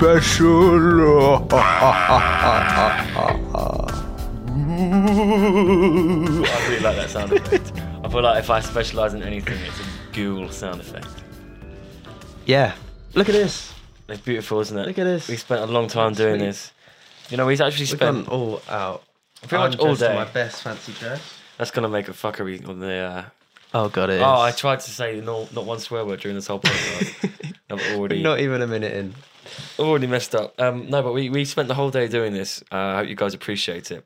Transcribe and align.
Halloween 0.00 0.22
special. 0.22 1.48
I 6.30 6.66
really 6.68 6.80
like 6.80 6.96
that 6.96 7.10
sound 7.10 7.32
effect. 7.32 7.72
I 8.04 8.08
feel 8.08 8.22
like 8.22 8.38
if 8.40 8.50
I 8.50 8.60
specialise 8.60 9.14
in 9.14 9.22
anything, 9.22 9.58
it's 9.66 9.78
a 9.80 9.84
ghoul 10.16 10.48
sound 10.50 10.80
effect. 10.80 11.08
yeah. 12.46 12.74
Look 13.14 13.28
at 13.28 13.32
this. 13.32 13.72
It's 14.08 14.20
beautiful, 14.20 14.60
isn't 14.60 14.78
it? 14.78 14.86
Look 14.86 14.98
at 14.98 15.04
this. 15.04 15.28
We 15.28 15.36
spent 15.36 15.62
a 15.62 15.66
long 15.66 15.88
time 15.88 16.12
doing 16.14 16.38
Sweet. 16.38 16.46
this. 16.46 16.72
You 17.30 17.36
know, 17.36 17.46
we've 17.46 17.60
actually 17.60 17.86
We've 17.86 17.98
gone 17.98 18.14
spent. 18.24 18.28
all 18.28 18.62
out. 18.68 19.02
Pretty 19.46 19.64
much 19.64 19.74
I'm 19.74 19.80
all 19.88 19.94
day. 19.94 20.14
My 20.14 20.24
best 20.24 20.62
fancy 20.62 20.92
dress. 20.92 21.20
That's 21.56 21.70
gonna 21.70 21.88
make 21.88 22.08
a 22.08 22.12
fuckery 22.12 22.66
on 22.68 22.80
the. 22.80 22.92
Uh... 22.94 23.24
Oh 23.74 23.88
god, 23.88 24.10
it 24.10 24.14
is. 24.16 24.22
Oh, 24.22 24.40
I 24.40 24.52
tried 24.52 24.80
to 24.80 24.90
say 24.90 25.20
no, 25.20 25.48
not 25.54 25.64
one 25.64 25.78
swear 25.78 26.04
word 26.04 26.20
during 26.20 26.36
this 26.36 26.46
whole 26.46 26.60
podcast. 26.64 27.52
I've 27.70 27.96
already 27.96 28.22
Not 28.22 28.40
even 28.40 28.62
a 28.62 28.66
minute 28.66 28.92
in. 28.92 29.14
Already 29.78 30.06
messed 30.06 30.34
up. 30.34 30.60
Um, 30.60 30.88
no, 30.90 31.02
but 31.02 31.12
we, 31.12 31.30
we 31.30 31.44
spent 31.44 31.68
the 31.68 31.74
whole 31.74 31.90
day 31.90 32.08
doing 32.08 32.32
this. 32.32 32.62
Uh, 32.72 32.76
I 32.76 32.96
hope 32.98 33.08
you 33.08 33.14
guys 33.14 33.34
appreciate 33.34 33.90
it. 33.90 34.04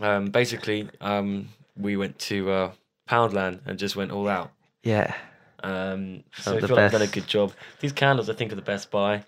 Um, 0.00 0.26
basically, 0.26 0.88
um, 1.00 1.48
we 1.76 1.96
went 1.96 2.18
to 2.20 2.50
uh, 2.50 2.72
Poundland 3.08 3.60
and 3.66 3.78
just 3.78 3.96
went 3.96 4.10
all 4.10 4.28
out. 4.28 4.50
Yeah. 4.82 5.14
Um, 5.62 6.24
so 6.38 6.56
I 6.56 6.60
feel 6.60 6.70
like 6.70 6.78
I've 6.86 6.92
done 6.92 7.02
a 7.02 7.06
good 7.06 7.26
job. 7.26 7.52
These 7.80 7.92
candles, 7.92 8.28
I 8.28 8.34
think, 8.34 8.52
are 8.52 8.56
the 8.56 8.62
best 8.62 8.90
buy. 8.90 9.24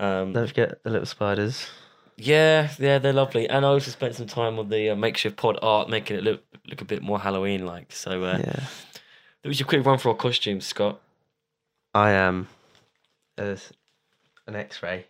Um, 0.00 0.32
Don't 0.32 0.46
forget 0.48 0.82
the 0.82 0.90
little 0.90 1.06
spiders. 1.06 1.66
yeah, 2.16 2.70
yeah, 2.78 2.98
they're 2.98 3.12
lovely. 3.12 3.48
And 3.48 3.64
I 3.66 3.68
also 3.68 3.90
spent 3.90 4.14
some 4.14 4.26
time 4.26 4.58
on 4.58 4.68
the 4.70 4.90
uh, 4.90 4.96
makeshift 4.96 5.36
pod 5.36 5.58
art, 5.62 5.88
making 5.90 6.16
it 6.16 6.24
look 6.24 6.42
look 6.66 6.80
a 6.80 6.84
bit 6.86 7.02
more 7.02 7.20
Halloween 7.20 7.66
like. 7.66 7.92
So 7.92 8.24
uh, 8.24 8.38
Yeah. 8.38 8.60
that 9.42 9.48
was 9.48 9.60
your 9.60 9.66
quick 9.68 9.84
run 9.84 9.98
for 9.98 10.08
our 10.08 10.14
costumes, 10.14 10.64
Scott. 10.66 11.00
I 11.92 12.12
am 12.12 12.48
as 13.36 13.70
an 14.46 14.56
X-ray. 14.56 15.06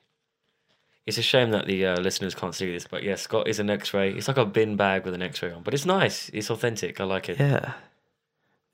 It's 1.07 1.19
a 1.19 1.23
shame 1.23 1.51
that 1.51 1.67
the 1.67 1.85
uh, 1.87 2.01
listeners 2.01 2.35
can't 2.35 2.55
see 2.55 2.73
this, 2.73 2.87
but 2.87 3.03
yeah, 3.03 3.17
Scott 3.17 3.47
is 3.47 3.59
an 3.59 3.69
X-ray. 3.69 4.13
It's 4.13 4.29
like 4.29 4.39
a 4.39 4.47
bin 4.47 4.77
bag 4.77 5.05
with 5.05 5.13
an 5.13 5.23
X-ray 5.23 5.53
on, 5.53 5.63
but 5.63 5.75
it's 5.75 5.85
nice. 5.85 6.31
It's 6.33 6.51
authentic. 6.51 6.99
I 7.01 7.05
like 7.05 7.29
it. 7.29 7.39
Yeah. 7.39 7.75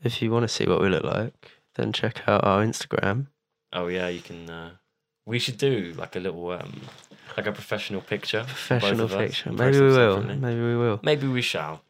If 0.02 0.22
you 0.22 0.30
want 0.30 0.44
to 0.44 0.48
see 0.48 0.64
what 0.66 0.80
we 0.80 0.88
look 0.88 1.04
like, 1.04 1.50
then 1.74 1.92
check 1.92 2.22
out 2.28 2.44
our 2.44 2.64
Instagram. 2.64 3.26
Oh 3.72 3.88
yeah, 3.88 4.08
you 4.08 4.20
can. 4.20 4.48
Uh, 4.48 4.70
we 5.26 5.38
should 5.38 5.58
do 5.58 5.92
like 5.96 6.16
a 6.16 6.20
little, 6.20 6.50
um, 6.50 6.82
like 7.36 7.46
a 7.46 7.52
professional 7.52 8.00
picture. 8.00 8.44
Professional 8.44 9.08
picture. 9.08 9.52
Maybe 9.52 9.80
we 9.80 9.88
will. 9.88 10.22
Maybe 10.22 10.60
we 10.60 10.76
will. 10.76 11.00
Maybe 11.02 11.26
we 11.26 11.42
shall. 11.42 11.82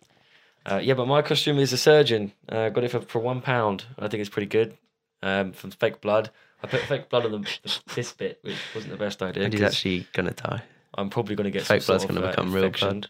Uh, 0.64 0.80
yeah, 0.82 0.94
but 0.94 1.06
my 1.06 1.22
costume 1.22 1.58
is 1.58 1.72
a 1.72 1.78
surgeon. 1.78 2.32
Uh, 2.48 2.68
got 2.70 2.84
it 2.84 2.90
for, 2.90 3.00
for 3.00 3.18
one 3.18 3.40
pound. 3.40 3.84
I 3.98 4.08
think 4.08 4.20
it's 4.20 4.30
pretty 4.30 4.48
good. 4.48 4.76
Um, 5.22 5.52
from 5.52 5.70
fake 5.70 6.00
blood. 6.00 6.30
I 6.62 6.66
put 6.66 6.80
fake 6.80 7.08
blood 7.08 7.24
on 7.26 7.32
the, 7.32 7.38
the, 7.62 7.80
this 7.94 8.12
bit, 8.12 8.38
which 8.42 8.56
wasn't 8.74 8.92
the 8.92 8.98
best 8.98 9.22
idea. 9.22 9.44
And 9.44 9.52
he's 9.52 9.62
actually 9.62 10.06
gonna 10.12 10.32
die. 10.32 10.62
I'm 10.94 11.10
probably 11.10 11.36
going 11.36 11.44
to 11.44 11.50
get 11.50 11.62
Fake 11.62 11.86
blood's 11.86 12.04
gonna 12.04 12.20
of, 12.20 12.26
uh, 12.26 12.30
become 12.30 12.52
real 12.52 12.70
blood. 12.70 13.08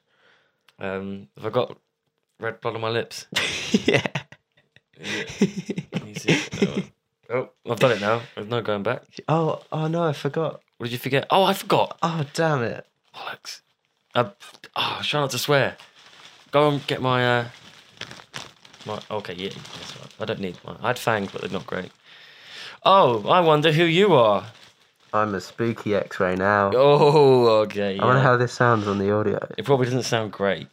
Um, 0.78 1.28
have 1.36 1.46
I 1.46 1.50
got 1.50 1.78
red 2.38 2.60
blood 2.60 2.74
on 2.74 2.80
my 2.80 2.90
lips? 2.90 3.26
yeah. 3.86 4.06
See? 6.16 6.38
Oh, 6.62 6.82
oh, 7.30 7.50
I've 7.70 7.80
done 7.80 7.92
it 7.92 8.00
now. 8.00 8.22
There's 8.34 8.48
no 8.48 8.60
going 8.60 8.82
back. 8.82 9.04
oh, 9.28 9.62
oh 9.72 9.86
no, 9.86 10.02
I 10.04 10.12
forgot. 10.12 10.60
What 10.76 10.86
did 10.86 10.92
you 10.92 10.98
forget? 10.98 11.26
Oh, 11.30 11.44
I 11.44 11.54
forgot. 11.54 11.98
Oh 12.02 12.24
damn 12.34 12.62
it. 12.62 12.86
Uh, 14.14 14.30
oh, 14.76 15.00
try 15.02 15.20
not 15.20 15.30
to 15.30 15.38
swear. 15.38 15.76
Go 16.50 16.68
and 16.68 16.86
get 16.86 17.00
my. 17.00 17.38
Uh, 17.38 17.48
my 18.84 19.00
okay, 19.10 19.34
yeah, 19.34 19.50
that's 19.50 19.96
right. 19.96 20.14
I 20.20 20.24
don't 20.26 20.40
need 20.40 20.56
one. 20.62 20.76
I 20.82 20.88
had 20.88 20.98
fangs, 20.98 21.30
but 21.32 21.40
they're 21.40 21.50
not 21.50 21.66
great. 21.66 21.90
Oh, 22.84 23.28
I 23.28 23.40
wonder 23.40 23.72
who 23.72 23.84
you 23.84 24.14
are. 24.14 24.46
I'm 25.12 25.34
a 25.34 25.40
spooky 25.40 25.94
X-ray 25.94 26.36
now. 26.36 26.70
Oh, 26.74 27.46
okay. 27.62 27.98
I 27.98 28.04
wonder 28.04 28.20
yeah. 28.20 28.24
how 28.24 28.36
this 28.36 28.52
sounds 28.52 28.86
on 28.86 28.98
the 28.98 29.10
audio. 29.12 29.38
It 29.58 29.64
probably 29.64 29.86
doesn't 29.86 30.04
sound 30.04 30.32
great. 30.32 30.68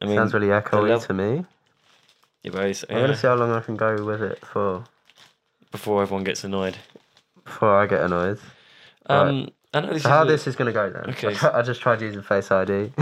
I 0.00 0.06
mean, 0.06 0.16
sounds 0.16 0.32
really 0.34 0.48
echoey 0.48 0.82
level- 0.88 1.00
to 1.00 1.12
me. 1.14 1.44
yeah, 2.42 2.50
but 2.52 2.62
it's- 2.64 2.84
I'm 2.88 2.96
yeah, 2.96 3.02
gonna 3.02 3.16
see 3.16 3.26
how 3.26 3.34
long 3.34 3.52
I 3.52 3.60
can 3.60 3.76
go 3.76 4.02
with 4.04 4.22
it 4.22 4.44
for 4.44 4.84
before 5.70 6.02
everyone 6.02 6.24
gets 6.24 6.42
annoyed. 6.44 6.76
before 7.44 7.76
I 7.80 7.86
get 7.86 8.00
annoyed. 8.00 8.38
Um, 9.06 9.48
I 9.72 9.80
know 9.80 9.92
this 9.92 10.02
So 10.02 10.08
is 10.08 10.12
how 10.14 10.22
a- 10.22 10.26
this 10.26 10.46
is 10.46 10.56
gonna 10.56 10.72
go 10.72 10.90
then? 10.90 11.10
Okay, 11.10 11.36
I, 11.42 11.58
I 11.60 11.62
just 11.62 11.80
tried 11.80 12.00
using 12.00 12.22
Face 12.22 12.50
ID. 12.50 12.92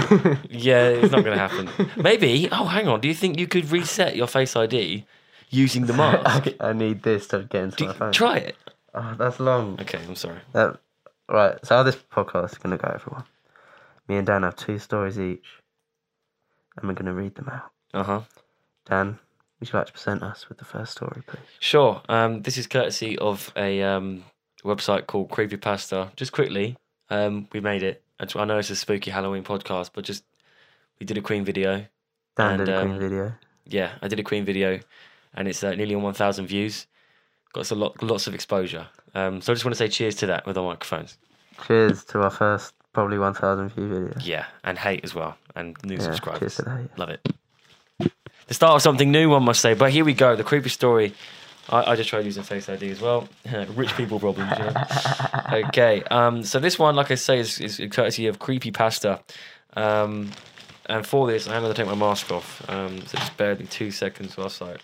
Yeah, 0.50 0.88
it's 0.88 1.12
not 1.12 1.24
going 1.24 1.36
to 1.38 1.48
happen. 1.48 1.68
Maybe. 1.96 2.48
Oh, 2.52 2.64
hang 2.64 2.88
on. 2.88 3.00
Do 3.00 3.08
you 3.08 3.14
think 3.14 3.38
you 3.38 3.46
could 3.46 3.70
reset 3.70 4.16
your 4.16 4.26
Face 4.26 4.54
ID 4.56 5.04
using 5.50 5.86
the 5.86 5.92
mask? 5.92 6.48
I 6.60 6.72
need 6.72 7.02
this 7.02 7.26
to 7.28 7.42
get 7.44 7.64
into 7.64 7.76
Do 7.76 7.86
my 7.86 7.92
phone. 7.92 8.12
try 8.12 8.36
it. 8.38 8.56
Oh, 8.94 9.14
that's 9.18 9.40
long. 9.40 9.80
Okay, 9.80 9.98
I'm 10.06 10.14
sorry. 10.14 10.38
That, 10.52 10.78
right. 11.28 11.58
So 11.64 11.76
how 11.76 11.82
this 11.82 11.96
podcast 11.96 12.52
is 12.52 12.58
gonna 12.58 12.76
go, 12.78 12.88
everyone? 12.94 13.24
Me 14.08 14.16
and 14.16 14.26
Dan 14.26 14.42
have 14.42 14.56
two 14.56 14.78
stories 14.78 15.18
each, 15.18 15.46
and 16.76 16.88
we're 16.88 16.94
gonna 16.94 17.14
read 17.14 17.34
them 17.34 17.48
out. 17.48 17.70
Uh 17.92 18.02
huh. 18.02 18.20
Dan, 18.88 19.18
would 19.58 19.72
you 19.72 19.78
like 19.78 19.86
to 19.86 19.92
present 19.92 20.22
us 20.22 20.48
with 20.48 20.58
the 20.58 20.64
first 20.64 20.92
story, 20.92 21.22
please? 21.26 21.40
Sure. 21.58 22.02
Um, 22.08 22.42
this 22.42 22.58
is 22.58 22.66
courtesy 22.66 23.18
of 23.18 23.52
a 23.56 23.82
um, 23.82 24.24
website 24.64 25.06
called 25.06 25.30
Creepy 25.30 25.56
Pasta. 25.56 26.12
Just 26.16 26.32
quickly, 26.32 26.76
um, 27.10 27.48
we 27.52 27.60
made 27.60 27.82
it. 27.82 28.02
I 28.20 28.26
I 28.38 28.44
know 28.44 28.58
it's 28.58 28.70
a 28.70 28.76
spooky 28.76 29.10
Halloween 29.10 29.42
podcast, 29.42 29.90
but 29.94 30.04
just 30.04 30.24
we 31.00 31.06
did 31.06 31.16
a 31.18 31.22
Queen 31.22 31.44
video. 31.44 31.86
Dan 32.36 32.60
And, 32.60 32.66
did 32.66 32.68
a 32.68 32.80
Queen 32.82 32.92
um, 32.94 32.98
video. 33.00 33.32
Yeah, 33.64 33.92
I 34.02 34.08
did 34.08 34.18
a 34.20 34.22
Queen 34.22 34.44
video, 34.44 34.80
and 35.34 35.48
it's 35.48 35.62
uh, 35.64 35.74
nearly 35.74 35.94
on 35.94 36.02
1,000 36.02 36.46
views. 36.46 36.86
Got 37.52 37.60
us 37.62 37.70
a 37.70 37.74
lot, 37.74 38.02
lots 38.02 38.26
of 38.26 38.34
exposure. 38.34 38.86
Um, 39.14 39.40
so 39.40 39.52
I 39.52 39.54
just 39.54 39.64
want 39.64 39.74
to 39.74 39.78
say 39.78 39.88
cheers 39.88 40.16
to 40.16 40.26
that 40.26 40.44
with 40.46 40.58
our 40.58 40.64
microphones. 40.64 41.16
Cheers 41.66 42.04
to 42.06 42.22
our 42.22 42.30
first 42.30 42.74
probably 42.92 43.18
1,000 43.18 43.68
view 43.70 43.88
video. 43.88 44.12
Yeah, 44.20 44.46
and 44.64 44.76
hate 44.78 45.04
as 45.04 45.14
well, 45.14 45.36
and 45.54 45.76
new 45.84 45.94
Yeah, 45.94 46.00
cheers 46.00 46.16
subscribers. 46.16 46.56
to 46.56 46.62
that. 46.62 46.80
yeah. 46.80 46.86
Love 46.96 47.10
it. 47.10 47.20
The 48.46 48.54
start 48.54 48.74
of 48.74 48.82
something 48.82 49.10
new, 49.10 49.30
one 49.30 49.42
must 49.44 49.60
say. 49.60 49.74
But 49.74 49.90
here 49.92 50.04
we 50.04 50.12
go. 50.14 50.36
The 50.36 50.44
creepy 50.44 50.68
story. 50.68 51.14
I, 51.70 51.92
I 51.92 51.96
just 51.96 52.10
tried 52.10 52.26
using 52.26 52.42
Face 52.42 52.68
ID 52.68 52.90
as 52.90 53.00
well. 53.00 53.26
Rich 53.74 53.96
people 53.96 54.20
problems. 54.20 54.52
You 54.58 54.64
know? 54.66 55.68
okay. 55.68 56.02
Um. 56.10 56.42
So 56.42 56.58
this 56.60 56.78
one, 56.78 56.94
like 56.94 57.10
I 57.10 57.14
say, 57.14 57.38
is, 57.38 57.58
is 57.58 57.80
courtesy 57.90 58.26
of 58.26 58.38
Creepy 58.38 58.70
Pasta. 58.70 59.20
Um. 59.74 60.30
And 60.86 61.06
for 61.06 61.26
this, 61.26 61.48
I'm 61.48 61.62
going 61.62 61.72
to 61.72 61.82
take 61.82 61.88
my 61.90 61.94
mask 61.98 62.30
off. 62.30 62.68
Um. 62.68 63.00
So 63.06 63.16
just 63.16 63.38
me 63.38 63.66
two 63.70 63.90
seconds 63.90 64.36
whilst 64.36 64.60
I. 64.60 64.76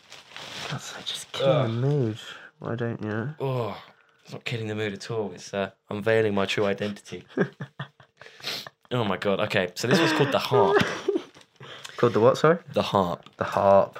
So 0.78 1.00
just 1.04 1.32
kill 1.32 1.62
the 1.64 1.68
mood. 1.68 2.18
Why 2.58 2.74
don't 2.74 3.02
you? 3.02 3.34
Oh, 3.40 3.76
it's 4.22 4.32
not 4.32 4.44
killing 4.44 4.68
the 4.68 4.74
mood 4.74 4.92
at 4.92 5.10
all. 5.10 5.32
It's 5.32 5.52
uh, 5.52 5.70
unveiling 5.88 6.34
my 6.34 6.46
true 6.46 6.66
identity. 6.66 7.24
oh 8.92 9.04
my 9.04 9.16
god. 9.16 9.40
Okay. 9.40 9.70
So 9.74 9.88
this 9.88 9.98
one's 9.98 10.12
called 10.12 10.32
the 10.32 10.38
harp. 10.38 10.82
Called 11.96 12.14
the 12.14 12.20
what? 12.20 12.38
Sorry. 12.38 12.56
The 12.72 12.80
harp. 12.80 13.28
The 13.36 13.44
harp, 13.44 13.98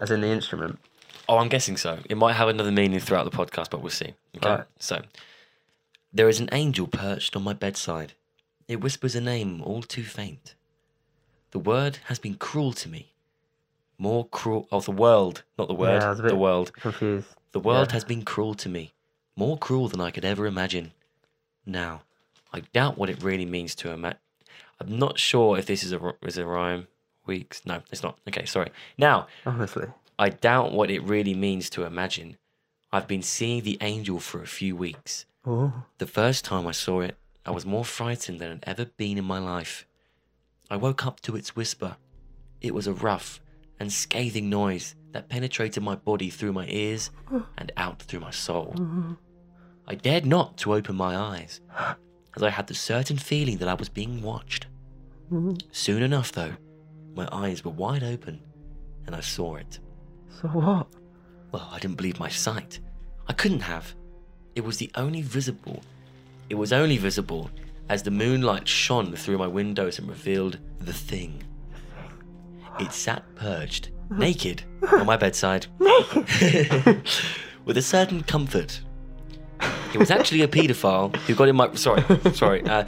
as 0.00 0.10
in 0.10 0.20
the 0.20 0.26
instrument. 0.26 0.80
Oh, 1.28 1.38
I'm 1.38 1.48
guessing 1.48 1.76
so. 1.76 2.00
It 2.10 2.16
might 2.16 2.32
have 2.32 2.48
another 2.48 2.72
meaning 2.72 2.98
throughout 2.98 3.24
the 3.24 3.30
podcast, 3.30 3.70
but 3.70 3.80
we'll 3.80 3.90
see. 3.90 4.14
Okay. 4.36 4.48
Right. 4.48 4.64
So, 4.80 5.00
there 6.12 6.28
is 6.28 6.40
an 6.40 6.48
angel 6.50 6.88
perched 6.88 7.36
on 7.36 7.44
my 7.44 7.52
bedside. 7.52 8.14
It 8.66 8.80
whispers 8.80 9.14
a 9.14 9.20
name 9.20 9.62
all 9.62 9.82
too 9.82 10.02
faint. 10.02 10.56
The 11.52 11.60
word 11.60 11.98
has 12.06 12.18
been 12.18 12.34
cruel 12.34 12.72
to 12.72 12.88
me. 12.88 13.13
More 13.98 14.26
cruel. 14.26 14.68
Oh, 14.72 14.80
the 14.80 14.90
world, 14.90 15.42
not 15.58 15.68
the 15.68 15.74
word. 15.74 16.02
Yeah, 16.02 16.08
I 16.08 16.10
was 16.10 16.20
a 16.20 16.22
the 16.22 16.36
world. 16.36 16.72
Confused. 16.74 17.28
The 17.52 17.60
world 17.60 17.88
yeah. 17.88 17.94
has 17.94 18.04
been 18.04 18.24
cruel 18.24 18.54
to 18.54 18.68
me. 18.68 18.92
More 19.36 19.56
cruel 19.56 19.88
than 19.88 20.00
I 20.00 20.10
could 20.10 20.24
ever 20.24 20.46
imagine. 20.46 20.92
Now, 21.66 22.02
I 22.52 22.60
doubt 22.60 22.98
what 22.98 23.08
it 23.08 23.22
really 23.22 23.46
means 23.46 23.74
to 23.76 23.90
imagine. 23.90 24.18
I'm 24.80 24.98
not 24.98 25.18
sure 25.18 25.58
if 25.58 25.66
this 25.66 25.82
is 25.82 25.92
a 25.92 26.14
is 26.22 26.38
a 26.38 26.46
rhyme. 26.46 26.88
Weeks? 27.26 27.64
No, 27.64 27.80
it's 27.90 28.02
not. 28.02 28.18
Okay, 28.28 28.44
sorry. 28.44 28.70
Now, 28.98 29.28
Honestly. 29.46 29.86
I 30.18 30.28
doubt 30.28 30.72
what 30.72 30.90
it 30.90 31.02
really 31.02 31.32
means 31.34 31.70
to 31.70 31.84
imagine. 31.84 32.36
I've 32.92 33.08
been 33.08 33.22
seeing 33.22 33.62
the 33.62 33.78
angel 33.80 34.20
for 34.20 34.42
a 34.42 34.46
few 34.46 34.76
weeks. 34.76 35.24
Oh. 35.46 35.84
The 35.98 36.06
first 36.06 36.44
time 36.44 36.66
I 36.66 36.72
saw 36.72 37.00
it, 37.00 37.16
I 37.46 37.50
was 37.50 37.64
more 37.64 37.84
frightened 37.84 38.40
than 38.40 38.52
I'd 38.52 38.64
ever 38.66 38.84
been 38.84 39.16
in 39.16 39.24
my 39.24 39.38
life. 39.38 39.86
I 40.70 40.76
woke 40.76 41.06
up 41.06 41.20
to 41.20 41.34
its 41.34 41.56
whisper. 41.56 41.96
It 42.60 42.74
was 42.74 42.86
a 42.86 42.92
rough 42.92 43.40
and 43.80 43.92
scathing 43.92 44.48
noise 44.48 44.94
that 45.12 45.28
penetrated 45.28 45.82
my 45.82 45.94
body 45.94 46.30
through 46.30 46.52
my 46.52 46.66
ears 46.68 47.10
and 47.58 47.72
out 47.76 48.02
through 48.02 48.20
my 48.20 48.30
soul. 48.30 48.74
I 49.86 49.94
dared 49.94 50.26
not 50.26 50.56
to 50.58 50.74
open 50.74 50.96
my 50.96 51.16
eyes, 51.16 51.60
as 52.36 52.42
I 52.42 52.50
had 52.50 52.66
the 52.66 52.74
certain 52.74 53.18
feeling 53.18 53.58
that 53.58 53.68
I 53.68 53.74
was 53.74 53.88
being 53.88 54.22
watched. 54.22 54.66
Mm-hmm. 55.30 55.54
Soon 55.72 56.02
enough, 56.02 56.32
though, 56.32 56.52
my 57.14 57.28
eyes 57.30 57.64
were 57.64 57.70
wide 57.70 58.02
open 58.02 58.40
and 59.06 59.14
I 59.14 59.20
saw 59.20 59.56
it. 59.56 59.78
So 60.28 60.48
what? 60.48 60.88
Well, 61.52 61.68
I 61.70 61.78
didn't 61.78 61.96
believe 61.96 62.18
my 62.18 62.28
sight. 62.28 62.80
I 63.28 63.32
couldn't 63.32 63.60
have. 63.60 63.94
It 64.54 64.64
was 64.64 64.78
the 64.78 64.90
only 64.96 65.22
visible. 65.22 65.82
It 66.48 66.54
was 66.56 66.72
only 66.72 66.96
visible 66.96 67.50
as 67.88 68.02
the 68.02 68.10
moonlight 68.10 68.66
shone 68.66 69.14
through 69.14 69.38
my 69.38 69.46
windows 69.46 69.98
and 69.98 70.08
revealed 70.08 70.58
the 70.80 70.92
thing. 70.92 71.42
It 72.80 72.92
sat 72.92 73.22
perched, 73.36 73.90
naked, 74.10 74.62
on 74.92 75.06
my 75.06 75.16
bedside. 75.16 75.66
With 77.64 77.76
a 77.76 77.82
certain 77.82 78.22
comfort. 78.22 78.80
It 79.92 79.98
was 79.98 80.10
actually 80.10 80.42
a 80.42 80.48
paedophile 80.48 81.14
who 81.16 81.34
got 81.34 81.48
in 81.48 81.56
my. 81.56 81.72
Sorry, 81.74 82.02
sorry. 82.32 82.62
Uh, 82.64 82.84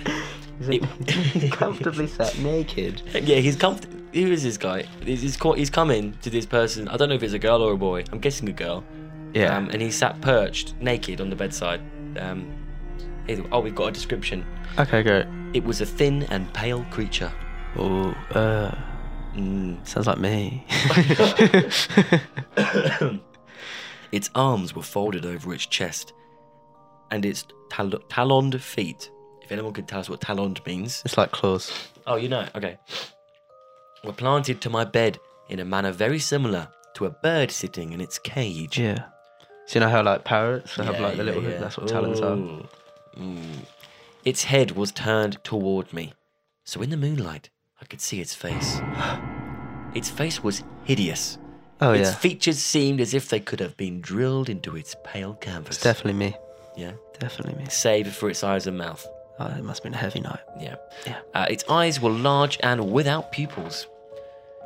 He's 0.60 1.50
comfortably 1.52 2.06
sat 2.06 2.38
naked. 2.38 3.02
yeah, 3.12 3.36
he's 3.36 3.56
come. 3.56 3.78
Who 4.14 4.32
is 4.32 4.42
this 4.42 4.56
guy? 4.56 4.84
He's, 5.02 5.20
he's, 5.20 5.36
caught, 5.36 5.58
he's 5.58 5.68
coming 5.68 6.16
to 6.22 6.30
this 6.30 6.46
person. 6.46 6.88
I 6.88 6.96
don't 6.96 7.10
know 7.10 7.14
if 7.14 7.22
it's 7.22 7.34
a 7.34 7.38
girl 7.38 7.60
or 7.60 7.72
a 7.72 7.76
boy. 7.76 8.04
I'm 8.10 8.18
guessing 8.18 8.48
a 8.48 8.52
girl. 8.52 8.82
Yeah. 9.34 9.54
Um, 9.54 9.68
and 9.68 9.82
he 9.82 9.90
sat 9.90 10.18
perched, 10.22 10.74
naked, 10.80 11.20
on 11.20 11.28
the 11.28 11.36
bedside. 11.36 11.82
Um, 12.18 12.50
oh, 13.52 13.60
we've 13.60 13.74
got 13.74 13.88
a 13.88 13.92
description. 13.92 14.46
okay, 14.78 15.02
great. 15.02 15.26
It 15.52 15.62
was 15.62 15.82
a 15.82 15.86
thin 15.86 16.22
and 16.24 16.50
pale 16.54 16.86
creature. 16.90 17.30
Oh, 17.76 18.12
uh, 18.34 18.74
Mm. 19.36 19.86
sounds 19.86 20.06
like 20.06 20.18
me. 20.18 20.64
Its 24.12 24.30
arms 24.34 24.74
were 24.74 24.82
folded 24.82 25.26
over 25.26 25.52
its 25.52 25.66
chest, 25.66 26.12
and 27.10 27.24
its 27.24 27.44
tal- 27.68 27.90
taloned 28.08 28.60
feet. 28.62 29.10
If 29.42 29.52
anyone 29.52 29.72
could 29.72 29.88
tell 29.88 30.00
us 30.00 30.08
what 30.08 30.20
taloned 30.20 30.60
means. 30.64 31.02
it's 31.04 31.18
like 31.18 31.32
claws. 31.32 31.72
Oh, 32.06 32.16
you 32.16 32.28
know, 32.28 32.46
okay. 32.54 32.78
Were 34.04 34.12
planted 34.12 34.60
to 34.62 34.70
my 34.70 34.84
bed 34.84 35.18
in 35.48 35.60
a 35.60 35.64
manner 35.64 35.92
very 35.92 36.18
similar 36.18 36.68
to 36.94 37.06
a 37.06 37.10
bird 37.10 37.50
sitting 37.50 37.92
in 37.92 38.00
its 38.00 38.18
cage. 38.18 38.78
Yeah. 38.78 39.04
So 39.66 39.78
you 39.78 39.84
know 39.84 39.90
how 39.90 40.02
like 40.02 40.24
parrots 40.24 40.76
have 40.76 41.00
like 41.00 41.16
the 41.16 41.24
little 41.24 41.42
that's 41.42 41.76
what 41.76 41.88
talons 41.88 42.20
are. 42.20 42.36
Mm. 43.16 43.66
Its 44.24 44.44
head 44.44 44.72
was 44.72 44.92
turned 44.92 45.42
toward 45.44 45.92
me, 45.92 46.14
so 46.64 46.80
in 46.80 46.90
the 46.90 46.96
moonlight 46.96 47.50
I 47.80 47.84
could 47.84 48.00
see 48.00 48.20
its 48.20 48.34
face. 48.34 48.80
Its 49.94 50.10
face 50.10 50.42
was 50.44 50.62
hideous. 50.84 51.38
Oh 51.80 51.92
its 51.92 52.10
yeah. 52.10 52.14
features 52.16 52.58
seemed 52.58 53.00
as 53.00 53.14
if 53.14 53.30
they 53.30 53.40
could 53.40 53.60
have 53.60 53.76
been 53.78 54.00
drilled 54.02 54.50
into 54.50 54.76
its 54.76 54.94
pale 55.04 55.34
canvas. 55.34 55.76
It's 55.76 55.84
definitely 55.84 56.18
me. 56.18 56.36
yeah. 56.76 56.92
Definitely 57.18 57.62
me. 57.62 57.70
Save 57.70 58.14
for 58.14 58.28
its 58.28 58.44
eyes 58.44 58.66
and 58.66 58.76
mouth. 58.76 59.06
Oh, 59.38 59.46
it 59.46 59.64
must 59.64 59.78
have 59.82 59.84
been 59.84 59.94
a 59.94 60.02
heavy 60.02 60.20
night. 60.20 60.40
Yeah. 60.60 60.76
Yeah. 61.06 61.20
Uh, 61.34 61.46
its 61.48 61.64
eyes 61.70 61.98
were 61.98 62.10
large 62.10 62.58
and 62.62 62.92
without 62.92 63.32
pupils. 63.32 63.86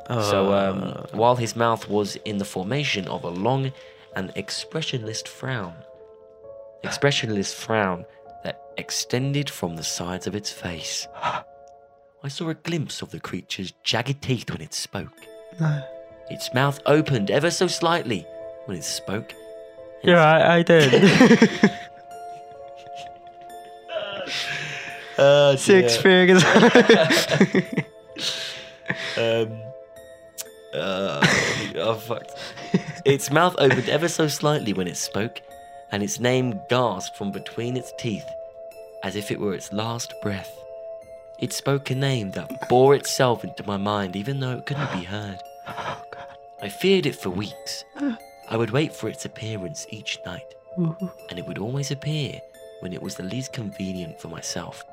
Oh, 0.09 0.29
So 0.29 0.53
um, 0.53 1.05
while 1.13 1.37
his 1.37 1.55
mouth 1.55 1.87
was 1.87 2.17
in 2.25 2.37
the 2.39 2.45
formation 2.45 3.07
of 3.07 3.23
a 3.23 3.29
long 3.29 3.71
and 4.17 4.33
expressionless 4.35 5.21
frown, 5.21 5.73
expressionless 6.83 7.53
frown 7.53 8.05
that 8.43 8.61
extended 8.77 9.49
from 9.49 9.77
the 9.77 9.83
sides 9.83 10.27
of 10.27 10.35
its 10.35 10.51
face. 10.51 11.07
I 12.23 12.27
saw 12.27 12.49
a 12.49 12.53
glimpse 12.53 13.01
of 13.01 13.09
the 13.11 13.19
creature's 13.19 13.73
jagged 13.83 14.21
teeth 14.21 14.49
when 14.51 14.61
it 14.61 14.73
spoke. 14.73 15.13
no. 15.59 15.83
Its 16.29 16.53
mouth 16.53 16.79
opened 16.85 17.29
ever 17.29 17.51
so 17.51 17.67
slightly 17.67 18.25
when 18.65 18.77
it 18.77 18.85
spoke. 18.85 19.33
Yeah, 20.01 20.23
I, 20.23 20.57
I 20.57 20.63
did. 20.63 20.91
Uh, 25.17 25.55
Six 25.55 25.97
figures. 25.97 26.43
Um, 29.17 29.61
uh, 30.73 31.19
oh, 31.75 31.95
fuck. 31.95 32.23
Its 33.05 33.29
mouth 33.29 33.55
opened 33.59 33.87
ever 33.89 34.07
so 34.07 34.27
slightly 34.27 34.73
when 34.73 34.87
it 34.87 34.95
spoke, 34.97 35.41
and 35.91 36.01
its 36.01 36.19
name 36.19 36.59
gasped 36.69 37.17
from 37.17 37.31
between 37.31 37.75
its 37.77 37.91
teeth 37.99 38.25
as 39.03 39.15
if 39.15 39.31
it 39.31 39.39
were 39.39 39.53
its 39.53 39.71
last 39.73 40.13
breath. 40.21 40.51
It 41.41 41.53
spoke 41.53 41.89
a 41.89 41.95
name 41.95 42.31
that 42.31 42.69
bore 42.69 42.93
itself 42.93 43.43
into 43.43 43.65
my 43.65 43.77
mind 43.77 44.15
even 44.15 44.39
though 44.39 44.57
it 44.57 44.67
couldn't 44.67 44.91
be 44.93 45.03
heard. 45.03 45.39
I 46.61 46.69
feared 46.69 47.07
it 47.07 47.15
for 47.15 47.31
weeks. 47.31 47.83
I 48.47 48.55
would 48.57 48.69
wait 48.69 48.93
for 48.93 49.09
its 49.09 49.25
appearance 49.25 49.87
each 49.89 50.19
night, 50.23 50.53
and 50.77 51.39
it 51.39 51.47
would 51.47 51.57
always 51.57 51.89
appear 51.89 52.39
when 52.81 52.93
it 52.93 53.01
was 53.01 53.15
the 53.15 53.23
least 53.23 53.53
convenient 53.53 54.19
for 54.19 54.27
myself. 54.27 54.83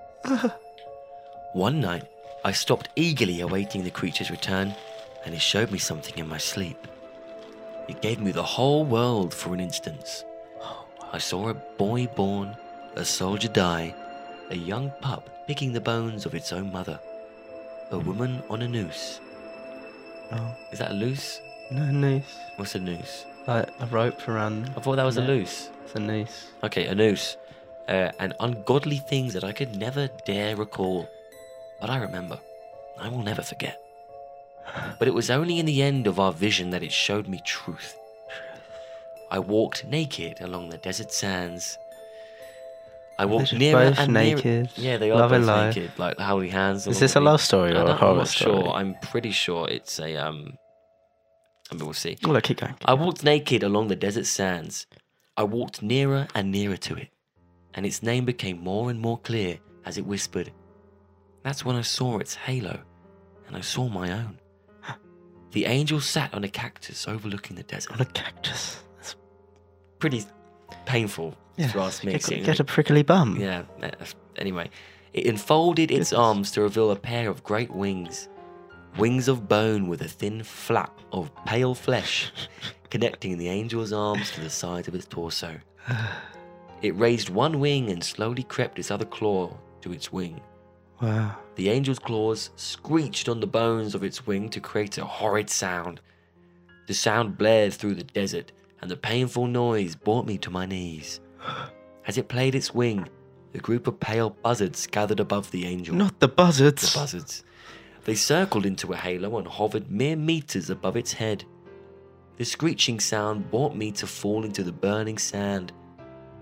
One 1.53 1.81
night, 1.81 2.05
I 2.45 2.53
stopped 2.53 2.89
eagerly 2.97 3.41
awaiting 3.43 3.85
the 3.85 3.91
creature's 3.91 4.31
return, 4.31 4.75
and 5.27 5.35
it 5.35 5.43
showed 5.43 5.71
me 5.71 5.79
something 5.79 6.17
in 6.17 6.29
my 6.29 6.39
sleep. 6.39 6.87
It 7.89 8.01
gave 8.01 8.21
me 8.21 8.31
the 8.31 8.43
whole 8.43 8.87
world 8.87 9.35
for 9.35 9.53
an 9.53 9.61
instant. 9.61 10.25
I 11.13 11.19
saw 11.19 11.49
a 11.49 11.55
boy 11.55 12.07
born, 12.07 12.57
a 12.97 13.05
soldier 13.05 13.49
die, 13.49 13.95
a 14.51 14.57
young 14.57 14.91
pup 15.01 15.29
picking 15.47 15.73
the 15.73 15.81
bones 15.81 16.27
of 16.27 16.35
its 16.35 16.53
own 16.53 16.71
mother, 16.73 16.99
a 17.91 17.99
woman 17.99 18.43
on 18.51 18.63
a 18.63 18.69
noose. 18.69 19.21
no, 20.31 20.55
Is 20.73 20.79
that 20.79 20.91
a 20.93 20.95
noose? 20.95 21.41
no 21.71 21.85
noose. 21.85 22.25
What's 22.57 22.75
a 22.75 22.79
noose? 22.79 23.25
Like 23.47 23.69
a 23.81 23.87
rope 23.87 24.27
around. 24.29 24.71
I 24.77 24.81
thought 24.81 24.97
that 24.97 25.05
was 25.05 25.17
a 25.17 25.27
noose. 25.27 25.71
It's 25.85 25.95
a 25.95 26.01
noose. 26.01 26.49
Okay, 26.63 26.87
a 26.87 26.95
noose. 26.95 27.37
Uh, 27.89 28.11
and 28.19 28.35
ungodly 28.41 28.99
things 28.99 29.33
that 29.33 29.45
I 29.45 29.53
could 29.53 29.77
never 29.77 30.09
dare 30.27 30.57
recall. 30.57 31.09
But 31.81 31.89
I 31.91 31.99
remember. 31.99 32.39
I 32.99 33.09
will 33.09 33.23
never 33.23 33.43
forget. 33.43 33.81
But 34.99 35.09
it 35.09 35.15
was 35.15 35.31
only 35.31 35.59
in 35.59 35.65
the 35.67 35.83
end 35.83 36.07
of 36.07 36.21
our 36.21 36.33
vision 36.33 36.71
that 36.71 36.83
it 36.83 36.93
showed 36.93 37.27
me 37.29 37.41
truth. 37.45 37.97
I 39.31 39.39
walked 39.39 39.85
naked 39.87 40.41
along 40.41 40.69
the 40.69 40.77
desert 40.79 41.11
sands. 41.13 41.79
I 43.21 43.25
walked 43.25 43.49
just 43.49 43.59
nearer 43.59 43.91
both 43.91 43.99
and 43.99 44.13
nearer. 44.15 44.37
naked, 44.37 44.71
Yeah, 44.77 44.97
they 44.97 45.11
are 45.11 45.29
both 45.29 45.45
life. 45.45 45.75
naked, 45.77 45.93
like 45.99 46.19
holding 46.19 46.51
hands. 46.51 46.87
Is 46.87 47.01
this 47.01 47.17
a 47.17 47.21
love 47.21 47.41
story 47.41 47.71
or 47.71 47.73
a 47.73 47.75
don't- 47.75 47.91
I'm 47.91 47.97
horror 47.99 48.17
not 48.19 48.29
story? 48.29 48.63
sure. 48.63 48.73
I'm 48.73 48.95
pretty 49.03 49.33
sure 49.33 49.69
it's 49.69 49.99
a 49.99 50.17
um. 50.17 50.55
I 51.71 51.75
mean, 51.75 51.85
we'll 51.85 51.95
see. 51.95 52.17
Oh, 52.25 52.31
look, 52.31 52.45
keep 52.45 52.59
going. 52.59 52.75
I 52.85 52.95
walked 52.95 53.25
naked 53.25 53.63
along 53.63 53.89
the 53.89 53.97
desert 53.97 54.27
sands. 54.27 54.87
I 55.37 55.43
walked 55.43 55.83
nearer 55.83 56.27
and 56.35 56.51
nearer 56.51 56.77
to 56.79 56.95
it, 56.97 57.09
and 57.75 57.85
its 57.85 58.03
name 58.03 58.25
became 58.25 58.63
more 58.63 58.89
and 58.91 58.99
more 59.01 59.19
clear 59.19 59.59
as 59.85 59.99
it 59.99 60.07
whispered. 60.07 60.53
That's 61.43 61.65
when 61.65 61.77
I 61.77 61.83
saw 61.83 62.19
its 62.19 62.35
halo, 62.35 62.81
and 63.47 63.57
I 63.57 63.61
saw 63.61 63.89
my 63.89 64.11
own. 64.13 64.39
The 65.53 65.65
angel 65.65 66.01
sat 66.01 66.33
on 66.35 66.45
a 66.45 66.49
cactus 66.49 67.09
overlooking 67.09 67.57
the 67.57 67.63
desert. 67.63 67.93
On 67.93 68.01
a 68.01 68.05
cactus. 68.05 68.83
That's, 68.97 69.17
Pretty 69.99 70.25
painful, 70.87 71.35
yeah. 71.57 71.73
ask 71.77 72.05
me. 72.05 72.13
Get, 72.13 72.45
get 72.45 72.61
a 72.61 72.65
prickly 72.65 73.03
bum. 73.03 73.37
Yeah. 73.39 73.63
Anyway, 74.37 74.71
it 75.13 75.27
enfolded 75.27 75.91
its 75.91 76.13
arms 76.13 76.51
to 76.53 76.63
reveal 76.63 76.91
a 76.91 76.97
pair 76.97 77.29
of 77.29 77.43
great 77.43 77.71
wings. 77.71 78.29
Wings 78.97 79.29
of 79.29 79.49
bone 79.49 79.89
with 79.89 80.03
a 80.03 80.09
thin 80.09 80.43
flap 80.43 80.99
of 81.13 81.31
pale 81.45 81.75
flesh 81.75 82.33
connecting 82.91 83.39
the 83.39 83.49
angel's 83.49 83.93
arms 83.93 84.31
to 84.33 84.41
the 84.41 84.51
sides 84.51 84.89
of 84.89 84.95
its 84.95 85.07
torso. 85.07 85.59
It 86.81 86.95
raised 86.95 87.29
one 87.29 87.59
wing 87.59 87.91
and 87.91 88.05
slowly 88.05 88.45
crept 88.45 88.79
its 88.79 88.93
other 88.93 89.05
claw 89.05 89.57
to 89.81 89.93
its 89.93 90.13
wing. 90.13 90.41
Wow. 91.03 91.37
The 91.57 91.71
angel's 91.71 91.99
claws 91.99 92.51
screeched 92.55 93.29
on 93.29 93.41
the 93.41 93.49
bones 93.49 93.97
of 93.97 94.05
its 94.05 94.29
wing 94.29 94.49
to 94.51 94.61
create 94.61 94.97
a 94.97 95.05
horrid 95.05 95.51
sound. 95.51 96.01
The 96.87 96.95
sound 96.95 97.37
blared 97.37 97.75
through 97.75 97.97
the 97.97 98.05
desert, 98.05 98.53
and 98.81 98.91
the 98.91 98.97
painful 98.97 99.47
noise 99.47 99.95
brought 99.95 100.27
me 100.27 100.39
to 100.39 100.51
my 100.51 100.67
knees. 100.67 101.21
As 102.07 102.19
it 102.19 102.29
played 102.29 102.55
its 102.55 102.73
wing, 102.75 103.09
a 103.55 103.59
group 103.59 103.87
of 103.87 103.99
pale 104.01 104.31
buzzards 104.31 104.87
gathered 104.87 105.21
above 105.21 105.51
the 105.51 105.67
angel. 105.67 105.95
Not 105.95 106.21
the 106.21 106.29
buzzards. 106.29 106.93
the 106.93 106.99
buzzards. 106.99 107.45
They 108.05 108.15
circled 108.15 108.65
into 108.65 108.93
a 108.93 108.97
halo 108.97 109.37
and 109.39 109.47
hovered 109.47 109.91
mere 109.91 110.17
meters 110.17 110.71
above 110.71 110.97
its 110.97 111.13
head. 111.13 111.45
The 112.37 112.45
screeching 112.45 113.01
sound 113.01 113.51
brought 113.51 113.75
me 113.75 113.91
to 113.93 114.07
fall 114.07 114.45
into 114.45 114.63
the 114.63 114.73
burning 114.73 115.19
sand. 115.19 115.73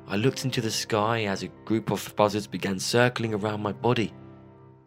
I 0.06 0.16
looked 0.16 0.44
into 0.44 0.60
the 0.60 0.70
sky 0.70 1.24
as 1.24 1.42
a 1.42 1.48
group 1.64 1.90
of 1.90 2.14
buzzards 2.14 2.46
began 2.46 2.78
circling 2.78 3.34
around 3.34 3.62
my 3.62 3.72
body. 3.72 4.12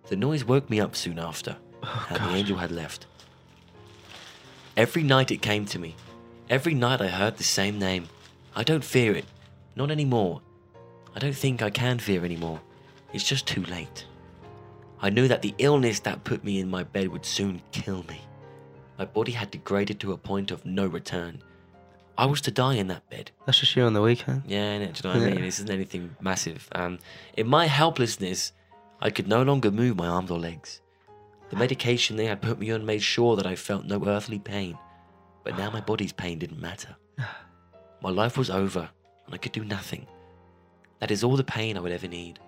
The 0.07 0.15
noise 0.15 0.45
woke 0.45 0.69
me 0.69 0.79
up 0.79 0.95
soon 0.95 1.19
after, 1.19 1.57
Oh, 1.83 2.05
and 2.09 2.19
God. 2.19 2.29
the 2.29 2.35
angel 2.35 2.57
had 2.57 2.71
left. 2.71 3.07
Every 4.77 5.03
night 5.03 5.31
it 5.31 5.41
came 5.41 5.65
to 5.65 5.79
me. 5.79 5.95
Every 6.49 6.73
night 6.73 7.01
I 7.01 7.07
heard 7.07 7.37
the 7.37 7.43
same 7.43 7.77
name. 7.79 8.09
I 8.55 8.63
don't 8.63 8.83
fear 8.83 9.13
it. 9.13 9.25
Not 9.75 9.91
anymore. 9.91 10.41
I 11.15 11.19
don't 11.19 11.35
think 11.35 11.61
I 11.61 11.69
can 11.69 11.99
fear 11.99 12.25
anymore. 12.25 12.59
It's 13.13 13.23
just 13.27 13.47
too 13.47 13.63
late. 13.65 14.05
I 15.01 15.09
knew 15.09 15.27
that 15.27 15.41
the 15.41 15.55
illness 15.59 15.99
that 16.01 16.23
put 16.23 16.43
me 16.43 16.59
in 16.59 16.69
my 16.69 16.83
bed 16.83 17.07
would 17.09 17.25
soon 17.25 17.61
kill 17.71 18.03
me. 18.09 18.21
My 18.97 19.05
body 19.05 19.31
had 19.31 19.51
degraded 19.51 19.99
to 20.01 20.11
a 20.11 20.17
point 20.17 20.51
of 20.51 20.65
no 20.65 20.87
return. 20.87 21.41
I 22.17 22.25
was 22.25 22.41
to 22.41 22.51
die 22.51 22.73
in 22.73 22.87
that 22.87 23.09
bed. 23.09 23.31
That's 23.45 23.59
just 23.59 23.75
you 23.75 23.83
on 23.83 23.93
the 23.93 24.01
weekend. 24.01 24.43
Yeah, 24.45 24.77
innit? 24.77 25.01
do 25.01 25.07
you 25.07 25.13
know 25.13 25.19
what 25.21 25.25
I 25.27 25.29
Yeah. 25.29 25.35
mean? 25.35 25.45
This 25.45 25.59
isn't 25.59 25.69
anything 25.71 26.15
massive. 26.19 26.67
Um, 26.73 26.99
in 27.37 27.47
my 27.47 27.67
helplessness, 27.67 28.51
I 28.99 29.09
could 29.09 29.27
no 29.27 29.41
longer 29.41 29.71
move 29.71 29.95
my 29.95 30.07
arms 30.07 30.29
or 30.29 30.37
legs. 30.39 30.81
The 31.49 31.55
medication 31.55 32.17
they 32.17 32.25
had 32.25 32.41
put 32.41 32.59
me 32.59 32.71
on 32.71 32.85
made 32.85 33.01
sure 33.01 33.37
that 33.37 33.47
I 33.47 33.55
felt 33.55 33.85
no 33.85 34.03
earthly 34.05 34.37
pain, 34.37 34.77
but 35.49 35.57
now 35.57 35.71
my 35.71 35.81
body's 35.81 36.13
pain 36.13 36.37
didn't 36.37 36.61
matter. 36.61 36.95
My 38.01 38.11
life 38.11 38.37
was 38.37 38.49
over, 38.51 38.87
and 39.25 39.33
I 39.33 39.37
could 39.37 39.51
do 39.51 39.65
nothing. 39.65 40.05
That 40.99 41.09
is 41.11 41.23
all 41.23 41.35
the 41.35 41.43
pain 41.43 41.75
I 41.75 41.79
would 41.79 41.91
ever 41.91 42.07
need. 42.07 42.39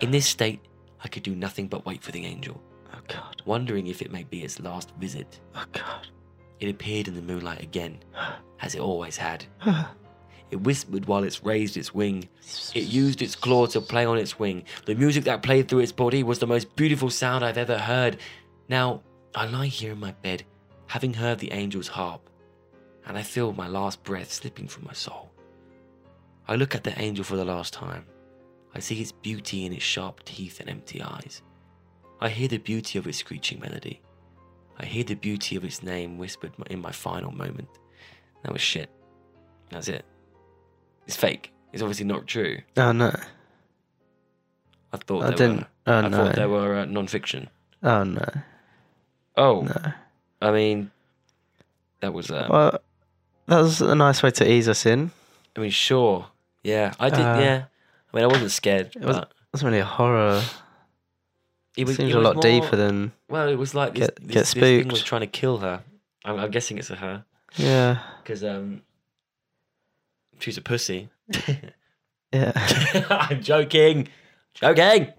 In 0.00 0.10
this 0.12 0.26
state, 0.26 0.60
I 1.02 1.08
could 1.08 1.24
do 1.24 1.34
nothing 1.34 1.66
but 1.66 1.84
wait 1.84 2.02
for 2.02 2.12
the 2.12 2.24
angel, 2.24 2.62
Oh 2.94 3.00
God. 3.08 3.42
wondering 3.44 3.88
if 3.88 4.00
it 4.00 4.12
may 4.12 4.22
be 4.22 4.44
its 4.44 4.60
last 4.60 4.92
visit. 4.98 5.40
Oh 5.56 5.64
God. 5.72 6.06
It 6.60 6.68
appeared 6.68 7.08
in 7.08 7.14
the 7.14 7.20
moonlight 7.20 7.62
again, 7.62 7.98
as 8.60 8.74
it 8.76 8.80
always 8.80 9.16
had. 9.16 9.44
It 10.50 10.60
whispered 10.60 11.06
while 11.06 11.24
it 11.24 11.40
raised 11.42 11.76
its 11.76 11.92
wing. 11.92 12.28
It 12.74 12.84
used 12.84 13.22
its 13.22 13.34
claw 13.34 13.66
to 13.66 13.80
play 13.80 14.04
on 14.04 14.18
its 14.18 14.38
wing. 14.38 14.62
The 14.86 14.94
music 14.94 15.24
that 15.24 15.42
played 15.42 15.66
through 15.66 15.80
its 15.80 15.90
body 15.90 16.22
was 16.22 16.38
the 16.38 16.46
most 16.46 16.76
beautiful 16.76 17.10
sound 17.10 17.44
I've 17.44 17.58
ever 17.58 17.76
heard. 17.76 18.18
Now, 18.68 19.02
I 19.34 19.46
lie 19.46 19.66
here 19.66 19.92
in 19.92 19.98
my 19.98 20.12
bed, 20.12 20.44
having 20.94 21.12
heard 21.14 21.40
the 21.40 21.50
angel's 21.50 21.88
harp, 21.88 22.30
and 23.04 23.18
I 23.18 23.22
feel 23.24 23.52
my 23.52 23.66
last 23.66 24.04
breath 24.04 24.32
slipping 24.32 24.68
from 24.68 24.84
my 24.84 24.92
soul. 24.92 25.32
I 26.46 26.54
look 26.54 26.76
at 26.76 26.84
the 26.84 26.96
angel 27.02 27.24
for 27.24 27.34
the 27.34 27.44
last 27.44 27.72
time. 27.72 28.04
I 28.76 28.78
see 28.78 29.00
its 29.00 29.10
beauty 29.10 29.66
in 29.66 29.72
its 29.72 29.82
sharp 29.82 30.24
teeth 30.24 30.60
and 30.60 30.70
empty 30.70 31.02
eyes. 31.02 31.42
I 32.20 32.28
hear 32.28 32.46
the 32.46 32.58
beauty 32.58 32.96
of 32.96 33.08
its 33.08 33.18
screeching 33.18 33.58
melody. 33.58 34.02
I 34.78 34.84
hear 34.86 35.02
the 35.02 35.16
beauty 35.16 35.56
of 35.56 35.64
its 35.64 35.82
name 35.82 36.16
whispered 36.16 36.52
in 36.70 36.80
my 36.80 36.92
final 36.92 37.32
moment. 37.32 37.70
That 38.44 38.52
was 38.52 38.62
shit. 38.62 38.88
That's 39.70 39.88
it. 39.88 40.04
It's 41.08 41.16
fake. 41.16 41.52
It's 41.72 41.82
obviously 41.82 42.06
not 42.06 42.28
true. 42.28 42.58
Oh 42.76 42.92
no. 42.92 43.12
I 44.92 44.96
thought 44.98 45.24
I 45.24 45.30
they 45.30 45.36
didn't. 45.36 45.56
were. 45.58 45.66
Oh 45.88 45.94
I 45.98 46.08
no. 46.08 46.16
thought 46.16 46.36
they 46.36 46.46
were 46.46 46.76
uh, 46.76 46.84
non-fiction. 46.84 47.50
Oh 47.82 48.04
no. 48.04 48.28
Oh, 49.36 49.62
No. 49.62 49.92
I 50.44 50.50
mean, 50.52 50.90
that 52.00 52.12
was. 52.12 52.30
Um, 52.30 52.48
Well, 52.50 52.78
that 53.46 53.58
was 53.60 53.80
a 53.80 53.94
nice 53.94 54.22
way 54.22 54.30
to 54.32 54.50
ease 54.50 54.68
us 54.68 54.86
in. 54.86 55.10
I 55.56 55.60
mean, 55.60 55.70
sure. 55.70 56.26
Yeah, 56.62 56.94
I 56.98 57.10
did. 57.10 57.20
Uh, 57.20 57.38
yeah. 57.40 57.64
I 58.12 58.16
mean, 58.16 58.24
I 58.24 58.26
wasn't 58.28 58.50
scared. 58.50 58.94
It 58.96 59.02
was- 59.04 59.16
but 59.16 59.28
It 59.30 59.52
wasn't 59.52 59.68
really 59.70 59.80
a 59.80 59.84
horror. 59.84 60.42
it 61.76 61.80
It 61.82 61.86
was. 61.86 61.96
seems 61.96 62.12
it 62.14 62.16
a 62.16 62.20
lot 62.20 62.34
more- 62.36 62.42
deeper 62.42 62.76
than. 62.76 63.12
Well, 63.28 63.48
it 63.48 63.56
was 63.56 63.74
like 63.74 63.94
this, 63.94 64.06
Get- 64.08 64.16
this, 64.16 64.26
get 64.26 64.40
this 64.40 64.52
thing 64.54 64.88
was 64.88 65.02
trying 65.02 65.20
to 65.22 65.26
kill 65.26 65.58
her. 65.58 65.82
I'm, 66.24 66.38
I'm 66.38 66.50
guessing 66.50 66.78
it's 66.78 66.90
a 66.90 66.96
her 66.96 67.24
Yeah. 67.56 67.98
because 68.22 68.42
um, 68.44 68.82
she's 70.40 70.56
a 70.58 70.62
pussy. 70.62 71.08
Yeah. 72.32 72.50
I'm 73.30 73.40
joking, 73.42 74.08
joking. 74.54 75.12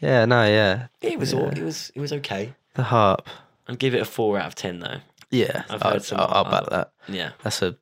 yeah. 0.00 0.24
No. 0.24 0.44
Yeah. 0.46 0.86
It 1.02 1.18
was 1.18 1.34
all. 1.34 1.42
Yeah. 1.52 1.58
It 1.58 1.62
was. 1.62 1.92
It 1.94 2.00
was 2.00 2.10
okay. 2.14 2.54
The 2.72 2.84
harp. 2.84 3.28
I'd 3.68 3.78
give 3.78 3.94
it 3.94 4.00
a 4.02 4.04
four 4.04 4.38
out 4.38 4.46
of 4.46 4.54
ten 4.54 4.80
though. 4.80 4.98
Yeah. 5.30 5.64
I've 5.68 5.82
I'll, 5.82 5.92
heard 5.92 6.04
some 6.04 6.20
I'll, 6.20 6.28
I'll 6.30 6.50
back 6.50 6.68
that. 6.70 6.92
Yeah. 7.08 7.30
That's 7.42 7.62
a 7.62 7.76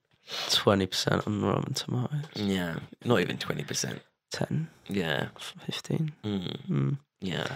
twenty 0.51 0.87
percent 0.87 1.27
on 1.27 1.43
Rotten 1.43 1.75
Tomatoes. 1.75 2.25
Yeah. 2.35 2.77
Not 3.05 3.21
even 3.21 3.39
twenty 3.39 3.65
percent. 3.65 4.01
10, 4.33 4.67
Yeah. 4.89 5.29
15. 5.67 6.13
Mm. 6.25 6.57
Mm. 6.71 6.99
Yeah. 7.21 7.47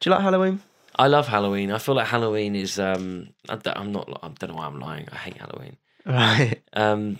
Do 0.00 0.10
you 0.10 0.12
like 0.12 0.22
Halloween? 0.22 0.60
I 0.96 1.06
love 1.06 1.28
Halloween. 1.28 1.70
I 1.70 1.78
feel 1.78 1.94
like 1.94 2.08
Halloween 2.08 2.56
is. 2.56 2.78
Um. 2.80 3.28
I, 3.48 3.54
don't- 3.56 3.76
I'm 3.76 3.92
not. 3.92 4.08
I 4.22 4.28
don't 4.28 4.50
know 4.50 4.56
why 4.56 4.66
I'm 4.66 4.80
lying. 4.80 5.08
I 5.12 5.16
hate 5.16 5.36
Halloween. 5.36 5.76
Right. 6.04 6.56
Um. 6.72 7.18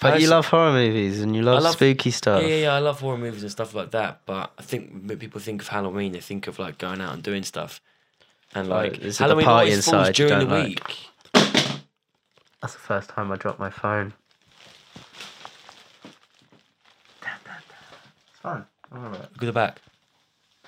But 0.00 0.20
you 0.20 0.28
love 0.28 0.46
horror 0.46 0.72
movies 0.72 1.20
and 1.20 1.34
you 1.36 1.42
love, 1.42 1.62
love- 1.62 1.72
spooky 1.74 2.10
stuff. 2.10 2.42
Yeah, 2.42 2.48
yeah, 2.48 2.56
yeah, 2.62 2.72
I 2.74 2.78
love 2.78 3.00
horror 3.00 3.18
movies 3.18 3.42
and 3.42 3.50
stuff 3.52 3.74
like 3.74 3.90
that. 3.92 4.20
But 4.26 4.52
I 4.58 4.62
think 4.62 4.90
when 5.04 5.18
people 5.18 5.40
think 5.40 5.60
of 5.62 5.68
Halloween, 5.68 6.12
they 6.12 6.20
think 6.20 6.46
of 6.46 6.58
like 6.58 6.78
going 6.78 7.00
out 7.00 7.12
and 7.14 7.22
doing 7.22 7.42
stuff. 7.42 7.80
And 8.54 8.68
Like, 8.68 8.92
like 8.92 9.00
is 9.02 9.16
it 9.16 9.18
the 9.18 9.24
Halloween 9.24 9.44
party 9.44 9.70
always 9.70 9.84
falls 9.84 10.08
inside 10.08 10.18
you 10.18 10.28
during 10.28 10.48
the 10.48 10.54
don't 10.54 10.62
like? 10.64 10.88
week. 10.88 10.96
That's 12.60 12.72
the 12.74 12.78
first 12.80 13.08
time 13.10 13.30
I 13.32 13.36
dropped 13.36 13.58
my 13.58 13.70
phone. 13.70 14.12
It's 17.22 18.40
fine. 18.42 18.64
Alright. 18.94 19.12
Look 19.20 19.42
at 19.42 19.46
the 19.46 19.52
back. 19.52 19.80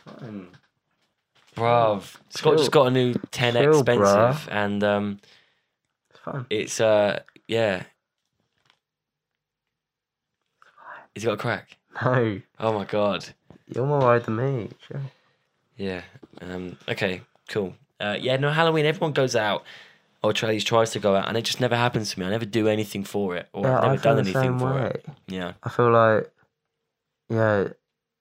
Fine. 0.04 0.48
Bruv. 1.56 2.16
Scott 2.30 2.56
just 2.58 2.70
got 2.70 2.86
a 2.86 2.90
new 2.90 3.12
10x 3.14 3.52
Chill, 3.52 3.70
expensive 3.80 4.04
bruh. 4.06 4.48
and 4.50 4.84
um 4.84 5.20
It's 6.10 6.18
fine. 6.20 6.46
it's 6.50 6.80
uh 6.80 7.20
yeah. 7.48 7.82
Has 11.14 11.22
he 11.22 11.26
got 11.26 11.34
a 11.34 11.36
crack? 11.36 11.76
No. 12.02 12.40
Oh 12.58 12.72
my 12.72 12.84
god. 12.84 13.28
You're 13.74 13.86
more 13.86 14.00
worried 14.00 14.24
than 14.24 14.36
me. 14.36 14.70
Chill. 14.88 15.00
Yeah. 15.76 16.02
Um 16.40 16.78
okay, 16.88 17.20
cool. 17.52 17.74
Uh 18.00 18.16
yeah, 18.20 18.36
no 18.36 18.50
Halloween 18.50 18.86
everyone 18.86 19.12
goes 19.12 19.36
out 19.36 19.62
or 20.22 20.32
tries 20.32 20.64
tries 20.64 20.90
to 20.92 20.98
go 21.00 21.14
out 21.16 21.28
and 21.28 21.36
it 21.36 21.42
just 21.44 21.60
never 21.60 21.76
happens 21.76 22.10
to 22.12 22.20
me. 22.20 22.26
I 22.26 22.30
never 22.30 22.44
do 22.44 22.66
anything 22.68 23.04
for 23.04 23.36
it 23.36 23.48
or 23.52 23.64
Yeah, 23.64 23.78
I've 23.78 23.82
never 23.90 24.02
done 24.02 24.18
anything 24.20 24.58
for 24.58 24.74
way. 24.74 24.86
it. 24.94 25.06
Yeah. 25.28 25.52
I 25.62 25.68
feel 25.68 25.90
like, 25.90 26.30
yeah, 27.28 27.68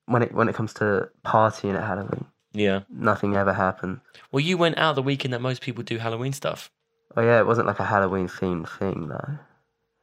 when 0.06 0.24
it 0.24 0.34
when 0.34 0.50
it 0.50 0.56
comes 0.56 0.74
to 0.76 1.10
partying 1.26 1.76
at 1.76 1.84
Halloween, 1.84 2.26
Yeah. 2.54 2.82
nothing 2.90 3.36
ever 3.36 3.54
happens. 3.54 4.00
Well, 4.32 4.42
you 4.42 4.58
went 4.58 4.78
out 4.78 4.96
the 4.96 5.02
weekend 5.02 5.34
that 5.34 5.42
most 5.42 5.62
people 5.62 5.84
do 5.84 5.98
Halloween 5.98 6.34
stuff. 6.34 6.72
Oh 7.16 7.22
yeah, 7.22 7.40
it 7.40 7.46
wasn't 7.48 7.68
like 7.68 7.80
a 7.80 7.86
Halloween 7.86 8.28
themed 8.28 8.70
thing 8.70 9.08
though. 9.10 9.38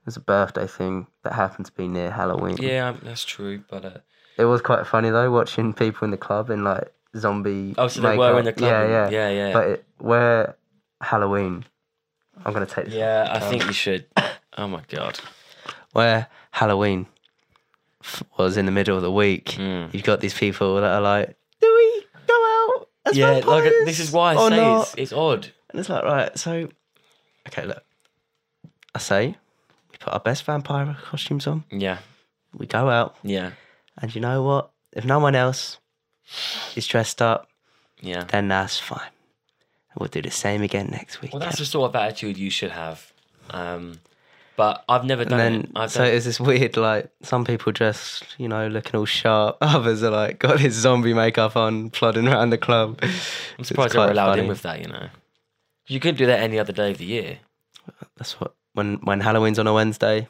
It 0.02 0.06
was 0.06 0.16
a 0.16 0.20
birthday 0.20 0.66
thing 0.66 1.06
that 1.24 1.34
happened 1.34 1.66
to 1.66 1.72
be 1.72 1.86
near 1.88 2.10
Halloween. 2.10 2.56
Yeah, 2.58 2.94
that's 3.02 3.24
true. 3.24 3.62
But 3.70 3.84
uh, 3.84 3.98
It 4.38 4.44
was 4.46 4.60
quite 4.62 4.86
funny 4.86 5.10
though, 5.10 5.30
watching 5.30 5.72
people 5.74 6.04
in 6.04 6.10
the 6.10 6.16
club 6.16 6.48
in 6.50 6.64
like 6.64 6.92
zombie. 7.18 7.74
oh, 7.78 7.88
so 7.88 8.00
they 8.00 8.16
were 8.16 8.30
in 8.38 8.44
the 8.44 8.50
makeup. 8.52 8.56
club. 8.58 8.70
Yeah, 8.70 8.88
yeah. 8.88 9.10
yeah, 9.10 9.30
yeah. 9.46 9.52
But 9.52 9.68
it, 9.68 9.84
where 9.98 10.56
Halloween, 11.00 11.64
I'm 12.44 12.52
gonna 12.52 12.66
take 12.66 12.86
this. 12.86 12.94
yeah, 12.94 13.28
I 13.30 13.40
think 13.40 13.64
you 13.66 13.72
should. 13.72 14.06
Oh 14.56 14.66
my 14.68 14.82
god. 14.88 15.20
Where 15.92 16.26
Halloween 16.50 17.06
was 18.38 18.56
in 18.56 18.66
the 18.66 18.72
middle 18.72 18.96
of 18.96 19.02
the 19.02 19.10
week, 19.12 19.46
Mm. 19.58 19.92
you've 19.92 20.02
got 20.04 20.20
these 20.20 20.34
people 20.34 20.76
that 20.80 20.84
are 20.84 21.00
like, 21.00 21.36
"Do 21.60 21.66
we 21.74 22.04
go 22.26 22.34
out?" 22.78 22.88
As 23.06 23.16
Yeah, 23.16 23.30
like 23.44 23.66
uh, 23.66 23.70
this 23.84 24.00
is 24.00 24.10
why 24.12 24.34
I 24.34 24.48
say 24.48 24.76
it's, 24.80 24.94
it's 24.96 25.12
odd. 25.12 25.48
And 25.70 25.80
it's 25.80 25.88
like, 25.88 26.02
right, 26.04 26.38
so, 26.38 26.68
okay, 27.48 27.66
look. 27.66 27.82
I 28.94 28.98
say, 29.00 29.36
we 29.92 29.98
put 29.98 30.12
our 30.12 30.20
best 30.20 30.44
vampire 30.44 30.96
costumes 31.04 31.46
on, 31.46 31.64
Yeah, 31.70 31.98
we 32.56 32.66
go 32.66 32.88
out, 32.88 33.16
yeah, 33.22 33.50
and 34.00 34.14
you 34.14 34.20
know 34.20 34.42
what? 34.42 34.70
If 34.92 35.04
no 35.04 35.18
one 35.18 35.34
else 35.34 35.78
is 36.76 36.86
dressed 36.86 37.22
up, 37.22 37.48
yeah. 38.00 38.24
then 38.24 38.48
that's 38.48 38.78
fine. 38.78 39.10
We'll 39.98 40.08
do 40.08 40.22
the 40.22 40.30
same 40.30 40.62
again 40.62 40.88
next 40.92 41.20
week. 41.20 41.32
Well, 41.32 41.40
that's 41.40 41.58
the 41.58 41.64
sort 41.64 41.90
of 41.90 41.96
attitude 41.96 42.38
you 42.38 42.50
should 42.50 42.70
have. 42.70 43.12
Um, 43.50 43.98
but 44.56 44.84
I've 44.88 45.04
never 45.04 45.22
and 45.22 45.30
done 45.30 45.38
then, 45.38 45.72
it. 45.76 45.90
So 45.90 46.00
done, 46.00 46.14
it's 46.14 46.24
this 46.24 46.38
weird, 46.40 46.76
like, 46.76 47.10
some 47.22 47.44
people 47.44 47.72
just, 47.72 48.24
you 48.38 48.48
know, 48.48 48.68
looking 48.68 48.98
all 48.98 49.06
sharp. 49.06 49.56
Others 49.60 50.02
are 50.02 50.10
like, 50.10 50.38
got 50.38 50.60
his 50.60 50.74
zombie 50.74 51.14
makeup 51.14 51.56
on, 51.56 51.90
plodding 51.90 52.28
around 52.28 52.50
the 52.50 52.58
club. 52.58 52.98
I'm 53.02 53.64
surprised 53.64 53.94
they 53.94 53.98
were 53.98 54.10
allowed 54.10 54.38
in 54.38 54.48
with 54.48 54.62
that. 54.62 54.80
You 54.80 54.88
know, 54.88 55.08
you 55.86 56.00
couldn't 56.00 56.18
do 56.18 56.26
that 56.26 56.40
any 56.40 56.58
other 56.58 56.72
day 56.72 56.90
of 56.90 56.98
the 56.98 57.04
year. 57.04 57.38
That's 58.16 58.40
what, 58.40 58.54
when, 58.74 58.96
when 58.96 59.20
Halloween's 59.20 59.58
on 59.58 59.66
a 59.66 59.72
Wednesday, 59.72 60.28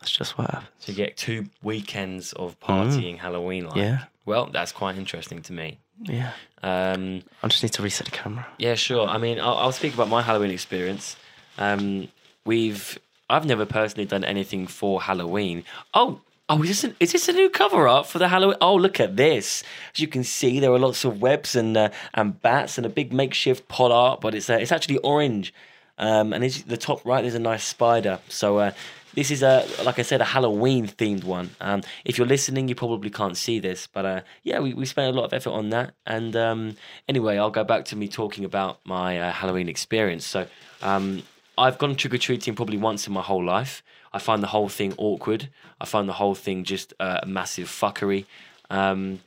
that's 0.00 0.10
just 0.10 0.36
what 0.38 0.50
happens. 0.50 0.70
you 0.86 0.94
get 0.94 1.16
two 1.16 1.46
weekends 1.62 2.32
of 2.34 2.58
partying 2.60 3.18
Halloween 3.18 3.66
like. 3.66 3.74
Mm. 3.74 3.82
Yeah, 3.82 4.04
Well, 4.26 4.46
that's 4.52 4.72
quite 4.72 4.96
interesting 4.98 5.40
to 5.42 5.52
me. 5.52 5.78
yeah. 6.02 6.32
Um, 6.62 7.22
I 7.42 7.48
just 7.48 7.62
need 7.62 7.72
to 7.74 7.82
reset 7.82 8.06
the 8.06 8.10
camera. 8.10 8.46
Yeah, 8.58 8.74
sure. 8.74 9.06
I 9.08 9.18
mean, 9.18 9.38
I'll, 9.40 9.54
I'll 9.54 9.72
speak 9.72 9.94
about 9.94 10.08
my 10.08 10.20
Halloween 10.20 10.50
experience. 10.50 11.16
Um, 11.58 12.08
we've, 12.44 12.98
I've 13.30 13.46
never 13.46 13.64
personally 13.64 14.04
done 14.04 14.24
anything 14.24 14.66
for 14.66 15.00
Halloween. 15.00 15.62
Oh, 15.94 16.20
oh, 16.48 16.62
is 16.62 16.68
this 16.68 16.84
an, 16.84 16.96
is 16.98 17.12
this 17.12 17.28
a 17.28 17.32
new 17.32 17.48
cover 17.48 17.86
art 17.86 18.06
for 18.06 18.18
the 18.18 18.28
Halloween? 18.28 18.56
Oh, 18.60 18.74
look 18.74 18.98
at 18.98 19.16
this! 19.16 19.62
As 19.94 20.00
you 20.00 20.08
can 20.08 20.24
see, 20.24 20.58
there 20.58 20.72
are 20.72 20.78
lots 20.78 21.04
of 21.04 21.20
webs 21.22 21.54
and 21.54 21.76
uh, 21.76 21.90
and 22.14 22.40
bats 22.42 22.78
and 22.78 22.84
a 22.86 22.90
big 22.90 23.12
makeshift 23.12 23.68
pot 23.68 23.92
art, 23.92 24.20
but 24.20 24.34
it's 24.34 24.50
uh, 24.50 24.54
it's 24.54 24.72
actually 24.72 24.98
orange. 24.98 25.54
Um, 25.98 26.32
and 26.32 26.44
the 26.44 26.76
top 26.76 27.04
right, 27.06 27.22
there's 27.22 27.34
a 27.34 27.38
nice 27.38 27.64
spider. 27.64 28.18
So. 28.28 28.58
Uh, 28.58 28.72
this 29.16 29.30
is 29.30 29.42
a, 29.42 29.66
like 29.82 29.98
I 29.98 30.02
said, 30.02 30.20
a 30.20 30.24
Halloween 30.24 30.86
themed 30.86 31.24
one. 31.24 31.50
Um, 31.60 31.82
if 32.04 32.18
you're 32.18 32.26
listening, 32.26 32.68
you 32.68 32.74
probably 32.74 33.08
can't 33.08 33.36
see 33.36 33.58
this, 33.58 33.88
but 33.88 34.04
uh, 34.04 34.20
yeah, 34.42 34.60
we, 34.60 34.74
we 34.74 34.84
spent 34.84 35.12
a 35.12 35.18
lot 35.18 35.24
of 35.24 35.32
effort 35.32 35.50
on 35.50 35.70
that. 35.70 35.94
And 36.06 36.36
um, 36.36 36.76
anyway, 37.08 37.38
I'll 37.38 37.50
go 37.50 37.64
back 37.64 37.86
to 37.86 37.96
me 37.96 38.08
talking 38.08 38.44
about 38.44 38.78
my 38.84 39.18
uh, 39.18 39.32
Halloween 39.32 39.70
experience. 39.70 40.26
So 40.26 40.46
um, 40.82 41.22
I've 41.56 41.78
gone 41.78 41.96
trick 41.96 42.12
or 42.12 42.18
treating 42.18 42.54
probably 42.54 42.76
once 42.76 43.06
in 43.06 43.14
my 43.14 43.22
whole 43.22 43.42
life. 43.42 43.82
I 44.12 44.18
find 44.18 44.42
the 44.42 44.48
whole 44.48 44.68
thing 44.68 44.92
awkward. 44.98 45.48
I 45.80 45.86
find 45.86 46.06
the 46.06 46.14
whole 46.14 46.34
thing 46.34 46.64
just 46.64 46.92
uh, 47.00 47.20
a 47.22 47.26
massive 47.26 47.68
fuckery. 47.68 48.26
Um, 48.68 49.20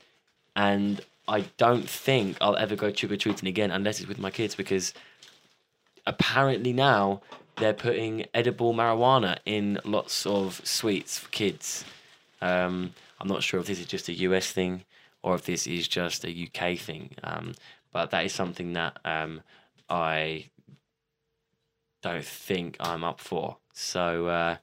and 0.55 1.01
I 1.27 1.45
don't 1.57 1.89
think 1.89 2.37
I'll 2.41 2.55
ever 2.55 2.75
go 2.75 2.91
trick 2.91 3.11
or 3.11 3.17
treating 3.17 3.49
again 3.49 3.71
unless 3.71 3.99
it's 3.99 4.07
with 4.07 4.19
my 4.19 4.29
kids 4.29 4.53
because 4.53 4.93
apparently 6.05 6.73
now 6.73 7.21
they're 7.59 7.73
putting 7.73 8.25
edible 8.33 8.73
marijuana 8.73 9.37
in 9.45 9.79
lots 9.83 10.25
of 10.25 10.61
sweets 10.63 11.19
for 11.19 11.29
kids. 11.29 11.85
Um, 12.41 12.93
I'm 13.19 13.27
not 13.27 13.43
sure 13.43 13.59
if 13.59 13.67
this 13.67 13.79
is 13.79 13.85
just 13.85 14.09
a 14.09 14.13
US 14.13 14.51
thing 14.51 14.83
or 15.21 15.35
if 15.35 15.45
this 15.45 15.67
is 15.67 15.87
just 15.87 16.23
a 16.23 16.29
UK 16.29 16.77
thing, 16.77 17.11
um, 17.23 17.53
but 17.91 18.11
that 18.11 18.25
is 18.25 18.33
something 18.33 18.73
that 18.73 18.97
um, 19.03 19.41
I 19.89 20.45
don't 22.01 22.23
think 22.25 22.77
I'm 22.79 23.03
up 23.03 23.19
for. 23.19 23.57
So, 23.73 24.27
uh, 24.27 24.57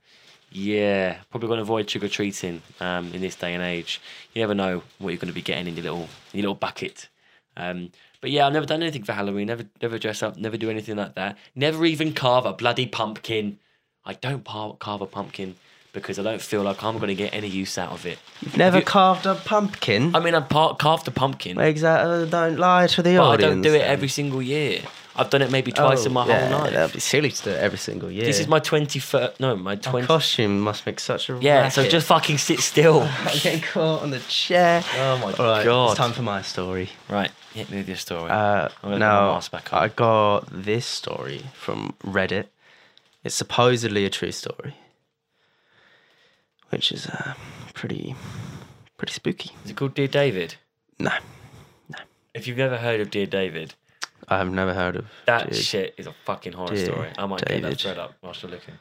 yeah, 0.50 1.18
probably 1.30 1.48
going 1.48 1.58
to 1.58 1.62
avoid 1.62 1.94
or 1.94 2.08
treating 2.08 2.62
um, 2.80 3.12
in 3.12 3.20
this 3.20 3.36
day 3.36 3.52
and 3.52 3.62
age. 3.62 4.00
You 4.32 4.42
never 4.42 4.54
know 4.54 4.82
what 4.98 5.10
you're 5.10 5.18
going 5.18 5.28
to 5.28 5.34
be 5.34 5.42
getting 5.42 5.66
in 5.66 5.74
your 5.74 5.82
little 5.82 6.08
your 6.32 6.42
little 6.42 6.54
bucket. 6.54 7.08
Um, 7.56 7.90
but 8.20 8.30
yeah, 8.30 8.46
I've 8.46 8.52
never 8.52 8.66
done 8.66 8.82
anything 8.82 9.04
for 9.04 9.12
Halloween. 9.12 9.46
Never, 9.46 9.64
never 9.82 9.98
dress 9.98 10.22
up. 10.22 10.36
Never 10.36 10.56
do 10.56 10.70
anything 10.70 10.96
like 10.96 11.14
that. 11.14 11.36
Never 11.54 11.84
even 11.84 12.12
carve 12.12 12.46
a 12.46 12.52
bloody 12.52 12.86
pumpkin. 12.86 13.58
I 14.04 14.14
don't 14.14 14.44
par- 14.44 14.76
carve 14.78 15.02
a 15.02 15.06
pumpkin 15.06 15.56
because 15.92 16.18
I 16.18 16.22
don't 16.22 16.42
feel 16.42 16.62
like 16.62 16.82
I'm 16.84 16.96
going 16.96 17.08
to 17.08 17.14
get 17.14 17.32
any 17.34 17.48
use 17.48 17.78
out 17.78 17.92
of 17.92 18.04
it. 18.06 18.18
You've 18.40 18.56
never 18.56 18.78
you- 18.78 18.84
carved 18.84 19.26
a 19.26 19.34
pumpkin. 19.34 20.14
I 20.14 20.20
mean, 20.20 20.34
I 20.34 20.40
part, 20.40 20.78
carved 20.78 21.08
a 21.08 21.10
pumpkin, 21.10 21.58
Exactly. 21.58 22.28
Don't 22.28 22.58
lie 22.58 22.86
to 22.88 23.02
the 23.02 23.16
but 23.16 23.30
I 23.30 23.36
don't 23.36 23.62
do 23.62 23.74
it 23.74 23.80
every 23.82 24.08
single 24.08 24.42
year. 24.42 24.82
I've 25.18 25.30
done 25.30 25.40
it 25.42 25.50
maybe 25.50 25.72
twice 25.72 26.02
Oh, 26.02 26.06
in 26.06 26.12
my 26.12 26.26
yeah, 26.26 26.48
whole 26.48 26.60
life. 26.60 26.72
That'd 26.72 26.92
be 26.94 27.00
silly 27.00 27.30
to 27.30 27.42
do 27.44 27.50
it 27.50 27.58
every 27.58 27.78
single 27.78 28.10
year. 28.10 28.24
This 28.24 28.38
is 28.38 28.46
my 28.48 28.60
21st. 28.60 29.40
No, 29.40 29.56
my 29.56 29.62
My 29.74 29.76
20. 29.76 30.06
costume 30.06 30.60
must 30.60 30.84
make 30.86 31.00
such 31.00 31.30
a 31.30 31.38
yeah, 31.40 31.68
so 31.70 31.88
just 31.88 32.06
fucking 32.08 32.38
sit 32.38 32.60
still. 32.60 33.00
I'm 33.20 33.38
getting 33.38 33.60
caught 33.62 34.02
on 34.02 34.10
the 34.10 34.20
chair. 34.20 34.82
Oh 34.96 35.18
my 35.18 35.32
All 35.32 35.50
right, 35.52 35.64
God. 35.64 35.90
It's 35.92 35.98
time 35.98 36.12
for 36.12 36.22
my 36.22 36.42
story. 36.42 36.90
right, 37.08 37.30
hit 37.54 37.70
me 37.70 37.78
with 37.78 37.88
your 37.88 37.96
story. 37.96 38.30
Uh, 38.30 38.68
I'm 38.82 38.90
gonna 38.90 38.94
my 38.94 38.98
now, 38.98 39.32
mask 39.32 39.50
back 39.52 39.72
on. 39.72 39.82
I 39.82 39.88
got 39.88 40.46
this 40.52 40.84
story 40.86 41.42
from 41.54 41.94
Reddit. 42.04 42.46
It's 43.24 43.34
supposedly 43.34 44.04
a 44.04 44.10
true 44.10 44.32
story, 44.32 44.74
which 46.70 46.92
is 46.92 47.06
uh, 47.06 47.34
pretty, 47.74 48.14
pretty 48.98 49.12
spooky. 49.12 49.50
Is 49.64 49.70
it 49.70 49.76
called 49.76 49.94
Dear 49.94 50.08
David? 50.08 50.56
No, 50.98 51.12
no, 51.88 51.98
If 52.34 52.46
you've 52.46 52.56
never 52.56 52.76
heard 52.78 53.00
of 53.00 53.10
Dear 53.10 53.26
David, 53.26 53.74
I 54.28 54.38
have 54.38 54.50
never 54.50 54.74
heard 54.74 54.96
of 54.96 55.06
that 55.26 55.50
Dear- 55.50 55.60
shit 55.60 55.94
is 55.96 56.06
a 56.06 56.14
fucking 56.24 56.52
horror 56.52 56.74
Dear 56.74 56.84
story. 56.86 57.08
I 57.16 57.26
might 57.26 57.40
get 57.40 57.48
that 57.48 57.60
David. 57.62 57.80
thread 57.80 57.98
up 57.98 58.14
whilst 58.22 58.42
you're 58.42 58.50
looking. 58.50 58.74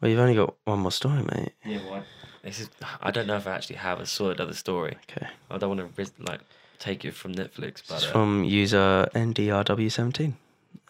Well, 0.00 0.10
you've 0.10 0.20
only 0.20 0.34
got 0.34 0.54
one 0.64 0.78
more 0.80 0.92
story, 0.92 1.22
mate. 1.22 1.52
Yeah, 1.64 1.78
what? 1.90 2.04
This 2.42 2.60
is. 2.60 2.70
I 3.02 3.10
don't 3.10 3.26
know 3.26 3.36
if 3.36 3.46
I 3.46 3.52
actually 3.52 3.76
have 3.76 4.00
a 4.00 4.06
solid 4.06 4.40
other 4.40 4.54
story. 4.54 4.96
Okay, 5.10 5.26
I 5.50 5.58
don't 5.58 5.76
want 5.76 5.94
to 5.96 6.12
like 6.20 6.40
take 6.78 7.04
it 7.04 7.14
from 7.14 7.34
Netflix, 7.34 7.82
but 7.86 7.96
it's 7.96 8.06
uh, 8.06 8.12
from 8.12 8.44
user 8.44 9.08
NDRW17. 9.14 10.32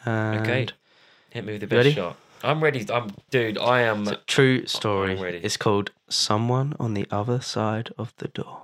And 0.05 0.41
okay. 0.41 0.69
Hit 1.31 1.45
me 1.45 1.53
with 1.55 1.63
the 1.63 1.67
best 1.67 1.77
ready? 1.77 1.93
shot. 1.93 2.17
I'm 2.45 2.63
ready. 2.63 2.87
I'm 2.93 3.13
dude. 3.31 3.59
I 3.59 3.81
am. 3.83 4.03
It's 4.03 4.13
a 4.13 4.17
true 4.27 4.65
story. 4.67 5.13
I'm 5.17 5.21
ready. 5.23 5.39
It's 5.43 5.57
called 5.57 5.91
"Someone 6.09 6.75
on 6.79 6.95
the 6.95 7.07
Other 7.11 7.41
Side 7.41 7.91
of 7.99 8.15
the 8.19 8.29
Door." 8.29 8.63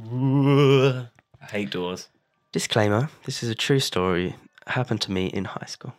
I 0.00 1.46
hate 1.50 1.70
doors. 1.70 2.08
Disclaimer: 2.50 3.10
This 3.24 3.42
is 3.42 3.50
a 3.50 3.54
true 3.54 3.78
story. 3.78 4.28
It 4.66 4.72
happened 4.72 5.02
to 5.02 5.12
me 5.12 5.26
in 5.26 5.44
high 5.44 5.66
school, 5.66 5.92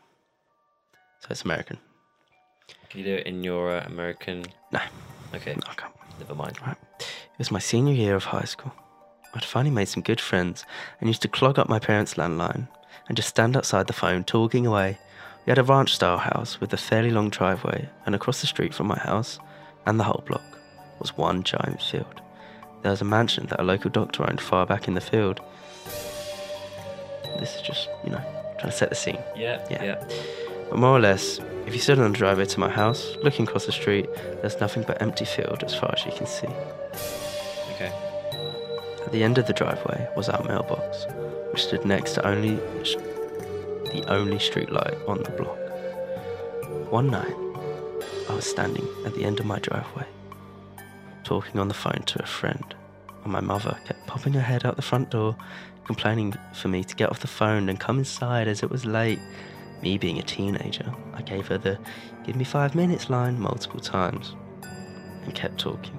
so 1.20 1.27
it's 1.29 1.44
American. 1.44 1.77
Can 2.89 3.00
you 3.01 3.06
do 3.06 3.15
it 3.15 3.27
in 3.27 3.44
your 3.44 3.70
uh, 3.70 3.84
American? 3.86 4.46
No. 4.72 4.79
Okay. 5.36 5.53
No, 5.53 5.62
I 5.70 5.75
can't. 5.75 5.94
Never 6.18 6.34
mind. 6.34 6.60
Right. 6.62 6.75
It 7.00 7.38
was 7.38 7.51
my 7.51 7.60
senior 7.60 7.94
year 7.94 8.15
of 8.15 8.24
high 8.24 8.46
school. 8.46 8.74
I'd 9.36 9.46
finally 9.46 9.74
made 9.74 9.89
some 9.89 10.01
good 10.01 10.20
friends 10.20 10.65
and 11.00 11.08
used 11.08 11.22
to 11.22 11.27
clog 11.27 11.60
up 11.60 11.70
my 11.70 11.77
parents' 11.77 12.15
landline 12.15 12.68
and 13.08 13.15
just 13.15 13.29
stand 13.29 13.56
outside 13.56 13.86
the 13.86 13.94
phone 13.94 14.24
talking 14.24 14.65
away. 14.65 14.98
We 15.46 15.51
had 15.51 15.60
a 15.60 15.63
ranch 15.63 15.94
style 15.94 16.18
house 16.18 16.60
with 16.60 16.74
a 16.74 16.77
fairly 16.77 17.12
long 17.12 17.29
driveway, 17.29 17.89
and 18.08 18.15
across 18.15 18.41
the 18.41 18.48
street 18.48 18.74
from 18.74 18.88
my 18.88 18.98
house 18.98 19.38
and 19.86 20.00
the 20.00 20.03
whole 20.03 20.24
block 20.25 20.44
was 21.00 21.15
one 21.15 21.44
giant 21.44 21.79
field. 21.82 22.22
There 22.82 22.91
was 22.91 23.01
a 23.01 23.06
mansion 23.06 23.46
that 23.48 23.60
a 23.60 23.63
local 23.63 23.91
doctor 23.91 24.27
owned 24.27 24.41
far 24.41 24.65
back 24.65 24.88
in 24.88 24.96
the 24.96 25.01
field. 25.01 25.41
This 27.38 27.56
is 27.56 27.62
just, 27.62 27.90
you 28.04 28.12
know, 28.12 28.22
trying 28.58 28.72
to 28.72 28.78
set 28.78 28.90
the 28.90 28.96
scene. 28.96 29.20
Yeah. 29.36 29.66
Yeah. 29.70 29.84
Yeah. 29.84 30.04
But 30.70 30.80
more 30.80 30.96
or 30.96 31.00
less, 31.00 31.40
if 31.66 31.74
you 31.74 31.80
stood 31.80 32.00
on 32.00 32.12
the 32.12 32.18
driveway 32.18 32.46
to 32.46 32.60
my 32.60 32.70
house, 32.70 33.16
looking 33.24 33.48
across 33.48 33.66
the 33.66 33.72
street, 33.72 34.08
there's 34.42 34.60
nothing 34.60 34.84
but 34.84 35.02
empty 35.02 35.26
field 35.26 35.63
as 35.63 35.74
far 35.74 35.94
as 35.96 36.06
you 36.06 36.12
can 36.12 36.28
see. 36.28 36.48
Okay. 37.74 37.92
At 39.06 39.12
the 39.12 39.24
end 39.24 39.38
of 39.38 39.48
the 39.48 39.54
driveway 39.54 40.08
was 40.15 40.30
our 40.30 40.44
mailbox, 40.44 41.06
which 41.52 41.63
stood 41.63 41.86
next 41.86 42.13
to 42.13 42.28
only 42.28 42.56
the 43.92 44.04
only 44.08 44.38
street 44.38 44.72
light 44.72 44.96
on 45.08 45.24
the 45.24 45.32
block. 45.32 45.58
One 46.92 47.10
night, 47.10 47.34
I 48.30 48.36
was 48.36 48.46
standing 48.46 48.88
at 49.06 49.15
the 49.15 49.24
end 49.24 49.39
of 49.39 49.46
my 49.48 49.58
driveway, 49.60 50.06
talking 51.24 51.60
on 51.60 51.68
the 51.68 51.74
phone 51.74 52.04
to 52.06 52.22
a 52.22 52.28
friend, 52.28 52.76
and 53.24 53.34
my 53.34 53.42
mother 53.42 53.78
kept 53.86 54.06
popping 54.06 54.34
her 54.34 54.42
head 54.42 54.65
out 54.65 54.76
the 54.76 54.84
front 54.84 55.10
door, 55.10 55.36
complaining 55.89 56.32
for 56.54 56.67
me 56.67 56.84
to 56.84 56.95
get 56.95 57.10
off 57.10 57.19
the 57.19 57.25
phone 57.25 57.67
and 57.67 57.80
come 57.80 57.97
inside 57.97 58.47
as 58.47 58.62
it 58.62 58.69
was 58.69 58.86
late. 58.86 59.17
Me 59.82 59.97
being 59.97 60.19
a 60.19 60.21
teenager, 60.21 60.93
I 61.15 61.23
gave 61.23 61.47
her 61.47 61.58
the 61.58 61.80
give 62.23 62.36
me 62.36 62.43
five 62.43 62.75
minutes 62.75 63.10
line 63.10 63.39
multiple 63.39 63.80
times 63.80 64.36
and 65.23 65.34
kept 65.34 65.58
talking. 65.58 65.97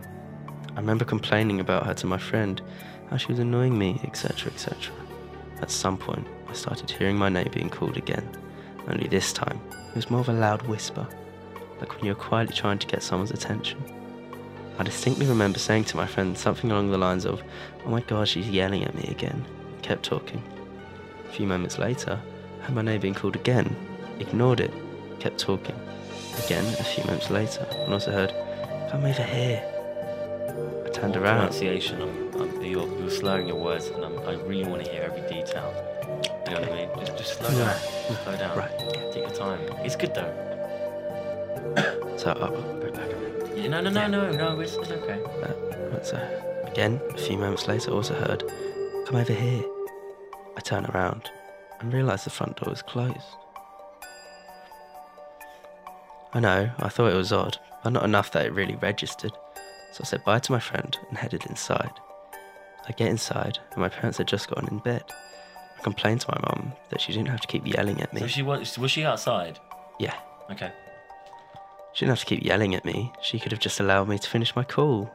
I 0.77 0.81
remember 0.81 1.05
complaining 1.05 1.59
about 1.59 1.87
her 1.87 1.95
to 1.95 2.07
my 2.07 2.19
friend, 2.19 2.63
how 3.09 3.17
she 3.17 3.33
was 3.33 3.41
annoying 3.41 3.77
me, 3.77 3.99
etc., 4.05 4.53
etc. 4.53 4.95
At 5.61 5.73
some 5.73 5.99
point, 5.99 6.25
I 6.49 6.53
started 6.53 6.89
hearing 6.89 7.17
my 7.17 7.29
name 7.29 7.51
being 7.53 7.69
called 7.69 7.97
again, 7.97 8.29
only 8.87 9.09
this 9.09 9.33
time, 9.33 9.61
it 9.89 9.97
was 9.97 10.09
more 10.09 10.21
of 10.21 10.29
a 10.29 10.33
loud 10.33 10.63
whisper, 10.69 11.05
like 11.81 11.97
when 11.97 12.05
you're 12.05 12.15
quietly 12.15 12.55
trying 12.55 12.79
to 12.79 12.87
get 12.87 13.03
someone's 13.03 13.33
attention. 13.33 13.83
I 14.79 14.85
distinctly 14.85 15.27
remember 15.27 15.59
saying 15.59 15.87
to 15.87 15.97
my 15.97 16.07
friend 16.07 16.39
something 16.39 16.71
along 16.71 16.93
the 16.93 16.99
lines 16.99 17.27
of, 17.27 17.43
Oh 17.85 17.91
my 17.91 18.03
god, 18.03 18.29
she's 18.29 18.49
yelling 18.49 18.85
at 18.85 18.95
me 18.95 19.09
again, 19.09 19.45
kept 19.81 20.05
talking. 20.05 20.43
A 21.29 21.33
few 21.33 21.47
moments 21.47 21.79
later, 21.79 22.21
heard 22.63 22.75
my 22.75 22.83
name 22.83 23.01
being 23.01 23.15
called 23.15 23.37
again, 23.37 23.75
ignored 24.19 24.61
it, 24.61 24.73
kept 25.21 25.39
talking. 25.39 25.75
Again, 26.45 26.65
a 26.79 26.85
few 26.85 27.05
moments 27.05 27.31
later, 27.31 27.67
and 27.71 27.93
also 27.93 28.11
heard, 28.13 28.33
Come 28.91 29.05
over 29.05 29.23
here. 29.23 29.63
I 30.87 30.91
turned 30.91 31.15
More 31.15 31.23
around. 31.25 31.39
Pronunciation. 31.49 32.03
I'm, 32.03 32.41
I'm, 32.41 32.63
you're, 32.63 32.87
you're 32.99 33.11
slurring 33.11 33.47
your 33.47 33.57
words, 33.57 33.87
and 33.87 34.05
I'm, 34.05 34.19
I 34.21 34.33
really 34.43 34.65
want 34.69 34.85
to 34.85 34.91
hear 34.91 35.03
every 35.03 35.21
detail. 35.23 35.73
You 36.49 36.55
know 36.57 36.61
what 36.63 36.73
I 36.73 36.75
mean? 36.75 36.89
Just, 37.07 37.17
just 37.19 37.39
slow 37.39 37.51
No. 37.51 37.59
down. 37.59 37.79
Slow 38.25 38.37
down. 38.37 38.59
Right. 38.59 38.79
Take 39.13 39.23
your 39.29 39.31
time. 39.31 39.61
It's 39.85 39.95
good 39.95 40.13
though. 40.15 40.47
So 42.17 42.31
uh, 42.33 42.47
I'll 42.47 42.51
go 42.81 42.91
back 42.91 43.05
a 43.05 43.17
minute. 43.17 43.71
No, 43.71 43.81
no, 43.81 43.91
no, 43.91 44.09
no, 44.09 44.31
no. 44.33 44.61
It's, 44.61 44.75
it's 44.75 44.91
okay. 44.91 45.23
Uh, 45.23 45.91
right, 45.93 46.05
so 46.05 46.19
again, 46.67 47.01
a 47.11 47.19
few 47.19 47.39
moments 47.39 47.69
later, 47.69 47.93
I 47.93 47.95
also 47.95 48.15
heard, 48.15 48.43
Come 49.11 49.19
over 49.19 49.33
here. 49.33 49.65
I 50.57 50.61
turn 50.61 50.87
around 50.87 51.33
and 51.81 51.93
realise 51.93 52.23
the 52.23 52.31
front 52.31 52.59
door 52.59 52.73
is 52.73 52.81
closed. 52.81 53.19
I 56.33 56.39
know, 56.39 56.71
I 56.79 56.89
thought 56.89 57.11
it 57.11 57.17
was 57.17 57.33
odd, 57.33 57.59
but 57.83 57.93
not 57.93 58.05
enough 58.05 58.31
that 58.31 58.47
it 58.47 58.53
really 58.53 58.77
registered. 58.77 59.33
So 59.91 60.03
I 60.03 60.05
said 60.05 60.25
bye 60.25 60.39
to 60.39 60.53
my 60.53 60.61
friend 60.61 60.97
and 61.09 61.19
headed 61.19 61.45
inside. 61.47 61.91
I 62.89 62.93
get 62.93 63.09
inside, 63.09 63.59
and 63.73 63.81
my 63.81 63.89
parents 63.89 64.19
had 64.19 64.29
just 64.29 64.49
gotten 64.49 64.69
in 64.69 64.79
bed. 64.79 65.03
I 65.77 65.83
complained 65.83 66.21
to 66.21 66.29
my 66.31 66.41
mum 66.49 66.73
that 66.91 67.01
she 67.01 67.13
didn't 67.13 67.31
have 67.31 67.41
to 67.41 67.49
keep 67.49 67.67
yelling 67.67 68.01
at 68.01 68.15
me. 68.15 68.21
So 68.21 68.27
she 68.29 68.43
was 68.43 68.79
was 68.79 68.93
she 68.93 69.05
outside? 69.05 69.59
yeah, 69.99 70.15
Okay. 70.53 70.71
She 71.95 72.05
didn't 72.05 72.17
have 72.17 72.21
to 72.21 72.27
keep 72.27 72.45
yelling 72.45 72.77
at 72.77 72.85
me. 72.85 73.13
She 73.23 73.41
could 73.41 73.51
have 73.51 73.61
just 73.61 73.81
allowed 73.81 74.09
me 74.09 74.19
to 74.21 74.31
finish 74.31 74.55
my 74.55 74.63
call. 74.63 75.11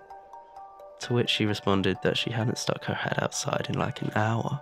To 1.01 1.13
which 1.13 1.29
she 1.29 1.45
responded 1.45 1.97
that 2.03 2.17
she 2.17 2.31
hadn't 2.31 2.57
stuck 2.57 2.85
her 2.85 2.93
head 2.93 3.19
outside 3.21 3.67
in 3.69 3.77
like 3.77 4.01
an 4.01 4.11
hour. 4.15 4.61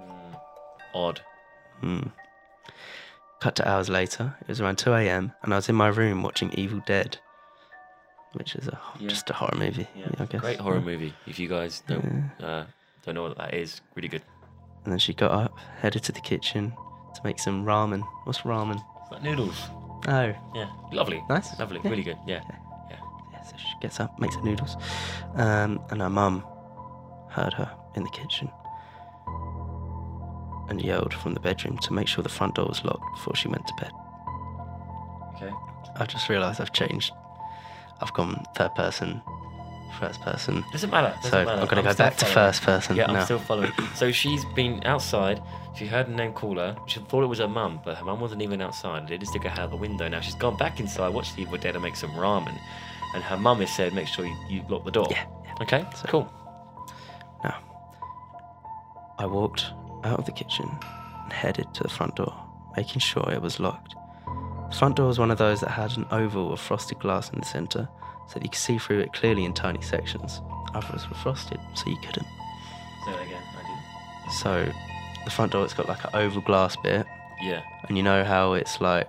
Mm, 0.00 0.40
odd. 0.94 1.20
Hmm. 1.80 2.00
Cut 3.40 3.56
to 3.56 3.68
hours 3.68 3.88
later. 3.88 4.34
It 4.42 4.48
was 4.48 4.60
around 4.60 4.78
2 4.78 4.92
a.m. 4.94 5.32
and 5.42 5.52
I 5.52 5.56
was 5.56 5.68
in 5.68 5.74
my 5.76 5.88
room 5.88 6.22
watching 6.22 6.52
Evil 6.54 6.80
Dead, 6.86 7.18
which 8.32 8.54
is 8.56 8.68
a, 8.68 8.78
Yeah. 8.98 9.08
just 9.08 9.30
a 9.30 9.32
horror 9.34 9.56
movie, 9.56 9.86
Yeah. 9.94 10.06
I 10.18 10.24
guess. 10.24 10.40
Great 10.40 10.58
horror 10.60 10.80
movie. 10.80 11.12
If 11.26 11.38
you 11.38 11.48
guys 11.48 11.82
don't 11.86 12.30
uh, 12.40 12.64
don't 13.04 13.14
know 13.14 13.22
what 13.22 13.36
that 13.38 13.54
is, 13.54 13.80
really 13.94 14.08
good. 14.08 14.22
And 14.84 14.92
then 14.92 14.98
she 14.98 15.12
got 15.14 15.30
up, 15.32 15.58
headed 15.80 16.02
to 16.04 16.12
the 16.12 16.20
kitchen 16.20 16.72
to 17.14 17.20
make 17.24 17.38
some 17.38 17.64
ramen. 17.64 18.02
What's 18.24 18.40
ramen? 18.40 18.80
It's 19.02 19.12
like 19.12 19.22
noodles. 19.22 19.60
Oh, 20.08 20.32
Yeah. 20.54 20.70
Lovely. 20.92 21.22
nice. 21.28 21.58
Lovely. 21.58 21.80
Yeah. 21.84 21.90
Really 21.90 22.02
good. 22.04 22.16
Yeah. 22.26 22.40
So 23.50 23.56
she 23.56 23.74
gets 23.80 24.00
up, 24.00 24.18
makes 24.18 24.34
her 24.36 24.42
noodles, 24.42 24.76
um, 25.34 25.80
and 25.90 26.00
her 26.00 26.10
mum 26.10 26.44
heard 27.30 27.52
her 27.54 27.70
in 27.94 28.02
the 28.02 28.10
kitchen 28.10 28.50
and 30.68 30.82
yelled 30.82 31.14
from 31.14 31.34
the 31.34 31.40
bedroom 31.40 31.78
to 31.78 31.92
make 31.92 32.06
sure 32.08 32.22
the 32.22 32.28
front 32.28 32.54
door 32.54 32.66
was 32.66 32.84
locked 32.84 33.04
before 33.14 33.34
she 33.34 33.48
went 33.48 33.66
to 33.66 33.74
bed. 33.80 33.90
Okay. 35.36 35.52
I 35.96 36.04
just 36.04 36.28
realised 36.28 36.60
I've 36.60 36.72
changed. 36.72 37.12
I've 38.00 38.12
gone 38.12 38.44
third 38.54 38.74
person, 38.74 39.22
first 39.98 40.20
person. 40.20 40.62
Doesn't 40.72 40.90
matter. 40.90 41.14
Doesn't 41.16 41.30
so 41.30 41.44
matter. 41.44 41.60
I'm 41.62 41.66
going 41.66 41.82
to 41.82 41.90
go 41.90 41.94
back 41.94 42.16
to 42.18 42.26
first 42.26 42.62
person 42.62 42.96
Yeah, 42.96 43.06
I'm 43.08 43.14
now. 43.14 43.24
still 43.24 43.38
following. 43.38 43.72
So 43.94 44.12
she's 44.12 44.44
been 44.54 44.84
outside. 44.84 45.42
She 45.74 45.86
heard 45.86 46.08
a 46.08 46.12
name 46.12 46.32
call 46.32 46.56
her. 46.56 46.76
She 46.86 47.00
thought 47.00 47.22
it 47.24 47.28
was 47.28 47.38
her 47.38 47.48
mum, 47.48 47.80
but 47.84 47.96
her 47.96 48.04
mum 48.04 48.20
wasn't 48.20 48.42
even 48.42 48.60
outside. 48.60 49.08
They 49.08 49.16
just 49.18 49.32
took 49.32 49.44
her 49.44 49.60
out 49.60 49.70
the 49.70 49.76
window. 49.76 50.06
Now 50.08 50.20
she's 50.20 50.34
gone 50.34 50.56
back 50.56 50.80
inside, 50.80 51.08
watched 51.14 51.36
the 51.36 51.42
Evil 51.42 51.56
Dead, 51.58 51.74
and 51.74 51.82
make 51.82 51.96
some 51.96 52.10
ramen. 52.10 52.58
And 53.14 53.22
her 53.22 53.36
mum 53.36 53.60
has 53.60 53.70
said, 53.70 53.92
make 53.94 54.06
sure 54.08 54.26
you, 54.26 54.36
you 54.48 54.62
lock 54.68 54.84
the 54.84 54.90
door. 54.90 55.06
Yeah, 55.10 55.24
Okay. 55.62 55.86
So- 55.96 56.08
Cool. 56.08 56.32
Now, 57.44 57.56
I 59.18 59.26
walked 59.26 59.66
out 60.04 60.18
of 60.18 60.26
the 60.26 60.32
kitchen 60.32 60.68
and 61.24 61.32
headed 61.32 61.72
to 61.74 61.82
the 61.82 61.88
front 61.88 62.16
door, 62.16 62.34
making 62.76 63.00
sure 63.00 63.28
it 63.32 63.42
was 63.42 63.58
locked. 63.60 63.94
The 64.70 64.76
front 64.76 64.96
door 64.96 65.06
was 65.08 65.18
one 65.18 65.30
of 65.30 65.38
those 65.38 65.60
that 65.60 65.70
had 65.70 65.96
an 65.96 66.06
oval 66.10 66.52
of 66.52 66.60
frosted 66.60 66.98
glass 66.98 67.30
in 67.30 67.38
the 67.40 67.46
centre, 67.46 67.88
so 68.28 68.34
that 68.34 68.42
you 68.42 68.50
could 68.50 68.58
see 68.58 68.78
through 68.78 69.00
it 69.00 69.12
clearly 69.14 69.44
in 69.44 69.54
tiny 69.54 69.80
sections. 69.80 70.42
Others 70.74 71.08
were 71.08 71.16
frosted, 71.16 71.58
so 71.74 71.88
you 71.88 71.96
couldn't. 71.98 72.26
Say 73.06 73.12
that 73.12 73.22
again. 73.22 73.42
I 73.56 73.62
did. 74.26 74.32
So, 74.34 74.72
the 75.24 75.30
front 75.30 75.52
door, 75.52 75.64
it's 75.64 75.72
got 75.74 75.88
like 75.88 76.04
an 76.04 76.10
oval 76.12 76.42
glass 76.42 76.76
bit. 76.76 77.06
Yeah. 77.40 77.62
and 77.88 77.96
you 77.96 78.02
know 78.02 78.24
how 78.24 78.54
it's 78.54 78.80
like 78.80 79.08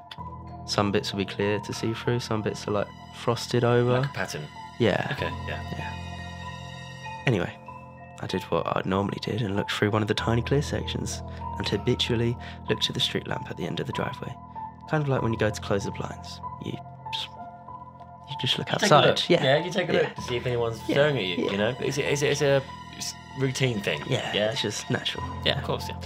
Some 0.67 0.91
bits 0.91 1.11
will 1.11 1.17
be 1.17 1.25
clear 1.25 1.59
to 1.61 1.73
see 1.73 1.93
through. 1.95 2.19
Some 2.19 2.43
bits 2.43 2.67
are 2.67 2.71
like 2.71 2.87
frosted 3.19 3.63
over. 3.63 3.99
Like 3.99 4.09
a 4.09 4.13
pattern. 4.13 4.47
yeah. 4.79 5.07
Okay, 5.11 5.29
yeah. 5.47 5.61
Yeah. 5.77 5.93
Anyway, 7.27 7.55
I 8.21 8.27
did 8.27 8.41
what 8.43 8.65
I 8.67 8.81
normally 8.85 9.19
did 9.21 9.41
and 9.41 9.55
looked 9.55 9.71
through 9.71 9.91
one 9.91 10.01
of 10.01 10.07
the 10.07 10.13
tiny 10.13 10.41
clear 10.41 10.61
sections 10.61 11.21
and 11.57 11.67
habitually 11.67 12.35
looked 12.69 12.87
at 12.89 12.93
the 12.93 12.99
street 12.99 13.27
lamp 13.27 13.49
at 13.49 13.57
the 13.57 13.65
end 13.65 13.79
of 13.79 13.87
the 13.87 13.93
driveway. 13.93 14.33
Kind 14.89 15.03
of 15.03 15.09
like 15.09 15.21
when 15.21 15.31
you 15.33 15.39
go 15.39 15.49
to 15.49 15.61
close 15.61 15.83
the 15.85 15.91
blinds. 15.91 16.39
You 16.65 16.71
just 17.13 17.27
you 18.29 18.35
just 18.41 18.57
look 18.57 18.69
a 18.69 18.73
outside. 18.75 19.05
look. 19.05 19.29
Yeah. 19.29 19.63
you 19.63 19.71
take 19.71 19.89
a 19.89 19.93
Yeah. 19.93 19.99
look 20.01 20.15
to 20.15 20.21
see 20.23 20.37
if 20.37 20.45
anyone's 20.45 20.79
Yeah, 20.87 20.95
staring 20.95 21.17
at 21.17 21.23
you. 21.25 21.45
yeah. 21.45 21.51
You 21.51 21.57
know, 21.57 21.69
is 21.83 21.97
it 21.97 22.05
is 22.05 22.23
it 22.23 22.31
is 22.31 22.41
a 22.41 22.61
s- 22.97 23.13
routine 23.39 23.81
thing? 23.81 24.01
Yeah, 24.07 24.31
yeah, 24.33 24.51
it's 24.51 24.61
just 24.61 24.89
natural. 24.89 25.23
yeah. 25.45 25.59
Of 25.59 25.65
course, 25.65 25.87
yeah. 25.89 25.97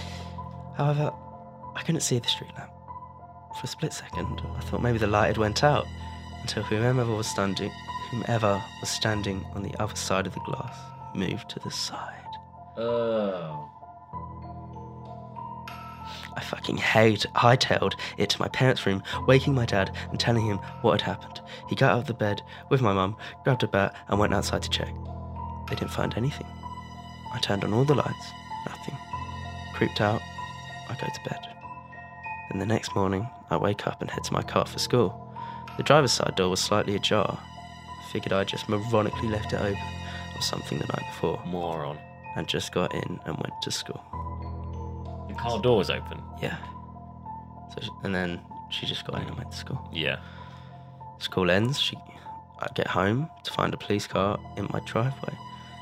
However, 0.76 1.12
I 1.76 1.82
couldn't 1.82 2.02
see 2.02 2.18
the 2.18 2.28
street 2.28 2.50
lamp. 2.58 2.70
For 3.60 3.64
a 3.64 3.66
split 3.68 3.92
second, 3.92 4.42
I 4.56 4.60
thought 4.60 4.82
maybe 4.82 4.98
the 4.98 5.06
light 5.06 5.28
had 5.28 5.38
went 5.38 5.62
out 5.64 5.86
until 6.44 6.62
whomever 6.62 7.10
was 7.10 7.26
standing, 7.26 7.72
whomever 8.10 8.62
was 8.80 8.90
standing 8.90 9.42
on 9.54 9.62
the 9.62 9.74
other 9.82 9.96
side 9.96 10.26
of 10.26 10.34
the 10.34 10.40
glass 10.40 10.76
moved 11.14 11.48
to 11.48 11.58
the 11.60 11.70
side. 11.70 12.36
Oh. 12.76 13.70
I 16.36 16.40
fucking 16.42 16.76
hate 16.76 17.24
hightailed 17.34 17.94
it 18.18 18.28
to 18.30 18.40
my 18.40 18.48
parents' 18.48 18.84
room, 18.84 19.02
waking 19.26 19.54
my 19.54 19.64
dad 19.64 19.96
and 20.10 20.20
telling 20.20 20.44
him 20.44 20.58
what 20.82 21.00
had 21.00 21.16
happened. 21.16 21.40
He 21.70 21.76
got 21.76 21.92
out 21.92 22.00
of 22.00 22.06
the 22.08 22.14
bed 22.14 22.42
with 22.68 22.82
my 22.82 22.92
mum, 22.92 23.16
grabbed 23.42 23.62
a 23.62 23.68
bat, 23.68 23.96
and 24.08 24.18
went 24.18 24.34
outside 24.34 24.62
to 24.64 24.68
check. 24.68 24.92
They 25.70 25.76
didn't 25.76 25.92
find 25.92 26.12
anything. 26.14 26.46
I 27.32 27.38
turned 27.38 27.64
on 27.64 27.72
all 27.72 27.86
the 27.86 27.94
lights, 27.94 28.32
nothing. 28.68 28.98
Creeped 29.72 30.02
out, 30.02 30.20
I 30.90 30.94
go 30.94 31.06
to 31.06 31.30
bed. 31.30 31.40
Then 32.50 32.58
the 32.58 32.66
next 32.66 32.94
morning, 32.94 33.26
I 33.48 33.56
wake 33.56 33.86
up 33.86 34.02
and 34.02 34.10
head 34.10 34.24
to 34.24 34.32
my 34.34 34.42
car 34.42 34.66
for 34.66 34.78
school. 34.78 35.23
The 35.76 35.82
driver's 35.82 36.12
side 36.12 36.34
door 36.36 36.50
was 36.50 36.60
slightly 36.60 36.94
ajar. 36.94 37.38
I 37.38 38.12
figured 38.12 38.32
I 38.32 38.44
just 38.44 38.66
moronically 38.66 39.30
left 39.30 39.52
it 39.52 39.60
open 39.60 39.78
or 40.36 40.42
something 40.42 40.78
the 40.78 40.86
night 40.86 41.04
before 41.12 41.42
Moron. 41.46 41.98
and 42.36 42.48
just 42.48 42.72
got 42.72 42.94
in 42.94 43.20
and 43.26 43.36
went 43.36 43.54
to 43.62 43.70
school. 43.70 44.02
The 45.28 45.34
car 45.34 45.60
door 45.60 45.78
was 45.78 45.90
open. 45.90 46.20
Yeah. 46.42 46.56
So 47.74 47.80
sh 47.82 47.88
and 48.02 48.14
then 48.14 48.40
she 48.70 48.86
just 48.86 49.06
got 49.06 49.20
in 49.20 49.28
and 49.28 49.36
went 49.36 49.50
to 49.52 49.56
school. 49.56 49.88
Yeah. 49.92 50.18
School 51.18 51.50
ends. 51.50 51.80
She, 51.80 51.96
I 52.60 52.66
get 52.74 52.86
home 52.88 53.28
to 53.44 53.52
find 53.52 53.72
a 53.74 53.76
police 53.76 54.06
car 54.06 54.38
in 54.56 54.68
my 54.72 54.80
driveway. 54.84 55.34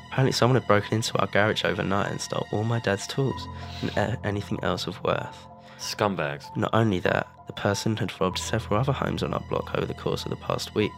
Apparently, 0.09 0.33
someone 0.33 0.61
had 0.61 0.69
broken 0.69 0.95
into 0.95 1.17
our 1.19 1.27
garage 1.27 1.65
overnight 1.65 2.11
and 2.11 2.21
stole 2.21 2.47
all 2.53 2.65
my 2.65 2.81
dad's 2.81 3.07
tools 3.07 3.49
and 3.97 4.19
anything 4.25 4.63
else 4.63 4.87
of 4.87 5.03
worth. 5.03 5.47
Scumbags. 5.83 6.45
Not 6.57 6.71
only 6.73 7.01
that, 7.01 7.27
the 7.49 7.53
person 7.53 7.97
had 7.97 8.19
robbed 8.21 8.39
several 8.39 8.79
other 8.79 8.93
homes 8.93 9.23
on 9.23 9.35
our 9.35 9.43
block 9.51 9.75
over 9.75 9.85
the 9.85 9.95
course 9.95 10.25
of 10.25 10.31
the 10.31 10.37
past 10.37 10.77
week. 10.77 10.93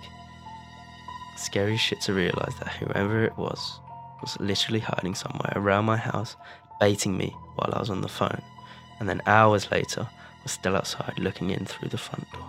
Scary 1.37 1.79
shit 1.79 2.03
to 2.03 2.13
realise 2.13 2.55
that 2.57 2.69
whoever 2.69 3.25
it 3.25 3.37
was 3.39 3.81
was 4.21 4.37
literally 4.41 4.81
hiding 4.81 5.15
somewhere 5.15 5.53
around 5.57 5.87
my 5.87 5.97
house, 5.97 6.37
baiting 6.81 7.17
me 7.17 7.35
while 7.57 7.73
I 7.73 7.81
was 7.81 7.89
on 7.89 8.03
the 8.03 8.09
phone, 8.09 8.43
and 9.01 9.09
then 9.09 9.23
hours 9.27 9.71
later 9.71 10.07
was 10.43 10.53
still 10.53 10.77
outside 10.77 11.19
looking 11.19 11.51
in 11.51 11.65
through 11.65 11.89
the 11.89 11.99
front 11.99 12.31
door. 12.33 12.45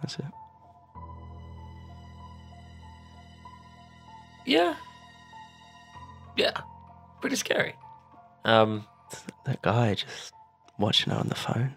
That's 0.00 0.18
it. 0.20 0.24
Yeah. 4.46 4.76
Yeah. 6.36 6.60
Pretty 7.20 7.36
scary. 7.36 7.74
Um, 8.46 8.86
That 9.44 9.60
guy 9.62 9.94
just 9.94 10.32
watching 10.78 11.12
her 11.12 11.18
on 11.18 11.28
the 11.28 11.34
phone. 11.34 11.74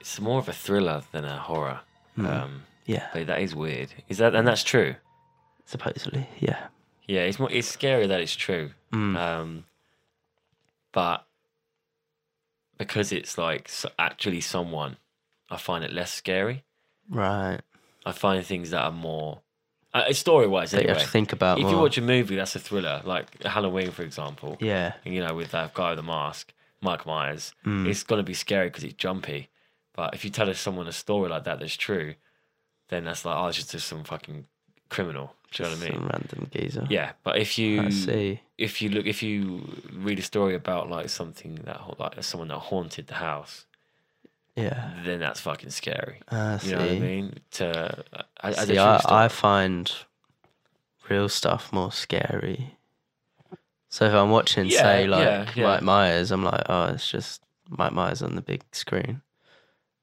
it's 0.00 0.20
more 0.20 0.38
of 0.38 0.48
a 0.48 0.52
thriller 0.52 1.02
than 1.12 1.24
a 1.24 1.38
horror. 1.38 1.80
Mm. 2.18 2.26
Um, 2.28 2.62
Yeah, 2.86 3.08
but 3.12 3.26
that 3.28 3.40
is 3.40 3.54
weird. 3.54 3.92
Is 4.08 4.18
that 4.18 4.34
and 4.34 4.46
that's 4.46 4.64
true? 4.64 4.96
supposedly. 5.64 6.26
Yeah. 6.38 6.66
Yeah, 7.06 7.20
it's 7.22 7.38
more. 7.38 7.50
It's 7.50 7.68
scary 7.68 8.06
that 8.06 8.20
it's 8.20 8.34
true. 8.36 8.70
Mm. 8.92 9.16
Um, 9.16 9.64
but 10.92 11.24
because 12.78 13.12
it's 13.12 13.38
like 13.38 13.68
so 13.68 13.88
actually 13.98 14.40
someone, 14.40 14.96
I 15.50 15.56
find 15.56 15.84
it 15.84 15.92
less 15.92 16.12
scary. 16.12 16.64
right. 17.08 17.60
I 18.04 18.10
find 18.12 18.44
things 18.44 18.70
that 18.70 18.82
are 18.82 18.90
more 18.90 19.40
uh, 19.94 20.12
story 20.12 20.46
wise. 20.46 20.70
That 20.70 20.78
you 20.78 20.88
Anyway, 20.88 20.98
have 21.00 21.06
to 21.06 21.12
think 21.12 21.32
about 21.32 21.58
if 21.58 21.64
more. 21.64 21.72
you 21.72 21.78
watch 21.78 21.98
a 21.98 22.02
movie 22.02 22.36
that's 22.36 22.54
a 22.56 22.58
thriller, 22.58 23.02
like 23.04 23.42
Halloween, 23.42 23.90
for 23.90 24.02
example, 24.02 24.56
yeah. 24.60 24.94
you 25.04 25.20
know, 25.20 25.34
with 25.34 25.50
that 25.52 25.74
guy 25.74 25.90
with 25.90 25.98
the 25.98 26.02
mask, 26.02 26.52
Mike 26.80 27.06
Myers, 27.06 27.52
Mm. 27.66 27.86
it's 27.88 28.02
gonna 28.02 28.22
be 28.22 28.34
scary 28.34 28.68
because 28.68 28.84
it's 28.84 28.94
jumpy. 28.94 29.48
But 29.94 30.14
if 30.14 30.24
you 30.24 30.30
tell 30.30 30.52
someone 30.54 30.88
a 30.88 30.92
story 30.92 31.28
like 31.28 31.44
that 31.44 31.60
that's 31.60 31.76
true, 31.76 32.14
then 32.88 33.04
that's 33.04 33.24
like, 33.24 33.36
oh, 33.36 33.46
it's 33.48 33.58
just 33.64 33.86
some 33.86 34.04
fucking 34.04 34.46
criminal. 34.88 35.34
Do 35.52 35.62
you 35.64 35.68
know 35.68 35.76
what 35.76 35.84
I 35.84 35.88
mean? 35.90 35.98
Some 35.98 36.08
random 36.08 36.50
geezer. 36.50 36.86
Yeah, 36.88 37.12
but 37.22 37.36
if 37.38 37.58
you 37.58 37.82
I 37.82 37.90
see. 37.90 38.40
if 38.56 38.80
you 38.80 38.88
look 38.88 39.04
if 39.06 39.22
you 39.22 39.62
read 39.92 40.18
a 40.18 40.22
story 40.22 40.54
about 40.54 40.88
like 40.88 41.10
something 41.10 41.56
that 41.64 41.78
like 41.98 42.22
someone 42.24 42.48
that 42.48 42.58
haunted 42.58 43.06
the 43.08 43.14
house, 43.14 43.66
Yeah. 44.56 44.92
then 45.04 45.18
that's 45.20 45.40
fucking 45.40 45.70
scary. 45.70 46.20
I 46.28 46.58
You 46.62 46.72
know 46.72 46.78
what 46.78 46.90
I 46.90 46.98
mean? 46.98 47.34
To 47.52 48.04
as 48.42 48.66
See, 48.66 48.78
I. 48.78 49.00
I 49.24 49.28
find 49.28 49.90
real 51.08 51.28
stuff 51.28 51.72
more 51.72 51.92
scary. 51.92 52.76
So 53.88 54.06
if 54.06 54.14
I'm 54.14 54.30
watching, 54.30 54.66
Yeah, 54.66 54.82
say, 54.82 55.06
like 55.06 55.24
yeah, 55.24 55.50
yeah. 55.54 55.64
Mike 55.64 55.82
Myers, 55.82 56.30
I'm 56.30 56.42
like, 56.42 56.62
oh, 56.68 56.84
it's 56.86 57.10
just 57.10 57.42
Mike 57.68 57.92
Myers 57.92 58.22
on 58.22 58.36
the 58.36 58.42
big 58.42 58.62
screen. 58.72 59.20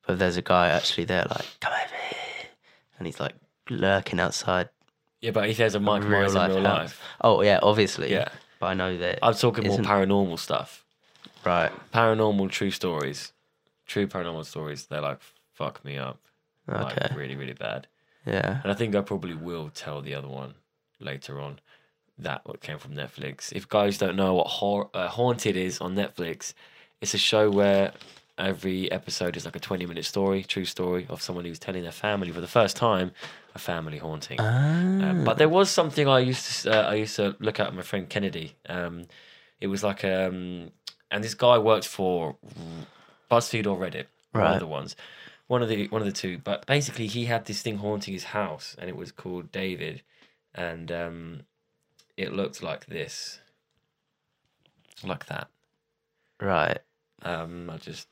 But 0.05 0.13
if 0.13 0.19
there's 0.19 0.37
a 0.37 0.41
guy 0.43 0.69
actually 0.69 1.05
there, 1.05 1.25
like, 1.29 1.45
come 1.59 1.73
over 1.73 1.95
here, 2.09 2.49
and 2.97 3.07
he's 3.07 3.19
like 3.19 3.33
lurking 3.69 4.19
outside. 4.19 4.69
yeah, 5.21 5.31
but 5.31 5.47
he 5.47 5.53
says 5.53 5.73
a 5.75 5.79
Mike 5.79 6.03
Myers 6.03 6.35
in 6.35 6.41
real 6.41 6.61
house. 6.61 6.63
life, 6.63 7.01
Oh 7.21 7.41
yeah, 7.41 7.59
obviously. 7.63 8.11
Yeah. 8.11 8.29
But 8.59 8.67
I 8.67 8.73
know 8.73 8.97
that. 8.97 9.19
I'm 9.23 9.33
talking 9.33 9.65
more 9.67 9.77
paranormal 9.77 10.37
stuff. 10.37 10.83
right. 11.45 11.71
Paranormal 11.93 12.49
true 12.51 12.71
stories, 12.71 13.31
true 13.93 14.07
paranormal 14.07 14.45
stories. 14.45 14.85
They 14.85 14.99
like 14.99 15.19
fuck 15.59 15.83
me 15.83 15.97
up, 15.97 16.19
Okay. 16.69 16.81
like 16.83 17.15
really 17.21 17.35
really 17.41 17.57
bad. 17.67 17.87
yeah. 18.25 18.61
And 18.63 18.71
I 18.71 18.75
think 18.75 18.95
I 18.95 19.01
probably 19.01 19.33
will 19.47 19.69
tell 19.83 20.01
the 20.01 20.13
other 20.19 20.27
one 20.43 20.53
later 20.99 21.39
on 21.45 21.59
that 22.17 22.39
what 22.47 22.57
came 22.61 22.77
from 22.83 22.93
Netflix. 22.95 23.51
If 23.59 23.67
guys 23.67 23.97
don't 23.97 24.15
know 24.21 24.33
what 24.39 24.47
hor- 24.47 24.89
uh, 24.93 25.07
Haunted 25.07 25.55
is 25.55 25.79
on 25.85 25.95
Netflix, 25.95 26.53
it's 27.01 27.13
a 27.13 27.17
show 27.31 27.49
where 27.49 27.93
every 28.37 28.89
episode 28.91 29.35
is 29.37 29.43
like 29.45 29.55
a 29.55 29.59
20 29.59 29.85
minute 29.85 30.05
story, 30.05 30.43
true 30.43 30.65
story 30.65 31.05
of 31.09 31.21
someone 31.21 31.45
who's 31.45 31.59
telling 31.59 31.83
their 31.83 31.91
family 32.07 32.31
for 32.31 32.41
the 32.41 32.47
first 32.59 32.75
time 32.77 33.11
a 33.55 33.59
family 33.59 33.97
haunting. 33.97 34.39
Um, 34.39 35.01
Ah. 35.21 35.23
but 35.25 35.37
there 35.37 35.49
was 35.59 35.69
something 35.69 36.07
I 36.07 36.19
used 36.19 36.45
to 36.63 36.71
uh, 36.71 36.91
I 36.91 36.95
used 37.05 37.15
to 37.17 37.35
look 37.39 37.59
at 37.59 37.67
with 37.67 37.75
my 37.75 37.81
friend 37.91 38.07
Kennedy. 38.09 38.55
Um, 38.75 39.07
it 39.59 39.67
was 39.67 39.81
like 39.83 40.03
um, 40.05 40.71
and 41.11 41.23
this 41.23 41.33
guy 41.35 41.57
worked 41.57 41.87
for 41.87 42.35
BuzzFeed 43.29 43.67
or 43.67 43.77
Reddit, 43.77 44.05
one 44.31 44.53
of 44.53 44.59
the 44.59 44.67
ones, 44.67 44.95
one 45.47 45.61
of 45.61 45.69
the 45.69 45.87
one 45.87 46.01
of 46.01 46.07
the 46.07 46.11
two. 46.13 46.37
But 46.37 46.65
basically, 46.65 47.07
he 47.07 47.25
had 47.25 47.45
this 47.45 47.61
thing 47.61 47.77
haunting 47.77 48.13
his 48.13 48.25
house, 48.25 48.75
and 48.79 48.89
it 48.89 48.95
was 48.95 49.11
called 49.11 49.51
David, 49.51 50.01
and 50.53 50.91
um, 50.91 51.41
it 52.17 52.33
looked 52.33 52.61
like 52.61 52.85
this, 52.87 53.39
like 55.03 55.25
that. 55.27 55.47
right. 56.41 56.79
Um, 57.21 57.69
I 57.69 57.75
just 57.77 58.07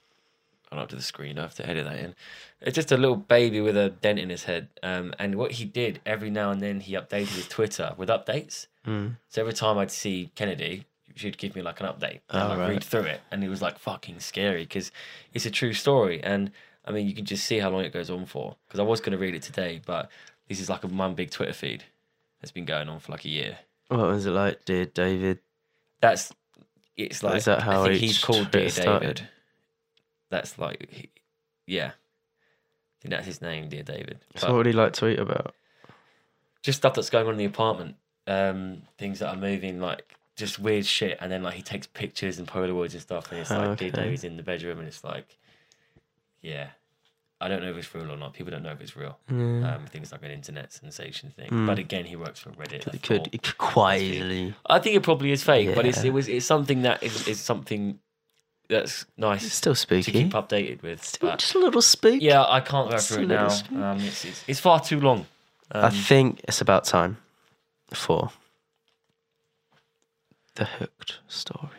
I'll 0.71 0.79
up 0.79 0.89
to 0.89 0.95
the 0.95 1.01
screen. 1.01 1.39
I 1.39 1.43
have 1.43 1.55
to 1.55 1.67
edit 1.67 1.85
that 1.85 1.97
in. 1.97 2.15
It's 2.61 2.75
just 2.75 2.91
a 2.91 2.97
little 2.97 3.15
baby 3.15 3.61
with 3.61 3.77
a 3.77 3.89
dent 3.89 4.19
in 4.19 4.29
his 4.29 4.43
head. 4.43 4.67
Um, 4.83 5.13
and 5.17 5.35
what 5.35 5.53
he 5.53 5.65
did 5.65 6.01
every 6.05 6.29
now 6.29 6.51
and 6.51 6.61
then, 6.61 6.81
he 6.81 6.93
updated 6.93 7.35
his 7.35 7.47
Twitter 7.47 7.93
with 7.97 8.09
updates. 8.09 8.67
Mm. 8.85 9.17
So 9.29 9.41
every 9.41 9.53
time 9.53 9.77
I'd 9.77 9.91
see 9.91 10.31
Kennedy, 10.35 10.85
she'd 11.17 11.37
give 11.37 11.55
me 11.55 11.61
like 11.61 11.79
an 11.81 11.87
update, 11.87 12.19
and 12.29 12.41
Oh, 12.43 12.51
I'd 12.51 12.57
right. 12.59 12.69
read 12.69 12.83
through 12.83 13.03
it, 13.03 13.21
and 13.31 13.43
it 13.43 13.49
was 13.49 13.61
like 13.61 13.77
fucking 13.79 14.19
scary 14.19 14.63
because 14.63 14.91
it's 15.33 15.45
a 15.45 15.51
true 15.51 15.73
story, 15.73 16.23
and 16.23 16.51
I 16.85 16.91
mean 16.91 17.07
you 17.07 17.13
can 17.13 17.25
just 17.25 17.45
see 17.45 17.59
how 17.59 17.69
long 17.69 17.83
it 17.83 17.93
goes 17.93 18.09
on 18.09 18.25
for. 18.25 18.55
Because 18.67 18.79
I 18.79 18.83
was 18.83 18.99
going 19.01 19.11
to 19.11 19.17
read 19.17 19.35
it 19.35 19.41
today, 19.41 19.81
but 19.85 20.09
this 20.47 20.59
is 20.59 20.69
like 20.69 20.83
a 20.83 20.87
one 20.87 21.13
big 21.15 21.31
Twitter 21.31 21.53
feed 21.53 21.83
that's 22.39 22.51
been 22.51 22.65
going 22.65 22.87
on 22.89 22.99
for 22.99 23.11
like 23.11 23.25
a 23.25 23.29
year. 23.29 23.57
What 23.89 23.99
was 24.07 24.25
it 24.25 24.31
like, 24.31 24.63
dear 24.65 24.85
David? 24.85 25.39
That's 26.01 26.33
it's 26.95 27.23
like 27.23 27.37
Is 27.37 27.45
that 27.45 27.61
how 27.61 27.83
I 27.83 27.89
think 27.89 27.99
he's 28.01 28.23
called 28.23 28.51
Dear 28.51 28.69
started? 28.69 29.15
David. 29.15 29.29
That's 30.29 30.57
like 30.57 30.87
he- 30.91 31.09
yeah, 31.65 31.87
I 31.87 33.01
think 33.01 33.11
that's 33.11 33.25
his 33.25 33.41
name, 33.41 33.69
Dear 33.69 33.83
David. 33.83 34.19
So 34.35 34.47
what 34.47 34.57
would 34.57 34.65
he 34.65 34.71
like 34.73 34.93
tweet 34.93 35.19
about? 35.19 35.53
just 36.63 36.79
stuff 36.79 36.95
that's 36.95 37.09
going 37.09 37.25
on 37.27 37.33
in 37.33 37.37
the 37.37 37.45
apartment, 37.45 37.95
um, 38.25 38.81
things 38.97 39.19
that 39.19 39.29
are 39.29 39.37
moving, 39.37 39.79
like 39.79 40.16
just 40.37 40.59
weird 40.59 40.85
shit, 40.85 41.17
and 41.19 41.29
then 41.31 41.43
like 41.43 41.55
he 41.55 41.61
takes 41.61 41.87
pictures 41.87 42.37
and 42.39 42.47
Polaroids 42.47 42.93
and 42.93 43.01
stuff, 43.01 43.31
and 43.31 43.41
it's 43.41 43.49
like 43.51 43.67
okay. 43.69 43.89
David's 43.89 44.23
in 44.23 44.37
the 44.37 44.43
bedroom, 44.43 44.79
and 44.79 44.87
it's 44.87 45.03
like, 45.03 45.37
yeah, 46.41 46.67
I 47.41 47.47
don't 47.47 47.61
know 47.61 47.69
if 47.71 47.77
it's 47.77 47.93
real 47.93 48.11
or 48.11 48.17
not. 48.17 48.33
People 48.33 48.51
don't 48.51 48.63
know 48.63 48.71
if 48.71 48.79
it's 48.81 48.95
real. 48.95 49.17
Yeah. 49.29 49.75
Um, 49.75 49.85
things 49.87 50.11
like 50.11 50.23
an 50.23 50.31
internet 50.31 50.71
sensation 50.71 51.31
thing, 51.35 51.49
Mm. 51.49 51.67
but 51.67 51.79
again, 51.79 52.05
he 52.05 52.15
works 52.15 52.39
for 52.39 52.51
Reddit. 52.51 52.93
It 52.93 53.03
could, 53.03 53.27
it 53.31 53.43
could 53.43 53.57
quite 53.57 54.01
easily. 54.01 54.53
I 54.65 54.79
think 54.79 54.95
it 54.95 55.03
probably 55.03 55.31
is 55.31 55.43
fake, 55.43 55.75
but 55.75 55.85
it's 55.85 56.03
it 56.03 56.11
was 56.13 56.27
it's 56.27 56.45
something 56.45 56.83
that 56.83 57.03
is, 57.03 57.27
is 57.27 57.39
something 57.39 57.99
that's 58.69 59.05
nice 59.17 59.43
It's 59.45 59.55
still 59.55 59.73
to 59.75 59.79
spooky. 59.79 60.11
keep 60.11 60.31
updated 60.33 60.81
with. 60.83 61.03
Still 61.03 61.35
just 61.37 61.55
a 61.55 61.59
little 61.59 61.81
spooky. 61.81 62.25
yeah, 62.25 62.43
I 62.43 62.59
can't 62.59 62.91
go 62.91 62.97
through 62.97 63.23
it 63.23 63.27
now. 63.27 63.47
Um, 63.71 63.99
it's, 64.01 64.25
it's 64.25 64.43
it's 64.47 64.59
far 64.59 64.79
too 64.81 64.99
long. 64.99 65.25
Um, 65.71 65.85
I 65.85 65.89
think 65.89 66.41
it's 66.47 66.61
about 66.61 66.83
time 66.85 67.17
for 67.93 68.31
the 70.57 70.65
Hooked 70.65 71.19
story. 71.27 71.69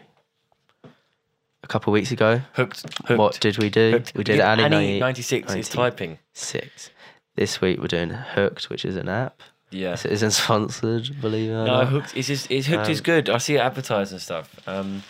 A 1.63 1.67
couple 1.67 1.93
of 1.93 1.95
weeks 1.95 2.11
ago, 2.13 2.41
hooked. 2.55 2.83
Hooked. 3.07 3.19
what 3.19 3.39
did 3.41 3.59
we 3.59 3.69
do? 3.69 3.91
Hooked. 3.93 4.13
We 4.17 4.25
did 4.25 4.41
Annie, 4.41 4.63
Annie 4.65 5.01
ninety 5.01 5.23
six 5.23 5.55
is 5.55 5.69
typing. 5.69 6.19
six. 6.33 6.91
This 7.35 7.61
week 7.61 7.81
we're 7.81 7.89
doing 7.89 8.11
Hooked, 8.11 8.71
which 8.71 8.85
is 8.85 8.97
an 8.97 9.09
app. 9.09 9.43
Yeah. 9.71 9.93
It 9.93 10.07
isn't 10.07 10.31
sponsored, 10.31 11.21
believe 11.21 11.51
it 11.51 11.55
or 11.55 11.65
No, 11.67 11.83
not. 11.83 11.89
hooked. 11.89 12.17
It's 12.17 12.27
just 12.29 12.51
it's 12.51 12.67
hooked 12.67 12.89
is 12.89 13.01
Um, 13.01 13.05
good. 13.05 13.29
I 13.31 13.39
see 13.39 13.57
it 13.57 13.61
advertised 13.61 14.13
and 14.13 14.21
stuff. 14.21 14.49
Um, 14.67 15.03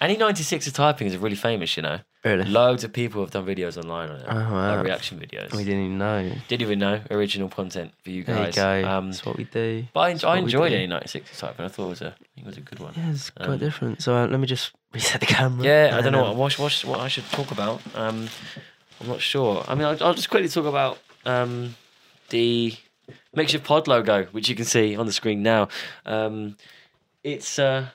Annie 0.00 0.16
ninety 0.16 0.42
six 0.42 0.66
is 0.66 0.72
typing 0.72 1.06
is 1.06 1.16
really 1.18 1.36
famous. 1.36 1.76
You 1.76 1.82
know, 1.82 1.98
Really? 2.26 2.44
loads 2.44 2.82
of 2.84 2.92
people 2.92 3.22
have 3.22 3.30
done 3.30 3.46
videos 3.46 3.76
online 3.78 4.10
on 4.10 4.16
it. 4.16 4.26
Oh, 4.28 4.34
wow. 4.34 4.76
like 4.76 4.84
reaction 4.84 5.18
videos. 5.18 5.52
We 5.52 5.64
didn't 5.64 5.84
even 5.84 5.98
know. 5.98 6.32
Didn't 6.48 6.62
even 6.62 6.78
know 6.80 7.00
original 7.10 7.48
content 7.48 7.92
for 8.02 8.10
you 8.10 8.24
There 8.24 8.36
you 8.36 8.52
guys. 8.52 8.54
go. 8.82 8.88
Um, 8.88 9.06
That's 9.12 9.24
what 9.24 9.36
we 9.36 9.44
do. 9.44 9.84
but 9.94 10.00
I, 10.00 10.12
That's 10.12 10.24
I 10.24 10.28
what 10.30 10.38
enjoyed. 10.40 10.72
Annie 10.72 10.86
ninety 10.88 11.08
six 11.08 11.38
typing. 11.38 11.64
I 11.64 11.68
thought 11.68 11.86
it 11.86 11.90
was 11.90 12.02
a 12.02 12.06
I 12.08 12.10
think 12.10 12.38
it 12.38 12.46
was 12.46 12.56
a 12.56 12.60
good 12.62 12.80
one. 12.80 12.94
Yeah, 12.96 13.10
it's 13.10 13.30
quite 13.30 13.48
Um, 13.48 13.58
different. 13.58 14.02
So 14.02 14.14
uh, 14.16 14.26
let 14.26 14.40
me 14.40 14.46
just 14.46 14.72
reset 14.92 15.20
the 15.20 15.26
camera. 15.26 15.64
Yeah, 15.64 15.90
I 15.96 16.00
don't 16.02 16.12
know 16.12 16.28
then, 16.28 16.36
what, 16.36 16.58
what, 16.58 16.72
what 16.84 17.00
I 17.00 17.08
should 17.08 17.24
talk 17.30 17.50
about. 17.52 17.80
Um, 17.94 18.28
I'm 19.00 19.08
not 19.08 19.20
sure. 19.20 19.64
I 19.68 19.74
mean, 19.74 19.84
I'll, 19.84 20.02
I'll 20.02 20.14
just 20.14 20.28
quickly 20.30 20.48
talk 20.48 20.66
about 20.66 20.98
um, 21.24 21.76
the 22.30 22.74
makeshift 23.34 23.64
pod 23.64 23.86
logo, 23.86 24.24
which 24.32 24.48
you 24.48 24.54
can 24.56 24.64
see 24.64 24.96
on 24.96 25.06
the 25.06 25.12
screen 25.12 25.42
now. 25.42 25.68
Um, 26.06 26.56
it's 27.22 27.58
uh, 27.58 27.88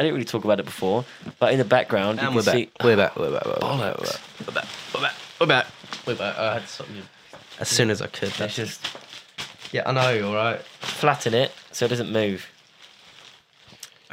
I 0.00 0.02
didn't 0.02 0.14
really 0.14 0.24
talk 0.24 0.44
about 0.44 0.58
it 0.58 0.64
before, 0.64 1.04
but 1.38 1.52
in 1.52 1.58
the 1.58 1.64
background 1.66 2.20
And 2.20 2.28
can 2.28 2.34
we're 2.34 2.42
back. 2.42 2.54
see. 2.54 2.70
We're 2.82 2.96
back. 2.96 3.16
We're 3.16 3.30
back. 3.32 3.44
We're 3.44 3.52
back. 3.60 3.98
We're 4.00 4.06
back. 4.06 4.16
We're 4.46 4.54
back. 4.54 4.66
We're 4.94 5.00
back. 5.02 5.14
We're 5.38 5.46
back. 5.46 5.66
We're 6.06 6.14
back. 6.14 6.38
I 6.38 6.54
had 6.54 6.66
something. 6.68 7.02
As 7.58 7.68
soon 7.68 7.90
as 7.90 8.00
I 8.00 8.06
could. 8.06 8.30
That's 8.30 8.56
just 8.56 8.80
Yeah, 9.72 9.82
I 9.84 9.92
know. 9.92 10.28
All 10.28 10.34
right. 10.34 10.58
flatten 10.80 11.34
it 11.34 11.52
so 11.70 11.84
it 11.84 11.88
doesn't 11.90 12.10
move. 12.10 12.46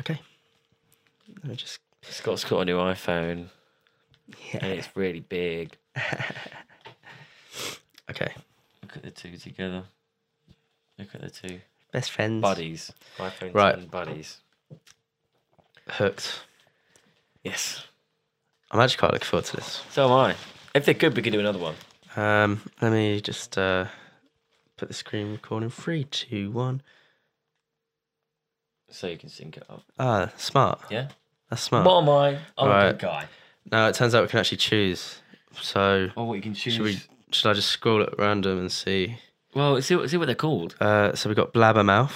Okay. 0.01 0.19
Let 1.37 1.45
me 1.45 1.55
just. 1.55 1.79
Scott's 2.01 2.43
got 2.43 2.59
a 2.59 2.65
new 2.65 2.75
iPhone 2.75 3.47
Yeah. 4.51 4.59
and 4.63 4.73
it's 4.73 4.89
really 4.93 5.21
big. 5.21 5.77
Okay. 8.09 8.33
Look 8.81 8.95
at 8.97 9.03
the 9.03 9.11
two 9.11 9.35
together. 9.37 9.83
Look 10.97 11.09
at 11.13 11.19
the 11.21 11.29
two 11.29 11.59
Best 11.91 12.09
friends. 12.11 12.41
buddies. 12.41 12.91
iPhone 13.17 13.53
Right. 13.53 13.75
10 13.75 13.87
buddies. 13.87 14.37
Hooked. 15.89 16.41
Yes. 17.43 17.85
I'm 18.71 18.79
actually 18.79 18.97
quite 18.99 19.13
looking 19.13 19.25
forward 19.27 19.45
to 19.45 19.55
this. 19.55 19.81
So 19.91 20.05
am 20.05 20.11
I. 20.11 20.35
If 20.75 20.85
they're 20.85 20.93
good, 20.93 21.15
we 21.15 21.21
could 21.21 21.33
do 21.33 21.39
another 21.39 21.59
one. 21.59 21.75
Um, 22.15 22.61
let 22.81 22.91
me 22.91 23.21
just 23.21 23.57
uh, 23.57 23.85
put 24.75 24.87
the 24.89 24.93
screen 24.93 25.31
recording. 25.31 25.69
Three, 25.69 26.03
two, 26.05 26.51
one. 26.51 26.81
So 28.89 29.07
you 29.07 29.17
can 29.17 29.29
sync 29.29 29.57
it 29.57 29.63
up. 29.69 29.83
Ah, 29.99 30.31
smart. 30.37 30.81
Yeah? 30.89 31.09
That's 31.49 31.61
smart. 31.61 31.85
What 31.85 32.01
am 32.03 32.09
I? 32.09 32.27
I'm 32.57 32.67
a 32.67 32.69
Right. 32.69 32.91
good 32.91 32.99
guy. 32.99 33.25
Now 33.71 33.87
it 33.87 33.95
turns 33.95 34.15
out 34.15 34.23
we 34.23 34.29
can 34.29 34.39
actually 34.39 34.57
choose. 34.57 35.19
So 35.61 36.09
Oh, 36.15 36.25
what 36.25 36.35
you 36.35 36.41
can 36.41 36.53
choose. 36.53 36.73
should 36.73 36.83
we? 36.83 36.99
Should 37.31 37.49
I 37.49 37.53
just 37.53 37.69
scroll 37.69 38.01
at 38.01 38.17
random 38.17 38.59
and 38.59 38.71
see? 38.71 39.17
Well, 39.53 39.81
see 39.81 39.95
what, 39.95 40.09
see 40.09 40.17
what 40.17 40.25
they're 40.27 40.35
called. 40.35 40.75
Uh, 40.79 41.13
so 41.15 41.27
we've 41.29 41.35
got 41.35 41.53
Blabbermouth. 41.53 42.11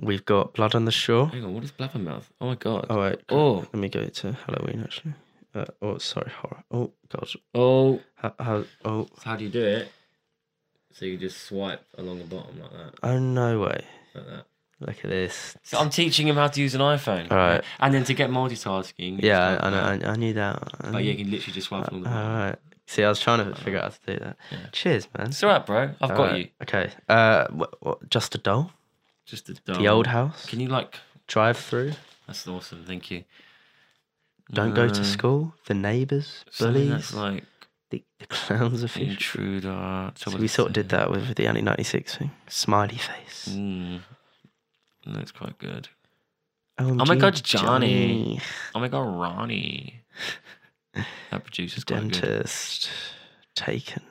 We've 0.00 0.24
got 0.24 0.54
Blood 0.54 0.74
on 0.74 0.84
the 0.86 0.92
Shore. 0.92 1.28
Hang 1.28 1.44
on, 1.44 1.54
what 1.54 1.62
is 1.64 1.70
Blabbermouth? 1.72 2.24
Oh 2.40 2.46
my 2.46 2.54
god. 2.56 2.86
All 2.90 2.98
right. 2.98 3.20
Oh. 3.28 3.58
Let 3.72 3.74
me 3.74 3.88
go 3.88 4.06
to 4.06 4.32
Halloween 4.32 4.82
actually. 4.82 5.14
Uh, 5.54 5.66
oh, 5.80 5.98
sorry, 5.98 6.30
horror. 6.30 6.64
Oh 6.70 6.92
god. 7.10 7.28
Oh. 7.54 8.00
How, 8.16 8.34
how? 8.40 8.64
Oh, 8.84 9.08
How 9.24 9.36
do 9.36 9.44
you 9.44 9.50
do 9.50 9.62
it? 9.64 9.88
So 10.92 11.04
you 11.04 11.16
just 11.16 11.42
swipe 11.42 11.84
along 11.96 12.18
the 12.18 12.24
bottom 12.24 12.60
like 12.60 12.72
that. 12.72 12.94
oh 13.02 13.18
no 13.18 13.60
way. 13.60 13.84
Like 14.14 14.26
that. 14.26 14.44
Look 14.80 14.96
at 15.04 15.10
this. 15.10 15.56
So 15.62 15.78
I'm 15.78 15.90
teaching 15.90 16.26
him 16.28 16.36
how 16.36 16.48
to 16.48 16.60
use 16.60 16.74
an 16.74 16.80
iPhone. 16.80 17.30
All 17.30 17.36
right. 17.36 17.64
And 17.78 17.94
then 17.94 18.04
to 18.04 18.14
get 18.14 18.30
multitasking. 18.30 19.22
Yeah, 19.22 19.58
I, 19.60 19.66
I 19.66 19.70
know. 19.70 20.06
I, 20.06 20.10
I 20.12 20.16
knew 20.16 20.32
that. 20.34 20.62
But 20.92 21.04
yeah, 21.04 21.12
you 21.12 21.16
can 21.24 21.30
literally 21.30 21.52
just 21.54 21.68
swipe 21.68 21.88
along 21.88 22.02
the 22.02 22.08
bottom. 22.08 22.32
right. 22.32 22.56
See, 22.86 23.02
I 23.02 23.08
was 23.08 23.18
trying 23.20 23.38
to 23.48 23.54
figure 23.60 23.78
out 23.78 23.84
how 23.84 23.88
to 23.90 24.18
do 24.18 24.24
that. 24.24 24.36
Yeah. 24.50 24.58
Cheers, 24.72 25.08
man. 25.16 25.28
It's 25.28 25.42
alright, 25.42 25.64
bro. 25.64 25.90
I've 26.02 26.10
got 26.10 26.18
Alright, 26.18 26.38
you. 26.38 26.48
Okay. 26.62 26.90
Uh, 27.08 27.46
what, 27.48 27.74
what? 27.82 28.10
Just 28.10 28.34
a 28.34 28.38
doll. 28.38 28.72
Just 29.26 29.48
a 29.48 29.54
The 29.64 29.88
old 29.88 30.06
house. 30.08 30.46
Can 30.46 30.60
you 30.60 30.68
like? 30.68 30.98
Drive 31.26 31.56
through. 31.56 31.92
That's 32.26 32.46
awesome. 32.46 32.84
Thank 32.86 33.10
you. 33.10 33.24
Don't 34.52 34.74
go 34.74 34.84
Uh, 34.84 34.88
to 34.92 35.04
school. 35.04 35.54
The 35.66 35.74
something 36.50 36.72
Bullies. 36.74 36.90
That's 36.90 37.14
like 37.14 37.44
the, 37.90 38.02
the 38.18 38.26
clowns 38.26 38.82
of 38.82 38.90
fish. 38.90 39.08
intruder. 39.08 40.12
So 40.16 40.36
we 40.36 40.48
sort 40.48 40.68
of 40.68 40.74
did 40.74 40.88
that 40.90 41.10
with 41.10 41.34
the 41.36 41.46
Annie 41.46 41.62
96 41.62 42.16
thing. 42.16 42.30
Smiley 42.48 42.96
face. 42.98 43.48
Mm, 43.50 44.00
that's 45.06 45.32
quite 45.32 45.56
good. 45.58 45.88
OMG, 46.78 47.00
Oh 47.00 47.04
my 47.06 47.16
God, 47.16 47.34
Johnny. 47.42 48.40
Oh 48.74 48.80
my 48.80 48.88
god, 48.88 49.00
Ronnie. 49.02 50.02
That 51.30 51.42
producer's 51.42 51.82
quite 51.82 52.02
good. 52.02 52.12
Dentist. 52.12 52.88
Taken. 53.56 54.02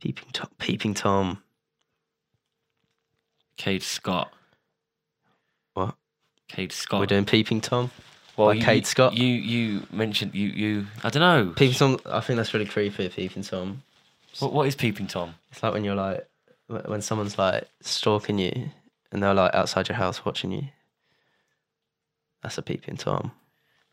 Peeping 0.00 0.28
Tom. 0.32 0.48
Peeping 0.58 0.94
Tom. 0.94 1.42
Cade 3.62 3.82
Scott. 3.84 4.32
What? 5.74 5.94
Cade 6.48 6.72
Scott. 6.72 6.98
We're 6.98 7.06
doing 7.06 7.24
Peeping 7.24 7.60
Tom. 7.60 7.92
well, 8.36 8.48
by 8.48 8.54
you, 8.54 8.62
Cade 8.64 8.86
Scott? 8.88 9.14
You 9.16 9.24
you 9.26 9.86
mentioned 9.92 10.34
you 10.34 10.48
you 10.48 10.86
I 11.04 11.10
don't 11.10 11.20
know. 11.20 11.52
Peeping 11.54 11.76
Tom. 11.76 12.00
I 12.06 12.18
think 12.18 12.38
that's 12.38 12.52
really 12.52 12.66
creepy. 12.66 13.08
Peeping 13.08 13.44
Tom. 13.44 13.84
What, 14.40 14.52
what 14.52 14.66
is 14.66 14.74
Peeping 14.74 15.06
Tom? 15.06 15.36
It's 15.52 15.62
like 15.62 15.72
when 15.72 15.84
you're 15.84 15.94
like 15.94 16.26
when 16.66 17.02
someone's 17.02 17.38
like 17.38 17.68
stalking 17.82 18.38
you 18.40 18.70
and 19.12 19.22
they're 19.22 19.32
like 19.32 19.54
outside 19.54 19.88
your 19.88 19.96
house 19.96 20.24
watching 20.24 20.50
you. 20.50 20.64
That's 22.42 22.58
a 22.58 22.62
peeping 22.62 22.96
tom. 22.96 23.30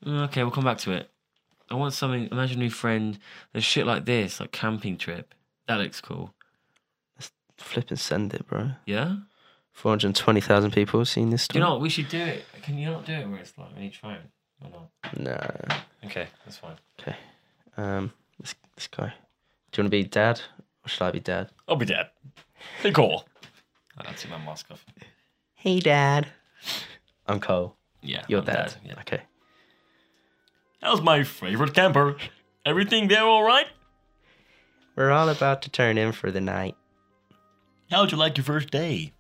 Mm, 0.03 0.23
Okay, 0.25 0.41
we'll 0.41 0.51
come 0.51 0.63
back 0.63 0.79
to 0.79 0.91
it. 0.93 1.11
I 1.69 1.75
want 1.75 1.93
something. 1.93 2.27
Imaginary 2.31 2.69
friend. 2.71 3.19
There's 3.53 3.63
shit 3.63 3.85
like 3.85 4.05
this, 4.05 4.39
like 4.39 4.51
camping 4.51 4.97
trip. 4.97 5.35
That 5.67 5.75
looks 5.75 6.01
cool. 6.01 6.33
Let's 7.15 7.31
flip 7.57 7.91
and 7.91 7.99
send 7.99 8.33
it, 8.33 8.47
bro. 8.47 8.71
Yeah. 8.87 9.17
Four 9.79 9.93
hundred 9.93 10.13
twenty 10.13 10.41
thousand 10.41 10.71
people 10.71 10.99
have 10.99 11.07
seen 11.07 11.29
this. 11.29 11.47
Do 11.47 11.57
you 11.57 11.63
know 11.63 11.71
what? 11.71 11.79
We 11.79 11.87
should 11.87 12.09
do 12.09 12.19
it. 12.19 12.43
Can 12.63 12.77
you 12.77 12.89
not 12.89 13.05
do 13.05 13.13
it 13.13 13.29
where 13.29 13.39
it's 13.39 13.57
like 13.57 13.69
on 13.77 13.81
each 13.81 13.99
phone 13.99 14.17
or 14.61 14.69
not? 14.69 15.17
No. 15.17 15.39
Okay, 16.03 16.27
that's 16.43 16.57
fine. 16.57 16.75
Okay. 16.99 17.15
Um. 17.77 18.11
Let's 18.41 18.55
let's. 18.75 18.87
Do 18.89 19.03
you 19.03 19.03
want 19.03 19.85
to 19.85 19.89
be 19.89 20.03
dad 20.03 20.41
or 20.83 20.89
should 20.89 21.03
I 21.03 21.11
be 21.11 21.21
dad? 21.21 21.51
I'll 21.65 21.77
be 21.77 21.85
dead. 21.85 22.09
Hey, 22.81 22.91
cool. 22.91 23.25
I'll 23.97 24.13
take 24.15 24.29
my 24.29 24.37
mask 24.39 24.69
off. 24.69 24.85
Hey, 25.53 25.79
dad. 25.79 26.27
I'm 27.25 27.39
Cole. 27.39 27.77
Yeah, 28.01 28.25
You're 28.27 28.39
I'm 28.39 28.47
dad. 28.47 28.73
Yeah. 28.83 28.99
Okay. 28.99 29.21
How's 30.81 30.99
my 31.01 31.23
favorite 31.23 31.73
camper? 31.73 32.17
Everything 32.65 33.07
there 33.07 33.23
all 33.23 33.43
right? 33.43 33.67
We're 34.97 35.11
all 35.11 35.29
about 35.29 35.61
to 35.61 35.69
turn 35.69 35.97
in 35.97 36.11
for 36.11 36.31
the 36.31 36.41
night. 36.41 36.75
How'd 37.89 38.11
you 38.11 38.17
like 38.17 38.35
your 38.35 38.43
first 38.43 38.71
day? 38.71 39.13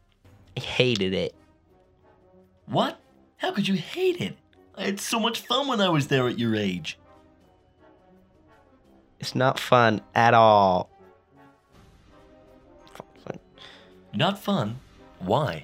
I 0.59 0.61
hated 0.61 1.13
it. 1.13 1.33
What? 2.65 2.99
How 3.37 3.53
could 3.53 3.65
you 3.65 3.75
hate 3.75 4.19
it? 4.19 4.35
I 4.75 4.83
had 4.83 4.99
so 4.99 5.17
much 5.17 5.39
fun 5.39 5.69
when 5.69 5.79
I 5.79 5.87
was 5.87 6.07
there 6.07 6.27
at 6.27 6.37
your 6.37 6.53
age. 6.53 6.99
It's 9.21 9.35
not 9.35 9.57
fun 9.57 10.01
at 10.13 10.33
all. 10.33 10.89
Not 14.13 14.37
fun? 14.37 14.79
Why? 15.19 15.63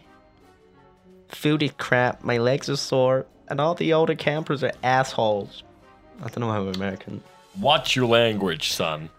Food 1.27 1.61
is 1.61 1.71
crap. 1.77 2.23
My 2.23 2.37
legs 2.37 2.69
are 2.69 2.77
sore, 2.77 3.25
and 3.49 3.59
all 3.59 3.75
the 3.75 3.91
older 3.91 4.15
campers 4.15 4.63
are 4.63 4.71
assholes. 4.81 5.63
I 6.21 6.29
don't 6.29 6.39
know 6.39 6.51
how 6.51 6.67
American. 6.67 7.21
Watch 7.59 7.97
your 7.97 8.05
language, 8.05 8.71
son. 8.71 9.09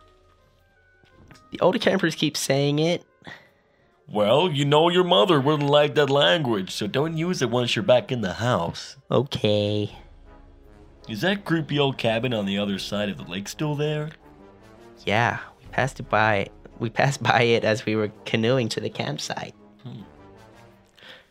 The 1.50 1.60
older 1.60 1.78
campers 1.78 2.14
keep 2.14 2.34
saying 2.34 2.78
it. 2.78 3.04
Well, 4.08 4.50
you 4.50 4.64
know 4.64 4.88
your 4.88 5.04
mother 5.04 5.40
wouldn't 5.40 5.68
like 5.68 5.96
that 5.96 6.10
language, 6.10 6.70
so 6.70 6.86
don't 6.86 7.16
use 7.16 7.42
it 7.42 7.50
once 7.50 7.74
you're 7.74 7.82
back 7.82 8.12
in 8.12 8.20
the 8.20 8.34
house. 8.34 8.96
Okay. 9.10 9.90
Is 11.08 11.20
that 11.22 11.44
creepy 11.44 11.78
old 11.78 11.98
cabin 11.98 12.32
on 12.32 12.46
the 12.46 12.58
other 12.58 12.78
side 12.78 13.08
of 13.08 13.16
the 13.16 13.24
lake 13.24 13.48
still 13.48 13.74
there? 13.74 14.10
Yeah, 15.04 15.38
we 15.60 15.66
passed 15.72 15.98
it 16.00 16.08
by. 16.08 16.48
We 16.78 16.90
passed 16.90 17.22
by 17.22 17.42
it 17.42 17.64
as 17.64 17.86
we 17.86 17.96
were 17.96 18.12
canoeing 18.24 18.68
to 18.70 18.80
the 18.80 18.90
campsite. 18.90 19.54
Hmm. 19.82 20.02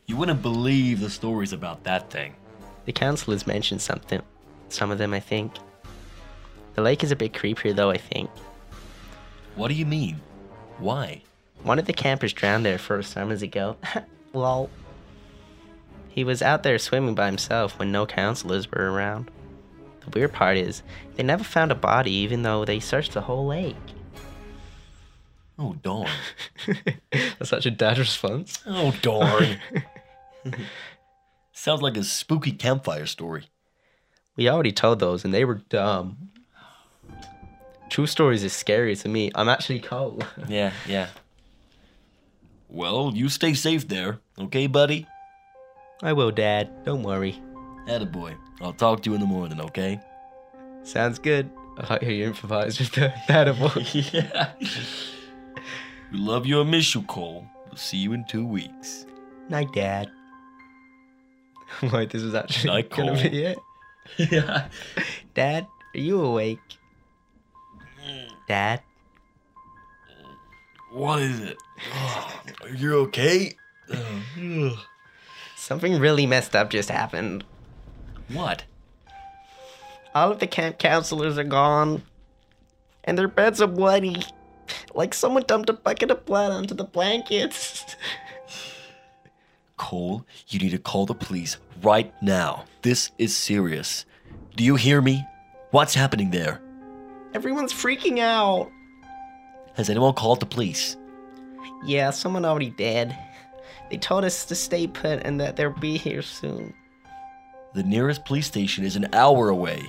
You 0.06 0.18
wouldn't 0.18 0.42
believe 0.42 1.00
the 1.00 1.10
stories 1.10 1.54
about 1.54 1.84
that 1.84 2.10
thing. 2.10 2.36
The 2.86 2.94
counselors 2.94 3.48
mentioned 3.48 3.82
something. 3.82 4.22
Some 4.70 4.92
of 4.92 4.98
them, 4.98 5.14
I 5.14 5.20
think. 5.20 5.54
The 6.76 6.82
lake 6.82 7.04
is 7.04 7.12
a 7.12 7.16
bit 7.16 7.34
creepier, 7.34 7.76
though. 7.76 7.90
I 7.90 7.98
think 7.98 8.30
What 9.56 9.70
do 9.70 9.74
you 9.74 9.86
mean? 9.86 10.20
Why? 10.78 11.22
One 11.66 11.80
of 11.80 11.86
the 11.86 11.94
campers 11.94 12.32
drowned 12.32 12.64
there 12.66 12.78
four 12.78 13.02
summers 13.02 13.42
ago. 13.42 13.76
Lol. 14.34 14.70
He 16.08 16.24
was 16.24 16.42
out 16.42 16.64
there 16.64 16.78
swimming 16.78 17.16
by 17.16 17.26
himself 17.26 17.78
when 17.80 17.92
no 17.92 18.06
counselors 18.06 18.72
were 18.72 18.92
around. 18.92 19.32
The 20.02 20.12
weird 20.12 20.32
part 20.32 20.58
is, 20.58 20.84
they 21.16 21.24
never 21.24 21.44
found 21.44 21.72
a 21.72 21.76
body 21.76 22.12
even 22.12 22.44
though 22.44 22.64
they 22.66 22.80
searched 22.80 23.14
the 23.14 23.22
whole 23.22 23.48
lake. 23.48 23.76
Oh, 25.58 25.74
darn. 25.82 26.08
That's 27.12 27.50
such 27.50 27.66
a 27.66 27.72
dad 27.72 27.98
response. 27.98 28.62
Oh, 28.68 28.94
darn. 29.02 29.58
Sounds 31.52 31.82
like 31.82 31.98
a 31.98 32.04
spooky 32.04 32.52
campfire 32.52 33.08
story. 33.08 33.50
We 34.36 34.50
already 34.50 34.72
told 34.72 35.00
those 35.00 35.26
and 35.26 35.34
they 35.34 35.46
were 35.46 35.62
dumb. 35.70 36.30
True 37.90 38.06
stories 38.06 38.44
is 38.44 38.54
scary 38.54 38.96
to 38.98 39.10
me. 39.10 39.32
I'm 39.34 39.50
actually 39.50 39.80
cold. 39.80 40.26
Yeah, 40.48 40.74
yeah. 40.88 41.08
Well, 42.70 43.12
you 43.14 43.30
stay 43.30 43.54
safe 43.54 43.88
there, 43.88 44.20
okay, 44.40 44.68
buddy? 44.68 45.08
I 46.04 46.14
will, 46.14 46.32
Dad. 46.32 46.84
Don't 46.84 47.04
worry. 47.04 47.40
Attaboy. 47.88 48.36
I'll 48.62 48.74
talk 48.74 49.02
to 49.04 49.10
you 49.10 49.14
in 49.16 49.22
the 49.22 49.28
morning, 49.28 49.62
okay? 49.62 50.00
Sounds 50.84 51.20
good. 51.20 51.50
I 51.78 51.94
like 51.94 52.04
how 52.04 52.10
you 52.10 52.26
improvise 52.26 52.80
with 52.80 52.92
the 52.94 53.14
voice. 53.54 53.96
yeah. 54.14 54.52
We 56.12 56.18
love 56.20 56.46
you 56.46 56.62
and 56.62 56.72
miss 56.72 56.94
you, 56.96 57.02
Cole. 57.04 57.46
We'll 57.68 57.76
see 57.78 57.98
you 57.98 58.14
in 58.14 58.26
two 58.26 58.46
weeks. 58.46 59.06
Night, 59.50 59.72
Dad. 59.74 60.10
Wait, 61.94 62.10
this 62.10 62.24
was 62.24 62.34
actually 62.34 62.74
Night, 62.74 62.90
gonna 62.90 63.14
Cole. 63.20 63.30
be 63.30 63.44
it. 63.44 63.58
yeah. 64.32 64.70
Dad, 65.34 65.68
are 65.94 66.00
you 66.00 66.22
awake? 66.22 66.60
Dad, 68.48 68.82
What 70.92 71.22
is 71.24 71.40
it? 71.42 71.58
Are 72.64 72.70
you 72.76 72.96
okay? 73.00 73.56
Something 75.56 76.00
really 76.00 76.26
messed 76.26 76.56
up 76.56 76.70
just 76.70 76.90
happened. 76.90 77.44
what? 78.30 78.64
All 80.14 80.32
of 80.32 80.40
the 80.40 80.48
camp 80.48 80.78
counselors 80.80 81.38
are 81.38 81.44
gone, 81.44 82.04
and 83.04 83.18
their 83.18 83.28
beds 83.28 83.62
are 83.62 83.68
bloody. 83.68 84.24
Like 84.94 85.14
someone 85.14 85.44
dumped 85.46 85.70
a 85.70 85.74
bucket 85.74 86.10
of 86.10 86.26
blood 86.26 86.52
onto 86.52 86.74
the 86.74 86.86
blankets. 86.86 87.84
Cole, 89.78 90.26
you 90.48 90.60
need 90.60 90.70
to 90.70 90.78
call 90.80 91.06
the 91.06 91.14
police 91.14 91.58
right 91.84 92.14
now. 92.22 92.64
This 92.82 93.12
is 93.18 93.36
serious. 93.36 94.06
Do 94.56 94.64
you 94.64 94.76
hear 94.76 95.02
me? 95.02 95.26
What's 95.72 95.94
happening 95.94 96.32
there? 96.32 96.62
Everyone's 97.34 97.74
freaking 97.74 98.20
out. 98.20 98.72
Has 99.74 99.90
anyone 99.90 100.14
called 100.14 100.40
the 100.40 100.46
police? 100.46 100.96
Yeah, 101.84 102.10
someone 102.12 102.46
already 102.46 102.70
did. 102.70 103.16
They 103.92 103.98
told 103.98 104.24
us 104.26 104.46
to 104.46 104.56
stay 104.56 104.88
put 104.88 105.22
and 105.24 105.40
that 105.40 105.56
they'll 105.56 105.72
be 105.72 105.98
here 105.98 106.22
soon. 106.22 106.74
The 107.74 107.84
nearest 107.84 108.26
police 108.26 108.48
station 108.48 108.84
is 108.86 108.96
an 108.96 109.08
hour 109.14 109.50
away. 109.50 109.82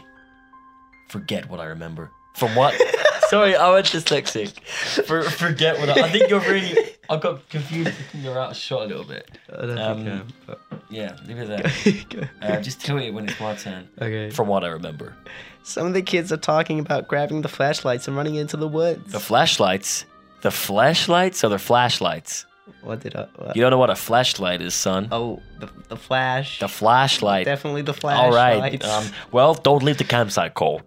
Forget 1.09 1.49
what 1.49 1.61
I 1.61 1.66
remember. 1.66 2.11
From 2.35 2.55
what? 2.55 2.75
Sorry, 3.31 3.57
I 3.57 3.70
went 3.72 3.87
dyslexic. 3.87 4.61
For, 5.07 5.22
forget 5.22 5.79
what 5.79 5.88
I, 5.88 6.03
I 6.03 6.11
think 6.11 6.29
you're 6.29 6.40
really. 6.40 6.77
I 7.09 7.16
got 7.16 7.49
confused. 7.49 7.88
I 7.88 7.92
think 7.92 8.25
you're 8.25 8.38
out 8.38 8.51
of 8.51 8.57
shot 8.57 8.83
a 8.83 8.87
little 8.87 9.05
bit. 9.05 9.31
I 9.53 9.66
don't 9.66 9.79
Um, 9.79 10.05
think 10.05 10.31
I 10.49 10.55
Yeah, 10.90 11.16
leave 11.27 11.38
it 11.38 11.49
there. 11.49 12.29
Uh, 12.42 12.61
just 12.61 12.85
tell 12.85 12.96
me 12.96 13.11
when 13.11 13.29
it's 13.29 13.40
my 13.40 13.55
turn. 13.55 13.88
okay. 14.01 14.31
From 14.31 14.49
what 14.49 14.62
I 14.64 14.68
remember. 14.68 15.14
Some 15.62 15.87
of 15.87 15.94
the 15.94 16.03
kids 16.03 16.33
are 16.33 16.37
talking 16.37 16.79
about 16.79 17.09
grabbing 17.09 17.42
the 17.42 17.49
flashlights 17.49 18.07
and 18.07 18.16
running 18.16 18.35
into 18.37 18.57
the 18.57 18.68
woods. 18.68 19.12
The 19.12 19.20
flashlights. 19.20 20.05
The 20.47 20.53
flashlights 20.53 21.43
or 21.43 21.49
the 21.49 21.59
flashlights? 21.59 22.47
what 22.83 23.01
did 23.01 23.17
I? 23.17 23.27
What? 23.35 23.57
You 23.57 23.63
don't 23.63 23.73
know 23.73 23.79
what 23.79 23.91
a 23.91 23.97
flashlight 23.97 24.63
is, 24.63 24.75
son. 24.75 25.09
Oh, 25.11 25.43
the, 25.59 25.69
the 25.89 25.97
flash. 25.97 26.61
The 26.61 26.69
flashlight. 26.69 27.47
Definitely 27.47 27.83
the 27.83 27.93
flashlight. 27.93 28.25
All 28.25 28.33
right. 28.33 28.85
Um, 28.85 29.07
well, 29.33 29.55
don't 29.55 29.83
leave 29.83 29.99
the 29.99 30.05
campsite, 30.05 30.55
Cole. 30.55 30.83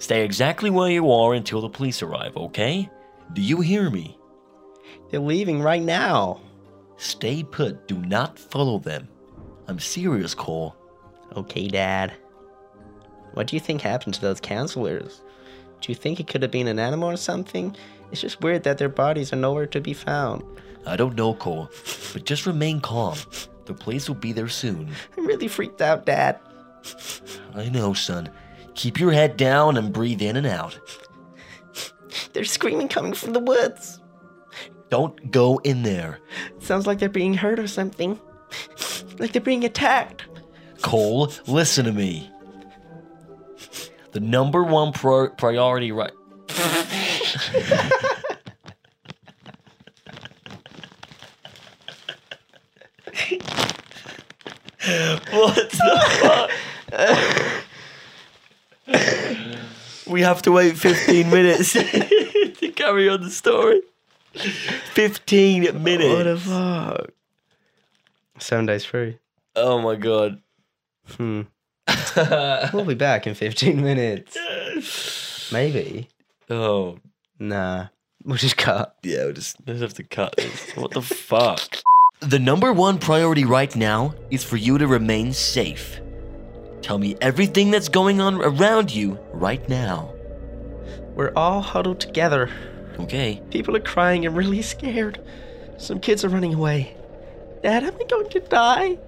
Stay 0.00 0.22
exactly 0.22 0.68
where 0.68 0.90
you 0.90 1.10
are 1.10 1.32
until 1.32 1.62
the 1.62 1.70
police 1.70 2.02
arrive, 2.02 2.36
okay? 2.36 2.90
Do 3.32 3.40
you 3.40 3.62
hear 3.62 3.88
me? 3.88 4.18
They're 5.10 5.18
leaving 5.18 5.62
right 5.62 5.82
now. 5.82 6.42
Stay 6.98 7.42
put. 7.42 7.88
Do 7.88 7.96
not 7.96 8.38
follow 8.38 8.78
them. 8.80 9.08
I'm 9.66 9.78
serious, 9.78 10.34
Cole. 10.34 10.76
Okay, 11.36 11.68
Dad. 11.68 12.12
What 13.32 13.46
do 13.46 13.56
you 13.56 13.60
think 13.60 13.80
happened 13.80 14.12
to 14.12 14.20
those 14.20 14.42
counselors? 14.42 15.22
Do 15.80 15.90
you 15.90 15.96
think 15.96 16.20
it 16.20 16.26
could 16.26 16.42
have 16.42 16.50
been 16.50 16.68
an 16.68 16.78
animal 16.78 17.08
or 17.08 17.16
something? 17.16 17.74
It's 18.10 18.20
just 18.20 18.40
weird 18.40 18.64
that 18.64 18.78
their 18.78 18.88
bodies 18.88 19.32
are 19.32 19.36
nowhere 19.36 19.66
to 19.66 19.80
be 19.80 19.94
found. 19.94 20.42
I 20.86 20.96
don't 20.96 21.16
know, 21.16 21.34
Cole, 21.34 21.70
but 22.12 22.24
just 22.24 22.46
remain 22.46 22.80
calm. 22.80 23.16
The 23.66 23.74
police 23.74 24.08
will 24.08 24.16
be 24.16 24.32
there 24.32 24.48
soon. 24.48 24.90
I'm 25.16 25.26
really 25.26 25.48
freaked 25.48 25.80
out, 25.82 26.06
Dad. 26.06 26.40
I 27.54 27.68
know, 27.68 27.92
son. 27.92 28.30
Keep 28.74 28.98
your 28.98 29.12
head 29.12 29.36
down 29.36 29.76
and 29.76 29.92
breathe 29.92 30.22
in 30.22 30.36
and 30.36 30.46
out. 30.46 30.78
They're 32.32 32.44
screaming 32.44 32.88
coming 32.88 33.12
from 33.12 33.32
the 33.32 33.40
woods. 33.40 34.00
Don't 34.88 35.30
go 35.30 35.58
in 35.62 35.82
there. 35.82 36.18
Sounds 36.58 36.86
like 36.86 36.98
they're 36.98 37.08
being 37.08 37.34
hurt 37.34 37.58
or 37.58 37.68
something. 37.68 38.18
Like 39.18 39.32
they're 39.32 39.42
being 39.42 39.64
attacked. 39.64 40.24
Cole, 40.82 41.30
listen 41.46 41.84
to 41.84 41.92
me. 41.92 42.30
The 44.12 44.20
number 44.20 44.64
one 44.64 44.92
pro- 44.92 45.30
priority 45.30 45.92
right. 45.92 46.12
what 55.30 55.70
the 55.70 56.50
fuck? 58.86 60.06
we 60.06 60.22
have 60.22 60.42
to 60.42 60.52
wait 60.52 60.76
15 60.76 61.30
minutes 61.30 61.72
to 61.72 62.72
carry 62.74 63.08
on 63.08 63.22
the 63.22 63.30
story. 63.30 63.82
15 64.94 65.82
minutes. 65.82 66.14
What 66.14 66.24
the 66.24 66.36
fuck? 66.38 67.10
Seven 68.38 68.66
days 68.66 68.84
free. 68.84 69.18
Oh 69.56 69.80
my 69.80 69.96
god. 69.96 70.40
Hmm. 71.16 71.42
We'll 72.72 72.84
be 72.84 72.94
back 72.94 73.26
in 73.26 73.34
15 73.34 73.82
minutes. 73.82 74.36
Maybe. 75.52 76.08
oh, 76.48 76.98
Nah. 77.38 77.88
We'll 78.24 78.36
just 78.36 78.56
cut. 78.56 78.96
yeah, 79.02 79.24
we'll 79.24 79.32
just, 79.32 79.56
we 79.60 79.72
just 79.72 79.82
have 79.82 79.94
to 79.94 80.02
cut 80.04 80.36
this. 80.36 80.72
What 80.76 80.90
the 80.92 81.00
fuck? 81.02 81.78
The 82.20 82.38
number 82.38 82.70
one 82.70 82.98
priority 82.98 83.46
right 83.46 83.74
now 83.74 84.14
is 84.30 84.44
for 84.44 84.58
you 84.58 84.76
to 84.76 84.86
remain 84.86 85.32
safe. 85.32 86.00
Tell 86.82 86.98
me 86.98 87.16
everything 87.22 87.70
that's 87.70 87.88
going 87.88 88.20
on 88.20 88.34
around 88.42 88.94
you 88.94 89.18
right 89.32 89.66
now. 89.70 90.14
We're 91.14 91.32
all 91.34 91.62
huddled 91.62 91.98
together. 91.98 92.50
Okay. 92.98 93.40
People 93.50 93.74
are 93.74 93.80
crying 93.80 94.26
and 94.26 94.36
really 94.36 94.60
scared. 94.60 95.18
Some 95.78 95.98
kids 95.98 96.22
are 96.22 96.28
running 96.28 96.52
away. 96.52 96.94
Dad, 97.62 97.84
am 97.84 97.94
I 97.98 98.04
going 98.04 98.28
to 98.28 98.40
die? 98.40 98.98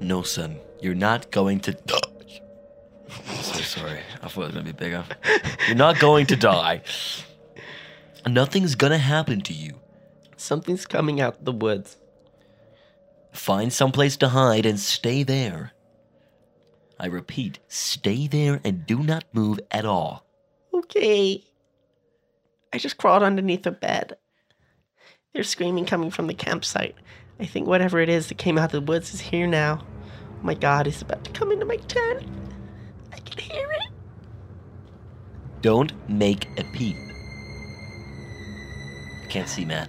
No, 0.00 0.22
son, 0.22 0.56
you're 0.80 0.94
not 0.94 1.30
going 1.30 1.60
to 1.60 1.72
die. 1.72 2.40
so 3.42 3.60
sorry. 3.60 4.00
I 4.22 4.28
thought 4.28 4.44
it 4.44 4.46
was 4.46 4.52
gonna 4.54 4.64
be 4.64 4.72
bigger. 4.72 5.04
You're 5.66 5.76
not 5.76 5.98
going 5.98 6.24
to 6.26 6.36
die. 6.36 6.80
Nothing's 8.26 8.74
gonna 8.74 8.96
happen 8.96 9.42
to 9.42 9.52
you. 9.52 9.81
Something's 10.42 10.86
coming 10.86 11.20
out 11.20 11.38
of 11.38 11.44
the 11.44 11.52
woods. 11.52 11.98
Find 13.32 13.72
someplace 13.72 14.16
to 14.16 14.30
hide 14.30 14.66
and 14.66 14.78
stay 14.78 15.22
there. 15.22 15.70
I 16.98 17.06
repeat, 17.06 17.60
stay 17.68 18.26
there 18.26 18.60
and 18.64 18.84
do 18.84 19.04
not 19.04 19.24
move 19.32 19.60
at 19.70 19.84
all. 19.84 20.26
Okay. 20.74 21.44
I 22.72 22.78
just 22.78 22.96
crawled 22.96 23.22
underneath 23.22 23.64
a 23.68 23.70
bed. 23.70 24.16
There's 25.32 25.48
screaming 25.48 25.86
coming 25.86 26.10
from 26.10 26.26
the 26.26 26.34
campsite. 26.34 26.96
I 27.38 27.46
think 27.46 27.68
whatever 27.68 28.00
it 28.00 28.08
is 28.08 28.26
that 28.26 28.38
came 28.38 28.58
out 28.58 28.74
of 28.74 28.84
the 28.84 28.92
woods 28.92 29.14
is 29.14 29.20
here 29.20 29.46
now. 29.46 29.78
Oh 29.80 30.44
my 30.44 30.54
god, 30.54 30.88
it's 30.88 31.02
about 31.02 31.22
to 31.22 31.30
come 31.30 31.52
into 31.52 31.66
my 31.66 31.76
tent. 31.76 32.24
I 33.12 33.18
can 33.20 33.38
hear 33.38 33.70
it. 33.70 33.88
Don't 35.60 35.92
make 36.10 36.48
a 36.58 36.64
peep. 36.72 36.96
Can't 39.28 39.48
see, 39.48 39.64
Matt. 39.64 39.88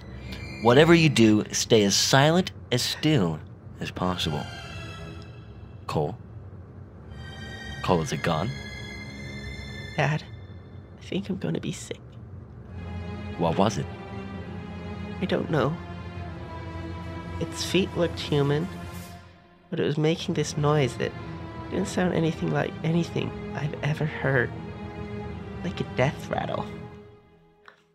Whatever 0.64 0.94
you 0.94 1.10
do, 1.10 1.44
stay 1.52 1.84
as 1.84 1.94
silent 1.94 2.50
as 2.72 2.80
still 2.80 3.38
as 3.80 3.90
possible. 3.90 4.42
Cole. 5.86 6.16
Cole, 7.82 8.00
is 8.00 8.14
it 8.14 8.22
gone? 8.22 8.48
Dad, 9.94 10.24
I 10.98 11.04
think 11.04 11.28
I'm 11.28 11.36
going 11.36 11.52
to 11.52 11.60
be 11.60 11.70
sick. 11.70 12.00
What 13.36 13.58
was 13.58 13.76
it? 13.76 13.84
I 15.20 15.26
don't 15.26 15.50
know. 15.50 15.76
Its 17.40 17.62
feet 17.62 17.94
looked 17.98 18.18
human, 18.18 18.66
but 19.68 19.80
it 19.80 19.84
was 19.84 19.98
making 19.98 20.32
this 20.32 20.56
noise 20.56 20.96
that 20.96 21.12
didn't 21.68 21.88
sound 21.88 22.14
anything 22.14 22.54
like 22.54 22.72
anything 22.82 23.30
I've 23.54 23.74
ever 23.84 24.06
heard. 24.06 24.50
Like 25.62 25.78
a 25.82 25.96
death 25.96 26.30
rattle. 26.30 26.64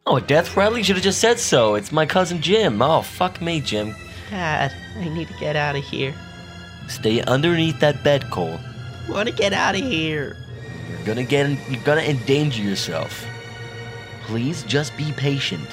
Oh, 0.06 0.18
a 0.18 0.22
death? 0.22 0.56
You 0.56 0.84
should 0.84 0.96
have 0.96 1.04
just 1.04 1.20
said 1.20 1.40
so. 1.40 1.76
It's 1.76 1.92
my 1.92 2.06
cousin 2.06 2.42
Jim. 2.42 2.82
Oh, 2.82 3.02
fuck 3.02 3.42
me, 3.42 3.62
Jim. 3.62 3.96
Dad, 4.30 4.74
I 4.98 5.10
need 5.10 5.28
to 5.28 5.34
get 5.40 5.56
out 5.56 5.76
of 5.76 5.84
here. 5.84 6.14
Stay 6.88 7.22
underneath 7.22 7.80
that 7.80 8.04
bed, 8.04 8.30
Cole. 8.32 8.60
want 9.08 9.30
to 9.30 9.36
get 9.36 9.54
out 9.54 9.76
of 9.76 9.82
here. 9.82 10.38
You're 10.90 11.06
gonna 11.06 11.24
get 11.24 11.46
In, 11.46 11.58
you're 11.70 11.84
gonna 11.84 12.02
endanger 12.02 12.64
yourself. 12.64 13.26
Please 14.24 14.64
just 14.64 14.96
be 14.98 15.12
patient. 15.12 15.68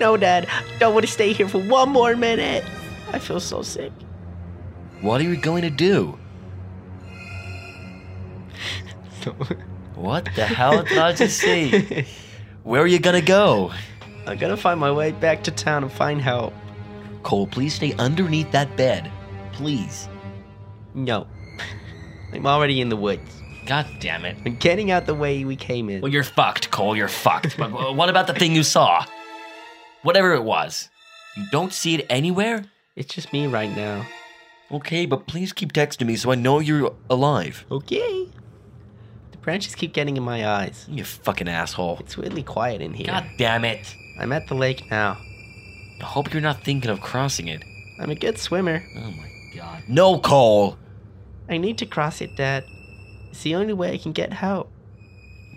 No, 0.00 0.16
Dad. 0.16 0.48
Don't 0.78 0.94
want 0.94 1.06
to 1.06 1.12
stay 1.12 1.32
here 1.32 1.48
for 1.48 1.58
one 1.58 1.88
more 1.88 2.14
minute. 2.16 2.64
I 3.12 3.18
feel 3.18 3.40
so 3.40 3.62
sick. 3.62 3.92
What 5.00 5.20
are 5.20 5.24
you 5.24 5.36
going 5.36 5.62
to 5.62 5.70
do? 5.70 6.18
What 9.96 10.28
the 10.36 10.44
hell 10.44 10.82
did 10.82 10.98
I 10.98 11.12
just 11.14 11.38
see? 11.38 12.04
Where 12.66 12.82
are 12.82 12.86
you 12.88 12.98
gonna 12.98 13.22
go? 13.22 13.70
I'm 14.26 14.38
gonna 14.38 14.56
find 14.56 14.80
my 14.80 14.90
way 14.90 15.12
back 15.12 15.44
to 15.44 15.52
town 15.52 15.84
and 15.84 15.92
find 15.92 16.20
help. 16.20 16.52
Cole, 17.22 17.46
please 17.46 17.74
stay 17.74 17.92
underneath 17.92 18.50
that 18.50 18.76
bed. 18.76 19.08
Please. 19.52 20.08
No. 20.92 21.28
I'm 22.32 22.44
already 22.44 22.80
in 22.80 22.88
the 22.88 22.96
woods. 22.96 23.40
God 23.66 23.86
damn 24.00 24.24
it. 24.24 24.36
I'm 24.44 24.56
getting 24.56 24.90
out 24.90 25.06
the 25.06 25.14
way 25.14 25.44
we 25.44 25.54
came 25.54 25.88
in. 25.88 26.00
Well, 26.00 26.10
you're 26.10 26.24
fucked, 26.24 26.72
Cole. 26.72 26.96
You're 26.96 27.06
fucked. 27.06 27.56
But 27.56 27.72
uh, 27.72 27.92
what 27.92 28.08
about 28.08 28.26
the 28.26 28.34
thing 28.34 28.56
you 28.56 28.64
saw? 28.64 29.06
Whatever 30.02 30.34
it 30.34 30.42
was. 30.42 30.90
You 31.36 31.44
don't 31.52 31.72
see 31.72 31.94
it 31.94 32.06
anywhere? 32.10 32.64
It's 32.96 33.14
just 33.14 33.32
me 33.32 33.46
right 33.46 33.70
now. 33.76 34.04
Okay, 34.72 35.06
but 35.06 35.28
please 35.28 35.52
keep 35.52 35.72
texting 35.72 36.08
me 36.08 36.16
so 36.16 36.32
I 36.32 36.34
know 36.34 36.58
you're 36.58 36.92
alive. 37.10 37.64
Okay. 37.70 38.26
Branches 39.46 39.76
keep 39.76 39.92
getting 39.92 40.16
in 40.16 40.24
my 40.24 40.44
eyes. 40.44 40.86
You 40.88 41.04
fucking 41.04 41.46
asshole. 41.46 41.98
It's 42.00 42.16
weirdly 42.16 42.42
quiet 42.42 42.80
in 42.80 42.92
here. 42.92 43.06
God 43.06 43.30
damn 43.38 43.64
it. 43.64 43.94
I'm 44.18 44.32
at 44.32 44.48
the 44.48 44.56
lake 44.56 44.90
now. 44.90 45.18
I 46.00 46.04
hope 46.04 46.32
you're 46.32 46.42
not 46.42 46.64
thinking 46.64 46.90
of 46.90 47.00
crossing 47.00 47.46
it. 47.46 47.62
I'm 48.00 48.10
a 48.10 48.16
good 48.16 48.38
swimmer. 48.38 48.82
Oh 48.98 49.12
my 49.12 49.30
god. 49.54 49.84
No, 49.86 50.18
Cole! 50.18 50.76
I 51.48 51.58
need 51.58 51.78
to 51.78 51.86
cross 51.86 52.20
it, 52.20 52.34
Dad. 52.36 52.64
It's 53.30 53.44
the 53.44 53.54
only 53.54 53.72
way 53.72 53.92
I 53.92 53.98
can 53.98 54.10
get 54.10 54.32
help. 54.32 54.68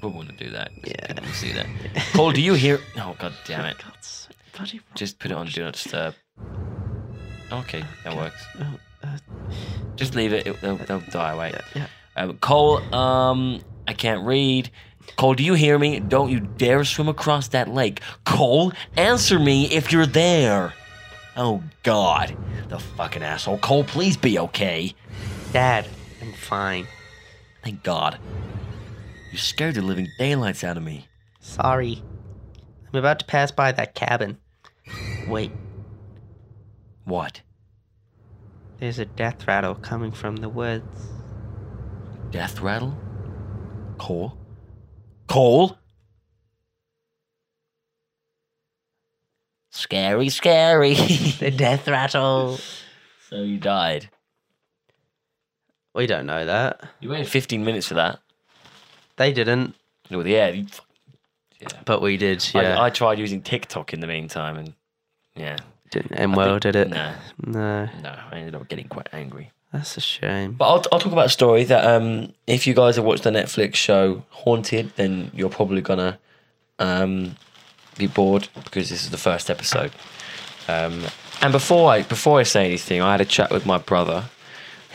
We 0.03 0.09
want 0.09 0.29
to 0.29 0.35
do 0.35 0.51
that. 0.51 0.69
Yeah. 0.83 1.07
People 1.07 1.25
will 1.25 1.33
see 1.33 1.51
that. 1.53 1.65
Cole, 2.13 2.31
do 2.31 2.43
you 2.43 2.53
hear? 2.53 2.79
Oh 2.97 3.15
god 3.17 3.33
damn 3.47 3.65
it! 3.65 3.77
God, 3.79 3.97
so 4.01 4.29
bloody 4.55 4.81
Just 4.93 5.17
put 5.17 5.31
it 5.31 5.33
on 5.33 5.47
Do 5.47 5.63
Not 5.63 5.73
Disturb. 5.73 6.13
Okay, 7.51 7.83
that 8.03 8.15
works. 8.15 8.45
Oh, 8.59 8.79
uh, 9.03 9.17
Just 9.95 10.13
leave 10.13 10.31
it. 10.31 10.45
it 10.45 10.61
they'll, 10.61 10.75
they'll 10.75 10.99
die 11.09 11.31
away. 11.31 11.59
yeah. 11.73 11.87
Um, 12.15 12.37
Cole, 12.37 12.81
um, 12.93 13.61
I 13.89 13.93
can't 13.93 14.23
read. 14.23 14.69
Cole, 15.15 15.33
do 15.33 15.43
you 15.43 15.55
hear 15.55 15.79
me? 15.79 15.99
Don't 15.99 16.29
you 16.29 16.39
dare 16.39 16.83
swim 16.85 17.09
across 17.09 17.47
that 17.47 17.67
lake. 17.67 18.01
Cole, 18.23 18.71
answer 18.95 19.39
me 19.39 19.65
if 19.65 19.91
you're 19.91 20.05
there. 20.05 20.73
Oh 21.35 21.63
God, 21.81 22.37
the 22.67 22.77
fucking 22.77 23.23
asshole. 23.23 23.57
Cole, 23.57 23.83
please 23.83 24.15
be 24.15 24.37
okay. 24.37 24.93
Dad, 25.53 25.87
I'm 26.21 26.33
fine. 26.33 26.85
Thank 27.63 27.81
God. 27.81 28.19
You 29.31 29.39
scared 29.39 29.73
the 29.73 29.81
living 29.81 30.07
daylights 30.19 30.63
out 30.63 30.77
of 30.77 30.83
me. 30.83 31.07
Sorry. 31.39 32.03
I'm 32.93 32.99
about 32.99 33.17
to 33.19 33.25
pass 33.25 33.49
by 33.51 33.71
that 33.71 33.95
cabin. 33.95 34.37
Wait, 35.27 35.51
What? 37.05 37.41
there's 38.79 38.99
a 38.99 39.05
death 39.05 39.47
rattle 39.47 39.73
coming 39.75 40.11
from 40.11 40.35
the 40.37 40.47
woods. 40.49 41.07
Death 42.29 42.61
rattle? 42.61 42.95
Cole? 43.99 44.35
Cole? 45.27 45.77
Scary, 49.71 50.29
scary. 50.29 50.95
The 51.39 51.51
death 51.55 51.87
rattle. 51.87 52.59
so 53.29 53.43
you 53.43 53.57
died. 53.57 54.09
We 55.93 56.05
don't 56.07 56.25
know 56.25 56.45
that. 56.45 56.81
You 56.99 57.09
waited 57.09 57.27
15 57.27 57.63
minutes 57.63 57.87
for 57.87 57.95
that. 57.95 58.19
They 59.17 59.31
didn't, 59.33 59.75
Well, 60.09 60.25
yeah. 60.27 60.49
You, 60.49 60.65
yeah. 61.59 61.67
but 61.85 62.01
we 62.01 62.17
did. 62.17 62.47
Yeah. 62.53 62.79
I, 62.79 62.85
I 62.85 62.89
tried 62.89 63.19
using 63.19 63.41
TikTok 63.41 63.93
in 63.93 63.99
the 63.99 64.07
meantime, 64.07 64.57
and 64.57 64.73
yeah. 65.35 65.57
didn't 65.91 66.13
end 66.13 66.35
well, 66.35 66.57
did 66.59 66.75
it? 66.75 66.89
No, 66.89 67.13
No, 67.45 67.85
no. 68.01 68.15
I 68.31 68.37
ended 68.37 68.55
up 68.55 68.67
getting 68.69 68.87
quite 68.87 69.09
angry. 69.11 69.51
That's 69.71 69.97
a 69.97 70.01
shame. 70.01 70.53
But 70.53 70.65
I'll, 70.65 70.83
I'll 70.91 70.99
talk 70.99 71.11
about 71.11 71.27
a 71.27 71.29
story 71.29 71.63
that 71.65 71.85
um, 71.85 72.33
if 72.47 72.65
you 72.65 72.73
guys 72.73 72.95
have 72.95 73.05
watched 73.05 73.23
the 73.23 73.29
Netflix 73.29 73.75
show 73.75 74.23
Haunted, 74.29 74.93
then 74.95 75.31
you're 75.33 75.49
probably 75.49 75.81
gonna 75.81 76.17
um, 76.79 77.35
be 77.97 78.07
bored 78.07 78.47
because 78.63 78.89
this 78.89 79.03
is 79.03 79.11
the 79.11 79.17
first 79.17 79.49
episode. 79.49 79.91
Um, 80.67 81.03
and 81.41 81.51
before 81.51 81.91
I 81.91 82.01
before 82.01 82.39
I 82.39 82.43
say 82.43 82.65
anything, 82.65 83.01
I 83.01 83.11
had 83.11 83.21
a 83.21 83.25
chat 83.25 83.51
with 83.51 83.65
my 83.65 83.77
brother, 83.77 84.25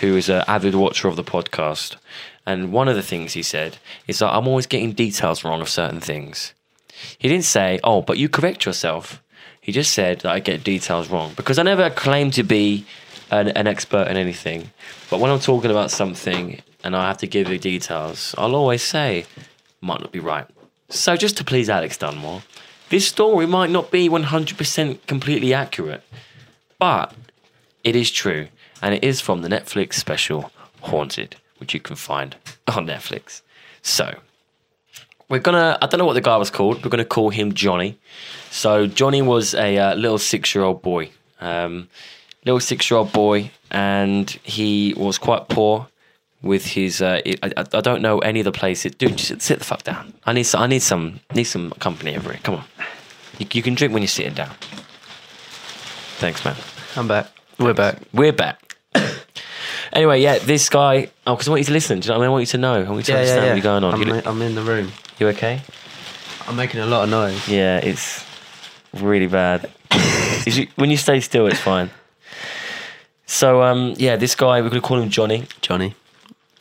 who 0.01 0.17
is 0.17 0.29
an 0.29 0.43
avid 0.49 0.75
watcher 0.75 1.09
of 1.09 1.17
the 1.17 1.25
podcast, 1.25 1.97
and 2.45 2.73
one 2.73 2.89
of 2.89 2.97
the 2.97 3.03
things 3.03 3.35
he 3.35 3.43
said 3.43 3.79
is 4.09 4.19
that 4.19 4.35
I'm 4.35 4.49
always 4.49 4.67
getting 4.67 4.93
details 4.93 5.45
wrong 5.45 5.61
of 5.61 5.69
certain 5.69 6.01
things. 6.01 6.53
He 7.19 7.29
didn't 7.29 7.45
say, 7.45 7.79
"Oh, 7.85 8.03
but 8.03 8.19
you 8.19 8.29
correct 8.29 8.67
yourself." 8.67 9.21
He 9.61 9.73
just 9.73 9.95
said 9.95 10.21
that 10.21 10.33
I 10.33 10.41
get 10.41 10.63
details 10.63 11.09
wrong 11.09 11.33
because 11.37 11.59
I 11.59 11.63
never 11.63 11.89
claim 11.89 12.31
to 12.33 12.43
be 12.43 12.85
an, 13.31 13.49
an 13.49 13.67
expert 13.67 14.09
in 14.09 14.17
anything. 14.17 14.71
But 15.11 15.21
when 15.21 15.31
I'm 15.31 15.41
talking 15.41 15.71
about 15.71 15.91
something 15.91 16.61
and 16.83 16.97
I 16.97 17.09
have 17.09 17.19
to 17.19 17.27
give 17.27 17.49
you 17.49 17.59
details, 17.59 18.35
I'll 18.37 18.55
always 18.55 18.83
say, 18.83 19.27
might 19.81 20.01
not 20.01 20.13
be 20.13 20.21
right. 20.21 20.47
So 20.89 21.17
just 21.17 21.37
to 21.39 21.45
please 21.45 21.69
Alex 21.69 21.97
Dunmore, 21.97 22.43
this 22.91 23.09
story 23.09 23.47
might 23.47 23.71
not 23.71 23.91
be 23.91 24.09
100% 24.09 25.07
completely 25.07 25.55
accurate, 25.55 26.03
but 26.79 27.15
it 27.83 27.97
is 27.97 28.11
true. 28.11 28.49
And 28.83 28.95
it 28.95 29.03
is 29.03 29.21
from 29.21 29.43
the 29.43 29.49
Netflix 29.49 29.95
special 29.95 30.51
Haunted, 30.83 31.37
which 31.59 31.73
you 31.73 31.81
can 31.81 31.97
find 31.97 32.37
on 32.69 32.87
Netflix. 32.87 33.41
So, 33.81 34.19
we're 35.29 35.39
gonna, 35.39 35.79
I 35.81 35.87
don't 35.87 35.99
know 35.99 36.05
what 36.05 36.15
the 36.15 36.21
guy 36.21 36.37
was 36.37 36.51
called, 36.51 36.85
we're 36.85 36.91
gonna 36.91 37.05
call 37.05 37.31
him 37.31 37.55
Johnny. 37.55 37.99
So, 38.51 38.87
Johnny 38.87 39.23
was 39.23 39.55
a 39.55 39.79
uh, 39.79 39.95
little 39.95 40.19
six 40.19 40.55
year 40.55 40.65
old 40.65 40.83
boy. 40.83 41.11
Um, 41.41 41.89
little 42.45 42.61
six 42.61 42.91
year 42.91 42.99
old 42.99 43.13
boy, 43.13 43.51
and 43.71 44.31
he 44.43 44.95
was 44.97 45.19
quite 45.19 45.49
poor 45.49 45.89
with 46.43 46.67
his. 46.67 47.01
Uh, 47.03 47.21
I, 47.43 47.53
I, 47.57 47.81
don't 47.81 48.03
know 48.03 48.19
any 48.21 48.41
of 48.41 48.45
the 48.45 48.53
places. 48.53 48.95
Dude, 48.95 49.17
just 49.17 49.41
sit 49.41 49.59
the 49.59 49.65
fuck 49.65 49.83
down. 49.83 50.15
I 50.25 50.33
need 50.33 50.45
some. 50.45 50.63
I 50.63 50.67
need 50.67 50.83
some. 50.83 51.21
Need 51.35 51.45
some 51.45 51.71
company 51.73 52.17
over 52.17 52.31
here. 52.31 52.41
Come 52.43 52.57
on. 52.57 52.65
You, 53.39 53.47
you 53.53 53.63
can 53.63 53.75
drink 53.75 53.93
when 53.93 54.03
you're 54.03 54.09
sitting 54.09 54.35
down. 54.35 54.51
Thanks, 56.19 56.45
man. 56.45 56.57
I'm 56.97 57.09
back. 57.09 57.29
We're 57.59 57.75
back. 57.75 57.99
We're 58.13 58.33
back. 58.33 58.77
anyway, 59.93 60.21
yeah, 60.21 60.39
this 60.39 60.69
guy. 60.69 61.11
Oh, 61.27 61.35
because 61.35 61.49
I 61.49 61.51
want 61.51 61.61
you 61.61 61.67
to 61.67 61.73
listen. 61.73 62.01
Do 62.01 62.07
you 62.07 62.13
know 62.13 62.19
what 62.19 62.25
I 62.25 62.27
mean? 62.27 62.29
I 62.29 62.33
want 62.33 62.43
you 62.43 62.47
to 62.47 62.59
know. 62.59 62.75
I 62.75 62.91
want 62.91 62.97
you 63.09 63.15
to 63.15 63.19
understand 63.19 63.51
what's 63.51 63.63
going 63.63 63.85
on. 63.85 63.95
I'm, 63.95 64.03
You, 64.03 64.15
in- 64.15 64.27
I'm 64.27 64.43
in 64.43 64.55
the 64.55 64.63
room. 64.63 64.93
you 65.19 65.29
okay? 65.29 65.63
I'm 66.47 66.57
making 66.57 66.81
a 66.81 66.87
lot 66.87 67.05
of 67.05 67.11
noise. 67.11 67.49
Yeah, 67.49 67.79
it's 67.79 68.25
really 68.93 69.27
bad. 69.27 69.71
Is 70.47 70.59
you- 70.59 70.69
when 70.77 70.91
you 70.91 70.97
stay 70.97 71.21
still, 71.21 71.47
it's 71.47 71.61
fine. 71.61 71.91
So, 73.27 73.63
um, 73.63 73.95
yeah, 73.97 74.17
this 74.17 74.35
guy, 74.35 74.61
we're 74.61 74.69
going 74.71 74.83
to 74.83 74.87
call 74.87 75.01
him 75.01 75.09
Johnny. 75.11 75.47
Johnny. 75.61 75.95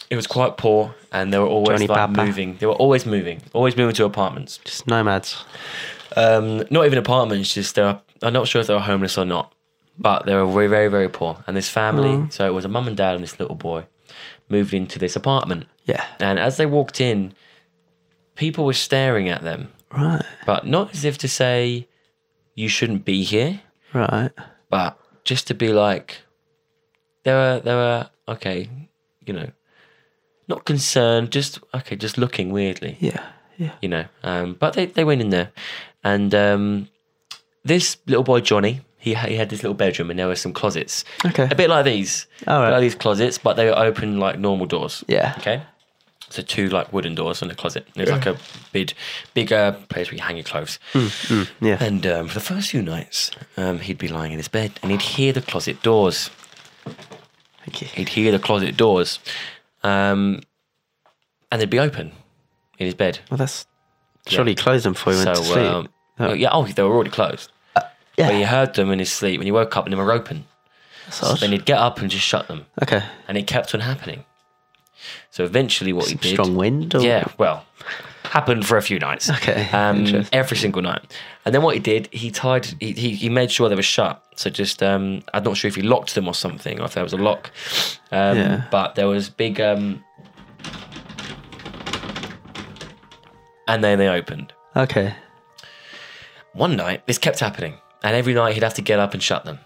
It 0.10 0.16
was 0.16 0.28
quite 0.28 0.58
poor, 0.58 0.94
and 1.12 1.34
they 1.34 1.40
were 1.40 1.48
always 1.48 1.80
Johnny 1.80 1.88
like 1.88 1.98
Papa. 1.98 2.26
moving. 2.26 2.58
They 2.58 2.66
were 2.68 2.74
always 2.74 3.06
moving, 3.06 3.42
always 3.54 3.76
moving 3.76 3.96
to 3.96 4.06
apartments. 4.06 4.60
Just 4.64 4.88
nomads. 4.88 5.44
Um, 6.16 6.64
not 6.70 6.86
even 6.86 7.00
apartments, 7.00 7.54
just 7.54 7.76
they 7.76 7.82
were, 7.82 8.00
I'm 8.22 8.34
not 8.34 8.48
sure 8.48 8.62
if 8.62 8.68
they 8.68 8.74
were 8.76 8.80
homeless 8.80 9.18
or 9.18 9.26
not, 9.26 9.52
but 9.98 10.26
they 10.28 10.36
were 10.36 10.46
very, 10.46 10.68
very, 10.68 10.88
very 10.88 11.10
poor. 11.10 11.44
And 11.48 11.58
this 11.58 11.68
family, 11.70 12.30
so 12.30 12.46
it 12.46 12.52
was 12.54 12.64
a 12.66 12.68
mum 12.68 12.88
and 12.88 12.96
dad 12.96 13.16
and 13.16 13.24
this 13.24 13.40
little 13.40 13.56
boy, 13.56 13.86
moved 14.50 14.74
into 14.74 15.00
this 15.00 15.16
apartment. 15.16 15.66
Yeah. 15.86 16.06
And 16.20 16.38
as 16.38 16.58
they 16.58 16.68
walked 16.68 17.02
in, 17.02 17.34
people 18.36 18.66
were 18.66 18.74
staring 18.74 19.28
at 19.30 19.42
them, 19.42 19.70
Right. 19.92 20.22
but 20.46 20.68
not 20.68 20.94
as 20.94 21.04
if 21.04 21.18
to 21.20 21.28
say, 21.28 21.88
you 22.54 22.68
shouldn't 22.70 23.04
be 23.04 23.24
here, 23.24 23.62
Right. 23.94 24.30
but 24.70 25.00
just 25.24 25.48
to 25.48 25.56
be 25.56 25.70
like, 25.74 26.20
they 27.24 27.32
were, 27.34 27.62
they 27.64 27.74
were, 27.74 28.10
okay, 28.28 28.70
you 29.26 29.34
know, 29.34 29.50
not 30.48 30.66
concerned, 30.66 31.32
just, 31.32 31.60
okay, 31.74 31.96
just 31.96 32.18
looking 32.18 32.52
weirdly 32.52 32.98
Yeah. 33.00 33.24
Yeah. 33.58 33.72
you 33.82 33.90
know. 33.90 34.06
Um, 34.24 34.56
but 34.60 34.74
they, 34.74 34.88
they 34.88 35.04
went 35.04 35.22
in 35.22 35.30
there, 35.30 35.52
and 36.04 36.34
um, 36.36 36.90
this 37.64 37.98
little 38.08 38.24
boy 38.24 38.40
Johnny, 38.42 38.82
he 38.98 39.14
he 39.16 39.36
had 39.36 39.50
this 39.50 39.64
little 39.64 39.76
bedroom, 39.76 40.10
and 40.10 40.18
there 40.20 40.28
were 40.28 40.36
some 40.36 40.54
closets, 40.54 41.04
Okay. 41.26 41.48
a 41.52 41.56
bit 41.56 41.70
like 41.70 41.86
these, 41.86 42.26
All 42.48 42.58
a 42.58 42.62
right. 42.62 42.72
like 42.72 42.82
these 42.82 42.96
closets, 42.96 43.38
but 43.38 43.54
they 43.56 43.66
were 43.66 43.78
open 43.78 44.20
like 44.20 44.40
normal 44.40 44.66
doors. 44.66 45.04
Yeah. 45.08 45.36
Okay. 45.38 45.62
So 46.30 46.42
two 46.42 46.68
like 46.70 46.92
wooden 46.92 47.14
doors 47.14 47.42
in 47.44 47.48
the 47.48 47.54
closet. 47.56 47.86
There's 47.94 48.10
like 48.10 48.26
a 48.26 48.38
big, 48.72 48.94
bigger 49.36 49.78
place 49.90 50.08
where 50.10 50.16
you 50.18 50.24
hang 50.24 50.38
your 50.38 50.44
clothes. 50.46 50.80
Yeah. 51.62 51.78
And 51.80 52.08
um, 52.08 52.28
for 52.28 52.34
the 52.34 52.40
first 52.40 52.72
few 52.72 52.82
nights, 52.82 53.30
um, 53.56 53.80
he'd 53.80 54.00
be 54.00 54.08
lying 54.08 54.32
in 54.32 54.40
his 54.40 54.48
bed, 54.48 54.80
and 54.82 54.92
he'd 54.92 55.02
hear 55.02 55.32
the 55.32 55.42
closet 55.44 55.84
doors. 55.84 56.32
Okay. 57.70 57.86
He'd 57.88 58.10
hear 58.10 58.32
the 58.32 58.40
closet 58.40 58.76
doors, 58.78 59.20
um, 59.84 60.42
and 61.52 61.62
they'd 61.62 61.70
be 61.70 61.80
open 61.80 62.12
in 62.80 62.86
his 62.86 62.94
bed. 62.96 63.20
Well, 63.32 63.38
that's 63.38 63.66
surely 64.28 64.52
he 64.52 64.56
closed 64.56 64.86
them 64.86 64.94
before 64.94 65.14
he 65.14 65.24
went 65.24 65.36
to 65.38 65.44
sleep. 65.44 65.58
um, 65.66 65.90
Oh. 66.20 66.34
yeah, 66.34 66.50
oh, 66.52 66.66
they 66.66 66.84
were 66.84 66.94
already 66.94 67.10
closed. 67.10 67.52
yeah. 67.76 68.28
But 68.28 68.36
he 68.36 68.44
heard 68.44 68.76
them 68.76 68.92
in 68.92 69.00
his 69.00 69.12
sleep 69.12 69.40
when 69.40 69.48
he 69.48 69.52
woke 69.52 69.76
up 69.76 69.86
and 69.86 69.94
they 69.94 69.98
were 69.98 70.12
open. 70.12 70.46
That's 71.06 71.18
So 71.18 71.28
odd. 71.28 71.40
then 71.40 71.52
he'd 71.52 71.66
get 71.66 71.80
up 71.80 72.00
and 72.00 72.10
just 72.12 72.24
shut 72.26 72.48
them. 72.48 72.66
Okay. 72.84 73.02
And 73.28 73.36
it 73.38 73.48
kept 73.48 73.74
on 73.74 73.82
happening. 73.82 74.24
So 75.32 75.44
eventually, 75.44 75.92
what 75.92 76.08
he 76.08 76.16
did, 76.16 76.34
Strong 76.34 76.56
wind? 76.56 76.94
Or? 76.96 77.02
yeah, 77.02 77.26
well, 77.38 77.66
happened 78.24 78.66
for 78.66 78.78
a 78.78 78.82
few 78.82 79.00
nights. 79.00 79.30
Okay, 79.30 79.70
um, 79.72 80.26
every 80.32 80.58
single 80.58 80.82
night. 80.82 81.02
And 81.46 81.54
then 81.54 81.62
what 81.62 81.74
he 81.76 81.80
did, 81.80 82.08
he 82.14 82.32
tied, 82.32 82.66
he, 82.80 82.94
he, 82.94 83.10
he 83.16 83.30
made 83.30 83.52
sure 83.52 83.70
they 83.70 83.76
were 83.76 83.82
shut. 83.82 84.24
So 84.36 84.50
just, 84.50 84.82
um, 84.82 85.22
I'm 85.34 85.44
not 85.44 85.58
sure 85.58 85.68
if 85.68 85.76
he 85.76 85.82
locked 85.82 86.16
them 86.16 86.28
or 86.28 86.34
something, 86.34 86.80
or 86.80 86.86
if 86.86 86.94
there 86.94 87.04
was 87.04 87.14
a 87.14 87.18
lock. 87.18 87.52
Um, 88.12 88.38
Yeah. 88.38 88.64
But 88.72 88.96
there 88.96 89.08
was 89.08 89.30
big, 89.30 89.60
um, 89.62 90.04
and 93.68 93.84
then 93.84 93.98
they 93.98 94.08
opened. 94.08 94.54
Okay. 94.76 95.14
One 96.54 96.76
night, 96.76 97.06
this 97.08 97.18
kept 97.18 97.40
happening, 97.40 97.76
and 98.04 98.16
every 98.16 98.34
night 98.34 98.54
he'd 98.54 98.64
have 98.64 98.74
to 98.76 98.82
get 98.82 99.00
up 99.00 99.14
and 99.14 99.22
shut 99.24 99.46
them. 99.46 99.60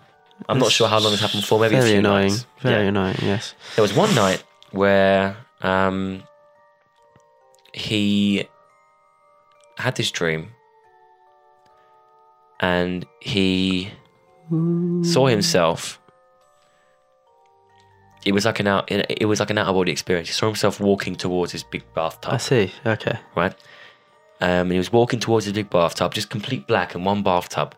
I'm 0.47 0.59
not 0.59 0.71
sure 0.71 0.87
how 0.87 0.99
long 0.99 1.11
this 1.11 1.21
happened 1.21 1.43
for. 1.45 1.59
Maybe 1.59 1.75
a 1.75 1.79
Very 1.79 1.89
few 1.91 1.99
annoying. 1.99 2.27
nights. 2.29 2.45
Very 2.61 2.83
Yeah. 2.83 2.89
annoying, 2.89 3.17
yes. 3.21 3.55
There 3.75 3.81
was 3.81 3.93
one 3.93 4.13
night 4.15 4.43
where 4.71 5.35
um, 5.61 6.23
he 7.73 8.47
had 9.77 9.95
this 9.95 10.11
dream, 10.11 10.49
and 12.59 13.05
he 13.19 13.91
saw 15.03 15.27
himself. 15.27 15.99
It 18.25 18.33
was 18.33 18.45
like 18.45 18.59
an 18.59 18.67
out. 18.67 18.89
It 18.89 19.25
was 19.27 19.39
like 19.39 19.49
an 19.49 19.57
out 19.57 19.67
of 19.67 19.75
body 19.75 19.91
experience. 19.91 20.27
He 20.27 20.33
saw 20.33 20.47
himself 20.47 20.79
walking 20.79 21.15
towards 21.15 21.51
his 21.51 21.63
big 21.63 21.83
bathtub 21.93 22.33
I 22.33 22.37
see. 22.37 22.71
Okay. 22.85 23.17
right? 23.35 23.53
Um, 24.39 24.49
and 24.49 24.71
he 24.71 24.77
was 24.77 24.91
walking 24.91 25.19
towards 25.19 25.45
his 25.45 25.53
big 25.53 25.69
bathtub, 25.69 26.13
just 26.13 26.29
complete 26.29 26.67
black 26.67 26.93
and 26.93 27.05
one 27.05 27.23
bathtub. 27.23 27.75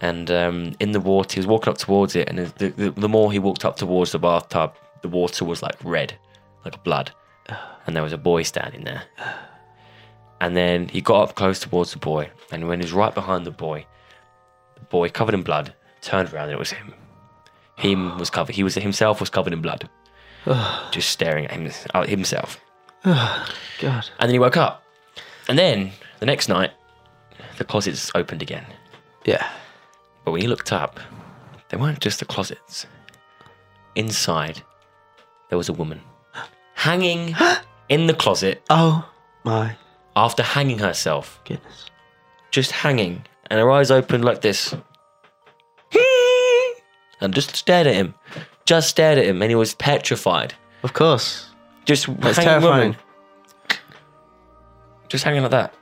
And 0.00 0.30
um, 0.30 0.74
in 0.80 0.92
the 0.92 1.00
water, 1.00 1.34
he 1.34 1.40
was 1.40 1.46
walking 1.46 1.70
up 1.70 1.78
towards 1.78 2.16
it, 2.16 2.28
and 2.28 2.38
the, 2.38 2.70
the, 2.70 2.90
the 2.90 3.08
more 3.08 3.30
he 3.30 3.38
walked 3.38 3.64
up 3.64 3.76
towards 3.76 4.12
the 4.12 4.18
bathtub, 4.18 4.74
the 5.02 5.08
water 5.08 5.44
was 5.44 5.62
like 5.62 5.76
red, 5.84 6.14
like 6.64 6.82
blood. 6.82 7.12
And 7.86 7.96
there 7.96 8.02
was 8.02 8.12
a 8.12 8.18
boy 8.18 8.42
standing 8.42 8.84
there. 8.84 9.02
And 10.40 10.56
then 10.56 10.88
he 10.88 11.00
got 11.00 11.28
up 11.28 11.34
close 11.36 11.60
towards 11.60 11.92
the 11.92 11.98
boy, 11.98 12.30
and 12.50 12.66
when 12.66 12.80
he 12.80 12.84
was 12.84 12.92
right 12.92 13.14
behind 13.14 13.46
the 13.46 13.52
boy, 13.52 13.86
the 14.74 14.80
boy 14.80 15.08
covered 15.08 15.34
in 15.34 15.42
blood 15.42 15.74
turned 16.00 16.32
around, 16.32 16.44
and 16.44 16.54
it 16.54 16.58
was 16.58 16.72
him. 16.72 16.94
Him 17.76 18.18
was 18.18 18.28
covered. 18.28 18.54
He 18.54 18.64
was 18.64 18.74
himself 18.74 19.20
was 19.20 19.30
covered 19.30 19.52
in 19.52 19.62
blood, 19.62 19.88
just 20.90 21.10
staring 21.10 21.46
at 21.46 21.52
him, 21.52 21.70
at 21.94 22.08
himself. 22.08 22.60
God. 23.04 24.08
And 24.18 24.28
then 24.28 24.30
he 24.30 24.38
woke 24.38 24.56
up. 24.56 24.82
And 25.48 25.58
then 25.58 25.92
the 26.18 26.26
next 26.26 26.48
night, 26.48 26.72
the 27.58 27.64
closets 27.64 28.10
opened 28.14 28.42
again. 28.42 28.66
Yeah. 29.24 29.48
But 30.24 30.32
when 30.32 30.40
he 30.40 30.48
looked 30.48 30.72
up, 30.72 31.00
they 31.68 31.76
weren't 31.76 32.00
just 32.00 32.18
the 32.18 32.24
closets. 32.24 32.86
Inside, 33.94 34.62
there 35.48 35.58
was 35.58 35.68
a 35.68 35.72
woman 35.72 36.00
hanging 36.82 37.34
in 37.88 38.06
the 38.06 38.14
closet 38.14 38.62
Oh 38.70 39.08
my 39.44 39.76
after 40.16 40.42
hanging 40.42 40.78
herself. 40.78 41.40
goodness. 41.44 41.90
Just 42.50 42.70
hanging. 42.72 43.24
And 43.50 43.58
her 43.60 43.70
eyes 43.70 43.90
opened 43.90 44.24
like 44.24 44.40
this. 44.42 44.74
And 47.20 47.32
just 47.32 47.54
stared 47.54 47.86
at 47.86 47.94
him. 47.94 48.14
Just 48.64 48.88
stared 48.90 49.16
at 49.16 49.24
him. 49.24 49.40
And 49.42 49.50
he 49.50 49.54
was 49.54 49.74
petrified. 49.74 50.54
Of 50.82 50.92
course. 50.92 51.46
Just 51.84 52.06
That's 52.20 52.36
hanging 52.36 52.48
terrifying. 52.60 52.80
woman. 52.90 52.96
Just 55.08 55.22
hanging 55.22 55.42
like 55.42 55.52
that. 55.52 55.72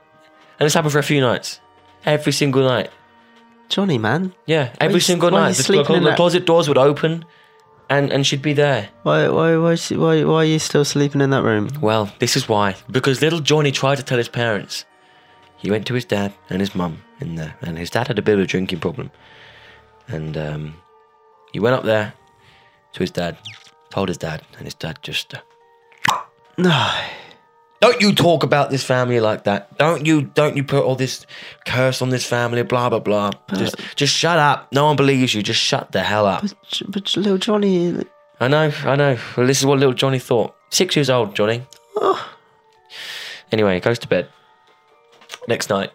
And 0.59 0.65
this 0.67 0.73
happened 0.75 0.91
for 0.91 0.99
a 0.99 1.03
few 1.03 1.19
nights. 1.19 1.59
Every 2.05 2.31
single 2.31 2.61
night. 2.63 2.91
Johnny, 3.69 3.97
man. 3.97 4.33
Yeah, 4.45 4.71
every 4.79 4.95
you- 4.95 4.99
single 4.99 5.31
why 5.31 5.37
are 5.37 5.41
you 5.41 5.47
night. 5.47 5.55
The, 5.57 5.63
sleeping 5.63 5.85
the, 5.87 5.93
in 5.95 6.03
the 6.03 6.09
that- 6.11 6.15
closet 6.17 6.45
doors 6.45 6.67
would 6.67 6.77
open 6.77 7.25
and, 7.91 8.11
and 8.11 8.25
she'd 8.25 8.41
be 8.41 8.53
there. 8.53 8.89
Why 9.03 9.27
why 9.27 9.57
why 9.57 9.75
she- 9.75 9.97
why 9.97 10.23
why 10.23 10.35
are 10.43 10.45
you 10.53 10.59
still 10.59 10.85
sleeping 10.85 11.21
in 11.21 11.29
that 11.31 11.43
room? 11.43 11.69
Well, 11.81 12.09
this 12.19 12.35
is 12.35 12.47
why. 12.47 12.75
Because 12.89 13.21
little 13.21 13.41
Johnny 13.41 13.71
tried 13.71 13.97
to 13.97 14.03
tell 14.03 14.17
his 14.17 14.29
parents. 14.29 14.85
He 15.57 15.69
went 15.69 15.85
to 15.87 15.93
his 15.93 16.05
dad 16.05 16.33
and 16.49 16.59
his 16.59 16.73
mum 16.73 17.03
in 17.19 17.35
there. 17.35 17.53
And 17.61 17.77
his 17.77 17.89
dad 17.91 18.07
had 18.07 18.17
a 18.17 18.21
bit 18.21 18.35
of 18.35 18.39
a 18.39 18.47
drinking 18.47 18.79
problem. 18.79 19.11
And 20.07 20.35
um, 20.37 20.75
he 21.53 21.59
went 21.59 21.75
up 21.75 21.83
there 21.83 22.13
to 22.93 22.99
his 22.99 23.11
dad, 23.11 23.37
told 23.91 24.07
his 24.07 24.17
dad, 24.17 24.41
and 24.57 24.65
his 24.65 24.73
dad 24.73 24.97
just. 25.03 25.35
Uh, 25.35 25.41
No. 26.57 26.91
Don't 27.81 27.99
you 27.99 28.13
talk 28.13 28.43
about 28.43 28.69
this 28.69 28.83
family 28.83 29.19
like 29.19 29.43
that. 29.43 29.77
Don't 29.77 30.05
you 30.05 30.21
don't 30.21 30.55
you 30.55 30.63
put 30.63 30.83
all 30.83 30.95
this 30.95 31.25
curse 31.65 32.01
on 32.01 32.09
this 32.09 32.25
family, 32.25 32.63
blah 32.63 32.89
blah 32.89 32.99
blah. 32.99 33.31
Just 33.55 33.75
just 33.95 34.13
shut 34.13 34.37
up. 34.37 34.71
No 34.71 34.85
one 34.85 34.95
believes 34.95 35.33
you. 35.33 35.43
Just 35.43 35.59
shut 35.59 35.91
the 35.91 36.01
hell 36.01 36.25
up. 36.25 36.41
But, 36.41 36.81
but 36.87 37.17
little 37.17 37.37
Johnny 37.37 38.05
I 38.39 38.47
know, 38.47 38.71
I 38.85 38.95
know. 38.95 39.17
Well, 39.35 39.45
this 39.45 39.59
is 39.59 39.65
what 39.65 39.77
little 39.77 39.93
Johnny 39.93 40.19
thought. 40.19 40.55
Six 40.69 40.95
years 40.95 41.09
old, 41.09 41.35
Johnny. 41.35 41.63
Oh. 41.97 42.31
Anyway, 43.51 43.79
goes 43.79 43.99
to 43.99 44.07
bed. 44.07 44.29
Next 45.47 45.69
night, 45.69 45.91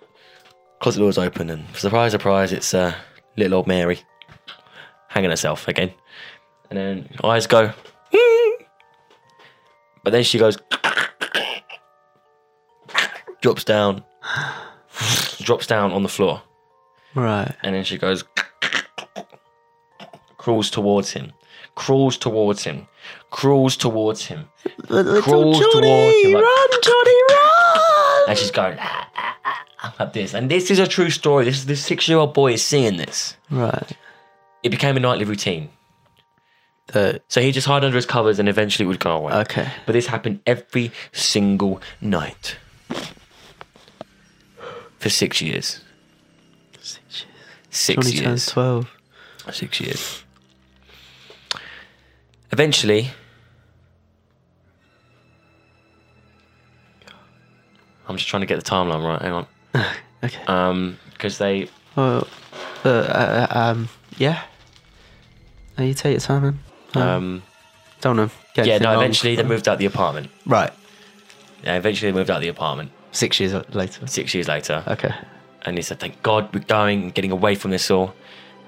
closet 0.81 1.01
doors 1.01 1.19
open, 1.19 1.51
and 1.51 1.67
surprise, 1.75 2.13
surprise, 2.13 2.53
it's 2.53 2.75
uh, 2.75 2.95
little 3.37 3.59
old 3.59 3.67
Mary 3.67 4.01
hanging 5.09 5.31
herself 5.31 5.67
again. 5.67 5.93
And 6.71 6.79
then 6.79 7.09
eyes 7.25 7.47
go, 7.47 7.73
but 10.05 10.13
then 10.13 10.23
she 10.23 10.39
goes, 10.39 10.57
drops 13.47 13.63
down, 13.63 14.03
drops 15.41 15.69
down 15.69 15.93
on 15.93 16.03
the 16.03 16.09
floor, 16.09 16.43
Right. 17.15 17.53
and 17.63 17.77
then 17.77 17.85
she 17.85 17.97
goes, 17.97 18.25
crawls 20.37 20.69
towards 20.69 21.13
him, 21.13 21.33
crawls 21.77 22.17
towards 22.19 22.65
him, 22.65 22.89
crawls 23.31 23.77
towards 23.77 24.27
him. 24.27 24.49
Little 24.89 25.23
Crawls 25.23 25.59
Johnny, 25.61 25.71
towards 25.73 26.23
him 26.25 26.33
like- 26.33 26.43
run, 26.43 26.69
Johnny, 26.83 27.19
run! 27.31 28.29
And 28.31 28.37
she's 28.39 28.51
going 28.51 28.77
ah, 28.81 29.09
ah, 29.17 29.37
ah, 29.85 29.95
like 30.01 30.13
this. 30.13 30.35
And 30.35 30.51
this 30.51 30.69
is 30.73 30.81
a 30.81 30.87
true 30.89 31.11
story. 31.11 31.45
This 31.45 31.65
this 31.65 31.85
six 31.85 32.09
year 32.09 32.19
old 32.19 32.35
boy 32.35 32.55
is 32.55 32.65
seeing 32.65 32.97
this. 32.97 33.37
Right. 33.49 33.93
It 34.65 34.71
became 34.71 34.97
a 34.97 35.01
nightly 35.01 35.25
routine. 35.25 35.69
The, 36.89 37.21
So 37.29 37.41
he 37.41 37.53
just 37.53 37.69
hid 37.69 37.85
under 37.85 37.95
his 37.97 38.07
covers 38.07 38.41
and 38.41 38.49
eventually 38.49 38.87
it 38.87 38.89
would 38.89 38.99
go 38.99 39.13
away. 39.17 39.33
okay. 39.35 39.69
But 39.87 39.93
this 39.93 40.09
happened 40.09 40.41
every 40.47 40.91
single 41.13 41.81
night. 42.01 42.57
For 45.07 45.11
six 45.11 45.41
years. 45.41 45.83
Six 46.81 46.99
years. 47.07 47.27
Six 47.71 48.11
Johnny 48.11 48.27
years. 48.27 48.47
twelve. 48.47 48.91
Six 49.53 49.81
years. 49.81 50.25
Eventually, 52.51 53.11
I'm 58.09 58.17
just 58.17 58.29
trying 58.29 58.41
to 58.41 58.47
get 58.47 58.57
the 58.57 58.69
timeline 58.69 59.07
right. 59.07 59.23
Hang 59.23 59.33
on, 59.33 59.47
Okay. 60.25 60.43
um, 60.49 60.99
because 61.13 61.39
they 61.39 61.69
Well, 61.95 62.27
uh, 62.85 62.89
uh, 62.89 63.47
um, 63.51 63.89
yeah. 64.19 64.43
No, 65.79 65.85
you 65.85 65.95
take 65.95 66.15
your 66.15 66.21
time, 66.21 66.43
man. 66.43 66.59
Um, 66.97 67.03
um, 67.03 67.43
don't 68.01 68.17
know. 68.17 68.31
Yeah, 68.57 68.79
no. 68.79 68.87
wrong. 68.95 69.05
Eventually, 69.05 69.37
they 69.37 69.45
moved 69.45 69.69
out 69.69 69.79
the 69.79 69.87
apartment. 69.87 70.33
Right. 70.45 70.73
Yeah, 71.63 71.77
eventually 71.77 72.11
they 72.11 72.19
moved 72.19 72.29
out 72.29 72.41
the 72.41 72.49
apartment. 72.49 72.91
Six 73.13 73.41
years 73.41 73.55
later. 73.75 74.07
Six 74.07 74.35
years 74.35 74.49
later, 74.49 74.83
Okay. 74.87 75.15
and 75.65 75.77
he 75.79 75.83
said, 75.83 75.99
"Thank 76.01 76.23
God 76.23 76.53
we're 76.53 76.61
going, 76.61 77.11
getting 77.11 77.33
away 77.33 77.55
from 77.55 77.71
this 77.71 77.91
all." 77.91 78.15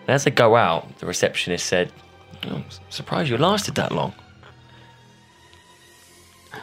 And 0.07 0.15
as 0.15 0.25
they 0.25 0.31
go 0.31 0.57
out, 0.57 0.99
the 0.99 1.07
receptionist 1.07 1.67
said, 1.67 1.93
oh, 2.47 2.57
"I'm 2.57 2.65
surprised 2.89 3.29
you 3.31 3.37
lasted 3.37 3.75
that 3.75 3.93
long." 3.93 4.15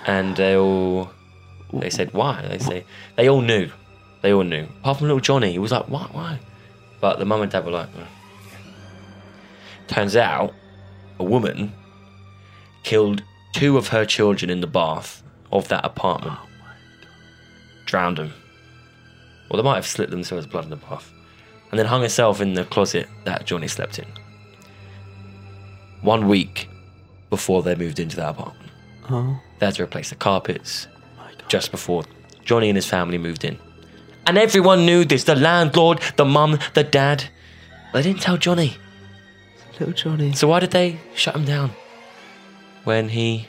And 0.07 0.35
they 0.35 0.55
all, 0.57 1.09
they 1.73 1.89
said, 1.89 2.13
"Why?" 2.13 2.41
They 2.47 2.57
say 2.59 2.85
they 3.15 3.29
all 3.29 3.41
knew, 3.41 3.69
they 4.21 4.33
all 4.33 4.43
knew. 4.43 4.67
Apart 4.81 4.97
from 4.97 5.07
little 5.07 5.19
Johnny, 5.19 5.51
he 5.51 5.59
was 5.59 5.71
like, 5.71 5.85
"Why? 5.89 6.07
Why?" 6.11 6.39
But 7.01 7.19
the 7.19 7.25
mum 7.25 7.41
and 7.41 7.51
dad 7.51 7.65
were 7.65 7.71
like. 7.71 7.89
"Turns 9.87 10.15
out, 10.15 10.53
a 11.19 11.23
woman 11.23 11.71
killed 12.83 13.21
two 13.53 13.77
of 13.77 13.89
her 13.89 14.05
children 14.05 14.49
in 14.49 14.61
the 14.61 14.67
bath 14.67 15.21
of 15.51 15.67
that 15.67 15.85
apartment, 15.85 16.37
drowned 17.85 18.17
them." 18.17 18.33
Or 19.49 19.57
they 19.57 19.63
might 19.63 19.75
have 19.75 19.87
slit 19.87 20.09
themselves 20.09 20.47
blood 20.47 20.65
in 20.65 20.69
the 20.69 20.75
bath. 20.75 21.11
And 21.71 21.79
then 21.79 21.87
hung 21.87 22.01
herself 22.01 22.41
in 22.41 22.53
the 22.53 22.63
closet 22.65 23.07
that 23.25 23.45
Johnny 23.45 23.67
slept 23.67 23.99
in. 23.99 24.05
One 26.01 26.27
week 26.27 26.69
before 27.29 27.63
they 27.63 27.75
moved 27.75 27.99
into 27.99 28.15
that 28.17 28.29
apartment. 28.29 28.71
Oh 29.09 29.39
They 29.59 29.65
had 29.65 29.75
to 29.75 29.83
replace 29.83 30.09
the 30.09 30.15
carpets 30.15 30.87
just 31.47 31.71
before 31.71 32.03
Johnny 32.43 32.69
and 32.69 32.75
his 32.75 32.85
family 32.85 33.17
moved 33.17 33.43
in. 33.43 33.57
And 34.27 34.37
everyone 34.37 34.85
knew 34.85 35.05
this 35.05 35.23
the 35.23 35.35
landlord, 35.35 35.99
the 36.15 36.25
mum, 36.25 36.59
the 36.73 36.83
dad. 36.83 37.25
They 37.93 38.01
didn't 38.01 38.21
tell 38.21 38.37
Johnny. 38.37 38.77
Little 39.79 39.93
Johnny. 39.93 40.33
So 40.33 40.47
why 40.47 40.59
did 40.59 40.71
they 40.71 40.99
shut 41.13 41.35
him 41.35 41.45
down? 41.45 41.71
When 42.83 43.09
he. 43.09 43.47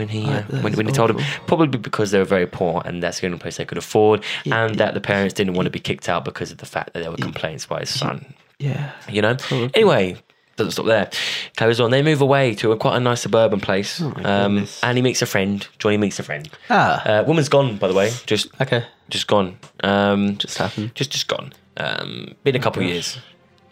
When 0.00 0.08
he, 0.08 0.24
uh, 0.24 0.42
that 0.48 0.62
when, 0.64 0.72
when 0.74 0.86
he 0.86 0.92
told 0.92 1.10
him, 1.10 1.18
probably 1.46 1.78
because 1.78 2.10
they 2.10 2.18
were 2.18 2.24
very 2.24 2.46
poor 2.46 2.80
and 2.84 3.02
that's 3.02 3.20
the 3.20 3.26
only 3.26 3.38
place 3.38 3.56
they 3.58 3.64
could 3.66 3.78
afford, 3.78 4.24
Yeah, 4.44 4.64
and 4.64 4.70
yeah. 4.76 4.86
that 4.86 4.94
the 4.94 5.00
parents 5.00 5.34
didn't 5.34 5.54
want 5.54 5.66
to 5.66 5.70
be 5.70 5.78
kicked 5.80 6.08
out 6.08 6.24
because 6.24 6.50
of 6.50 6.58
the 6.58 6.66
fact 6.66 6.92
that 6.94 7.00
there 7.00 7.10
were 7.10 7.16
complaints 7.18 7.66
by 7.66 7.80
his 7.80 7.90
son. 7.90 8.34
Yeah. 8.58 8.92
You 9.08 9.20
know. 9.22 9.34
Probably. 9.36 9.70
Anyway, 9.74 10.16
doesn't 10.56 10.72
stop 10.72 10.86
there. 10.86 11.10
Carries 11.56 11.80
on. 11.80 11.90
They 11.90 12.02
move 12.02 12.20
away 12.20 12.54
to 12.56 12.72
a 12.72 12.76
quite 12.76 12.96
a 12.96 13.00
nice 13.00 13.20
suburban 13.22 13.60
place. 13.60 14.00
Oh 14.02 14.12
um, 14.24 14.66
and 14.82 14.98
he 14.98 15.02
meets 15.02 15.22
a 15.22 15.26
friend. 15.26 15.66
Johnny 15.78 15.96
meets 15.96 16.18
a 16.18 16.22
friend. 16.22 16.48
Ah. 16.68 17.02
Uh, 17.20 17.24
woman's 17.26 17.48
gone, 17.48 17.76
by 17.78 17.88
the 17.88 17.94
way. 17.94 18.10
Just 18.26 18.48
Okay. 18.60 18.84
just 19.08 19.26
gone. 19.26 19.58
Um, 19.82 20.36
Just 20.38 20.58
happened. 20.58 20.94
just 20.94 21.10
just 21.10 21.28
gone. 21.28 21.52
Um, 21.76 22.34
been 22.44 22.56
a 22.56 22.58
couple 22.58 22.82
of 22.82 22.88
years. 22.88 23.18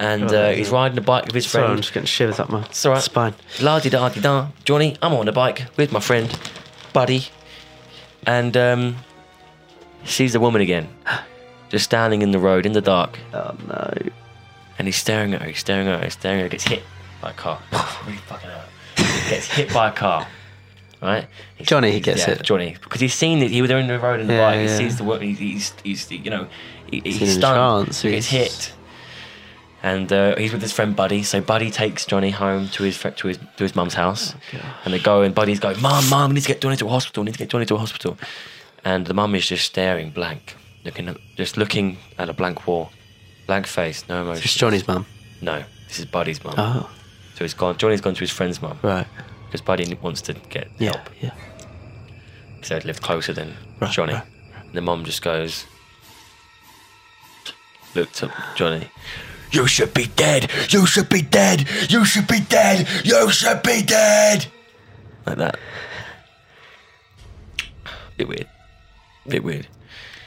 And 0.01 0.25
uh, 0.33 0.51
he's 0.51 0.71
riding 0.71 0.97
a 0.97 1.01
bike 1.01 1.27
with 1.27 1.35
his 1.35 1.47
friend. 1.47 1.63
Sorry, 1.65 1.73
I'm 1.73 1.77
just 1.81 1.93
getting 1.93 2.07
shivers 2.07 2.39
up 2.39 2.51
my 2.51 2.65
It's 2.67 2.87
all 2.87 2.93
right. 2.93 3.03
spine. 3.03 3.35
La 3.61 3.81
di 3.81 3.89
da 3.91 4.09
di 4.09 4.21
da. 4.21 4.49
Johnny, 4.65 4.97
I'm 5.03 5.13
on 5.13 5.27
a 5.27 5.33
bike 5.33 5.65
with 5.77 5.91
my 5.91 5.99
friend, 6.01 6.37
Buddy. 6.93 7.27
And 8.27 8.57
um, 8.57 8.97
sees 10.05 10.33
the 10.35 10.41
woman 10.41 10.61
again. 10.63 10.89
Just 11.71 11.85
standing 11.85 12.23
in 12.23 12.31
the 12.31 12.39
road 12.39 12.65
in 12.65 12.73
the 12.73 12.81
dark. 12.81 13.19
Oh 13.35 13.55
no. 13.67 13.93
And 14.79 14.87
he's 14.89 14.97
staring 14.97 15.35
at 15.35 15.43
her, 15.43 15.49
he's 15.49 15.59
staring 15.59 15.87
at 15.89 15.99
her, 15.99 16.05
he's 16.05 16.15
staring 16.15 16.39
at 16.41 16.43
her, 16.45 16.49
gets 16.49 16.65
hit 16.65 16.83
by 17.21 17.31
a 17.31 17.35
car. 17.35 17.61
really 18.07 18.17
fucking 18.19 18.49
hurt. 18.49 18.69
gets 19.29 19.47
hit 19.49 19.73
by 19.75 19.89
a 19.89 19.93
car. 19.93 20.27
Right? 21.03 21.27
He's- 21.57 21.69
Johnny, 21.69 21.91
he 21.93 22.01
gets 22.01 22.21
yeah, 22.21 22.35
hit. 22.37 22.43
Johnny. 22.43 22.77
Because 22.83 23.01
he's 23.03 23.13
seen 23.15 23.43
it, 23.43 23.51
he 23.51 23.61
was 23.61 23.69
there 23.69 23.79
in 23.79 23.87
the 23.87 23.99
road 23.99 24.21
in 24.21 24.29
the 24.29 24.35
Yeah, 24.35 24.49
bike, 24.51 24.61
he 24.61 24.65
yeah. 24.67 24.77
sees 24.79 24.97
the 24.97 25.05
woman, 25.05 25.35
he's, 25.35 25.39
he's, 25.39 26.09
he's, 26.09 26.11
you 26.11 26.31
know, 26.31 26.47
he, 26.91 27.01
He's 27.01 27.21
a 27.23 27.27
stunned, 27.35 27.85
trance, 27.87 28.01
he 28.03 28.11
gets 28.13 28.27
he's- 28.29 28.67
hit. 28.69 28.78
And 29.83 30.13
uh, 30.13 30.35
he's 30.37 30.53
with 30.53 30.61
his 30.63 30.73
friend 30.73 30.97
Buddy. 30.97 31.23
So 31.23 31.41
Buddy 31.41 31.71
takes 31.71 32.05
Johnny 32.05 32.31
home 32.31 32.69
to 32.71 32.83
his 32.83 32.99
to 33.01 33.29
his 33.29 33.39
to 33.39 33.63
his 33.63 33.77
mum's 33.77 33.95
house, 33.95 34.35
gosh. 34.51 34.61
and 34.85 34.93
they 34.93 34.99
go 34.99 35.23
and 35.23 35.33
Buddy's 35.35 35.61
going, 35.61 35.81
"Mum, 35.81 36.09
mum, 36.11 36.31
we 36.31 36.35
need 36.35 36.41
to 36.43 36.49
get 36.49 36.61
Johnny 36.61 36.77
to 36.79 36.87
a 36.87 36.91
hospital. 36.91 37.23
We 37.23 37.27
need 37.27 37.33
to 37.35 37.39
get 37.39 37.49
Johnny 37.51 37.65
to 37.67 37.77
a 37.77 37.79
hospital." 37.79 38.19
And 38.85 39.07
the 39.07 39.15
mum 39.15 39.35
is 39.37 39.47
just 39.47 39.65
staring 39.67 40.11
blank, 40.11 40.57
looking 40.85 41.09
at, 41.09 41.17
just 41.37 41.57
looking 41.57 41.99
at 42.19 42.29
a 42.29 42.33
blank 42.33 42.67
wall, 42.67 42.91
blank 43.47 43.67
face, 43.69 44.05
no 44.09 44.23
emotion. 44.23 44.43
It's 44.45 44.55
Johnny's 44.55 44.87
mum. 44.89 45.07
No, 45.41 45.63
this 45.87 46.01
is 46.01 46.07
Buddy's 46.07 46.43
mum. 46.43 46.55
Oh. 46.59 46.91
So 47.37 47.45
he's 47.45 47.55
gone. 47.55 47.77
Johnny's 47.77 48.01
gone 48.01 48.15
to 48.15 48.21
his 48.21 48.33
friend's 48.33 48.61
mum 48.61 48.79
Right. 48.83 49.07
because 49.47 49.61
Buddy 49.61 49.95
wants 50.03 50.23
to 50.23 50.33
get 50.35 50.69
Yeah. 50.79 50.97
help 50.97 51.09
Yeah. 51.21 51.31
because 52.57 52.71
they'd 52.71 52.85
lived 52.85 53.01
closer 53.03 53.33
than 53.33 53.57
Right, 53.79 53.93
Johnny. 53.93 54.15
right, 54.15 54.25
And 54.65 54.73
the 54.75 54.81
mum 54.81 55.05
just 55.05 55.23
goes, 55.23 55.65
looked 57.95 58.23
at 58.25 58.31
Johnny. 58.57 58.89
You 59.51 59.67
should 59.67 59.95
be 59.95 60.07
dead. 60.07 60.51
You 60.71 60.87
should 60.87 61.09
be 61.09 61.23
dead. 61.23 61.67
You 61.89 62.05
should 62.05 62.27
be 62.29 62.41
dead. 62.41 62.87
You 63.05 63.31
should 63.31 63.63
be 63.63 63.83
dead. 63.83 64.47
Like 65.27 65.39
that. 65.39 65.59
Bit 68.17 68.29
weird. 68.29 68.47
Bit 69.27 69.45
weird. 69.45 69.67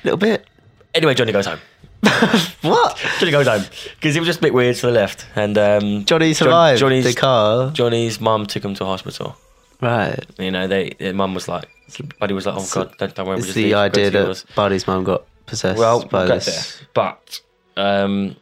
Little 0.03 0.17
bit. 0.17 0.45
Anyway, 0.93 1.13
Johnny 1.13 1.31
goes 1.31 1.45
home. 1.45 1.59
What? 2.61 2.97
Johnny 3.19 3.31
goes 3.31 3.47
home 3.47 3.63
because 3.95 4.15
it 4.15 4.19
was 4.19 4.27
just 4.27 4.39
a 4.39 4.41
bit 4.43 4.53
weird 4.53 4.75
to 4.77 4.85
the 4.87 4.91
left. 4.91 5.25
And 5.35 5.57
um, 5.57 6.05
Johnny 6.05 6.27
John- 6.33 6.35
survived 6.47 6.79
Johnny's 6.79 7.05
the 7.05 7.13
car. 7.13 7.71
Johnny's 7.71 8.21
mum 8.21 8.45
took 8.45 8.63
him 8.63 8.75
to 8.75 8.85
hospital. 8.85 9.35
Right. 9.81 10.23
You 10.37 10.51
know, 10.51 10.67
they 10.67 10.91
their 10.99 11.13
mum 11.13 11.33
was 11.33 11.47
like, 11.47 11.65
Buddy 12.19 12.33
was 12.35 12.45
like, 12.45 12.55
oh 12.55 12.59
So 12.59 12.83
god, 12.83 12.97
don't, 12.99 13.15
don't 13.15 13.27
worry, 13.27 13.37
It's 13.37 13.47
just 13.47 13.55
the 13.55 13.73
idea 13.73 14.11
that. 14.11 14.43
Buddy's 14.55 14.85
mum 14.85 15.03
got 15.03 15.25
possessed 15.47 15.79
well, 15.79 16.05
by 16.05 16.19
we'll 16.19 16.27
get 16.27 16.43
this. 16.45 16.77
there. 16.77 16.87
But 16.93 17.41
um, 17.77 18.35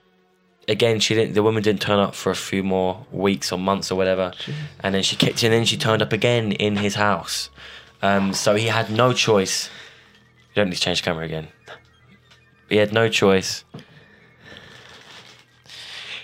again, 0.69 0.99
she 0.99 1.15
didn't. 1.15 1.33
The 1.33 1.43
woman 1.43 1.63
didn't 1.63 1.81
turn 1.81 1.99
up 1.99 2.15
for 2.15 2.31
a 2.31 2.35
few 2.35 2.63
more 2.63 3.05
weeks 3.11 3.51
or 3.51 3.57
months 3.57 3.91
or 3.91 3.95
whatever, 3.95 4.31
and 4.81 4.95
then 4.95 5.03
she 5.03 5.15
kicked 5.15 5.43
in. 5.43 5.51
And 5.51 5.59
then 5.59 5.65
she 5.65 5.77
turned 5.77 6.01
up 6.01 6.13
again 6.13 6.51
in 6.53 6.77
his 6.77 6.95
house. 6.95 7.49
Um, 8.01 8.33
so 8.33 8.55
he 8.55 8.67
had 8.67 8.89
no 8.89 9.11
choice. 9.11 9.69
You 10.49 10.61
don't 10.61 10.69
need 10.69 10.75
to 10.75 10.81
change 10.81 11.01
the 11.01 11.05
camera 11.05 11.25
again. 11.25 11.47
He 12.69 12.77
had 12.77 12.93
no 12.93 13.09
choice. 13.09 13.65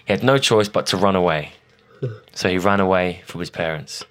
He 0.05 0.13
had 0.13 0.23
no 0.23 0.37
choice 0.37 0.69
but 0.69 0.85
to 0.87 0.97
run 0.97 1.15
away. 1.15 1.53
So 2.33 2.49
he 2.49 2.57
ran 2.57 2.81
away 2.81 3.21
from 3.25 3.39
his 3.39 3.49
parents. 3.49 4.03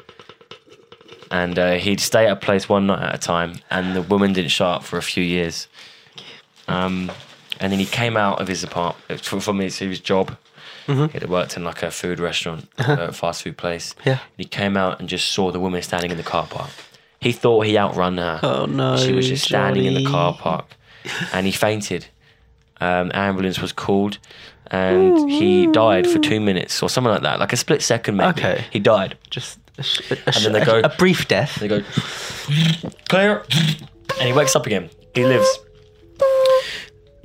And 1.31 1.59
uh, 1.59 1.73
he'd 1.75 2.01
stay 2.01 2.25
at 2.25 2.33
a 2.33 2.37
place 2.37 2.71
one 2.71 2.87
night 2.87 3.03
at 3.03 3.15
a 3.15 3.19
time, 3.19 3.57
and 3.71 3.95
the 3.95 4.01
woman 4.01 4.33
didn't 4.33 4.51
show 4.51 4.65
up 4.65 4.83
for 4.83 4.97
a 4.97 5.03
few 5.03 5.23
years. 5.23 5.69
Um, 6.67 7.13
and 7.61 7.73
then 7.73 7.79
he 7.79 7.87
came 7.87 8.17
out 8.17 8.41
of 8.41 8.49
his 8.49 8.63
apartment 8.65 9.21
from, 9.25 9.59
his, 9.61 9.79
his 9.79 10.01
job. 10.01 10.37
Mm-hmm. 10.87 11.07
He 11.07 11.13
had 11.13 11.29
worked 11.31 11.57
in 11.57 11.65
like 11.65 11.83
a 11.83 11.91
food 11.91 12.21
restaurant, 12.21 12.69
a 12.79 13.13
fast 13.13 13.43
food 13.43 13.57
place. 13.57 13.95
Yeah. 14.05 14.19
He 14.37 14.45
came 14.45 14.77
out 14.77 15.01
and 15.01 15.09
just 15.09 15.29
saw 15.33 15.51
the 15.51 15.61
woman 15.61 15.81
standing 15.83 16.11
in 16.11 16.17
the 16.17 16.23
car 16.23 16.47
park. 16.47 16.71
He 17.21 17.33
thought 17.33 17.65
he 17.67 17.79
outrun 17.79 18.19
her. 18.19 18.39
Oh, 18.43 18.67
no, 18.67 18.97
She 18.99 19.13
was 19.15 19.27
just 19.27 19.45
standing 19.45 19.87
in 19.87 19.95
the 19.95 20.05
car 20.05 20.35
park, 20.35 20.67
and 21.33 21.47
he 21.47 21.53
fainted. 21.53 22.07
Um, 22.81 23.11
ambulance 23.15 23.61
was 23.63 23.73
called, 23.73 24.19
and 24.67 25.31
he 25.31 25.67
died 25.69 26.07
for 26.07 26.19
two 26.19 26.39
minutes 26.41 26.83
or 26.83 26.91
something 26.91 27.13
like 27.13 27.23
that, 27.23 27.39
like 27.41 27.53
a 27.55 27.57
split 27.57 27.81
second 27.81 28.17
maybe. 28.17 28.31
Okay. 28.41 28.65
He 28.71 28.79
died. 28.79 29.17
Just 29.31 29.59
a, 29.79 29.83
sh- 29.83 30.11
a, 30.27 30.33
sh- 30.33 30.43
then 30.45 30.53
they 30.53 30.65
go- 30.65 30.81
a 30.81 30.91
brief 30.99 31.27
death. 31.29 31.55
They 31.61 31.69
go 31.69 31.81
clear, 33.09 33.43
and 34.19 34.27
he 34.29 34.33
wakes 34.35 34.55
up 34.55 34.67
again. 34.67 34.91
He 35.15 35.25
lives. 35.25 35.49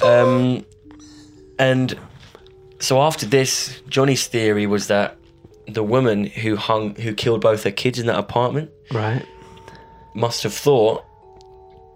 Um, 0.03 0.65
and 1.57 1.97
so 2.79 3.01
after 3.01 3.25
this, 3.25 3.81
Johnny's 3.89 4.27
theory 4.27 4.65
was 4.67 4.87
that 4.87 5.17
the 5.67 5.83
woman 5.83 6.25
who 6.25 6.55
hung, 6.55 6.95
who 6.95 7.13
killed 7.13 7.41
both 7.41 7.63
her 7.63 7.71
kids 7.71 7.99
in 7.99 8.07
that 8.07 8.17
apartment, 8.17 8.71
Right. 8.91 9.23
must 10.15 10.43
have 10.43 10.53
thought 10.53 11.03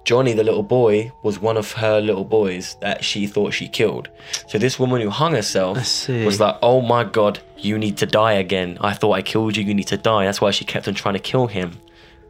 Johnny, 0.06 0.34
the 0.34 0.44
little 0.44 0.64
boy, 0.64 1.14
was 1.24 1.40
one 1.40 1.56
of 1.56 1.72
her 1.72 2.02
little 2.02 2.26
boys 2.26 2.76
that 2.82 3.06
she 3.06 3.26
thought 3.26 3.54
she 3.54 3.70
killed. 3.70 4.10
So 4.50 4.58
this 4.58 4.78
woman 4.78 5.00
who 5.00 5.10
hung 5.10 5.32
herself 5.34 5.78
was 6.10 6.42
like, 6.42 6.58
"Oh 6.62 6.82
my 6.82 7.06
god, 7.06 7.40
you 7.58 7.78
need 7.78 7.96
to 8.00 8.06
die 8.06 8.34
again. 8.34 8.78
I 8.82 8.94
thought 8.96 9.14
I 9.14 9.22
killed 9.22 9.56
you. 9.56 9.64
You 9.64 9.74
need 9.74 9.88
to 9.88 9.98
die." 9.98 10.26
That's 10.26 10.42
why 10.42 10.52
she 10.52 10.66
kept 10.66 10.90
on 10.90 10.94
trying 10.94 11.14
to 11.14 11.22
kill 11.22 11.48
him, 11.48 11.80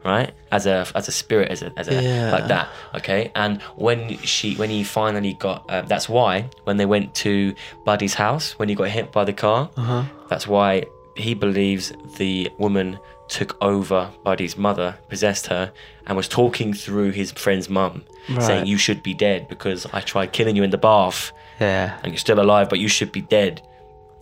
right? 0.04 0.32
As 0.52 0.66
a 0.66 0.86
as 0.94 1.08
a 1.08 1.12
spirit, 1.12 1.50
as 1.50 1.62
a 1.62 1.72
as 1.76 1.88
a 1.88 1.94
Yeah. 2.02 2.30
like 2.32 2.46
that. 2.48 2.68
Okay. 2.94 3.30
And 3.34 3.60
when 3.76 4.16
she 4.18 4.54
when 4.56 4.70
he 4.70 4.84
finally 4.84 5.34
got, 5.34 5.64
uh, 5.68 5.82
that's 5.82 6.08
why 6.08 6.48
when 6.64 6.76
they 6.76 6.86
went 6.86 7.14
to 7.16 7.54
Buddy's 7.84 8.14
house 8.14 8.58
when 8.58 8.68
he 8.68 8.74
got 8.74 8.88
hit 8.88 9.12
by 9.12 9.24
the 9.24 9.32
car, 9.32 9.70
Uh-huh. 9.76 10.02
that's 10.28 10.46
why 10.46 10.84
he 11.16 11.34
believes 11.34 11.92
the 12.18 12.50
woman 12.58 12.98
took 13.28 13.56
over 13.62 14.10
Buddy's 14.24 14.56
mother, 14.56 14.96
possessed 15.08 15.46
her, 15.46 15.72
and 16.06 16.16
was 16.16 16.28
talking 16.28 16.74
through 16.74 17.12
his 17.12 17.32
friend's 17.32 17.68
mum, 17.70 18.02
saying, 18.40 18.66
You 18.66 18.76
should 18.78 19.02
be 19.02 19.14
dead 19.14 19.48
because 19.48 19.86
I 19.94 20.00
tried 20.00 20.32
killing 20.32 20.56
you 20.56 20.62
in 20.64 20.70
the 20.70 20.78
bath 20.78 21.32
Yeah. 21.60 21.96
and 22.02 22.12
you're 22.12 22.18
still 22.18 22.38
alive, 22.40 22.68
but 22.68 22.78
you 22.80 22.88
should 22.88 23.12
be 23.12 23.22
dead, 23.22 23.62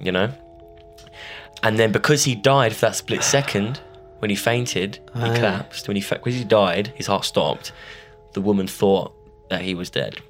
you 0.01 0.13
know? 0.13 0.29
And 1.63 1.79
then 1.79 1.93
because 1.93 2.25
he 2.25 2.35
died 2.35 2.73
for 2.75 2.83
that 2.87 2.97
split 2.97 3.23
second, 3.23 3.81
when 4.23 4.31
he 4.31 4.37
fainted, 4.37 5.01
he 5.15 5.21
Oh, 5.21 5.35
collapsed. 5.35 5.89
When 5.89 5.97
he, 5.97 6.01
fa- 6.01 6.15
because 6.17 6.35
he 6.37 6.45
died, 6.45 6.93
his 6.95 7.09
heart 7.09 7.25
stopped. 7.25 7.73
The 8.35 8.41
woman 8.41 8.67
thought 8.69 9.13
that 9.51 9.61
he 9.63 9.75
was 9.75 9.91
dead. 9.91 10.21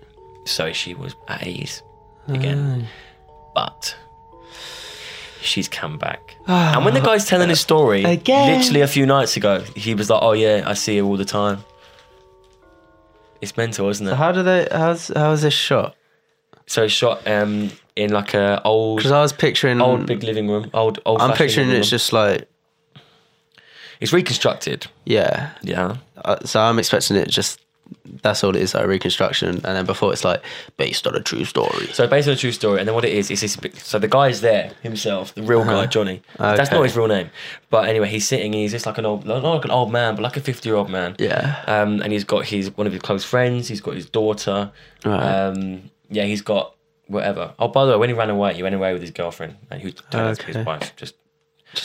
So 0.47 0.73
she 0.73 0.95
was 0.95 1.15
at 1.29 1.47
ease 1.47 1.83
again. 2.27 2.89
Ah. 2.89 3.49
But 3.55 3.97
she's 5.43 5.69
come 5.69 5.99
back. 5.99 6.37
Ah. 6.49 6.75
and 6.77 6.85
when 6.85 6.95
the 6.95 7.01
guy's 7.01 7.27
telling 7.27 7.49
his 7.51 7.59
uh, 7.59 7.69
story, 7.69 8.03
Again. 8.05 8.59
literally 8.59 8.81
a 8.81 8.87
few 8.89 9.05
nights 9.07 9.37
ago, 9.37 9.61
he 9.77 9.95
was 9.95 10.09
like, 10.11 10.23
"Oh 10.23 10.33
yeah, 10.33 10.65
I 10.67 10.73
see 10.75 10.97
her 10.99 11.05
all 11.05 11.17
the 11.19 11.25
time." 11.27 11.59
It's 13.41 13.57
mental, 13.57 13.89
isn't 13.89 14.07
So 14.07 14.13
it? 14.13 14.17
how 14.17 14.33
do 14.33 14.43
they? 14.43 14.69
How's 14.71 15.09
how's 15.09 15.43
this 15.43 15.55
shot? 15.55 15.95
So 16.67 16.85
it's 16.85 16.93
shot 16.95 17.27
um, 17.29 17.71
in 17.97 18.13
like 18.13 18.35
a 18.35 18.63
old, 18.65 18.99
Because 18.99 19.13
I 19.13 19.21
was 19.21 19.33
picturing. 19.33 19.81
old 19.81 20.07
big 20.07 20.23
living 20.23 20.49
room, 20.49 20.71
old 20.73 21.01
old. 21.05 21.21
I'm 21.21 21.31
fashioned 21.31 21.39
picturing 21.49 21.67
living 21.69 21.81
it's 21.83 21.93
room. 21.93 21.99
just 21.99 22.13
like 22.13 22.49
it's 24.03 24.13
reconstructed. 24.13 24.87
yeah. 25.07 25.51
Yeah, 25.63 25.97
Uh, 26.25 26.37
so 26.45 26.61
I'm 26.61 26.79
expecting 26.79 27.17
it 27.17 27.29
just. 27.29 27.59
That's 28.23 28.43
all 28.43 28.57
it 28.57 28.63
is, 28.63 28.73
like 28.75 28.85
a 28.85 28.89
reconstruction, 28.89 29.49
and 29.49 29.63
then 29.77 29.85
before 29.85 30.13
it's 30.15 30.25
like 30.25 30.43
based 30.79 31.07
on 31.07 31.15
a 31.15 31.21
true 31.21 31.45
story. 31.45 31.89
so 31.93 32.07
based 32.07 32.27
on 32.27 32.33
a 32.35 32.37
true 32.37 32.53
story, 32.53 32.79
and 32.79 32.89
then 32.89 32.95
what 32.95 33.05
it 33.05 33.13
is 33.13 33.31
is 33.31 33.41
this. 33.43 33.59
So 33.83 33.99
the 33.99 34.09
guy's 34.09 34.41
there 34.41 34.73
himself, 34.83 35.35
the 35.35 35.43
real 35.43 35.63
guy, 35.65 35.85
Johnny. 35.87 36.23
That's 36.39 36.71
Uh-huh. 36.71 36.77
Not 36.79 36.85
his 36.85 36.97
real 36.97 37.09
name, 37.09 37.31
but 37.69 37.89
anyway, 37.89 38.09
he's 38.09 38.27
sitting. 38.27 38.55
He's 38.55 38.71
just 38.73 38.87
like 38.87 38.97
an 38.97 39.05
old, 39.05 39.27
not 39.27 39.43
like 39.45 39.65
an 39.67 39.71
old 39.71 39.93
man, 39.93 40.15
but 40.15 40.23
like 40.23 40.39
a 40.39 40.41
fifty-year-old 40.41 40.89
man. 40.89 41.17
Yeah. 41.19 41.63
Um, 41.67 42.01
and 42.01 42.13
he's 42.15 42.25
got 42.25 42.47
his 42.47 42.75
one 42.79 42.87
of 42.87 42.93
his 42.95 43.03
close 43.03 43.25
friends. 43.25 43.69
He's 43.69 43.83
got 43.83 43.95
his 43.95 44.09
daughter. 44.09 44.73
Right. 45.05 45.23
Um, 45.49 45.91
yeah, 46.09 46.25
he's 46.25 46.41
got 46.43 46.75
whatever. 47.09 47.53
Oh, 47.59 47.69
by 47.69 47.85
the 47.85 47.93
way, 47.93 47.99
when 47.99 48.09
he 48.09 48.15
ran 48.15 48.31
away, 48.31 48.55
he 48.55 48.63
went 48.63 48.75
away 48.75 48.95
with 48.95 49.03
his 49.03 49.11
girlfriend, 49.11 49.57
and 49.71 49.83
who 49.83 49.91
turned 49.91 50.29
out 50.31 50.39
to 50.39 50.47
be 50.47 50.53
his 50.55 50.65
wife. 50.65 50.97
Just 50.97 51.15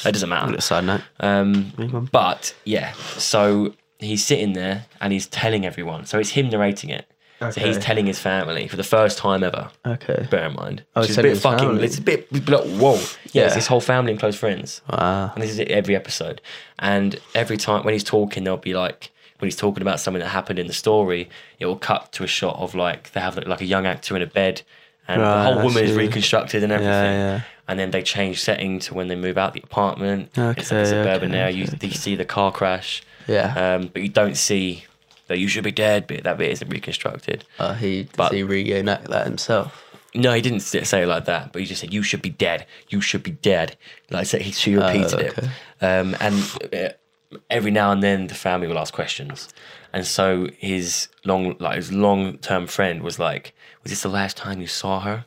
it 0.05 0.11
doesn't 0.11 0.27
A 0.29 0.35
matter. 0.35 0.47
little 0.47 0.61
side 0.61 0.83
note. 0.85 1.01
Um, 1.19 2.09
but 2.11 2.53
yeah, 2.65 2.93
so 3.17 3.73
he's 3.99 4.23
sitting 4.25 4.53
there 4.53 4.85
and 5.01 5.11
he's 5.13 5.27
telling 5.27 5.65
everyone. 5.65 6.05
So 6.05 6.19
it's 6.19 6.31
him 6.31 6.49
narrating 6.49 6.89
it. 6.89 7.09
So 7.39 7.51
he's 7.61 7.77
telling 7.77 8.07
his 8.07 8.17
family 8.17 8.67
for 8.67 8.77
the 8.77 8.83
first 8.83 9.19
time 9.19 9.43
ever. 9.43 9.69
Okay. 9.85 10.27
Bear 10.31 10.47
in 10.47 10.55
mind, 10.55 10.83
Oh, 10.95 11.01
is 11.01 11.15
a 11.19 11.21
bit 11.21 11.37
fucking. 11.37 11.67
family. 11.67 11.83
It's 11.85 11.99
a 11.99 12.01
bit 12.01 12.27
it's 12.31 12.49
like 12.49 12.63
whoa. 12.65 12.95
Yeah, 12.95 13.41
Yeah. 13.41 13.45
it's 13.45 13.55
his 13.55 13.67
whole 13.67 13.79
family 13.79 14.11
and 14.11 14.19
close 14.19 14.35
friends. 14.35 14.81
Wow. 14.91 15.31
And 15.35 15.43
this 15.43 15.51
is 15.51 15.59
it 15.59 15.67
every 15.69 15.95
episode. 15.95 16.41
And 16.79 17.19
every 17.35 17.57
time 17.57 17.83
when 17.83 17.93
he's 17.93 18.03
talking, 18.03 18.43
there'll 18.43 18.57
be 18.57 18.73
like 18.73 19.11
when 19.37 19.45
he's 19.45 19.55
talking 19.55 19.83
about 19.83 19.99
something 19.99 20.19
that 20.19 20.29
happened 20.29 20.57
in 20.57 20.65
the 20.65 20.73
story, 20.73 21.29
it 21.59 21.67
will 21.67 21.77
cut 21.77 22.11
to 22.13 22.23
a 22.23 22.27
shot 22.27 22.55
of 22.57 22.73
like 22.73 23.11
they 23.11 23.19
have 23.19 23.37
like 23.45 23.61
a 23.61 23.65
young 23.65 23.85
actor 23.85 24.15
in 24.15 24.23
a 24.23 24.25
bed, 24.27 24.63
and 25.07 25.21
the 25.21 25.43
whole 25.43 25.63
woman 25.63 25.83
is 25.83 25.95
reconstructed 25.95 26.63
and 26.63 26.71
everything. 26.71 26.91
Yeah, 26.91 27.35
yeah. 27.35 27.41
And 27.67 27.77
then 27.77 27.91
they 27.91 28.01
change 28.01 28.41
setting 28.41 28.79
to 28.79 28.93
when 28.93 29.07
they 29.09 29.15
move 29.15 29.37
out 29.37 29.53
the 29.53 29.61
apartment. 29.63 30.29
it's 30.35 30.37
like 30.37 30.57
a 30.57 30.75
Okay, 30.75 30.85
suburban 30.85 31.31
okay, 31.31 31.39
area. 31.39 31.55
You, 31.55 31.63
okay, 31.65 31.87
you 31.87 31.93
see 31.93 32.15
the 32.15 32.25
car 32.25 32.51
crash, 32.51 33.03
Yeah. 33.27 33.75
um, 33.75 33.89
but 33.91 34.01
you 34.01 34.09
don't 34.09 34.37
see 34.37 34.85
that 35.27 35.37
you 35.39 35.47
should 35.49 35.65
be 35.65 35.71
dead 35.71 36.07
bit. 36.07 36.23
That 36.23 36.37
bit 36.37 36.51
isn't 36.51 36.69
reconstructed. 36.69 37.43
Uh, 37.59 37.73
he 37.73 38.03
does 38.03 38.11
but- 38.15 38.31
he 38.33 38.43
reenact 38.43 39.09
that 39.09 39.25
himself? 39.25 39.83
No, 40.15 40.31
he 40.33 40.41
didn't 40.41 40.61
say 40.61 41.03
it 41.03 41.07
like 41.07 41.25
that, 41.25 41.51
but 41.51 41.61
he 41.61 41.67
just 41.67 41.81
said, 41.81 41.93
"You 41.93 42.01
should 42.01 42.21
be 42.23 42.29
dead. 42.29 42.65
You 42.89 43.01
should 43.01 43.21
be 43.21 43.31
dead." 43.31 43.75
Like 44.09 44.21
I 44.21 44.23
said, 44.23 44.41
he 44.41 44.51
she 44.51 44.75
repeated 44.75 45.13
okay. 45.13 45.27
it, 45.27 45.83
um, 45.83 46.15
and 46.19 46.35
uh, 46.73 47.37
every 47.51 47.69
now 47.71 47.91
and 47.91 48.01
then 48.01 48.27
the 48.27 48.33
family 48.33 48.67
will 48.67 48.79
ask 48.79 48.93
questions, 48.93 49.49
and 49.93 50.07
so 50.07 50.47
his 50.57 51.09
long, 51.25 51.55
like 51.59 51.75
his 51.75 51.91
long 51.91 52.37
term 52.39 52.65
friend 52.67 53.03
was 53.03 53.19
like, 53.19 53.53
"Was 53.83 53.91
this 53.91 54.01
the 54.01 54.09
last 54.09 54.37
time 54.37 54.59
you 54.61 54.65
saw 54.67 55.01
her?" 55.01 55.25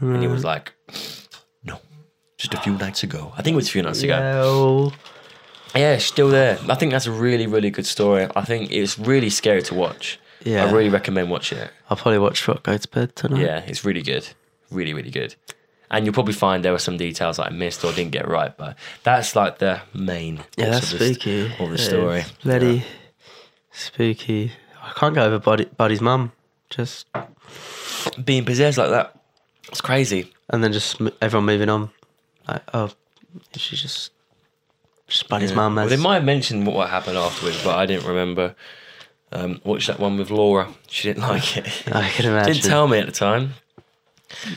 And 0.00 0.20
he 0.20 0.28
was 0.28 0.44
like, 0.44 0.72
"No, 0.88 0.94
just 2.48 2.54
a 2.54 2.60
few 2.64 2.74
nights 2.78 3.02
ago. 3.02 3.32
I 3.36 3.42
think 3.42 3.54
it 3.54 3.56
was 3.56 3.68
a 3.68 3.72
few 3.72 3.82
nights 3.82 4.02
ago." 4.02 4.18
No. 4.18 4.92
Yeah, 5.74 5.98
still 5.98 6.28
there. 6.28 6.58
I 6.68 6.74
think 6.76 6.92
that's 6.92 7.06
a 7.06 7.10
really, 7.10 7.46
really 7.48 7.70
good 7.70 7.86
story. 7.86 8.28
I 8.36 8.42
think 8.44 8.70
it's 8.70 8.96
really 8.98 9.30
scary 9.30 9.62
to 9.62 9.74
watch. 9.74 10.20
Yeah. 10.44 10.64
I 10.66 10.70
really 10.70 10.88
recommend 10.90 11.30
watching 11.30 11.58
it. 11.58 11.70
I'll 11.90 11.96
probably 11.96 12.18
watch 12.18 12.46
Rock 12.46 12.62
Go 12.62 12.76
to 12.76 12.88
Bed 12.88 13.16
tonight. 13.16 13.40
Yeah, 13.40 13.58
it's 13.66 13.84
really 13.84 14.02
good. 14.02 14.28
Really, 14.70 14.92
really 14.94 15.10
good. 15.10 15.34
And 15.90 16.04
you'll 16.06 16.12
probably 16.14 16.32
find 16.34 16.64
there 16.64 16.72
were 16.72 16.78
some 16.78 16.96
details 16.96 17.36
that 17.38 17.46
I 17.46 17.50
missed 17.50 17.84
or 17.84 17.92
didn't 17.92 18.12
get 18.12 18.28
right, 18.28 18.56
but 18.56 18.76
that's 19.04 19.34
like 19.34 19.58
the 19.58 19.80
main 19.94 20.40
Yeah, 20.56 20.70
that's 20.70 20.92
of 20.92 20.98
the, 20.98 21.14
spooky. 21.14 21.52
of 21.58 21.70
the 21.70 21.78
story. 21.78 22.24
Bloody 22.42 22.84
spooky. 23.72 24.52
I 24.82 24.92
can't 24.96 25.14
go 25.14 25.24
over 25.24 25.38
Buddy, 25.38 25.64
Buddy's 25.64 26.00
mum. 26.00 26.32
Just 26.70 27.06
Being 28.24 28.44
possessed 28.44 28.78
like 28.78 28.90
that, 28.90 29.16
it's 29.68 29.80
crazy. 29.80 30.32
and 30.50 30.62
then 30.62 30.72
just 30.72 31.00
everyone 31.22 31.46
moving 31.46 31.68
on. 31.68 31.90
Like, 32.48 32.62
oh, 32.74 32.90
she's 33.56 33.80
just 33.82 34.10
just 35.06 35.28
Buddy's 35.28 35.50
Yeah. 35.52 35.68
Well, 35.68 35.86
they 35.88 35.96
might 35.96 36.14
have 36.16 36.24
mentioned 36.24 36.66
what 36.66 36.88
happened 36.90 37.16
afterwards, 37.18 37.62
but 37.62 37.76
I 37.76 37.86
didn't 37.86 38.06
remember. 38.06 38.54
Um, 39.32 39.60
watched 39.64 39.88
that 39.88 39.98
one 39.98 40.16
with 40.16 40.30
Laura. 40.30 40.68
She 40.88 41.08
didn't 41.08 41.22
like 41.24 41.56
it. 41.56 41.66
I 41.92 42.08
can 42.08 42.26
imagine. 42.32 42.52
didn't 42.54 42.68
tell 42.68 42.86
me 42.86 42.98
at 42.98 43.06
the 43.06 43.12
time. 43.12 43.54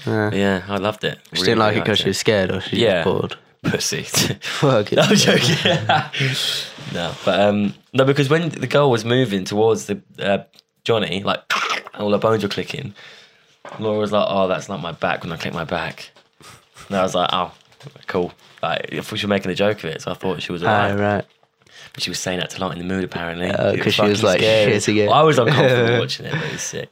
Uh, 0.05 0.29
Yeah, 0.33 0.63
I 0.67 0.77
loved 0.77 1.03
it. 1.03 1.19
she 1.33 1.43
didn't 1.43 1.59
like 1.59 1.77
it 1.77 1.83
because 1.83 1.99
she 1.99 2.07
was 2.09 2.17
scared 2.17 2.51
or 2.51 2.61
she 2.61 2.77
Yeah. 2.77 3.03
was 3.05 3.19
bored. 3.21 3.35
pussy. 3.63 4.03
Fucking 4.41 4.99
I'm 4.99 5.15
joking. 5.15 5.87
no, 6.93 7.13
but 7.25 7.39
um, 7.41 7.73
no, 7.93 8.05
because 8.05 8.29
when 8.29 8.49
the 8.49 8.67
girl 8.67 8.91
was 8.91 9.03
moving 9.03 9.43
towards 9.45 9.87
the 9.87 9.99
uh, 10.19 10.43
Johnny, 10.83 11.23
like 11.23 11.41
all 11.99 12.11
her 12.11 12.17
bones 12.19 12.43
were 12.43 12.49
clicking. 12.49 12.93
Laura 13.79 13.99
was 13.99 14.11
like, 14.11 14.25
"Oh, 14.29 14.47
that's 14.47 14.69
not 14.69 14.79
my 14.81 14.91
back." 14.93 15.23
When 15.23 15.33
I 15.33 15.37
click 15.37 15.53
my 15.53 15.65
back, 15.65 16.11
and 16.87 16.97
I 16.97 17.01
was 17.03 17.13
like, 17.15 17.29
"Oh, 17.33 17.51
cool." 18.07 18.33
Like, 18.61 18.93
I 18.93 19.01
thought 19.01 19.19
she 19.19 19.25
was 19.25 19.29
making 19.29 19.51
a 19.51 19.55
joke 19.55 19.77
of 19.79 19.85
it, 19.85 20.01
so 20.01 20.11
I 20.11 20.13
thought 20.13 20.41
she 20.41 20.51
was 20.51 20.63
Ah, 20.63 20.89
alright. 20.89 20.99
right. 20.99 21.25
But 21.93 22.03
she 22.03 22.09
was 22.09 22.19
saying 22.19 22.39
that 22.39 22.49
to 22.51 22.61
lighten 22.61 22.79
the 22.79 22.85
mood, 22.93 23.03
apparently. 23.03 23.47
Because 23.49 23.73
It 23.75 23.81
'cause 23.83 23.93
she 23.93 24.01
was, 24.03 24.23
like, 24.23 24.39
scary. 24.39 24.71
shitting 24.73 24.97
it. 24.97 25.07
Well, 25.07 25.15
I 25.15 25.21
was 25.23 25.37
uncomfortable 25.39 25.99
watching 26.03 26.25
it, 26.25 26.31
but 26.33 26.43
it 26.43 26.51
was 26.51 26.61
sick. 26.61 26.89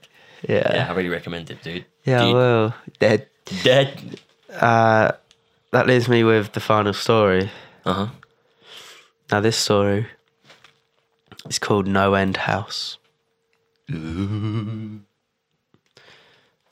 Yeah. 0.48 0.74
Yeah, 0.74 0.88
I 0.90 0.94
really 0.94 1.10
recommend 1.10 1.50
it, 1.52 1.62
dude. 1.64 1.86
Yeah, 2.06 2.24
Dude, 2.26 2.34
well, 2.36 2.74
dead. 3.00 3.28
dead. 3.64 4.20
Uh, 4.54 5.12
that 5.72 5.88
leaves 5.88 6.08
me 6.08 6.24
with 6.24 6.54
the 6.54 6.60
final 6.60 6.94
story. 6.94 7.50
Uh 7.86 7.94
huh. 7.94 8.08
Now, 9.32 9.40
this 9.42 9.58
story 9.58 10.08
is 11.50 11.58
called 11.60 11.88
No 11.88 12.14
End 12.14 12.38
House. 12.38 12.98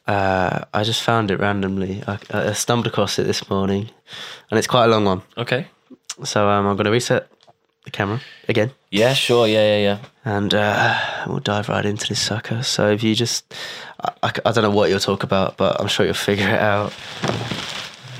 Uh, 0.07 0.65
I 0.73 0.83
just 0.83 1.01
found 1.01 1.31
it 1.31 1.39
randomly. 1.39 2.03
I, 2.07 2.19
I 2.31 2.53
stumbled 2.53 2.87
across 2.87 3.17
it 3.19 3.23
this 3.23 3.49
morning, 3.49 3.89
and 4.51 4.57
it's 4.57 4.67
quite 4.67 4.85
a 4.85 4.87
long 4.87 5.05
one. 5.05 5.21
Okay. 5.37 5.67
So 6.23 6.47
um, 6.49 6.67
I'm 6.67 6.75
going 6.75 6.85
to 6.85 6.91
reset 6.91 7.27
the 7.85 7.91
camera 7.91 8.21
again, 8.47 8.71
Yeah, 8.91 9.13
sure. 9.13 9.45
Yeah, 9.47 9.75
yeah, 9.77 9.81
yeah. 9.81 9.97
and 10.23 10.53
uh, 10.53 11.25
we'll 11.27 11.39
dive 11.39 11.67
right 11.69 11.85
into 11.85 12.07
this 12.07 12.21
sucker. 12.21 12.63
So 12.63 12.89
if 12.91 13.03
you 13.03 13.13
just, 13.15 13.53
I, 13.99 14.11
I, 14.23 14.31
I 14.45 14.51
don't 14.51 14.63
know 14.63 14.71
what 14.71 14.89
you'll 14.89 14.99
talk 14.99 15.23
about, 15.23 15.57
but 15.57 15.79
I'm 15.81 15.87
sure 15.87 16.05
you'll 16.05 16.15
figure 16.15 16.47
it 16.47 16.59
out. 16.61 16.93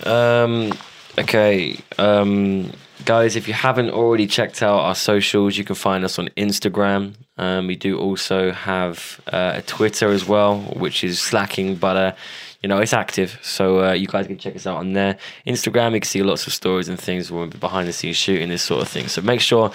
Um, 0.06 0.72
okay. 1.18 1.78
Um, 1.98 2.72
guys, 3.06 3.36
if 3.36 3.48
you 3.48 3.54
haven't 3.54 3.90
already 3.90 4.28
checked 4.28 4.62
out 4.62 4.80
our 4.80 4.96
socials, 4.96 5.58
you 5.58 5.64
can 5.64 5.76
find 5.76 6.04
us 6.04 6.20
on 6.20 6.30
Instagram. 6.38 7.16
Um, 7.38 7.68
we 7.68 7.76
do 7.76 8.00
also 8.00 8.52
have 8.52 9.20
uh, 9.32 9.54
a 9.56 9.62
Twitter 9.64 10.10
as 10.10 10.28
well, 10.28 10.60
which 10.76 11.04
is 11.04 11.20
slacking, 11.20 11.76
but 11.76 11.98
uh, 11.98 12.16
you 12.62 12.70
know 12.70 12.80
it's 12.80 12.94
active. 12.94 13.40
So 13.42 13.86
uh, 13.86 13.94
you 13.94 14.08
guys 14.08 14.28
can 14.28 14.38
check 14.38 14.56
us 14.56 14.68
out 14.68 14.78
on 14.78 14.94
there. 14.94 15.18
Instagram, 15.48 15.94
you 15.94 16.00
can 16.00 16.08
see 16.08 16.24
lots 16.24 16.48
of 16.48 16.54
stories 16.54 16.88
and 16.88 17.00
things 17.00 17.32
when 17.32 17.50
we're 17.50 17.58
behind 17.58 17.88
the 17.88 17.94
scenes 17.94 18.18
shooting 18.18 18.50
this 18.50 18.62
sort 18.62 18.82
of 18.82 18.88
thing. 18.88 19.08
So 19.08 19.22
make 19.22 19.42
sure 19.42 19.72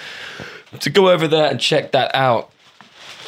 to 0.79 0.89
go 0.89 1.09
over 1.09 1.27
there 1.27 1.49
and 1.49 1.59
check 1.59 1.91
that 1.91 2.15
out. 2.15 2.51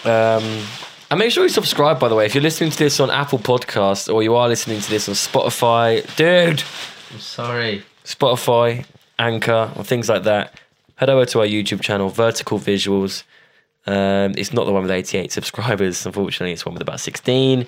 Um, 0.05 0.63
and 1.11 1.19
make 1.19 1.31
sure 1.31 1.43
you 1.43 1.49
subscribe, 1.49 1.99
by 1.99 2.07
the 2.07 2.15
way. 2.15 2.25
If 2.25 2.33
you're 2.33 2.41
listening 2.41 2.71
to 2.71 2.77
this 2.77 3.01
on 3.01 3.09
Apple 3.09 3.39
Podcasts 3.39 4.11
or 4.11 4.23
you 4.23 4.35
are 4.35 4.47
listening 4.47 4.79
to 4.79 4.89
this 4.89 5.09
on 5.09 5.15
Spotify, 5.15 6.03
dude, 6.15 6.63
I'm 7.11 7.19
sorry. 7.19 7.83
Spotify, 8.05 8.85
Anchor, 9.21 9.71
or 9.75 9.83
things 9.83 10.09
like 10.09 10.23
that, 10.23 10.59
head 10.95 11.09
over 11.09 11.25
to 11.25 11.39
our 11.41 11.45
YouTube 11.45 11.81
channel, 11.81 12.09
Vertical 12.09 12.59
Visuals. 12.59 13.23
Um, 13.87 14.33
it's 14.37 14.53
not 14.53 14.65
the 14.65 14.71
one 14.71 14.83
with 14.83 14.91
88 14.91 15.31
subscribers, 15.31 16.05
unfortunately. 16.05 16.53
It's 16.53 16.65
one 16.65 16.73
with 16.73 16.81
about 16.81 16.99
16, 16.99 17.65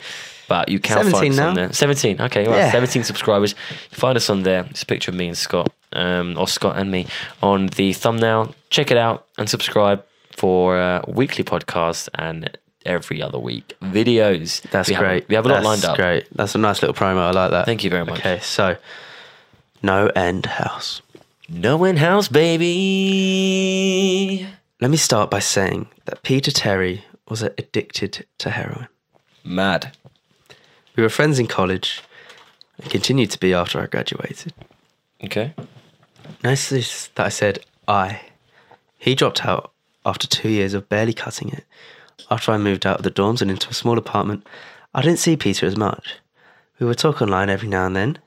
but 0.47 0.69
you 0.69 0.79
can 0.79 0.97
17 0.97 1.11
find 1.19 1.33
us 1.33 1.39
on 1.39 1.53
there. 1.55 1.73
17, 1.73 2.21
okay, 2.21 2.47
well, 2.47 2.57
Yeah. 2.57 2.71
17 2.71 3.03
subscribers. 3.03 3.55
You 3.91 3.97
find 3.97 4.15
us 4.17 4.29
on 4.29 4.43
there. 4.43 4.65
It's 4.69 4.83
a 4.83 4.85
picture 4.85 5.11
of 5.11 5.15
me 5.17 5.27
and 5.27 5.37
Scott, 5.37 5.71
um, 5.93 6.37
or 6.37 6.47
Scott 6.47 6.77
and 6.77 6.91
me, 6.91 7.07
on 7.41 7.67
the 7.67 7.93
thumbnail. 7.93 8.53
Check 8.69 8.91
it 8.91 8.97
out 8.97 9.25
and 9.37 9.49
subscribe 9.49 10.03
for 10.35 10.77
uh, 10.77 11.01
weekly 11.07 11.43
podcasts 11.43 12.09
and 12.15 12.55
every 12.85 13.21
other 13.21 13.39
week 13.39 13.73
videos. 13.81 14.61
That's 14.69 14.89
we 14.89 14.95
have- 14.95 15.03
great. 15.03 15.29
we 15.29 15.35
have 15.35 15.45
a 15.45 15.49
lot 15.49 15.55
That's 15.63 15.65
lined 15.65 15.85
up. 15.85 15.95
Great. 15.95 16.27
That's 16.35 16.53
a 16.53 16.57
nice 16.59 16.81
little 16.81 16.93
promo. 16.95 17.19
I 17.19 17.31
like 17.31 17.51
that. 17.51 17.65
Thank 17.65 17.83
you 17.83 17.89
very 17.89 18.05
much. 18.05 18.19
Okay, 18.19 18.39
so 18.41 18.75
No 19.81 20.07
End 20.15 20.45
House. 20.45 21.01
No 21.49 21.83
in 21.83 21.97
house, 21.97 22.29
baby. 22.29 22.77
Let 24.79 24.89
me 24.91 24.97
start 24.97 25.29
by 25.29 25.39
saying 25.39 25.87
that 26.05 26.23
Peter 26.23 26.51
Terry 26.51 27.03
was 27.27 27.41
addicted 27.41 28.25
to 28.37 28.49
heroin. 28.49 28.87
Mad. 29.43 29.95
We 30.95 31.03
were 31.03 31.09
friends 31.09 31.39
in 31.39 31.47
college 31.47 32.01
and 32.77 32.89
continued 32.89 33.31
to 33.31 33.39
be 33.39 33.53
after 33.53 33.81
I 33.81 33.87
graduated. 33.87 34.53
Okay. 35.23 35.53
Notice 36.43 36.69
this 36.69 37.07
that 37.15 37.25
I 37.25 37.29
said 37.29 37.59
I. 37.87 38.21
He 38.97 39.15
dropped 39.15 39.45
out 39.45 39.73
after 40.05 40.27
two 40.27 40.49
years 40.49 40.73
of 40.73 40.87
barely 40.87 41.13
cutting 41.13 41.49
it. 41.49 41.65
After 42.31 42.53
I 42.53 42.57
moved 42.57 42.85
out 42.85 42.97
of 42.97 43.03
the 43.03 43.11
dorms 43.11 43.41
and 43.41 43.51
into 43.51 43.69
a 43.69 43.73
small 43.73 43.97
apartment, 43.97 44.47
I 44.93 45.01
didn't 45.01 45.19
see 45.19 45.35
Peter 45.35 45.65
as 45.65 45.75
much. 45.75 46.15
We 46.79 46.85
would 46.85 46.97
talk 46.97 47.21
online 47.21 47.49
every 47.49 47.67
now 47.67 47.85
and 47.85 47.95
then. 47.95 48.19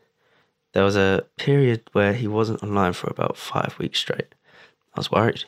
There 0.77 0.85
was 0.85 0.95
a 0.95 1.25
period 1.39 1.89
where 1.93 2.13
he 2.13 2.27
wasn't 2.27 2.63
online 2.63 2.93
for 2.93 3.09
about 3.09 3.39
five 3.39 3.75
weeks 3.79 3.99
straight. 3.99 4.35
I 4.93 5.01
was 5.01 5.11
worried. 5.11 5.45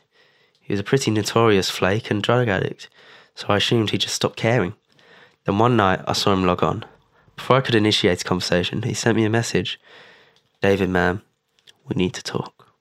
He 0.58 0.72
was 0.72 0.80
a 0.80 0.82
pretty 0.82 1.10
notorious 1.10 1.68
flake 1.68 2.10
and 2.10 2.22
drug 2.22 2.48
addict, 2.48 2.88
so 3.34 3.48
I 3.50 3.58
assumed 3.58 3.90
he 3.90 3.98
just 3.98 4.14
stopped 4.14 4.38
caring. 4.38 4.72
Then 5.44 5.58
one 5.58 5.76
night 5.76 6.00
I 6.06 6.14
saw 6.14 6.32
him 6.32 6.44
log 6.44 6.62
on. 6.62 6.86
Before 7.36 7.58
I 7.58 7.60
could 7.60 7.74
initiate 7.74 8.22
a 8.22 8.24
conversation, 8.24 8.80
he 8.80 8.94
sent 8.94 9.18
me 9.18 9.26
a 9.26 9.28
message 9.28 9.78
David, 10.62 10.88
ma'am, 10.88 11.20
we 11.84 11.94
need 11.94 12.14
to 12.14 12.22
talk. 12.22 12.72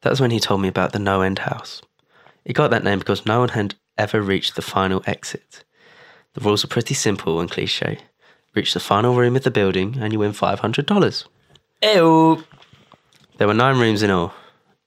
That 0.00 0.10
was 0.10 0.20
when 0.20 0.32
he 0.32 0.40
told 0.40 0.60
me 0.60 0.66
about 0.66 0.92
the 0.92 0.98
No 0.98 1.20
End 1.20 1.38
House. 1.38 1.82
He 2.44 2.52
got 2.52 2.72
that 2.72 2.82
name 2.82 2.98
because 2.98 3.24
no 3.24 3.38
one 3.38 3.50
had 3.50 3.76
ever 3.96 4.20
reached 4.20 4.56
the 4.56 4.60
final 4.60 5.04
exit. 5.06 5.62
The 6.32 6.40
rules 6.40 6.64
were 6.64 6.68
pretty 6.68 6.94
simple 6.94 7.38
and 7.38 7.48
cliche. 7.48 8.00
Reach 8.54 8.72
the 8.72 8.80
final 8.80 9.14
room 9.14 9.36
of 9.36 9.42
the 9.42 9.50
building 9.50 9.96
and 9.98 10.12
you 10.12 10.18
win 10.18 10.32
$500. 10.32 11.24
Ew. 11.82 12.44
There 13.36 13.48
were 13.48 13.54
nine 13.54 13.78
rooms 13.78 14.02
in 14.02 14.10
all. 14.10 14.32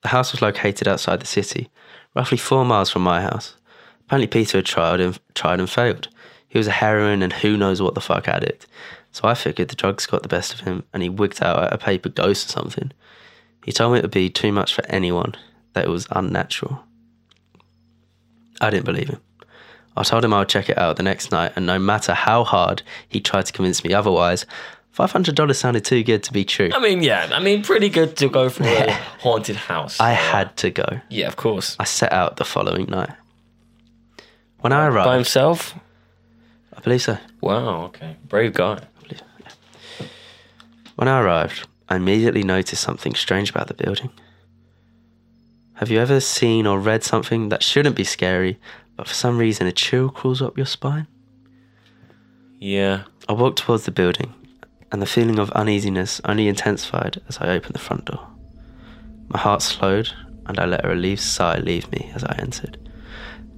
The 0.03 0.09
house 0.09 0.31
was 0.31 0.41
located 0.41 0.87
outside 0.87 1.19
the 1.19 1.25
city, 1.25 1.69
roughly 2.15 2.37
four 2.37 2.63
miles 2.63 2.89
from 2.89 3.01
my 3.03 3.21
house. 3.21 3.57
Apparently, 4.05 4.27
Peter 4.27 4.59
had 4.59 4.65
tried 4.65 5.01
and, 5.01 5.19
tried 5.35 5.59
and 5.59 5.69
failed. 5.69 6.07
He 6.47 6.57
was 6.57 6.67
a 6.67 6.71
heroin 6.71 7.21
and 7.21 7.33
who 7.33 7.57
knows 7.57 7.81
what 7.81 7.93
the 7.93 8.01
fuck 8.01 8.27
addict. 8.27 8.67
So 9.11 9.27
I 9.27 9.33
figured 9.33 9.67
the 9.67 9.75
drugs 9.75 10.05
got 10.05 10.23
the 10.23 10.29
best 10.29 10.53
of 10.53 10.61
him 10.61 10.83
and 10.93 11.03
he 11.03 11.09
wigged 11.09 11.43
out 11.43 11.63
at 11.63 11.73
a 11.73 11.77
paper 11.77 12.07
dose 12.07 12.45
or 12.45 12.49
something. 12.49 12.91
He 13.65 13.73
told 13.73 13.91
me 13.91 13.99
it 13.99 14.03
would 14.03 14.11
be 14.11 14.29
too 14.29 14.53
much 14.53 14.73
for 14.73 14.85
anyone, 14.85 15.35
that 15.73 15.85
it 15.85 15.89
was 15.89 16.07
unnatural. 16.11 16.83
I 18.61 18.69
didn't 18.69 18.85
believe 18.85 19.09
him. 19.09 19.21
I 19.99 20.03
told 20.03 20.23
him 20.23 20.33
I 20.33 20.39
would 20.39 20.49
check 20.49 20.69
it 20.69 20.77
out 20.77 20.97
the 20.97 21.03
next 21.03 21.31
night, 21.31 21.53
and 21.55 21.65
no 21.65 21.79
matter 21.79 22.13
how 22.13 22.43
hard 22.43 22.83
he 23.07 23.19
tried 23.19 23.45
to 23.47 23.53
convince 23.53 23.83
me 23.83 23.93
otherwise, 23.93 24.45
$500 24.97 25.55
sounded 25.55 25.85
too 25.85 26.03
good 26.03 26.23
to 26.23 26.33
be 26.33 26.43
true. 26.43 26.69
I 26.73 26.79
mean, 26.79 27.03
yeah. 27.03 27.29
I 27.31 27.39
mean, 27.39 27.63
pretty 27.63 27.89
good 27.89 28.17
to 28.17 28.29
go 28.29 28.49
for 28.49 28.63
a 28.63 28.91
haunted 29.21 29.55
house. 29.55 29.99
I 29.99 30.11
Yeah. 30.11 30.15
had 30.17 30.57
to 30.57 30.69
go. 30.71 31.01
Yeah, 31.09 31.27
of 31.27 31.35
course. 31.35 31.75
I 31.79 31.83
set 31.83 32.11
out 32.11 32.37
the 32.37 32.45
following 32.45 32.85
night. 32.87 33.11
When 34.61 34.73
I 34.73 34.87
arrived, 34.87 35.05
By 35.05 35.15
himself. 35.15 35.75
I 36.75 36.79
believe 36.81 37.01
so. 37.03 37.17
Wow, 37.41 37.85
okay. 37.85 38.15
Brave 38.27 38.53
guy. 38.53 38.79
When 40.95 41.07
I 41.07 41.21
arrived, 41.21 41.67
I 41.89 41.95
immediately 41.97 42.43
noticed 42.43 42.81
something 42.81 43.13
strange 43.13 43.51
about 43.51 43.67
the 43.67 43.75
building. 43.75 44.09
Have 45.75 45.91
you 45.91 45.99
ever 45.99 46.19
seen 46.19 46.65
or 46.65 46.79
read 46.79 47.03
something 47.03 47.49
that 47.49 47.61
shouldn't 47.61 47.95
be 47.95 48.03
scary, 48.03 48.57
but 48.97 49.07
for 49.07 49.13
some 49.13 49.37
reason 49.37 49.67
a 49.67 49.71
chill 49.71 50.09
crawls 50.09 50.41
up 50.41 50.57
your 50.57 50.65
spine? 50.65 51.07
Yeah. 52.59 53.03
I 53.29 53.33
walked 53.33 53.59
towards 53.59 53.85
the 53.85 53.91
building, 53.91 54.33
and 54.91 55.01
the 55.01 55.05
feeling 55.05 55.37
of 55.37 55.51
uneasiness 55.51 56.19
only 56.25 56.47
intensified 56.47 57.21
as 57.29 57.37
I 57.37 57.49
opened 57.49 57.75
the 57.75 57.79
front 57.79 58.05
door. 58.05 58.27
My 59.29 59.39
heart 59.39 59.61
slowed, 59.61 60.11
and 60.45 60.59
I 60.59 60.65
let 60.65 60.83
a 60.83 60.89
relieved 60.89 61.21
sigh 61.21 61.59
leave 61.59 61.91
me 61.91 62.11
as 62.15 62.23
I 62.23 62.35
entered. 62.39 62.77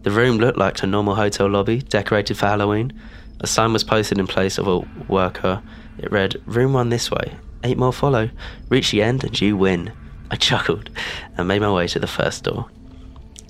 The 0.02 0.12
room 0.12 0.38
looked 0.38 0.58
like 0.58 0.82
a 0.82 0.88
normal 0.88 1.16
hotel 1.16 1.48
lobby, 1.48 1.82
decorated 1.82 2.38
for 2.38 2.48
Halloween. 2.48 2.94
A 3.42 3.48
sign 3.48 3.74
was 3.74 3.84
posted 3.84 4.18
in 4.18 4.28
place 4.28 4.58
of 4.58 4.68
a 4.68 4.80
worker. 5.08 5.62
It 5.98 6.12
read, 6.12 6.42
Room 6.46 6.74
one 6.74 6.90
this 6.90 7.12
way, 7.12 7.36
eight 7.64 7.78
more 7.78 7.94
follow. 7.94 8.30
Reach 8.70 8.92
the 8.92 9.04
end 9.04 9.24
and 9.24 9.40
you 9.40 9.56
win. 9.56 9.94
I 10.32 10.36
chuckled 10.36 10.90
and 11.38 11.48
made 11.48 11.62
my 11.62 11.72
way 11.72 11.88
to 11.88 12.00
the 12.00 12.08
first 12.08 12.44
door. 12.44 12.70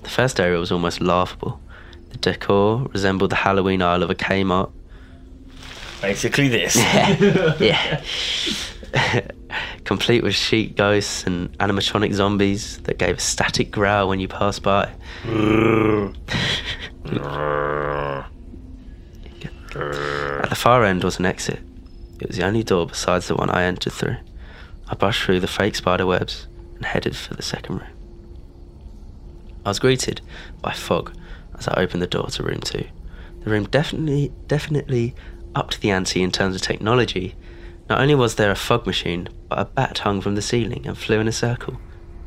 The 0.02 0.08
first 0.08 0.40
area 0.40 0.58
was 0.58 0.72
almost 0.72 1.00
laughable. 1.00 1.60
The 2.10 2.18
decor 2.18 2.88
resembled 2.92 3.30
the 3.30 3.36
Halloween 3.36 3.82
aisle 3.82 4.02
of 4.02 4.10
a 4.10 4.14
Kmart, 4.14 4.70
Basically 6.00 6.48
this. 6.48 6.76
yeah. 7.60 8.02
Complete 9.84 10.22
with 10.22 10.34
sheet 10.34 10.76
ghosts 10.76 11.24
and 11.24 11.56
animatronic 11.58 12.12
zombies 12.12 12.78
that 12.78 12.98
gave 12.98 13.18
a 13.18 13.20
static 13.20 13.70
growl 13.70 14.08
when 14.08 14.20
you 14.20 14.28
passed 14.28 14.62
by. 14.62 14.92
At 15.24 16.14
the 20.48 20.56
far 20.56 20.84
end 20.84 21.04
was 21.04 21.18
an 21.18 21.26
exit. 21.26 21.60
It 22.20 22.28
was 22.28 22.36
the 22.36 22.44
only 22.44 22.62
door 22.62 22.86
besides 22.86 23.28
the 23.28 23.34
one 23.34 23.50
I 23.50 23.64
entered 23.64 23.92
through. 23.92 24.16
I 24.88 24.94
brushed 24.94 25.22
through 25.22 25.40
the 25.40 25.46
fake 25.46 25.76
spider 25.76 26.06
webs 26.06 26.46
and 26.76 26.84
headed 26.84 27.16
for 27.16 27.34
the 27.34 27.42
second 27.42 27.76
room. 27.78 27.90
I 29.64 29.70
was 29.70 29.78
greeted 29.78 30.20
by 30.60 30.72
fog 30.72 31.12
as 31.60 31.68
I 31.68 31.80
opened 31.80 32.02
the 32.02 32.06
door 32.06 32.26
to 32.26 32.42
room 32.42 32.60
two. 32.60 32.86
The 33.44 33.50
room 33.50 33.64
definitely, 33.64 34.32
definitely 34.48 35.14
upped 35.54 35.80
the 35.80 35.90
ante 35.90 36.22
in 36.22 36.32
terms 36.32 36.56
of 36.56 36.62
technology. 36.62 37.36
Not 37.88 38.00
only 38.00 38.14
was 38.14 38.34
there 38.34 38.50
a 38.50 38.56
fog 38.56 38.86
machine, 38.86 39.28
but 39.48 39.58
a 39.58 39.64
bat 39.64 39.98
hung 39.98 40.20
from 40.20 40.34
the 40.34 40.42
ceiling 40.42 40.86
and 40.86 40.96
flew 40.96 41.20
in 41.20 41.28
a 41.28 41.32
circle. 41.32 41.80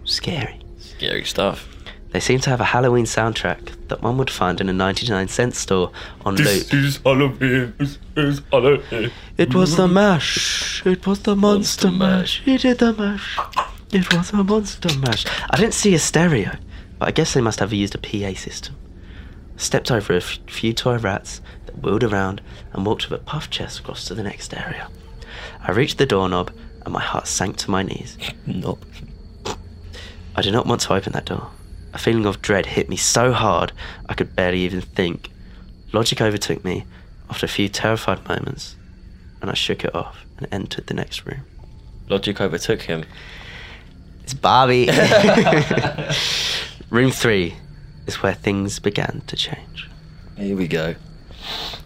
Scary. 0.03 0.59
Scary 0.77 1.23
stuff. 1.25 1.67
They 2.11 2.19
seemed 2.19 2.43
to 2.43 2.51
have 2.51 2.61
a 2.61 2.65
Halloween 2.65 3.05
soundtrack 3.05 3.87
that 3.87 4.03
one 4.03 4.17
would 4.19 4.29
find 4.29 4.61
in 4.61 4.69
a 4.69 4.73
99 4.73 5.27
cent 5.29 5.55
store 5.55 5.91
on 6.23 6.35
loop. 6.35 6.71
is 6.71 6.97
Halloween. 6.97 7.73
This 7.79 7.97
is 8.15 8.41
Halloween. 8.51 9.11
It 9.37 9.55
was 9.55 9.77
the 9.77 9.87
mash. 9.87 10.85
It 10.85 11.07
was 11.07 11.23
the 11.23 11.35
monster 11.35 11.89
mash. 11.89 12.41
He 12.45 12.57
did 12.57 12.77
the 12.77 12.93
mash. 12.93 13.39
It 13.91 14.13
was 14.13 14.31
a 14.31 14.43
monster 14.43 14.95
mash. 14.99 15.25
I 15.49 15.57
didn't 15.57 15.73
see 15.73 15.95
a 15.95 15.99
stereo, 15.99 16.51
but 16.99 17.07
I 17.07 17.11
guess 17.11 17.33
they 17.33 17.41
must 17.41 17.59
have 17.59 17.73
used 17.73 17.95
a 17.95 17.97
PA 17.97 18.37
system. 18.39 18.75
I 19.55 19.59
stepped 19.59 19.91
over 19.91 20.13
a 20.13 20.17
f- 20.17 20.39
few 20.47 20.73
toy 20.73 20.97
rats 20.97 21.41
that 21.65 21.81
wheeled 21.81 22.03
around 22.03 22.41
and 22.73 22.85
walked 22.85 23.09
with 23.09 23.19
a 23.19 23.23
puff 23.23 23.49
chest 23.49 23.79
across 23.79 24.05
to 24.05 24.15
the 24.15 24.23
next 24.23 24.53
area. 24.53 24.89
I 25.61 25.71
reached 25.71 25.97
the 25.97 26.05
doorknob 26.05 26.51
and 26.83 26.93
my 26.93 27.01
heart 27.01 27.27
sank 27.27 27.57
to 27.57 27.71
my 27.71 27.83
knees. 27.83 28.17
Nope. 28.45 28.85
I 30.35 30.41
did 30.41 30.53
not 30.53 30.65
want 30.65 30.81
to 30.81 30.93
open 30.93 31.13
that 31.13 31.25
door. 31.25 31.49
A 31.93 31.97
feeling 31.97 32.25
of 32.25 32.41
dread 32.41 32.65
hit 32.65 32.89
me 32.89 32.97
so 32.97 33.31
hard 33.31 33.71
I 34.07 34.15
could 34.15 34.35
barely 34.35 34.61
even 34.61 34.81
think. 34.81 35.29
Logic 35.91 36.19
overtook 36.19 36.63
me 36.63 36.85
after 37.29 37.45
a 37.45 37.49
few 37.49 37.69
terrified 37.69 38.27
moments, 38.27 38.75
and 39.41 39.51
I 39.51 39.53
shook 39.53 39.85
it 39.85 39.93
off 39.93 40.25
and 40.37 40.47
entered 40.51 40.87
the 40.87 40.95
next 40.95 41.25
room. 41.25 41.41
Logic 42.09 42.39
overtook 42.41 42.81
him. 42.81 43.05
It's 44.23 44.33
Bobby. 44.33 44.87
room 46.89 47.11
three 47.11 47.55
is 48.07 48.21
where 48.21 48.33
things 48.33 48.79
began 48.79 49.21
to 49.27 49.35
change. 49.35 49.89
Here 50.37 50.55
we 50.55 50.67
go. 50.67 50.95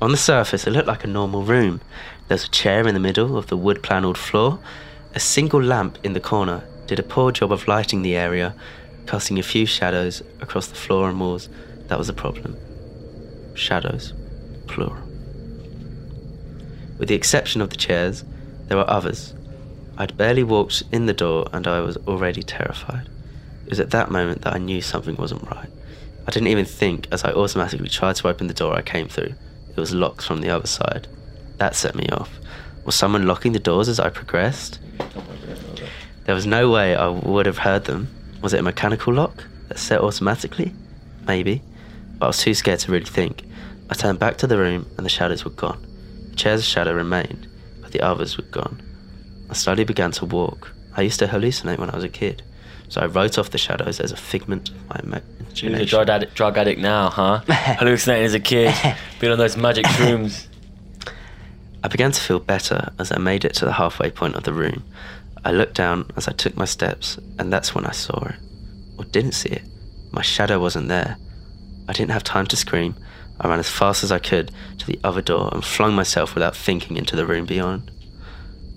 On 0.01 0.11
the 0.11 0.17
surface, 0.17 0.67
it 0.67 0.71
looked 0.71 0.87
like 0.87 1.03
a 1.03 1.07
normal 1.07 1.43
room. 1.43 1.81
There 2.27 2.35
was 2.35 2.45
a 2.45 2.49
chair 2.49 2.87
in 2.87 2.93
the 2.93 2.99
middle 2.99 3.37
of 3.37 3.47
the 3.47 3.57
wood 3.57 3.81
panelled 3.81 4.17
floor. 4.17 4.59
A 5.15 5.19
single 5.19 5.61
lamp 5.61 5.97
in 6.03 6.13
the 6.13 6.19
corner 6.19 6.63
did 6.85 6.99
a 6.99 7.03
poor 7.03 7.31
job 7.31 7.51
of 7.51 7.67
lighting 7.67 8.01
the 8.01 8.15
area, 8.15 8.55
casting 9.05 9.39
a 9.39 9.43
few 9.43 9.65
shadows 9.65 10.21
across 10.41 10.67
the 10.67 10.75
floor 10.75 11.09
and 11.09 11.19
walls. 11.19 11.49
That 11.87 11.97
was 11.97 12.09
a 12.09 12.13
problem. 12.13 12.55
Shadows, 13.55 14.13
plural. 14.67 15.01
With 16.97 17.09
the 17.09 17.15
exception 17.15 17.61
of 17.61 17.69
the 17.69 17.75
chairs, 17.75 18.23
there 18.67 18.77
were 18.77 18.89
others. 18.89 19.33
I'd 19.97 20.17
barely 20.17 20.43
walked 20.43 20.83
in 20.91 21.05
the 21.05 21.13
door 21.13 21.47
and 21.53 21.65
I 21.65 21.79
was 21.79 21.97
already 22.07 22.43
terrified. 22.43 23.09
It 23.65 23.69
was 23.69 23.79
at 23.79 23.91
that 23.91 24.11
moment 24.11 24.43
that 24.43 24.53
I 24.53 24.59
knew 24.59 24.81
something 24.81 25.15
wasn't 25.15 25.49
right. 25.49 25.69
I 26.27 26.31
didn't 26.31 26.49
even 26.49 26.65
think 26.65 27.07
as 27.09 27.23
I 27.23 27.31
automatically 27.31 27.87
tried 27.87 28.17
to 28.17 28.27
open 28.27 28.47
the 28.47 28.53
door 28.53 28.75
I 28.75 28.81
came 28.81 29.07
through. 29.07 29.33
It 29.69 29.79
was 29.79 29.93
locked 29.93 30.25
from 30.25 30.41
the 30.41 30.49
other 30.49 30.67
side. 30.67 31.07
That 31.57 31.73
set 31.73 31.95
me 31.95 32.07
off. 32.09 32.29
Was 32.83 32.95
someone 32.95 33.25
locking 33.25 33.53
the 33.53 33.59
doors 33.59 33.87
as 33.87 33.99
I 33.99 34.09
progressed? 34.09 34.79
There 36.25 36.35
was 36.35 36.45
no 36.45 36.69
way 36.69 36.95
I 36.95 37.07
would 37.07 37.45
have 37.45 37.59
heard 37.59 37.85
them. 37.85 38.09
Was 38.41 38.53
it 38.53 38.59
a 38.59 38.63
mechanical 38.63 39.13
lock 39.13 39.45
that 39.69 39.79
set 39.79 40.01
automatically? 40.01 40.73
Maybe. 41.25 41.61
But 42.17 42.25
I 42.25 42.29
was 42.29 42.39
too 42.39 42.53
scared 42.53 42.79
to 42.79 42.91
really 42.91 43.05
think. 43.05 43.43
I 43.89 43.93
turned 43.93 44.19
back 44.19 44.37
to 44.39 44.47
the 44.47 44.57
room 44.57 44.85
and 44.97 45.05
the 45.05 45.09
shadows 45.09 45.45
were 45.45 45.51
gone. 45.51 45.85
The 46.31 46.35
chair's 46.35 46.65
shadow 46.65 46.93
remained, 46.93 47.47
but 47.81 47.93
the 47.93 48.01
others 48.01 48.35
were 48.35 48.43
gone. 48.43 48.81
I 49.49 49.53
slowly 49.53 49.85
began 49.85 50.11
to 50.11 50.25
walk. 50.25 50.73
I 50.93 51.03
used 51.03 51.19
to 51.19 51.27
hallucinate 51.27 51.77
when 51.77 51.89
I 51.89 51.95
was 51.95 52.03
a 52.03 52.09
kid, 52.09 52.43
so 52.89 53.01
I 53.01 53.05
wrote 53.05 53.37
off 53.37 53.49
the 53.49 53.57
shadows 53.57 53.99
as 53.99 54.11
a 54.11 54.17
figment 54.17 54.69
of 54.69 54.89
my 54.89 54.99
ima- 55.03 55.21
Who's 55.49 55.63
a 55.63 55.85
drug 55.85 56.09
addict, 56.09 56.35
drug 56.35 56.57
addict 56.57 56.79
now, 56.79 57.09
huh? 57.09 57.39
Hallucinating 57.47 58.25
as 58.25 58.33
a 58.33 58.39
kid. 58.39 58.73
Being 59.19 59.33
on 59.33 59.39
those 59.39 59.57
magic 59.57 59.85
shrooms. 59.87 60.47
I 61.83 61.87
began 61.87 62.11
to 62.11 62.21
feel 62.21 62.39
better 62.39 62.91
as 62.99 63.11
I 63.11 63.17
made 63.17 63.43
it 63.45 63.53
to 63.55 63.65
the 63.65 63.73
halfway 63.73 64.11
point 64.11 64.35
of 64.35 64.43
the 64.43 64.53
room. 64.53 64.83
I 65.43 65.51
looked 65.51 65.75
down 65.75 66.11
as 66.15 66.27
I 66.27 66.31
took 66.33 66.55
my 66.55 66.65
steps, 66.65 67.17
and 67.39 67.51
that's 67.51 67.73
when 67.73 67.85
I 67.85 67.91
saw 67.91 68.25
it. 68.25 68.35
Or 68.97 69.05
didn't 69.05 69.31
see 69.33 69.49
it. 69.49 69.63
My 70.11 70.21
shadow 70.21 70.59
wasn't 70.59 70.87
there. 70.89 71.17
I 71.87 71.93
didn't 71.93 72.11
have 72.11 72.23
time 72.23 72.45
to 72.47 72.57
scream. 72.57 72.95
I 73.39 73.47
ran 73.47 73.59
as 73.59 73.69
fast 73.69 74.03
as 74.03 74.11
I 74.11 74.19
could 74.19 74.51
to 74.79 74.85
the 74.85 74.99
other 75.03 75.21
door 75.21 75.49
and 75.53 75.63
flung 75.63 75.93
myself 75.95 76.33
without 76.33 76.55
thinking 76.55 76.97
into 76.97 77.15
the 77.15 77.25
room 77.25 77.45
beyond. 77.45 77.91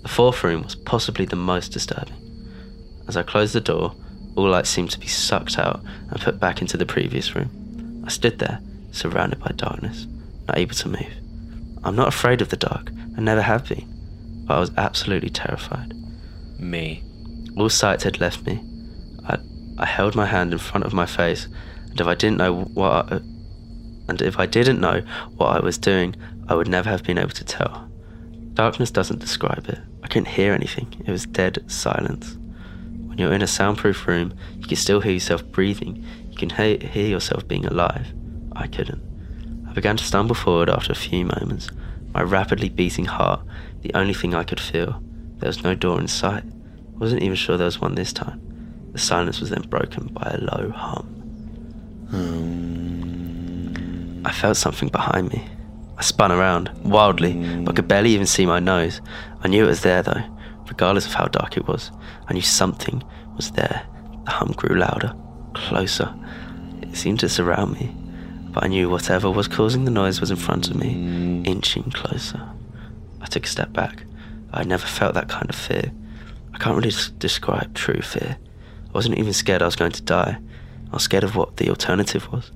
The 0.03 0.07
fourth 0.09 0.43
room 0.43 0.63
was 0.63 0.75
possibly 0.75 1.25
the 1.25 1.35
most 1.35 1.69
disturbing. 1.69 2.15
As 3.07 3.17
I 3.17 3.23
closed 3.23 3.53
the 3.53 3.61
door, 3.61 3.95
all 4.35 4.49
light 4.49 4.67
seemed 4.67 4.91
to 4.91 4.99
be 4.99 5.07
sucked 5.07 5.59
out 5.59 5.81
and 6.09 6.21
put 6.21 6.39
back 6.39 6.61
into 6.61 6.77
the 6.77 6.85
previous 6.85 7.35
room. 7.35 8.03
I 8.05 8.09
stood 8.09 8.39
there, 8.39 8.59
surrounded 8.91 9.39
by 9.39 9.51
darkness, 9.55 10.07
not 10.47 10.57
able 10.57 10.75
to 10.75 10.89
move. 10.89 11.13
I'm 11.83 11.95
not 11.95 12.07
afraid 12.07 12.41
of 12.41 12.49
the 12.49 12.57
dark, 12.57 12.91
I 13.17 13.21
never 13.21 13.41
have 13.41 13.67
been, 13.67 14.43
but 14.45 14.55
I 14.55 14.59
was 14.59 14.71
absolutely 14.77 15.29
terrified. 15.29 15.93
Me. 16.57 17.03
All 17.57 17.69
sight 17.69 18.03
had 18.03 18.21
left 18.21 18.45
me. 18.45 18.63
I, 19.27 19.37
I 19.77 19.85
held 19.85 20.15
my 20.15 20.25
hand 20.25 20.53
in 20.53 20.59
front 20.59 20.85
of 20.85 20.93
my 20.93 21.05
face, 21.05 21.47
and 21.89 21.99
if 21.99 22.07
I 22.07 22.15
didn't 22.15 22.37
know 22.37 22.61
what, 22.73 23.11
I, 23.11 23.15
and 24.07 24.21
if 24.21 24.39
I 24.39 24.45
didn't 24.45 24.79
know 24.79 25.01
what 25.35 25.57
I 25.57 25.59
was 25.59 25.77
doing, 25.77 26.15
I 26.47 26.55
would 26.55 26.67
never 26.67 26.89
have 26.89 27.03
been 27.03 27.17
able 27.17 27.29
to 27.31 27.43
tell. 27.43 27.89
Darkness 28.53 28.91
doesn't 28.91 29.19
describe 29.19 29.67
it. 29.67 29.79
I 30.03 30.07
couldn't 30.07 30.27
hear 30.27 30.53
anything. 30.53 31.03
It 31.05 31.11
was 31.11 31.25
dead 31.25 31.63
silence. 31.67 32.37
When 33.11 33.17
you're 33.17 33.33
in 33.33 33.41
a 33.41 33.47
soundproof 33.47 34.07
room, 34.07 34.33
you 34.57 34.67
can 34.67 34.77
still 34.77 35.01
hear 35.01 35.11
yourself 35.11 35.43
breathing. 35.51 36.01
You 36.29 36.37
can 36.37 36.49
he- 36.49 36.87
hear 36.87 37.09
yourself 37.09 37.45
being 37.45 37.65
alive. 37.65 38.07
I 38.53 38.67
couldn't. 38.67 39.01
I 39.69 39.73
began 39.73 39.97
to 39.97 40.03
stumble 40.05 40.33
forward 40.33 40.69
after 40.69 40.93
a 40.93 40.95
few 40.95 41.25
moments, 41.25 41.69
my 42.13 42.21
rapidly 42.21 42.69
beating 42.69 43.03
heart 43.03 43.41
the 43.81 43.91
only 43.95 44.13
thing 44.13 44.33
I 44.33 44.43
could 44.43 44.61
feel. 44.61 45.03
There 45.39 45.49
was 45.49 45.61
no 45.61 45.75
door 45.75 45.99
in 45.99 46.07
sight. 46.07 46.45
I 46.45 46.97
wasn't 46.99 47.23
even 47.23 47.35
sure 47.35 47.57
there 47.57 47.65
was 47.65 47.81
one 47.81 47.95
this 47.95 48.13
time. 48.13 48.41
The 48.93 48.99
silence 48.99 49.41
was 49.41 49.49
then 49.49 49.63
broken 49.63 50.07
by 50.07 50.31
a 50.33 50.37
low 50.37 50.71
hum. 50.71 52.07
Um. 52.13 54.23
I 54.25 54.31
felt 54.31 54.55
something 54.55 54.87
behind 54.87 55.33
me. 55.33 55.43
I 55.97 56.03
spun 56.03 56.31
around, 56.31 56.69
wildly, 56.85 57.33
but 57.65 57.75
could 57.75 57.89
barely 57.89 58.11
even 58.11 58.25
see 58.25 58.45
my 58.45 58.59
nose. 58.59 59.01
I 59.43 59.49
knew 59.49 59.65
it 59.65 59.67
was 59.67 59.81
there 59.81 60.01
though, 60.01 60.23
regardless 60.71 61.05
of 61.05 61.13
how 61.13 61.25
dark 61.25 61.57
it 61.57 61.67
was. 61.67 61.91
I 62.27 62.33
knew 62.33 62.41
something 62.41 63.03
was 63.35 63.51
there. 63.51 63.85
The 64.23 64.31
hum 64.31 64.53
grew 64.55 64.77
louder, 64.77 65.13
closer. 65.53 66.15
It 66.81 66.95
seemed 66.95 67.19
to 67.19 67.29
surround 67.29 67.73
me, 67.73 67.93
but 68.51 68.63
I 68.63 68.67
knew 68.67 68.89
whatever 68.89 69.29
was 69.29 69.49
causing 69.49 69.83
the 69.83 69.91
noise 69.91 70.21
was 70.21 70.31
in 70.31 70.37
front 70.37 70.69
of 70.69 70.77
me, 70.77 71.43
inching 71.43 71.91
closer. 71.91 72.41
I 73.19 73.25
took 73.25 73.45
a 73.45 73.49
step 73.49 73.73
back. 73.73 74.03
I 74.53 74.63
never 74.63 74.87
felt 74.87 75.13
that 75.15 75.27
kind 75.27 75.49
of 75.49 75.55
fear. 75.55 75.91
I 76.53 76.57
can't 76.57 76.77
really 76.77 76.95
describe 77.17 77.73
true 77.73 78.01
fear. 78.01 78.37
I 78.87 78.91
wasn't 78.93 79.17
even 79.17 79.33
scared 79.33 79.61
I 79.61 79.65
was 79.65 79.75
going 79.75 79.91
to 79.91 80.01
die. 80.01 80.37
I 80.89 80.93
was 80.93 81.03
scared 81.03 81.25
of 81.25 81.35
what 81.35 81.57
the 81.57 81.69
alternative 81.69 82.31
was. 82.31 82.51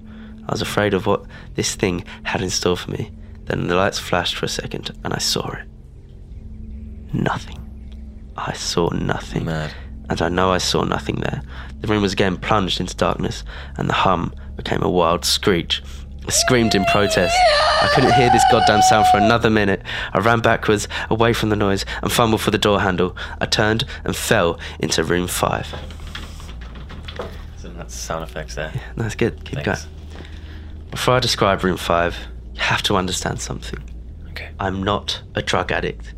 I 0.48 0.52
was 0.52 0.62
afraid 0.62 0.94
of 0.94 1.06
what 1.06 1.26
this 1.56 1.76
thing 1.76 2.06
had 2.24 2.42
in 2.42 2.50
store 2.50 2.78
for 2.78 2.92
me. 2.92 3.12
Then 3.46 3.68
the 3.68 3.76
lights 3.76 4.00
flashed 4.00 4.36
for 4.36 4.46
a 4.46 4.50
second 4.50 4.92
and 5.04 5.14
I 5.14 5.18
saw 5.20 5.52
it. 5.52 5.68
Nothing. 7.14 7.65
I 8.38 8.54
saw 8.54 8.90
nothing. 8.90 9.46
Mad. 9.46 9.74
And 10.10 10.22
I 10.22 10.30
know 10.30 10.52
I 10.52 10.60
saw 10.60 10.84
nothing 10.84 11.16
there. 11.18 11.42
The 11.82 11.88
room 11.88 12.02
was 12.02 12.14
again 12.14 12.38
plunged 12.38 12.80
into 12.80 12.96
darkness, 12.96 13.44
and 13.78 13.90
the 13.90 13.94
hum 13.94 14.34
became 14.56 14.84
a 14.84 14.90
wild 14.90 15.26
screech. 15.26 15.82
I 16.28 16.32
screamed 16.32 16.74
in 16.74 16.86
protest. 16.86 17.36
I 17.82 17.90
couldn't 17.94 18.14
hear 18.14 18.30
this 18.32 18.44
goddamn 18.50 18.82
sound 18.84 19.06
for 19.08 19.18
another 19.18 19.50
minute. 19.50 19.82
I 20.12 20.20
ran 20.20 20.40
backwards, 20.40 20.88
away 21.10 21.34
from 21.34 21.50
the 21.50 21.56
noise, 21.56 21.86
and 22.02 22.12
fumbled 22.12 22.42
for 22.42 22.52
the 22.52 22.58
door 22.58 22.82
handle. 22.82 23.16
I 23.40 23.46
turned 23.46 23.86
and 24.04 24.16
fell 24.16 24.60
into 24.80 25.04
room 25.04 25.28
five. 25.28 25.68
So 27.58 27.70
that's 27.70 27.94
sound 27.94 28.24
effects 28.24 28.56
there. 28.56 28.74
That's 28.96 29.16
good. 29.16 29.44
Keep 29.46 29.64
Thanks. 29.64 29.86
going. 29.86 29.96
Before 30.90 31.16
I 31.16 31.20
describe 31.20 31.64
room 31.64 31.78
five, 31.78 32.18
you 32.54 32.62
have 32.62 32.82
to 32.84 32.96
understand 32.96 33.40
something. 33.40 33.80
Okay. 34.30 34.50
I'm 34.60 34.82
not 34.82 35.22
a 35.36 35.42
drug 35.42 35.72
addict. 35.72 36.14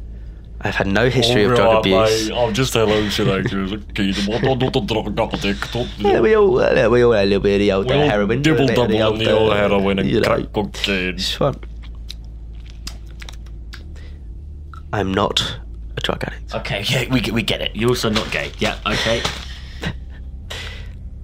I've 0.61 0.75
had 0.75 0.87
no 0.87 1.09
history 1.09 1.43
of 1.43 1.55
drug 1.55 1.85
abuse. 1.85 2.31
I'm 2.31 2.53
just 2.53 2.73
hallucinating 2.73 3.65
as 3.65 3.71
a 3.73 3.77
kid. 3.77 4.17
I'm 4.29 4.57
not 4.57 4.75
a 4.75 4.81
drug 5.11 5.33
addict. 5.35 5.75
Yeah, 5.99 6.19
we 6.19 6.35
all, 6.35 6.59
uh, 6.59 6.89
we 6.89 7.03
all 7.03 7.11
had 7.11 7.25
a 7.25 7.27
little 7.27 7.41
bit 7.43 7.55
of 7.55 7.59
the 7.59 7.71
old 7.71 7.85
We 7.87 7.93
uh, 7.93 8.09
heroin. 8.09 8.41
dibble 8.41 8.63
a 8.63 8.67
bit 8.67 8.69
of 8.71 8.75
double 8.89 9.03
on 9.03 9.19
the 9.19 9.31
uh, 9.31 9.39
old 9.39 9.53
heroin 9.53 9.99
and 9.99 10.09
you 10.09 10.21
know, 10.21 10.27
crack 10.27 10.53
cocaine. 10.53 11.13
It's 11.13 11.33
fun. 11.33 11.59
I'm 14.91 15.13
not 15.13 15.59
a 15.95 16.01
drug 16.01 16.23
addict. 16.23 16.55
Okay, 16.55 16.83
yeah, 16.87 17.13
we, 17.13 17.21
we 17.31 17.43
get 17.43 17.61
it. 17.61 17.75
You're 17.75 17.89
also 17.89 18.09
not 18.09 18.31
gay. 18.31 18.51
Yeah, 18.57 18.79
okay. 18.85 19.21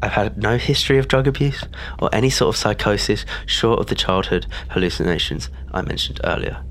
I've 0.03 0.11
had 0.11 0.37
no 0.37 0.57
history 0.57 0.97
of 0.97 1.07
drug 1.07 1.27
abuse 1.27 1.63
or 1.99 2.09
any 2.13 2.29
sort 2.29 2.53
of 2.53 2.57
psychosis 2.59 3.25
short 3.45 3.79
of 3.79 3.87
the 3.87 3.95
childhood 3.95 4.45
hallucinations 4.69 5.49
I 5.73 5.81
mentioned 5.81 6.19
earlier. 6.25 6.61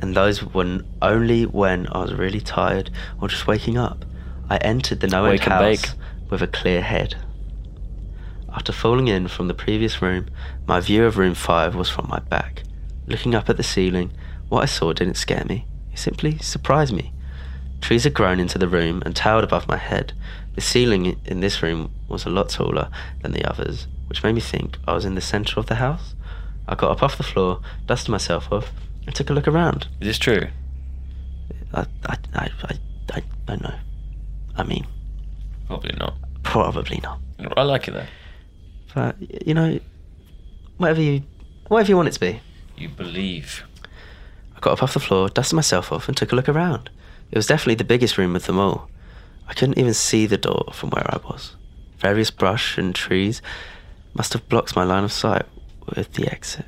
And 0.00 0.14
those 0.14 0.42
were 0.42 0.80
only 1.02 1.44
when 1.44 1.86
I 1.88 1.98
was 1.98 2.14
really 2.14 2.40
tired 2.40 2.90
or 3.20 3.28
just 3.28 3.46
waking 3.46 3.76
up. 3.76 4.04
I 4.48 4.56
entered 4.58 5.00
the 5.00 5.08
no 5.08 5.24
end 5.24 5.40
house 5.40 5.60
bake. 5.60 5.90
with 6.30 6.42
a 6.42 6.46
clear 6.46 6.80
head. 6.80 7.16
After 8.52 8.72
falling 8.72 9.08
in 9.08 9.28
from 9.28 9.48
the 9.48 9.54
previous 9.54 10.00
room, 10.00 10.28
my 10.66 10.80
view 10.80 11.04
of 11.04 11.18
room 11.18 11.34
5 11.34 11.74
was 11.74 11.90
from 11.90 12.08
my 12.08 12.18
back. 12.20 12.62
Looking 13.06 13.34
up 13.34 13.48
at 13.48 13.56
the 13.56 13.62
ceiling, 13.62 14.10
what 14.48 14.62
I 14.62 14.66
saw 14.66 14.92
didn't 14.92 15.16
scare 15.16 15.44
me, 15.44 15.66
it 15.92 15.98
simply 15.98 16.38
surprised 16.38 16.94
me. 16.94 17.12
Trees 17.80 18.04
had 18.04 18.14
grown 18.14 18.40
into 18.40 18.58
the 18.58 18.68
room 18.68 19.02
and 19.04 19.14
towered 19.14 19.44
above 19.44 19.68
my 19.68 19.76
head. 19.76 20.12
The 20.54 20.60
ceiling 20.60 21.20
in 21.24 21.40
this 21.40 21.62
room 21.62 21.92
was 22.08 22.24
a 22.24 22.30
lot 22.30 22.48
taller 22.48 22.88
than 23.22 23.32
the 23.32 23.48
others, 23.48 23.86
which 24.08 24.24
made 24.24 24.34
me 24.34 24.40
think 24.40 24.78
I 24.86 24.94
was 24.94 25.04
in 25.04 25.14
the 25.14 25.20
centre 25.20 25.60
of 25.60 25.66
the 25.66 25.76
house. 25.76 26.14
I 26.66 26.74
got 26.74 26.90
up 26.90 27.02
off 27.02 27.16
the 27.16 27.22
floor, 27.22 27.60
dusted 27.86 28.10
myself 28.10 28.50
off, 28.50 28.72
and 29.08 29.14
took 29.16 29.30
a 29.30 29.32
look 29.32 29.48
around. 29.48 29.88
Is 30.02 30.06
this 30.08 30.18
true? 30.18 30.48
I, 31.72 31.86
I, 32.04 32.16
I, 32.34 32.50
I, 32.64 32.78
I 33.14 33.22
don't 33.46 33.62
know. 33.62 33.74
I 34.54 34.64
mean, 34.64 34.86
Probably 35.66 35.94
not. 35.98 36.14
probably 36.42 37.00
not. 37.02 37.18
I 37.56 37.62
like 37.62 37.88
it 37.88 37.92
though. 37.92 38.04
But, 38.94 39.16
you 39.46 39.54
know, 39.54 39.80
whatever 40.76 41.00
you, 41.00 41.22
whatever 41.68 41.88
you 41.90 41.96
want 41.96 42.08
it 42.08 42.12
to 42.12 42.20
be. 42.20 42.40
You 42.76 42.90
believe. 42.90 43.64
I 44.54 44.60
got 44.60 44.72
up 44.74 44.82
off 44.82 44.92
the 44.92 45.00
floor, 45.00 45.30
dusted 45.30 45.56
myself 45.56 45.90
off, 45.90 46.06
and 46.06 46.14
took 46.16 46.32
a 46.32 46.36
look 46.36 46.48
around. 46.48 46.90
It 47.30 47.38
was 47.38 47.46
definitely 47.46 47.76
the 47.76 47.84
biggest 47.84 48.18
room 48.18 48.36
of 48.36 48.44
them 48.44 48.58
all. 48.58 48.90
I 49.46 49.54
couldn't 49.54 49.78
even 49.78 49.94
see 49.94 50.26
the 50.26 50.36
door 50.36 50.68
from 50.74 50.90
where 50.90 51.06
I 51.08 51.18
was. 51.24 51.56
Various 51.96 52.30
brush 52.30 52.76
and 52.76 52.94
trees 52.94 53.40
must 54.12 54.34
have 54.34 54.46
blocked 54.50 54.76
my 54.76 54.84
line 54.84 55.04
of 55.04 55.12
sight 55.12 55.46
with 55.96 56.12
the 56.12 56.30
exit. 56.30 56.66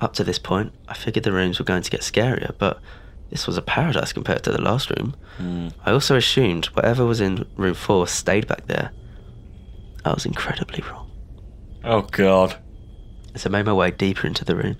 Up 0.00 0.14
to 0.14 0.24
this 0.24 0.38
point, 0.38 0.72
I 0.88 0.94
figured 0.94 1.24
the 1.24 1.32
rooms 1.32 1.58
were 1.58 1.64
going 1.64 1.82
to 1.82 1.90
get 1.90 2.02
scarier, 2.02 2.54
but 2.58 2.80
this 3.30 3.46
was 3.46 3.56
a 3.56 3.62
paradise 3.62 4.12
compared 4.12 4.42
to 4.44 4.52
the 4.52 4.62
last 4.62 4.90
room. 4.90 5.14
Hmm. 5.36 5.68
I 5.84 5.90
also 5.90 6.16
assumed 6.16 6.66
whatever 6.66 7.04
was 7.04 7.20
in 7.20 7.46
room 7.56 7.74
four 7.74 8.06
stayed 8.06 8.46
back 8.46 8.66
there. 8.66 8.92
I 10.04 10.12
was 10.12 10.24
incredibly 10.24 10.82
wrong. 10.88 11.10
Oh 11.84 12.02
god. 12.02 12.56
As 13.34 13.44
I 13.44 13.50
made 13.50 13.66
my 13.66 13.72
way 13.72 13.90
deeper 13.90 14.26
into 14.26 14.44
the 14.44 14.56
room, 14.56 14.76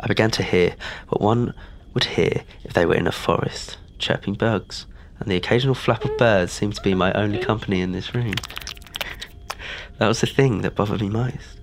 I 0.00 0.06
began 0.06 0.30
to 0.32 0.42
hear 0.42 0.76
what 1.08 1.20
one 1.20 1.54
would 1.94 2.04
hear 2.04 2.42
if 2.64 2.72
they 2.72 2.86
were 2.86 2.94
in 2.94 3.06
a 3.06 3.12
forest 3.12 3.76
chirping 3.98 4.34
bugs, 4.34 4.86
and 5.20 5.30
the 5.30 5.36
occasional 5.36 5.74
flap 5.74 6.04
of 6.04 6.16
birds 6.18 6.52
seemed 6.52 6.74
to 6.74 6.82
be 6.82 6.94
my 6.94 7.12
only 7.12 7.38
company 7.38 7.80
in 7.80 7.92
this 7.92 8.14
room. 8.14 8.34
that 9.98 10.08
was 10.08 10.20
the 10.20 10.26
thing 10.26 10.62
that 10.62 10.74
bothered 10.74 11.00
me 11.00 11.08
most. 11.08 11.60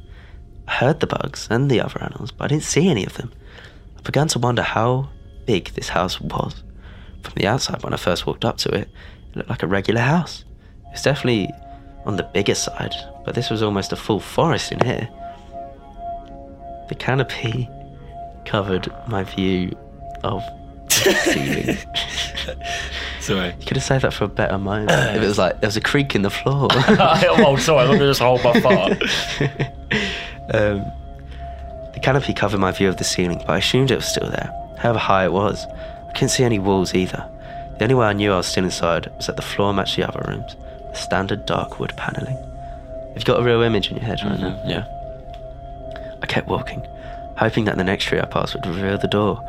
I 0.69 0.73
heard 0.73 0.99
the 0.99 1.07
bugs 1.07 1.47
and 1.49 1.69
the 1.69 1.81
other 1.81 2.01
animals, 2.03 2.31
but 2.31 2.45
I 2.45 2.47
didn't 2.49 2.63
see 2.63 2.89
any 2.89 3.03
of 3.03 3.15
them. 3.15 3.31
I 3.97 4.01
began 4.01 4.27
to 4.29 4.39
wonder 4.39 4.61
how 4.61 5.09
big 5.47 5.69
this 5.69 5.89
house 5.89 6.21
was. 6.21 6.63
From 7.23 7.33
the 7.35 7.47
outside, 7.47 7.83
when 7.83 7.93
I 7.93 7.97
first 7.97 8.27
walked 8.27 8.45
up 8.45 8.57
to 8.57 8.69
it, 8.69 8.87
it 9.31 9.35
looked 9.35 9.49
like 9.49 9.63
a 9.63 9.67
regular 9.67 10.01
house. 10.01 10.45
It 10.85 10.91
was 10.91 11.01
definitely 11.01 11.51
on 12.05 12.17
the 12.17 12.23
bigger 12.23 12.53
side, 12.53 12.93
but 13.25 13.33
this 13.33 13.49
was 13.49 13.63
almost 13.63 13.91
a 13.91 13.95
full 13.95 14.19
forest 14.19 14.71
in 14.71 14.79
here. 14.81 15.09
The 16.87 16.95
canopy 16.95 17.67
covered 18.45 18.93
my 19.07 19.23
view 19.23 19.75
of 20.23 20.43
ceiling. 20.99 21.77
Sorry. 23.19 23.53
You 23.59 23.65
could 23.65 23.77
have 23.77 23.83
saved 23.83 24.03
that 24.03 24.13
for 24.13 24.23
a 24.23 24.27
better 24.27 24.57
moment. 24.57 24.91
if 24.91 25.21
it 25.21 25.25
was 25.25 25.37
like 25.37 25.59
there 25.61 25.67
was 25.67 25.77
a 25.77 25.81
creak 25.81 26.15
in 26.15 26.21
the 26.21 26.29
floor. 26.29 26.67
oh, 26.73 27.57
sorry. 27.57 27.87
Let 27.87 27.99
me 27.99 28.05
just 28.05 28.21
hold 28.21 28.43
my 28.43 28.59
fart. 28.59 28.91
um, 30.53 30.91
the 31.93 31.99
canopy 32.01 32.33
covered 32.33 32.59
my 32.59 32.71
view 32.71 32.89
of 32.89 32.97
the 32.97 33.03
ceiling, 33.03 33.37
but 33.39 33.49
I 33.49 33.57
assumed 33.57 33.91
it 33.91 33.97
was 33.97 34.07
still 34.07 34.29
there, 34.29 34.51
however 34.79 34.99
high 34.99 35.25
it 35.25 35.31
was. 35.31 35.65
I 36.07 36.11
couldn't 36.13 36.29
see 36.29 36.43
any 36.43 36.59
walls 36.59 36.95
either. 36.95 37.29
The 37.77 37.83
only 37.83 37.95
way 37.95 38.07
I 38.07 38.13
knew 38.13 38.33
I 38.33 38.37
was 38.37 38.47
still 38.47 38.65
inside 38.65 39.07
was 39.15 39.27
that 39.27 39.35
the 39.35 39.41
floor 39.41 39.73
matched 39.73 39.95
the 39.95 40.07
other 40.07 40.23
rooms, 40.27 40.55
the 40.91 40.95
standard 40.95 41.45
dark 41.45 41.79
wood 41.79 41.93
panelling. 41.95 42.37
You've 43.09 43.19
you 43.19 43.33
got 43.33 43.39
a 43.39 43.43
real 43.43 43.61
image 43.61 43.89
in 43.89 43.97
your 43.97 44.05
head 44.05 44.21
right 44.23 44.39
now? 44.39 44.61
Yeah. 44.65 44.85
I 46.21 46.25
kept 46.25 46.47
walking, 46.47 46.85
hoping 47.37 47.65
that 47.65 47.77
the 47.77 47.83
next 47.83 48.05
tree 48.05 48.19
I 48.19 48.25
passed 48.25 48.55
would 48.55 48.65
reveal 48.65 48.97
the 48.97 49.07
door. 49.07 49.45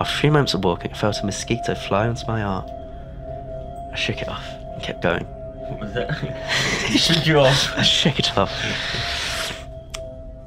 After 0.00 0.14
a 0.14 0.20
few 0.20 0.32
moments 0.32 0.54
of 0.54 0.64
walking, 0.64 0.90
I 0.92 0.94
felt 0.94 1.20
a 1.20 1.26
mosquito 1.26 1.74
fly 1.74 2.08
onto 2.08 2.26
my 2.26 2.42
arm. 2.42 2.64
I 3.92 3.96
shook 3.96 4.22
it 4.22 4.28
off 4.28 4.50
and 4.72 4.82
kept 4.82 5.02
going. 5.02 5.24
What 5.24 5.80
was 5.80 5.92
that? 5.92 6.10
Shook 6.96 7.26
you 7.26 7.38
off. 7.40 7.76
I 7.76 7.82
shook 7.82 8.18
it 8.18 8.38
off. 8.38 8.50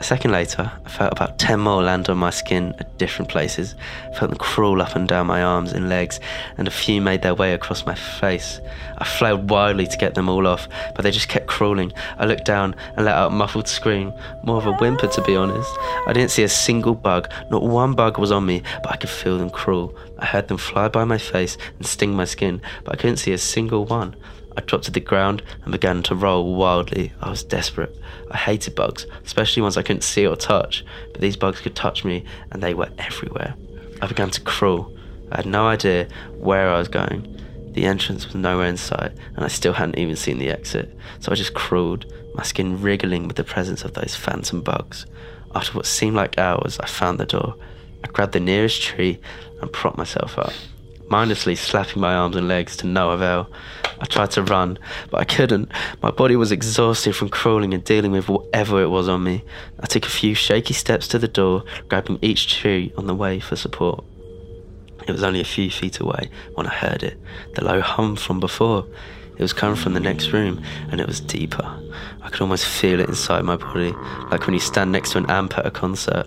A 0.04 0.06
second 0.06 0.32
later, 0.32 0.70
I 0.86 0.90
felt 0.90 1.14
about 1.14 1.40
10 1.40 1.62
more 1.62 1.82
land 1.82 2.10
on 2.10 2.18
my 2.18 2.30
skin 2.30 2.76
at 2.78 2.98
different 2.98 3.32
places. 3.32 3.74
I 4.12 4.20
felt 4.20 4.32
them 4.32 4.38
crawl 4.38 4.82
up 4.82 4.98
and 4.98 5.08
down 5.08 5.28
my 5.28 5.42
arms 5.42 5.72
and 5.72 5.88
legs, 5.88 6.20
and 6.58 6.68
a 6.68 6.72
few 6.72 7.00
made 7.00 7.22
their 7.22 7.34
way 7.34 7.54
across 7.54 7.86
my 7.86 7.96
face. 7.96 8.60
I 8.98 9.06
flailed 9.06 9.50
wildly 9.50 9.88
to 9.88 9.98
get 9.98 10.14
them 10.14 10.28
all 10.28 10.46
off, 10.46 10.68
but 10.94 11.04
they 11.04 11.12
just 11.12 11.30
kept 11.30 11.48
crawling. 11.48 11.94
I 12.18 12.26
looked 12.26 12.44
down 12.44 12.76
and 12.98 13.06
let 13.06 13.16
out 13.16 13.32
a 13.32 13.34
muffled 13.34 13.70
scream, 13.70 14.12
more 14.44 14.58
of 14.58 14.66
a 14.66 14.74
whimper 14.74 15.08
to 15.08 15.22
be 15.22 15.38
honest. 15.38 15.74
I 16.06 16.12
didn't 16.12 16.32
see 16.32 16.44
a 16.44 16.50
single 16.50 16.96
bug, 16.96 17.32
not 17.50 17.64
one 17.64 17.94
bug 17.94 18.18
was 18.18 18.34
on 18.34 18.46
me, 18.46 18.62
but 18.82 18.92
I 18.92 18.98
could 18.98 19.10
feel 19.10 19.38
them 19.38 19.52
crawl. 19.52 19.96
I 20.20 20.26
heard 20.26 20.50
them 20.50 20.58
fly 20.58 20.90
by 20.90 21.06
my 21.06 21.18
face 21.18 21.58
and 21.78 21.88
sting 21.88 22.14
my 22.14 22.26
skin, 22.26 22.62
but 22.84 22.94
I 22.94 22.98
couldn't 22.98 23.18
see 23.18 23.32
a 23.32 23.38
single 23.38 23.86
one. 23.86 24.18
I 24.56 24.62
dropped 24.62 24.86
to 24.86 24.92
the 24.92 25.00
ground 25.00 25.42
and 25.64 25.72
began 25.72 26.04
to 26.04 26.16
roll 26.16 26.56
wildly. 26.56 27.12
I 27.22 27.30
was 27.30 27.44
desperate. 27.44 27.96
I 28.32 28.38
hated 28.38 28.76
bugs, 28.76 29.06
especially 29.26 29.62
ones 29.62 29.78
I 29.78 29.82
couldn't 29.82 30.04
see 30.04 30.28
or 30.28 30.36
touch, 30.36 30.86
but 31.12 31.22
these 31.22 31.38
bugs 31.38 31.62
could 31.62 31.76
touch 31.76 32.06
me 32.06 32.26
and 32.52 32.62
they 32.62 32.74
were 32.74 32.90
everywhere. 32.98 33.56
I 34.02 34.08
began 34.08 34.30
to 34.32 34.42
crawl. 34.42 34.96
I 35.32 35.38
had 35.38 35.46
no 35.46 35.68
idea 35.68 36.08
where 36.38 36.70
I 36.70 36.78
was 36.78 36.88
going. 36.88 37.30
The 37.72 37.86
entrance 37.86 38.26
was 38.26 38.36
nowhere 38.36 38.68
in 38.68 38.78
sight, 38.78 39.14
and 39.36 39.44
I 39.44 39.48
still 39.48 39.74
hadn't 39.74 39.98
even 39.98 40.16
seen 40.16 40.38
the 40.38 40.52
exit, 40.52 40.96
so 41.20 41.32
I 41.32 41.36
just 41.36 41.56
crawled, 41.56 42.06
my 42.36 42.44
skin 42.44 42.80
wriggling 42.80 43.28
with 43.28 43.36
the 43.36 43.44
presence 43.44 43.84
of 43.84 43.94
those 43.94 44.16
phantom 44.16 44.62
bugs. 44.62 45.08
After 45.56 45.74
what 45.74 45.88
seemed 45.88 46.16
like 46.16 46.38
hours, 46.38 46.80
I 46.80 46.86
found 46.86 47.20
the 47.20 47.26
door. 47.26 47.56
I 48.04 48.08
grabbed 48.10 48.34
the 48.34 48.40
nearest 48.40 48.84
tree 48.84 49.20
and 49.60 49.74
propped 49.74 49.98
myself 49.98 50.38
up 50.38 50.54
mindlessly 51.14 51.56
slapping 51.56 52.02
my 52.02 52.16
arms 52.16 52.36
and 52.36 52.48
legs 52.48 52.76
to 52.76 52.88
no 52.88 53.12
avail. 53.12 53.48
I 54.02 54.06
tried 54.06 54.32
to 54.32 54.42
run, 54.42 54.80
but 55.12 55.22
I 55.22 55.26
couldn't. 55.26 55.72
My 56.02 56.10
body 56.10 56.36
was 56.36 56.52
exhausted 56.52 57.16
from 57.16 57.30
crawling 57.30 57.72
and 57.72 57.84
dealing 57.84 58.12
with 58.12 58.30
whatever 58.30 58.82
it 58.82 58.88
was 58.88 59.08
on 59.08 59.24
me. 59.24 59.44
I 59.80 59.86
took 59.86 60.08
a 60.08 60.10
few 60.10 60.34
shaky 60.34 60.74
steps 60.74 61.08
to 61.10 61.20
the 61.20 61.28
door, 61.28 61.66
grabbing 61.88 62.18
each 62.24 62.56
tree 62.56 62.92
on 62.98 63.06
the 63.06 63.14
way 63.14 63.40
for 63.40 63.56
support. 63.56 64.04
It 65.08 65.12
was 65.12 65.22
only 65.22 65.40
a 65.40 65.46
few 65.46 65.70
feet 65.70 66.00
away 66.00 66.32
when 66.56 66.66
I 66.66 66.74
heard 66.74 67.04
it, 67.04 67.20
the 67.54 67.64
low 67.64 67.80
hum 67.80 68.16
from 68.16 68.40
before. 68.40 68.88
It 69.38 69.42
was 69.44 69.54
coming 69.54 69.76
from 69.76 69.94
the 69.94 70.00
next 70.00 70.34
room, 70.34 70.64
and 70.90 71.00
it 71.00 71.06
was 71.06 71.20
deeper. 71.20 71.80
I 72.24 72.30
could 72.30 72.42
almost 72.42 72.66
feel 72.66 73.00
it 73.00 73.08
inside 73.08 73.44
my 73.44 73.58
body, 73.58 73.94
like 74.32 74.48
when 74.48 74.56
you 74.56 74.60
stand 74.60 74.92
next 74.92 75.12
to 75.12 75.20
an 75.20 75.30
amp 75.30 75.60
at 75.60 75.68
a 75.68 75.72
concert. 75.72 76.26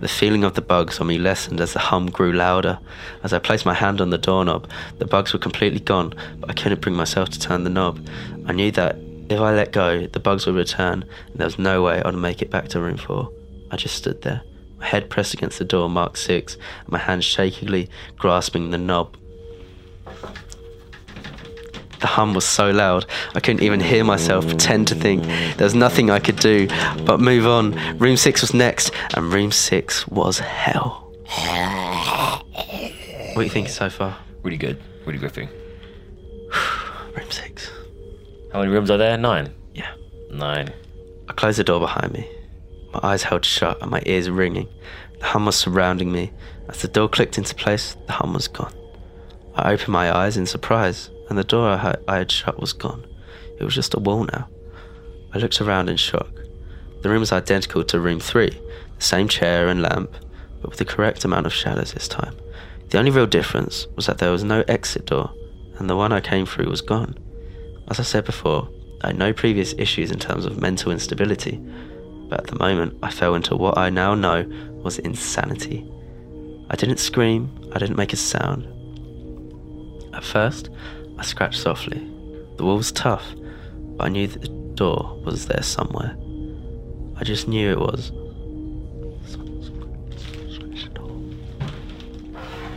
The 0.00 0.08
feeling 0.08 0.44
of 0.44 0.54
the 0.54 0.62
bugs 0.62 0.98
on 0.98 1.08
me 1.08 1.18
lessened 1.18 1.60
as 1.60 1.74
the 1.74 1.78
hum 1.78 2.10
grew 2.10 2.32
louder. 2.32 2.78
As 3.22 3.32
I 3.34 3.38
placed 3.38 3.66
my 3.66 3.74
hand 3.74 4.00
on 4.00 4.08
the 4.08 4.18
doorknob, 4.18 4.68
the 4.98 5.04
bugs 5.04 5.32
were 5.32 5.38
completely 5.38 5.80
gone, 5.80 6.14
but 6.38 6.50
I 6.50 6.54
couldn't 6.54 6.80
bring 6.80 6.96
myself 6.96 7.28
to 7.30 7.38
turn 7.38 7.64
the 7.64 7.70
knob. 7.70 8.06
I 8.46 8.52
knew 8.52 8.70
that 8.72 8.96
if 9.28 9.38
I 9.38 9.54
let 9.54 9.72
go, 9.72 10.06
the 10.06 10.18
bugs 10.18 10.46
would 10.46 10.54
return, 10.54 11.04
and 11.26 11.36
there 11.36 11.46
was 11.46 11.58
no 11.58 11.82
way 11.82 12.02
I'd 12.02 12.14
make 12.14 12.40
it 12.40 12.50
back 12.50 12.68
to 12.68 12.80
room 12.80 12.96
four. 12.96 13.30
I 13.70 13.76
just 13.76 13.94
stood 13.94 14.22
there, 14.22 14.42
my 14.78 14.86
head 14.86 15.10
pressed 15.10 15.34
against 15.34 15.58
the 15.58 15.64
door 15.66 15.90
marked 15.90 16.18
six, 16.18 16.54
and 16.54 16.88
my 16.88 16.98
hand 16.98 17.22
shakily 17.22 17.90
grasping 18.16 18.70
the 18.70 18.78
knob. 18.78 19.16
The 22.00 22.06
hum 22.06 22.34
was 22.34 22.46
so 22.46 22.70
loud, 22.70 23.06
I 23.34 23.40
couldn't 23.40 23.62
even 23.62 23.80
hear 23.80 24.04
myself 24.04 24.46
pretend 24.46 24.88
to 24.88 24.94
think 24.94 25.22
there 25.24 25.64
was 25.64 25.74
nothing 25.74 26.10
I 26.10 26.18
could 26.18 26.36
do 26.36 26.66
but 27.04 27.20
move 27.20 27.46
on. 27.46 27.72
Room 27.98 28.16
6 28.16 28.40
was 28.40 28.54
next, 28.54 28.90
and 29.14 29.32
room 29.32 29.52
6 29.52 30.08
was 30.08 30.38
hell. 30.38 31.12
What 33.34 33.36
do 33.36 33.42
you 33.42 33.50
think 33.50 33.68
so 33.68 33.90
far? 33.90 34.16
Really 34.42 34.56
good. 34.56 34.82
Really 35.06 35.18
good 35.18 35.32
thing. 35.32 35.48
Room 37.16 37.30
6. 37.30 37.70
How 38.52 38.60
many 38.60 38.72
rooms 38.72 38.90
are 38.90 38.98
there? 38.98 39.16
Nine. 39.16 39.54
Yeah. 39.74 39.94
Nine. 40.30 40.72
I 41.28 41.32
closed 41.32 41.58
the 41.58 41.64
door 41.64 41.80
behind 41.80 42.12
me, 42.12 42.28
my 42.92 43.00
eyes 43.02 43.22
held 43.22 43.44
shut 43.44 43.80
and 43.80 43.90
my 43.90 44.02
ears 44.06 44.28
ringing. 44.28 44.68
The 45.20 45.26
hum 45.26 45.46
was 45.46 45.56
surrounding 45.56 46.10
me. 46.10 46.32
As 46.68 46.82
the 46.82 46.88
door 46.88 47.08
clicked 47.08 47.38
into 47.38 47.54
place, 47.54 47.96
the 48.06 48.12
hum 48.12 48.32
was 48.32 48.48
gone. 48.48 48.72
I 49.54 49.72
opened 49.72 49.88
my 49.88 50.16
eyes 50.16 50.36
in 50.36 50.46
surprise, 50.46 51.10
and 51.30 51.38
the 51.38 51.44
door 51.44 51.68
I 51.68 51.96
had, 52.08 52.30
shut 52.30 52.60
was 52.60 52.74
gone. 52.74 53.06
It 53.58 53.64
was 53.64 53.74
just 53.74 53.94
a 53.94 54.00
wall 54.00 54.24
now. 54.24 54.48
I 55.32 55.38
looked 55.38 55.60
around 55.60 55.88
in 55.88 55.96
shock. 55.96 56.28
The 57.02 57.08
room 57.08 57.20
was 57.20 57.32
identical 57.32 57.84
to 57.84 58.00
room 58.00 58.20
three, 58.20 58.50
the 58.50 59.02
same 59.02 59.28
chair 59.28 59.68
and 59.68 59.80
lamp, 59.80 60.10
but 60.60 60.70
with 60.70 60.78
the 60.78 60.84
correct 60.84 61.24
amount 61.24 61.46
of 61.46 61.54
shadows 61.54 61.94
this 61.94 62.08
time. 62.08 62.36
The 62.88 62.98
only 62.98 63.12
real 63.12 63.26
difference 63.26 63.86
was 63.94 64.06
that 64.06 64.18
there 64.18 64.32
was 64.32 64.44
no 64.44 64.64
exit 64.66 65.06
door, 65.06 65.32
and 65.78 65.88
the 65.88 65.96
one 65.96 66.12
I 66.12 66.20
came 66.20 66.44
through 66.44 66.68
was 66.68 66.80
gone. 66.80 67.16
As 67.88 68.00
I 68.00 68.02
said 68.02 68.24
before, 68.24 68.68
I 69.02 69.08
had 69.08 69.18
no 69.18 69.32
previous 69.32 69.72
issues 69.78 70.10
in 70.10 70.18
terms 70.18 70.44
of 70.44 70.60
mental 70.60 70.90
instability, 70.92 71.56
but 72.28 72.40
at 72.40 72.46
the 72.48 72.58
moment 72.58 72.98
I 73.02 73.10
fell 73.10 73.34
into 73.36 73.56
what 73.56 73.78
I 73.78 73.88
now 73.88 74.14
know 74.14 74.44
was 74.82 74.98
insanity. 74.98 75.88
I 76.68 76.76
didn't 76.76 76.98
scream, 76.98 77.70
I 77.72 77.78
didn't 77.78 77.96
make 77.96 78.12
a 78.12 78.16
sound. 78.16 78.66
At 80.12 80.24
first, 80.24 80.70
I 81.20 81.22
scratched 81.22 81.60
softly. 81.60 81.98
The 82.56 82.64
wall 82.64 82.78
was 82.78 82.90
tough, 82.90 83.34
but 83.98 84.06
I 84.06 84.08
knew 84.08 84.26
that 84.26 84.40
the 84.40 84.48
door 84.48 85.20
was 85.22 85.48
there 85.48 85.62
somewhere. 85.62 86.16
I 87.16 87.24
just 87.24 87.46
knew 87.46 87.70
it 87.70 87.78
was. 87.78 88.10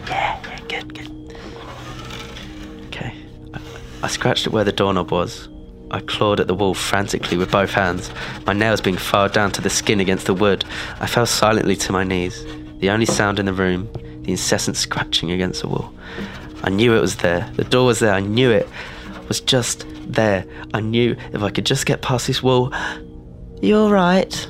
Yeah, 0.09 0.41
yeah, 0.43 0.59
good, 0.67 0.93
good. 0.93 1.37
Okay. 2.87 3.13
I, 3.53 3.61
I 4.01 4.07
scratched 4.09 4.45
at 4.45 4.51
where 4.51 4.65
the 4.65 4.73
doorknob 4.73 5.13
was. 5.13 5.47
I 5.91 6.01
clawed 6.01 6.41
at 6.41 6.47
the 6.47 6.53
wall 6.53 6.73
frantically 6.73 7.37
with 7.37 7.49
both 7.49 7.71
hands, 7.71 8.11
my 8.45 8.51
nails 8.51 8.81
being 8.81 8.97
filed 8.97 9.31
down 9.31 9.53
to 9.53 9.61
the 9.61 9.69
skin 9.69 10.01
against 10.01 10.25
the 10.25 10.33
wood. 10.33 10.65
I 10.99 11.07
fell 11.07 11.25
silently 11.25 11.77
to 11.77 11.93
my 11.93 12.03
knees, 12.03 12.45
the 12.79 12.89
only 12.89 13.05
sound 13.05 13.39
in 13.39 13.45
the 13.45 13.53
room, 13.53 13.89
the 14.23 14.31
incessant 14.31 14.75
scratching 14.75 15.31
against 15.31 15.61
the 15.61 15.69
wall. 15.69 15.93
I 16.63 16.69
knew 16.69 16.95
it 16.95 17.01
was 17.01 17.17
there. 17.17 17.49
The 17.55 17.65
door 17.65 17.87
was 17.87 17.99
there. 17.99 18.13
I 18.13 18.21
knew 18.21 18.49
it 18.49 18.67
was 19.27 19.41
just 19.41 19.85
there. 20.07 20.45
I 20.73 20.79
knew 20.79 21.15
if 21.33 21.43
I 21.43 21.49
could 21.49 21.65
just 21.65 21.85
get 21.85 22.01
past 22.01 22.27
this 22.27 22.41
wall. 22.41 22.73
you're 23.61 23.79
alright? 23.79 24.47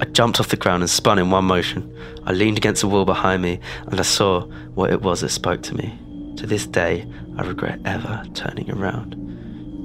I 0.00 0.04
jumped 0.06 0.40
off 0.40 0.48
the 0.48 0.56
ground 0.56 0.82
and 0.82 0.90
spun 0.90 1.18
in 1.18 1.30
one 1.30 1.44
motion. 1.44 1.88
I 2.24 2.32
leaned 2.32 2.56
against 2.56 2.80
the 2.80 2.88
wall 2.88 3.04
behind 3.04 3.42
me 3.42 3.60
and 3.86 4.00
I 4.00 4.02
saw 4.02 4.46
what 4.74 4.90
it 4.90 5.02
was 5.02 5.20
that 5.20 5.28
spoke 5.28 5.62
to 5.62 5.76
me. 5.76 5.96
To 6.38 6.46
this 6.46 6.66
day, 6.66 7.06
I 7.36 7.42
regret 7.42 7.78
ever 7.84 8.24
turning 8.34 8.70
around. 8.70 9.14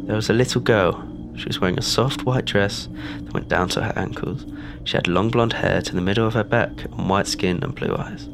There 0.08 0.16
was 0.16 0.30
a 0.30 0.34
little 0.34 0.62
girl. 0.62 1.04
She 1.36 1.46
was 1.46 1.62
wearing 1.62 1.78
a 1.78 1.84
soft 1.84 2.26
white 2.26 2.46
dress 2.46 2.88
that 3.20 3.34
went 3.34 3.50
down 3.50 3.70
to 3.70 3.84
her 3.84 3.94
ankles. 3.96 4.46
She 4.86 4.98
had 4.98 5.08
long 5.08 5.30
blonde 5.30 5.54
hair 5.54 5.82
to 5.82 5.94
the 5.94 6.02
middle 6.02 6.26
of 6.26 6.34
her 6.34 6.44
back 6.44 6.86
and 6.86 7.10
white 7.10 7.28
skin 7.28 7.62
and 7.62 7.76
blue 7.76 7.96
eyes. 7.96 8.28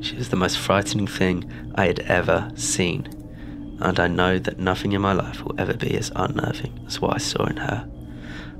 She 0.00 0.16
was 0.16 0.28
the 0.28 0.36
most 0.36 0.58
frightening 0.58 1.06
thing 1.06 1.50
I 1.74 1.86
had 1.86 2.00
ever 2.00 2.50
seen, 2.54 3.08
and 3.80 3.98
I 3.98 4.06
know 4.06 4.38
that 4.38 4.58
nothing 4.58 4.92
in 4.92 5.00
my 5.00 5.12
life 5.12 5.42
will 5.42 5.54
ever 5.58 5.74
be 5.74 5.96
as 5.96 6.12
unnerving 6.14 6.84
as 6.86 7.00
what 7.00 7.14
I 7.14 7.18
saw 7.18 7.44
in 7.44 7.56
her. 7.56 7.88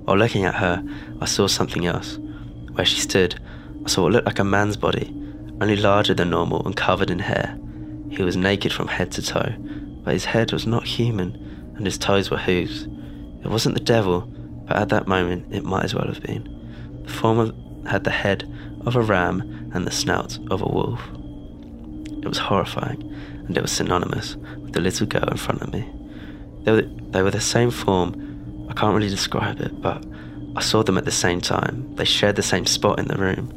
While 0.05 0.19
looking 0.19 0.45
at 0.45 0.55
her, 0.57 0.83
I 1.21 1.25
saw 1.27 1.47
something 1.47 1.87
else. 1.87 2.19
Where 2.73 2.87
she 2.87 3.01
stood, 3.01 3.41
I 3.85 3.89
saw 3.89 4.03
what 4.03 4.13
looked 4.13 4.27
like 4.27 4.39
a 4.39 4.45
man's 4.45 4.77
body, 4.77 5.15
only 5.61 5.77
larger 5.77 6.15
than 6.15 6.31
normal 6.31 6.65
and 6.65 6.77
covered 6.77 7.11
in 7.11 7.19
hair. 7.19 7.59
He 8.11 8.23
was 8.23 8.37
naked 8.37 8.73
from 8.73 8.89
head 8.89 9.13
to 9.13 9.23
toe, 9.23 9.55
but 10.05 10.15
his 10.15 10.27
head 10.27 10.53
was 10.53 10.67
not 10.67 10.85
human 10.85 11.75
and 11.77 11.85
his 11.85 11.99
toes 11.99 12.31
were 12.31 12.39
hooves. 12.39 12.89
It 13.43 13.49
wasn't 13.49 13.75
the 13.75 13.85
devil, 13.85 14.23
but 14.67 14.77
at 14.77 14.89
that 14.89 15.07
moment 15.07 15.53
it 15.55 15.65
might 15.65 15.85
as 15.85 15.95
well 15.95 16.07
have 16.07 16.23
been. 16.23 17.03
The 17.05 17.13
form 17.13 17.39
of- 17.39 17.55
had 17.87 18.05
the 18.05 18.11
head 18.11 18.51
of 18.85 18.97
a 18.97 19.03
ram 19.03 19.71
and 19.73 19.87
the 19.87 19.91
snout 19.91 20.39
of 20.51 20.63
a 20.63 20.69
wolf. 20.69 21.01
It 22.27 22.31
was 22.31 22.39
horrifying, 22.39 23.01
and 23.47 23.57
it 23.57 23.63
was 23.63 23.71
synonymous 23.71 24.35
with 24.35 24.73
the 24.73 24.81
little 24.81 25.07
girl 25.07 25.29
in 25.29 25.37
front 25.37 25.63
of 25.63 25.73
me. 25.73 25.89
They 26.65 26.73
were, 26.73 26.83
they 26.83 27.23
were 27.23 27.31
the 27.31 27.41
same 27.41 27.71
form. 27.71 28.67
I 28.69 28.75
can't 28.75 28.97
really 28.97 29.09
describe 29.09 29.61
it, 29.61 29.81
but 29.81 30.05
I 30.57 30.61
saw 30.61 30.83
them 30.83 30.99
at 30.99 31.05
the 31.05 31.13
same 31.13 31.41
time. 31.41 31.95
They 31.95 32.05
shared 32.05 32.35
the 32.35 32.43
same 32.43 32.67
spot 32.67 32.99
in 32.99 33.07
the 33.07 33.17
room. 33.17 33.53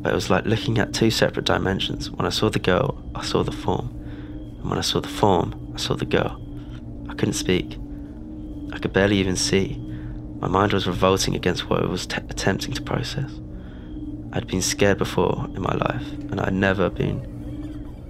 But 0.00 0.10
it 0.10 0.16
was 0.16 0.30
like 0.30 0.46
looking 0.46 0.78
at 0.78 0.92
two 0.92 1.12
separate 1.12 1.46
dimensions. 1.46 2.10
When 2.10 2.26
I 2.26 2.30
saw 2.30 2.50
the 2.50 2.58
girl, 2.58 3.00
I 3.14 3.22
saw 3.22 3.44
the 3.44 3.52
form. 3.52 3.90
And 4.58 4.68
when 4.68 4.80
I 4.80 4.82
saw 4.82 5.00
the 5.00 5.06
form, 5.06 5.72
I 5.72 5.78
saw 5.78 5.94
the 5.94 6.04
girl. 6.04 6.42
I 7.08 7.14
couldn't 7.14 7.34
speak. 7.34 7.78
I 8.72 8.80
could 8.80 8.92
barely 8.92 9.18
even 9.18 9.36
see. 9.36 9.76
My 10.40 10.48
mind 10.48 10.72
was 10.72 10.88
revolting 10.88 11.36
against 11.36 11.70
what 11.70 11.84
it 11.84 11.88
was 11.88 12.08
t- 12.08 12.16
attempting 12.16 12.74
to 12.74 12.82
process. 12.82 13.30
I'd 14.32 14.48
been 14.48 14.60
scared 14.60 14.98
before 14.98 15.48
in 15.54 15.62
my 15.62 15.76
life, 15.76 16.12
and 16.32 16.40
I'd 16.40 16.54
never 16.54 16.90
been 16.90 17.31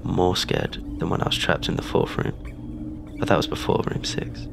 more 0.04 0.36
scared 0.36 0.74
than 0.98 1.08
when 1.08 1.22
I 1.22 1.26
was 1.26 1.36
trapped 1.36 1.68
in 1.68 1.76
the 1.76 1.82
fourth 1.82 2.16
room. 2.16 2.34
But 3.18 3.28
that 3.28 3.36
was 3.36 3.46
before 3.46 3.82
room 3.86 4.04
six. 4.04 4.48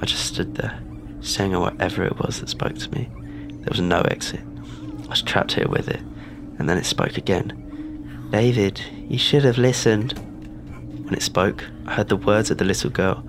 I 0.00 0.06
just 0.06 0.26
stood 0.26 0.54
there, 0.54 0.80
staring 1.20 1.54
at 1.54 1.60
whatever 1.60 2.04
it 2.04 2.18
was 2.18 2.40
that 2.40 2.48
spoke 2.48 2.76
to 2.76 2.90
me. 2.90 3.08
There 3.60 3.70
was 3.70 3.80
no 3.80 4.00
exit. 4.02 4.40
I 5.04 5.08
was 5.08 5.22
trapped 5.22 5.52
here 5.52 5.68
with 5.68 5.88
it, 5.88 6.00
and 6.58 6.68
then 6.68 6.78
it 6.78 6.86
spoke 6.86 7.16
again. 7.16 8.28
David, 8.30 8.80
you 9.08 9.18
should 9.18 9.44
have 9.44 9.58
listened. 9.58 10.18
When 11.04 11.14
it 11.14 11.22
spoke, 11.22 11.64
I 11.86 11.94
heard 11.94 12.08
the 12.08 12.16
words 12.16 12.50
of 12.50 12.58
the 12.58 12.64
little 12.64 12.90
girl. 12.90 13.24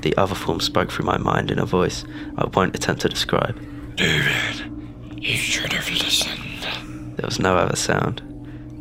The 0.00 0.16
other 0.16 0.34
form 0.34 0.60
spoke 0.60 0.90
through 0.90 1.06
my 1.06 1.18
mind 1.18 1.50
in 1.50 1.58
a 1.58 1.64
voice 1.64 2.04
I 2.36 2.44
won't 2.46 2.74
attempt 2.74 3.02
to 3.02 3.08
describe. 3.08 3.56
David, 3.96 4.70
you 5.16 5.36
should 5.36 5.72
have 5.72 5.88
listened. 5.90 7.16
There 7.16 7.26
was 7.26 7.38
no 7.38 7.56
other 7.56 7.76
sound. 7.76 8.22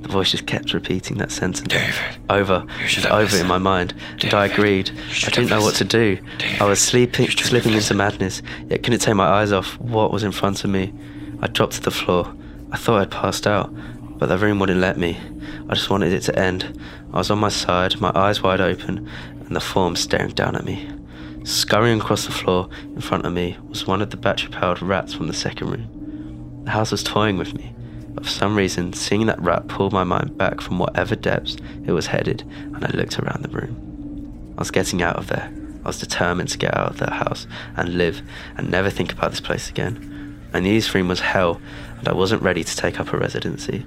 The 0.02 0.08
voice 0.08 0.32
just 0.32 0.48
kept 0.48 0.74
repeating 0.74 1.18
that 1.20 1.32
sentence 1.32 1.68
David, 1.68 1.94
over 2.30 2.66
and 2.80 3.06
over 3.06 3.38
in 3.38 3.48
my 3.48 3.56
listened. 3.56 3.64
mind, 3.64 3.94
and 4.22 4.34
I 4.34 4.48
agreed. 4.48 4.92
I 5.26 5.30
didn't 5.30 5.50
know 5.50 5.62
what 5.62 5.76
to 5.76 5.84
do. 5.84 6.18
I 6.60 6.66
was 6.66 6.80
sleeping, 6.80 7.26
you 7.26 7.32
should 7.32 7.40
have 7.42 7.50
slipping 7.50 7.74
into 7.74 7.94
madness, 7.94 8.42
yet 8.68 8.84
couldn't 8.84 9.00
take 9.00 9.16
my 9.16 9.28
eyes 9.28 9.52
off 9.52 9.80
what 9.80 10.12
was 10.12 10.24
in 10.24 10.32
front 10.32 10.64
of 10.64 10.70
me. 10.70 10.94
I 11.42 11.48
dropped 11.48 11.74
to 11.74 11.82
the 11.82 11.92
floor. 11.92 12.34
I 12.72 12.78
thought 12.78 13.02
I'd 13.02 13.12
passed 13.12 13.46
out, 13.46 13.74
but 14.18 14.28
the 14.28 14.38
room 14.38 14.60
wouldn't 14.60 14.80
let 14.80 14.98
me. 14.98 15.18
I 15.70 15.76
just 15.76 15.90
wanted 15.90 16.14
it 16.14 16.22
to 16.22 16.38
end. 16.38 16.80
I 17.14 17.18
was 17.18 17.30
on 17.30 17.40
my 17.40 17.50
side, 17.50 18.00
my 18.02 18.12
eyes 18.16 18.42
wide 18.42 18.62
open, 18.62 19.10
and 19.46 19.56
the 19.56 19.60
form 19.60 19.96
staring 19.96 20.32
down 20.32 20.56
at 20.56 20.66
me. 20.66 20.90
Scurrying 21.44 22.00
across 22.00 22.26
the 22.26 22.32
floor 22.32 22.70
in 22.84 23.02
front 23.02 23.26
of 23.26 23.34
me 23.34 23.58
was 23.68 23.88
one 23.88 24.02
of 24.02 24.10
the 24.10 24.18
battery-powered 24.18 24.82
rats 24.82 25.14
from 25.14 25.28
the 25.28 25.34
second 25.34 25.70
room. 25.70 26.64
The 26.66 26.72
house 26.72 26.92
was 26.92 27.04
toying 27.04 27.38
with 27.38 27.54
me, 27.56 27.74
for 28.16 28.30
some 28.30 28.56
reason, 28.56 28.94
seeing 28.94 29.26
that 29.28 29.42
rat 29.42 29.68
pulled 29.68 29.94
my 29.94 30.04
mind 30.04 30.38
back 30.38 30.62
from 30.62 30.80
whatever 30.80 31.16
depths 31.16 31.58
it 31.86 31.92
was 31.92 32.08
headed, 32.08 32.42
and 32.42 32.84
I 32.84 32.90
looked 32.90 33.20
around 33.20 33.44
the 33.44 33.50
room. 33.50 34.54
I 34.58 34.62
was 34.62 34.72
getting 34.72 35.02
out 35.02 35.16
of 35.16 35.28
there. 35.28 35.52
I 35.84 35.88
was 35.88 36.00
determined 36.00 36.50
to 36.50 36.58
get 36.58 36.78
out 36.78 36.92
of 36.92 36.98
that 36.98 37.14
house 37.14 37.48
and 37.76 37.98
live 37.98 38.22
and 38.58 38.70
never 38.70 38.90
think 38.90 39.12
about 39.12 39.32
this 39.32 39.40
place 39.40 39.70
again. 39.70 40.40
I 40.54 40.60
knew 40.60 40.74
this 40.74 40.94
room 40.94 41.08
was 41.08 41.22
hell, 41.22 41.62
and 41.98 42.08
I 42.08 42.14
wasn't 42.14 42.44
ready 42.44 42.64
to 42.64 42.76
take 42.76 43.00
up 43.00 43.14
a 43.14 43.18
residency. 43.18 43.86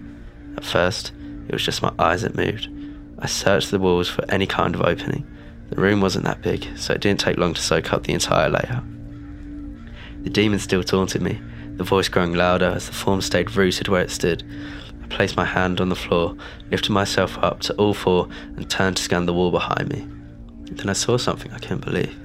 At 0.56 0.64
first, 0.64 1.12
it 1.46 1.52
was 1.52 1.64
just 1.64 1.82
my 1.82 1.92
eyes 1.98 2.22
that 2.22 2.34
moved. 2.34 2.68
I 3.18 3.26
searched 3.26 3.70
the 3.70 3.78
walls 3.78 4.08
for 4.08 4.24
any 4.30 4.46
kind 4.46 4.74
of 4.74 4.80
opening. 4.80 5.26
The 5.70 5.80
room 5.80 6.00
wasn't 6.00 6.24
that 6.24 6.42
big, 6.42 6.66
so 6.76 6.94
it 6.94 7.00
didn't 7.00 7.20
take 7.20 7.36
long 7.36 7.54
to 7.54 7.62
soak 7.62 7.92
up 7.92 8.04
the 8.04 8.12
entire 8.12 8.48
layout. 8.48 8.84
The 10.24 10.30
demon 10.30 10.58
still 10.58 10.82
taunted 10.82 11.22
me, 11.22 11.40
the 11.76 11.84
voice 11.84 12.08
growing 12.08 12.34
louder 12.34 12.66
as 12.66 12.86
the 12.86 12.92
form 12.92 13.20
stayed 13.20 13.54
rooted 13.56 13.88
where 13.88 14.02
it 14.02 14.10
stood. 14.10 14.44
I 15.02 15.06
placed 15.08 15.36
my 15.36 15.44
hand 15.44 15.80
on 15.80 15.88
the 15.88 15.96
floor, 15.96 16.36
lifted 16.70 16.92
myself 16.92 17.36
up 17.38 17.60
to 17.60 17.74
all 17.74 17.94
four, 17.94 18.28
and 18.56 18.68
turned 18.68 18.96
to 18.96 19.02
scan 19.02 19.26
the 19.26 19.34
wall 19.34 19.50
behind 19.50 19.88
me. 19.90 20.06
Then 20.72 20.88
I 20.88 20.94
saw 20.94 21.16
something 21.16 21.52
I 21.52 21.58
couldn't 21.58 21.84
believe. 21.84 22.16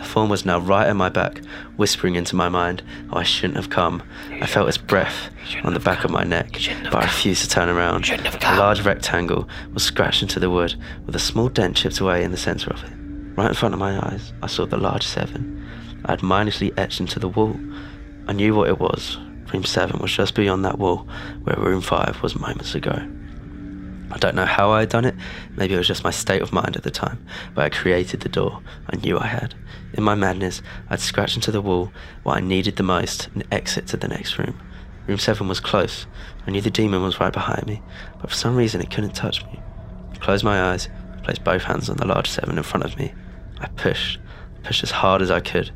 The 0.00 0.06
form 0.06 0.30
was 0.30 0.46
now 0.46 0.58
right 0.58 0.86
at 0.86 0.96
my 0.96 1.10
back, 1.10 1.44
whispering 1.76 2.14
into 2.14 2.34
my 2.34 2.48
mind 2.48 2.82
how 3.10 3.18
I 3.18 3.22
shouldn't 3.22 3.56
have 3.56 3.68
come. 3.68 4.02
I 4.40 4.46
felt 4.46 4.68
its 4.68 4.78
breath 4.78 5.28
on 5.62 5.74
the 5.74 5.80
back 5.80 6.04
of 6.04 6.10
my 6.10 6.24
neck, 6.24 6.58
but 6.84 6.94
I 6.94 7.02
refused 7.02 7.42
to 7.42 7.50
turn 7.50 7.68
around. 7.68 8.08
A 8.08 8.56
large 8.56 8.80
rectangle 8.80 9.46
was 9.74 9.82
scratched 9.82 10.22
into 10.22 10.40
the 10.40 10.48
wood, 10.48 10.74
with 11.04 11.14
a 11.14 11.18
small 11.20 11.50
dent 11.50 11.76
chipped 11.76 12.00
away 12.00 12.24
in 12.24 12.30
the 12.30 12.38
centre 12.38 12.70
of 12.70 12.82
it. 12.82 12.92
Right 13.36 13.48
in 13.48 13.54
front 13.54 13.74
of 13.74 13.78
my 13.78 13.98
eyes, 13.98 14.32
I 14.42 14.46
saw 14.46 14.64
the 14.64 14.78
large 14.78 15.06
seven. 15.06 15.68
I 16.06 16.12
had 16.12 16.22
mindlessly 16.22 16.72
etched 16.78 17.00
into 17.00 17.18
the 17.18 17.28
wall. 17.28 17.60
I 18.26 18.32
knew 18.32 18.54
what 18.54 18.68
it 18.68 18.78
was 18.78 19.18
Room 19.52 19.64
7 19.64 20.00
was 20.00 20.12
just 20.12 20.34
beyond 20.34 20.64
that 20.64 20.78
wall 20.78 21.08
where 21.42 21.56
room 21.56 21.80
5 21.80 22.22
was 22.22 22.38
moments 22.38 22.74
ago. 22.74 22.92
I 24.12 24.18
don't 24.18 24.34
know 24.34 24.44
how 24.44 24.70
I 24.70 24.80
had 24.80 24.88
done 24.88 25.04
it. 25.04 25.14
Maybe 25.56 25.74
it 25.74 25.78
was 25.78 25.86
just 25.86 26.04
my 26.04 26.10
state 26.10 26.42
of 26.42 26.52
mind 26.52 26.76
at 26.76 26.82
the 26.82 26.90
time, 26.90 27.24
but 27.54 27.64
I 27.64 27.68
created 27.68 28.20
the 28.20 28.28
door. 28.28 28.60
I 28.88 28.96
knew 28.96 29.18
I 29.18 29.26
had. 29.26 29.54
In 29.94 30.02
my 30.02 30.14
madness, 30.14 30.62
I'd 30.88 31.00
scratched 31.00 31.36
into 31.36 31.52
the 31.52 31.60
wall 31.60 31.92
what 32.22 32.36
I 32.36 32.40
needed 32.40 32.76
the 32.76 32.82
most 32.82 33.28
and 33.34 33.44
exit 33.50 33.86
to 33.88 33.96
the 33.96 34.08
next 34.08 34.38
room. 34.38 34.60
Room 35.06 35.18
7 35.18 35.48
was 35.48 35.60
close. 35.60 36.06
I 36.46 36.50
knew 36.50 36.60
the 36.60 36.70
demon 36.70 37.02
was 37.02 37.20
right 37.20 37.32
behind 37.32 37.66
me, 37.66 37.82
but 38.20 38.30
for 38.30 38.36
some 38.36 38.56
reason 38.56 38.80
it 38.80 38.90
couldn't 38.90 39.14
touch 39.14 39.44
me. 39.46 39.60
I 40.12 40.16
closed 40.16 40.44
my 40.44 40.72
eyes, 40.72 40.88
placed 41.24 41.44
both 41.44 41.62
hands 41.62 41.88
on 41.88 41.96
the 41.96 42.06
large 42.06 42.28
7 42.28 42.56
in 42.56 42.62
front 42.62 42.84
of 42.84 42.96
me. 42.96 43.14
I 43.60 43.66
pushed, 43.68 44.20
pushed 44.62 44.84
as 44.84 44.90
hard 44.90 45.22
as 45.22 45.30
I 45.30 45.40
could. 45.40 45.72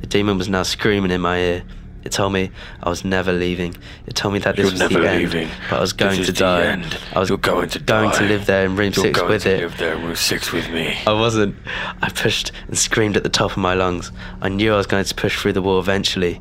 The 0.00 0.06
demon 0.06 0.38
was 0.38 0.48
now 0.48 0.64
screaming 0.64 1.12
in 1.12 1.20
my 1.20 1.38
ear. 1.38 1.64
It 2.04 2.10
told 2.12 2.32
me 2.32 2.50
I 2.82 2.88
was 2.88 3.04
never 3.04 3.32
leaving. 3.32 3.76
It 4.06 4.14
told 4.16 4.34
me 4.34 4.40
that 4.40 4.56
this 4.56 4.64
You're 4.64 4.72
was 4.72 4.80
never 4.80 5.00
the 5.00 5.08
end, 5.10 5.18
leaving. 5.20 5.48
but 5.70 5.76
I 5.76 5.80
was 5.80 5.92
going 5.92 6.22
to 6.22 6.32
die. 6.32 6.64
end. 6.64 6.98
I 7.14 7.20
was 7.20 7.28
You're 7.28 7.38
going 7.38 7.68
to 7.70 7.78
going 7.78 8.10
to 8.12 8.18
die. 8.18 8.26
live 8.28 8.46
there 8.46 8.64
in 8.64 8.76
room 8.76 8.92
You're 8.94 9.04
six 9.04 9.18
going 9.20 9.30
with 9.30 9.42
to 9.44 9.50
it. 9.56 9.60
live 9.60 9.76
there 9.78 9.94
in 9.94 10.02
room 10.04 10.16
six 10.16 10.50
with 10.52 10.68
me. 10.70 10.98
I 11.06 11.12
wasn't. 11.12 11.54
I 12.02 12.08
pushed 12.10 12.50
and 12.66 12.76
screamed 12.76 13.16
at 13.16 13.22
the 13.22 13.28
top 13.28 13.52
of 13.52 13.56
my 13.58 13.74
lungs. 13.74 14.10
I 14.40 14.48
knew 14.48 14.72
I 14.74 14.76
was 14.76 14.86
going 14.86 15.04
to 15.04 15.14
push 15.14 15.40
through 15.40 15.52
the 15.52 15.62
wall 15.62 15.78
eventually. 15.78 16.40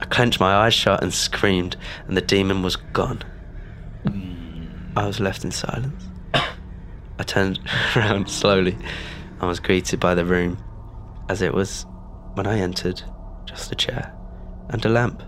I 0.00 0.04
clenched 0.06 0.40
my 0.40 0.54
eyes 0.54 0.74
shut 0.74 1.02
and 1.02 1.12
screamed, 1.12 1.76
and 2.06 2.16
the 2.16 2.22
demon 2.22 2.62
was 2.62 2.76
gone. 2.76 3.22
I 4.96 5.06
was 5.06 5.20
left 5.20 5.44
in 5.44 5.50
silence. 5.50 6.04
I 6.34 7.22
turned 7.24 7.58
around 7.96 8.28
slowly 8.30 8.76
and 9.40 9.42
was 9.48 9.60
greeted 9.60 10.00
by 10.00 10.14
the 10.14 10.24
room 10.24 10.62
as 11.28 11.42
it 11.42 11.52
was 11.52 11.84
when 12.34 12.46
I 12.46 12.58
entered 12.60 13.02
just 13.44 13.70
a 13.72 13.74
chair 13.74 14.12
and 14.70 14.84
a 14.84 14.88
lamp. 14.88 15.22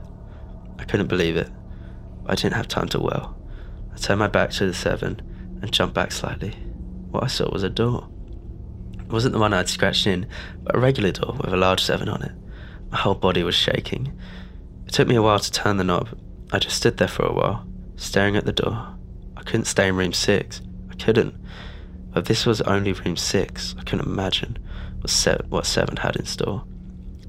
I 0.79 0.85
couldn't 0.85 1.09
believe 1.09 1.37
it. 1.37 1.51
I 2.27 2.35
didn't 2.35 2.55
have 2.55 2.69
time 2.69 2.89
to 2.89 3.01
well. 3.01 3.37
I 3.93 3.97
turned 3.99 4.21
my 4.21 4.29
back 4.29 4.51
to 4.53 4.67
the 4.67 4.75
seven 4.75 5.21
and 5.61 5.73
jumped 5.73 5.95
back 5.95 6.13
slightly. 6.13 6.51
What 7.11 7.25
I 7.25 7.27
saw 7.27 7.51
was 7.53 7.63
a 7.63 7.71
door. 7.71 8.09
It 8.99 9.13
wasn't 9.13 9.35
the 9.35 9.41
one 9.41 9.53
I'd 9.53 9.69
scratched 9.69 10.07
in, 10.07 10.27
but 10.63 10.75
a 10.75 10.79
regular 10.79 11.13
door 11.13 11.37
with 11.39 11.53
a 11.53 11.57
large 11.57 11.83
seven 11.83 12.09
on 12.09 12.23
it. 12.23 12.33
My 12.91 12.99
whole 12.99 13.15
body 13.15 13.43
was 13.43 13.55
shaking. 13.55 14.19
It 14.87 14.93
took 14.93 15.09
me 15.09 15.17
a 15.17 15.23
while 15.23 15.39
to 15.39 15.51
turn 15.51 15.77
the 15.77 15.85
knob. 15.85 16.09
I 16.53 16.59
just 16.59 16.77
stood 16.77 16.97
there 16.97 17.09
for 17.09 17.27
a 17.27 17.33
while, 17.33 17.67
staring 17.97 18.37
at 18.37 18.45
the 18.45 18.53
door. 18.53 18.97
I 19.37 19.43
couldn't 19.43 19.65
stay 19.67 19.89
in 19.89 19.97
room 19.97 20.13
six. 20.13 20.61
I 20.91 20.95
couldn't. 20.95 21.35
But 22.13 22.27
this 22.27 22.45
was 22.45 22.61
only 22.63 22.93
room 22.93 23.17
six, 23.17 23.75
I 23.79 23.83
couldn't 23.83 24.07
imagine 24.07 24.59
what, 25.03 25.47
what 25.49 25.67
seven 25.67 25.97
had 25.97 26.17
in 26.17 26.27
store. 26.27 26.65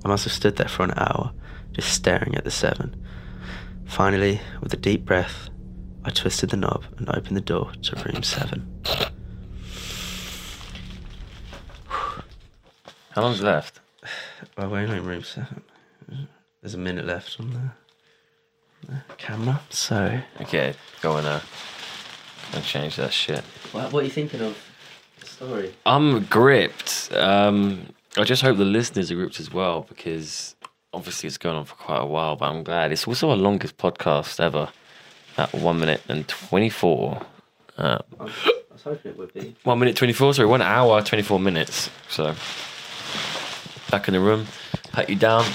I 0.03 0.07
must 0.07 0.25
have 0.25 0.33
stood 0.33 0.57
there 0.57 0.67
for 0.67 0.83
an 0.83 0.93
hour, 0.95 1.33
just 1.73 1.89
staring 1.91 2.35
at 2.35 2.43
the 2.43 2.51
seven. 2.51 2.95
Finally, 3.85 4.39
with 4.61 4.73
a 4.73 4.77
deep 4.77 5.05
breath, 5.05 5.49
I 6.05 6.09
twisted 6.09 6.49
the 6.49 6.57
knob 6.57 6.85
and 6.97 7.09
opened 7.09 7.35
the 7.37 7.41
door 7.41 7.71
to 7.83 7.95
room 8.03 8.23
seven. 8.23 8.69
How 13.11 13.21
long's 13.21 13.41
left? 13.41 13.79
Well, 14.57 14.69
we're 14.69 14.79
only 14.79 14.97
in 14.97 15.05
room 15.05 15.23
seven. 15.23 15.63
There's 16.61 16.73
a 16.73 16.77
minute 16.79 17.05
left 17.05 17.39
on 17.39 17.51
the, 17.51 18.87
the 18.87 19.01
camera. 19.17 19.61
So, 19.69 20.19
Okay, 20.41 20.73
go 21.01 21.13
on 21.13 21.23
now. 21.23 21.41
And 22.53 22.63
change 22.63 22.95
that 22.97 23.13
shit. 23.13 23.41
what, 23.71 23.91
what 23.91 24.01
are 24.01 24.05
you 24.05 24.11
thinking 24.11 24.41
of 24.41 24.57
the 25.19 25.25
story? 25.25 25.73
I'm 25.85 26.25
gripped. 26.25 27.11
Um, 27.13 27.87
I 28.17 28.23
just 28.23 28.41
hope 28.41 28.57
the 28.57 28.65
listeners 28.65 29.11
are 29.11 29.15
gripped 29.15 29.39
as 29.39 29.51
well 29.51 29.85
because 29.87 30.52
obviously 30.93 31.27
it's 31.27 31.37
going 31.37 31.55
on 31.55 31.65
for 31.65 31.75
quite 31.75 32.01
a 32.01 32.05
while. 32.05 32.35
But 32.35 32.51
I'm 32.51 32.63
glad 32.63 32.91
it's 32.91 33.07
also 33.07 33.29
our 33.29 33.35
longest 33.35 33.77
podcast 33.77 34.39
ever, 34.39 34.69
at 35.37 35.53
one 35.53 35.79
minute 35.79 36.01
and 36.07 36.27
twenty 36.27 36.69
four. 36.69 37.21
Uh, 37.77 37.99
I 38.19 38.23
was, 38.23 38.33
I 38.45 38.73
was 38.73 38.83
hoping 38.83 39.11
it 39.11 39.17
would 39.17 39.33
be. 39.33 39.55
one 39.63 39.79
minute 39.79 39.95
twenty 39.95 40.13
four. 40.13 40.33
Sorry, 40.33 40.47
one 40.47 40.61
hour 40.61 41.01
twenty 41.01 41.23
four 41.23 41.39
minutes. 41.39 41.89
So 42.09 42.35
back 43.89 44.07
in 44.07 44.13
the 44.13 44.19
room, 44.19 44.45
pat 44.91 45.09
you 45.09 45.15
down. 45.15 45.45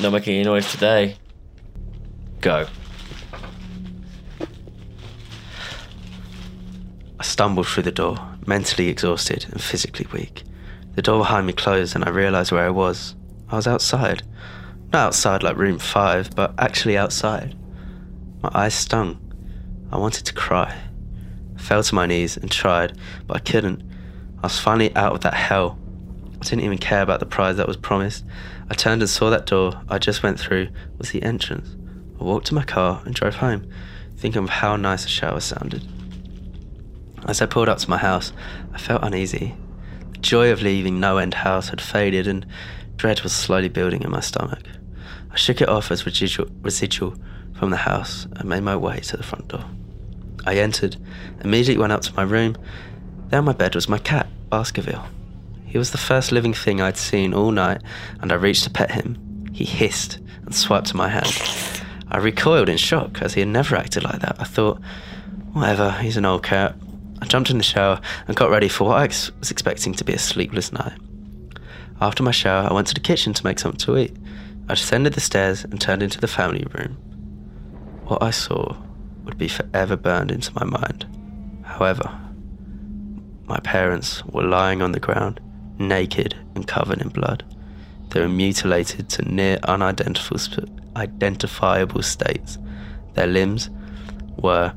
No 0.00 0.10
making 0.10 0.36
any 0.36 0.44
noise 0.44 0.70
today. 0.70 1.16
Go. 2.40 2.68
I 7.20 7.24
stumbled 7.24 7.66
through 7.66 7.82
the 7.82 7.90
door, 7.90 8.16
mentally 8.46 8.88
exhausted 8.88 9.46
and 9.50 9.60
physically 9.60 10.06
weak. 10.12 10.44
The 10.98 11.02
door 11.02 11.20
behind 11.20 11.46
me 11.46 11.52
closed, 11.52 11.94
and 11.94 12.04
I 12.04 12.10
realized 12.10 12.50
where 12.50 12.66
I 12.66 12.70
was. 12.70 13.14
I 13.48 13.54
was 13.54 13.68
outside. 13.68 14.24
Not 14.92 15.06
outside 15.06 15.44
like 15.44 15.56
room 15.56 15.78
five, 15.78 16.34
but 16.34 16.54
actually 16.58 16.98
outside. 16.98 17.56
My 18.42 18.50
eyes 18.52 18.74
stung. 18.74 19.20
I 19.92 19.96
wanted 19.96 20.26
to 20.26 20.34
cry. 20.34 20.76
I 21.56 21.60
fell 21.60 21.84
to 21.84 21.94
my 21.94 22.06
knees 22.06 22.36
and 22.36 22.50
tried, 22.50 22.98
but 23.28 23.36
I 23.36 23.38
couldn't. 23.38 23.80
I 24.38 24.40
was 24.42 24.58
finally 24.58 24.92
out 24.96 25.12
of 25.12 25.20
that 25.20 25.34
hell. 25.34 25.78
I 26.34 26.44
didn't 26.44 26.64
even 26.64 26.78
care 26.78 27.02
about 27.02 27.20
the 27.20 27.26
prize 27.26 27.58
that 27.58 27.68
was 27.68 27.76
promised. 27.76 28.24
I 28.68 28.74
turned 28.74 29.00
and 29.00 29.08
saw 29.08 29.30
that 29.30 29.46
door 29.46 29.80
I 29.88 29.98
just 29.98 30.24
went 30.24 30.40
through 30.40 30.66
was 30.98 31.12
the 31.12 31.22
entrance. 31.22 31.76
I 32.20 32.24
walked 32.24 32.48
to 32.48 32.54
my 32.54 32.64
car 32.64 33.02
and 33.04 33.14
drove 33.14 33.36
home, 33.36 33.70
thinking 34.16 34.42
of 34.42 34.50
how 34.50 34.74
nice 34.74 35.04
a 35.04 35.08
shower 35.08 35.38
sounded. 35.38 35.86
As 37.28 37.40
I 37.40 37.46
pulled 37.46 37.68
up 37.68 37.78
to 37.78 37.88
my 37.88 37.98
house, 37.98 38.32
I 38.72 38.78
felt 38.78 39.04
uneasy. 39.04 39.54
Joy 40.20 40.50
of 40.50 40.62
leaving 40.62 41.00
No 41.00 41.18
End 41.18 41.34
House 41.34 41.68
had 41.68 41.80
faded, 41.80 42.26
and 42.26 42.46
dread 42.96 43.20
was 43.22 43.32
slowly 43.32 43.68
building 43.68 44.02
in 44.02 44.10
my 44.10 44.20
stomach. 44.20 44.62
I 45.30 45.36
shook 45.36 45.60
it 45.60 45.68
off 45.68 45.90
as 45.90 46.04
residual, 46.06 46.48
residual 46.62 47.14
from 47.54 47.70
the 47.70 47.76
house 47.76 48.26
and 48.36 48.48
made 48.48 48.62
my 48.62 48.76
way 48.76 49.00
to 49.00 49.16
the 49.16 49.22
front 49.22 49.48
door. 49.48 49.64
I 50.46 50.56
entered, 50.56 50.96
immediately 51.42 51.80
went 51.80 51.92
up 51.92 52.02
to 52.02 52.14
my 52.14 52.22
room. 52.22 52.56
There 53.28 53.38
on 53.38 53.44
my 53.44 53.52
bed 53.52 53.74
was 53.74 53.88
my 53.88 53.98
cat, 53.98 54.28
Baskerville. 54.48 55.06
He 55.66 55.76
was 55.76 55.90
the 55.90 55.98
first 55.98 56.32
living 56.32 56.54
thing 56.54 56.80
I'd 56.80 56.96
seen 56.96 57.34
all 57.34 57.50
night, 57.50 57.82
and 58.20 58.32
I 58.32 58.36
reached 58.36 58.64
to 58.64 58.70
pet 58.70 58.92
him. 58.92 59.46
He 59.52 59.64
hissed 59.64 60.18
and 60.44 60.54
swiped 60.54 60.88
at 60.88 60.94
my 60.94 61.08
hand. 61.08 61.32
I 62.10 62.16
recoiled 62.18 62.70
in 62.70 62.78
shock, 62.78 63.20
as 63.20 63.34
he 63.34 63.40
had 63.40 63.50
never 63.50 63.76
acted 63.76 64.04
like 64.04 64.20
that. 64.20 64.36
I 64.40 64.44
thought, 64.44 64.80
whatever, 65.52 65.90
he's 66.00 66.16
an 66.16 66.24
old 66.24 66.42
cat. 66.42 66.74
I 67.20 67.26
jumped 67.26 67.50
in 67.50 67.58
the 67.58 67.64
shower 67.64 68.00
and 68.26 68.36
got 68.36 68.50
ready 68.50 68.68
for 68.68 68.88
what 68.88 68.98
I 68.98 69.06
was 69.06 69.50
expecting 69.50 69.92
to 69.94 70.04
be 70.04 70.12
a 70.12 70.18
sleepless 70.18 70.72
night. 70.72 70.98
After 72.00 72.22
my 72.22 72.30
shower, 72.30 72.68
I 72.70 72.72
went 72.72 72.86
to 72.88 72.94
the 72.94 73.00
kitchen 73.00 73.34
to 73.34 73.44
make 73.44 73.58
something 73.58 73.80
to 73.80 73.98
eat. 73.98 74.16
I 74.68 74.74
descended 74.74 75.14
the 75.14 75.20
stairs 75.20 75.64
and 75.64 75.80
turned 75.80 76.02
into 76.02 76.20
the 76.20 76.28
family 76.28 76.64
room. 76.74 76.96
What 78.04 78.22
I 78.22 78.30
saw 78.30 78.76
would 79.24 79.36
be 79.36 79.48
forever 79.48 79.96
burned 79.96 80.30
into 80.30 80.54
my 80.54 80.62
mind. 80.64 81.06
However, 81.64 82.08
my 83.46 83.58
parents 83.60 84.24
were 84.26 84.44
lying 84.44 84.80
on 84.80 84.92
the 84.92 85.00
ground, 85.00 85.40
naked 85.78 86.36
and 86.54 86.68
covered 86.68 87.00
in 87.00 87.08
blood. 87.08 87.42
They 88.10 88.20
were 88.20 88.28
mutilated 88.28 89.08
to 89.10 89.22
near 89.22 89.58
unidentifiable 89.64 92.02
states. 92.02 92.58
Their 93.14 93.26
limbs 93.26 93.70
were 94.36 94.72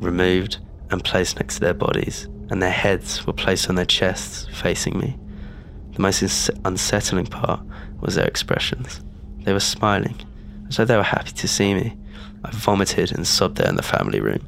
removed 0.00 0.58
and 0.94 1.04
placed 1.04 1.36
next 1.36 1.56
to 1.56 1.60
their 1.60 1.74
bodies, 1.74 2.28
and 2.50 2.62
their 2.62 2.70
heads 2.70 3.26
were 3.26 3.32
placed 3.32 3.68
on 3.68 3.74
their 3.74 3.84
chests 3.84 4.46
facing 4.52 4.96
me. 4.96 5.18
The 5.92 6.00
most 6.00 6.22
ins- 6.22 6.50
unsettling 6.64 7.26
part 7.26 7.60
was 8.00 8.14
their 8.14 8.26
expressions. 8.26 9.02
They 9.40 9.52
were 9.52 9.60
smiling, 9.60 10.14
as 10.68 10.76
though 10.76 10.84
they 10.84 10.96
were 10.96 11.02
happy 11.02 11.32
to 11.32 11.48
see 11.48 11.74
me. 11.74 11.96
I 12.44 12.50
vomited 12.52 13.10
and 13.10 13.26
sobbed 13.26 13.56
there 13.56 13.68
in 13.68 13.74
the 13.74 13.82
family 13.82 14.20
room. 14.20 14.46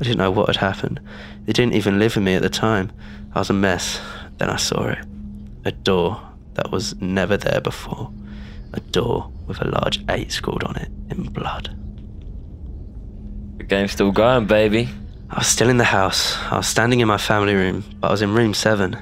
I 0.00 0.04
didn't 0.04 0.18
know 0.18 0.30
what 0.30 0.46
had 0.46 0.56
happened. 0.56 1.00
They 1.46 1.52
didn't 1.52 1.74
even 1.74 1.98
live 1.98 2.14
with 2.14 2.24
me 2.24 2.34
at 2.34 2.42
the 2.42 2.48
time. 2.48 2.92
I 3.34 3.40
was 3.40 3.50
a 3.50 3.54
mess. 3.54 4.00
Then 4.36 4.50
I 4.50 4.56
saw 4.56 4.86
it. 4.86 5.04
A 5.64 5.72
door 5.72 6.20
that 6.54 6.70
was 6.70 6.94
never 7.00 7.36
there 7.36 7.60
before. 7.60 8.12
A 8.72 8.80
door 8.80 9.32
with 9.48 9.60
a 9.60 9.68
large 9.68 10.04
8 10.08 10.30
scrawled 10.30 10.62
on 10.62 10.76
it 10.76 10.90
in 11.10 11.24
blood. 11.24 11.76
The 13.56 13.64
game's 13.64 13.90
still 13.90 14.12
going, 14.12 14.46
baby. 14.46 14.88
I 15.30 15.38
was 15.38 15.46
still 15.46 15.68
in 15.68 15.76
the 15.76 15.84
house. 15.84 16.36
I 16.50 16.56
was 16.56 16.66
standing 16.66 17.00
in 17.00 17.08
my 17.08 17.18
family 17.18 17.54
room, 17.54 17.84
but 18.00 18.08
I 18.08 18.10
was 18.10 18.22
in 18.22 18.34
room 18.34 18.54
seven. 18.54 18.96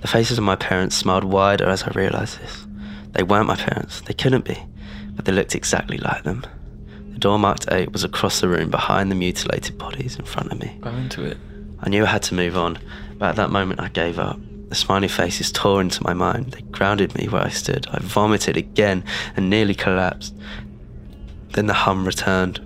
The 0.00 0.08
faces 0.08 0.38
of 0.38 0.44
my 0.44 0.56
parents 0.56 0.96
smiled 0.96 1.24
wider 1.24 1.68
as 1.68 1.82
I 1.82 1.90
realised 1.90 2.40
this. 2.40 2.66
They 3.12 3.22
weren't 3.22 3.46
my 3.46 3.56
parents, 3.56 4.00
they 4.02 4.14
couldn't 4.14 4.44
be, 4.44 4.58
but 5.14 5.24
they 5.24 5.32
looked 5.32 5.54
exactly 5.54 5.98
like 5.98 6.22
them. 6.24 6.44
The 7.12 7.18
door 7.18 7.38
marked 7.38 7.66
eight 7.72 7.92
was 7.92 8.04
across 8.04 8.40
the 8.40 8.48
room 8.48 8.70
behind 8.70 9.10
the 9.10 9.14
mutilated 9.14 9.78
bodies 9.78 10.16
in 10.16 10.24
front 10.24 10.52
of 10.52 10.60
me. 10.60 10.76
Go 10.80 10.90
into 10.90 11.24
it. 11.24 11.38
I 11.80 11.88
knew 11.88 12.04
I 12.04 12.08
had 12.08 12.22
to 12.24 12.34
move 12.34 12.56
on, 12.56 12.78
but 13.18 13.30
at 13.30 13.36
that 13.36 13.50
moment 13.50 13.80
I 13.80 13.88
gave 13.88 14.18
up. 14.18 14.38
The 14.68 14.74
smiling 14.74 15.08
faces 15.08 15.52
tore 15.52 15.80
into 15.80 16.02
my 16.02 16.14
mind. 16.14 16.52
They 16.52 16.62
grounded 16.62 17.14
me 17.14 17.28
where 17.28 17.42
I 17.42 17.50
stood. 17.50 17.86
I 17.90 17.98
vomited 18.00 18.56
again 18.56 19.04
and 19.36 19.50
nearly 19.50 19.74
collapsed. 19.74 20.34
Then 21.50 21.66
the 21.66 21.74
hum 21.74 22.04
returned. 22.04 22.58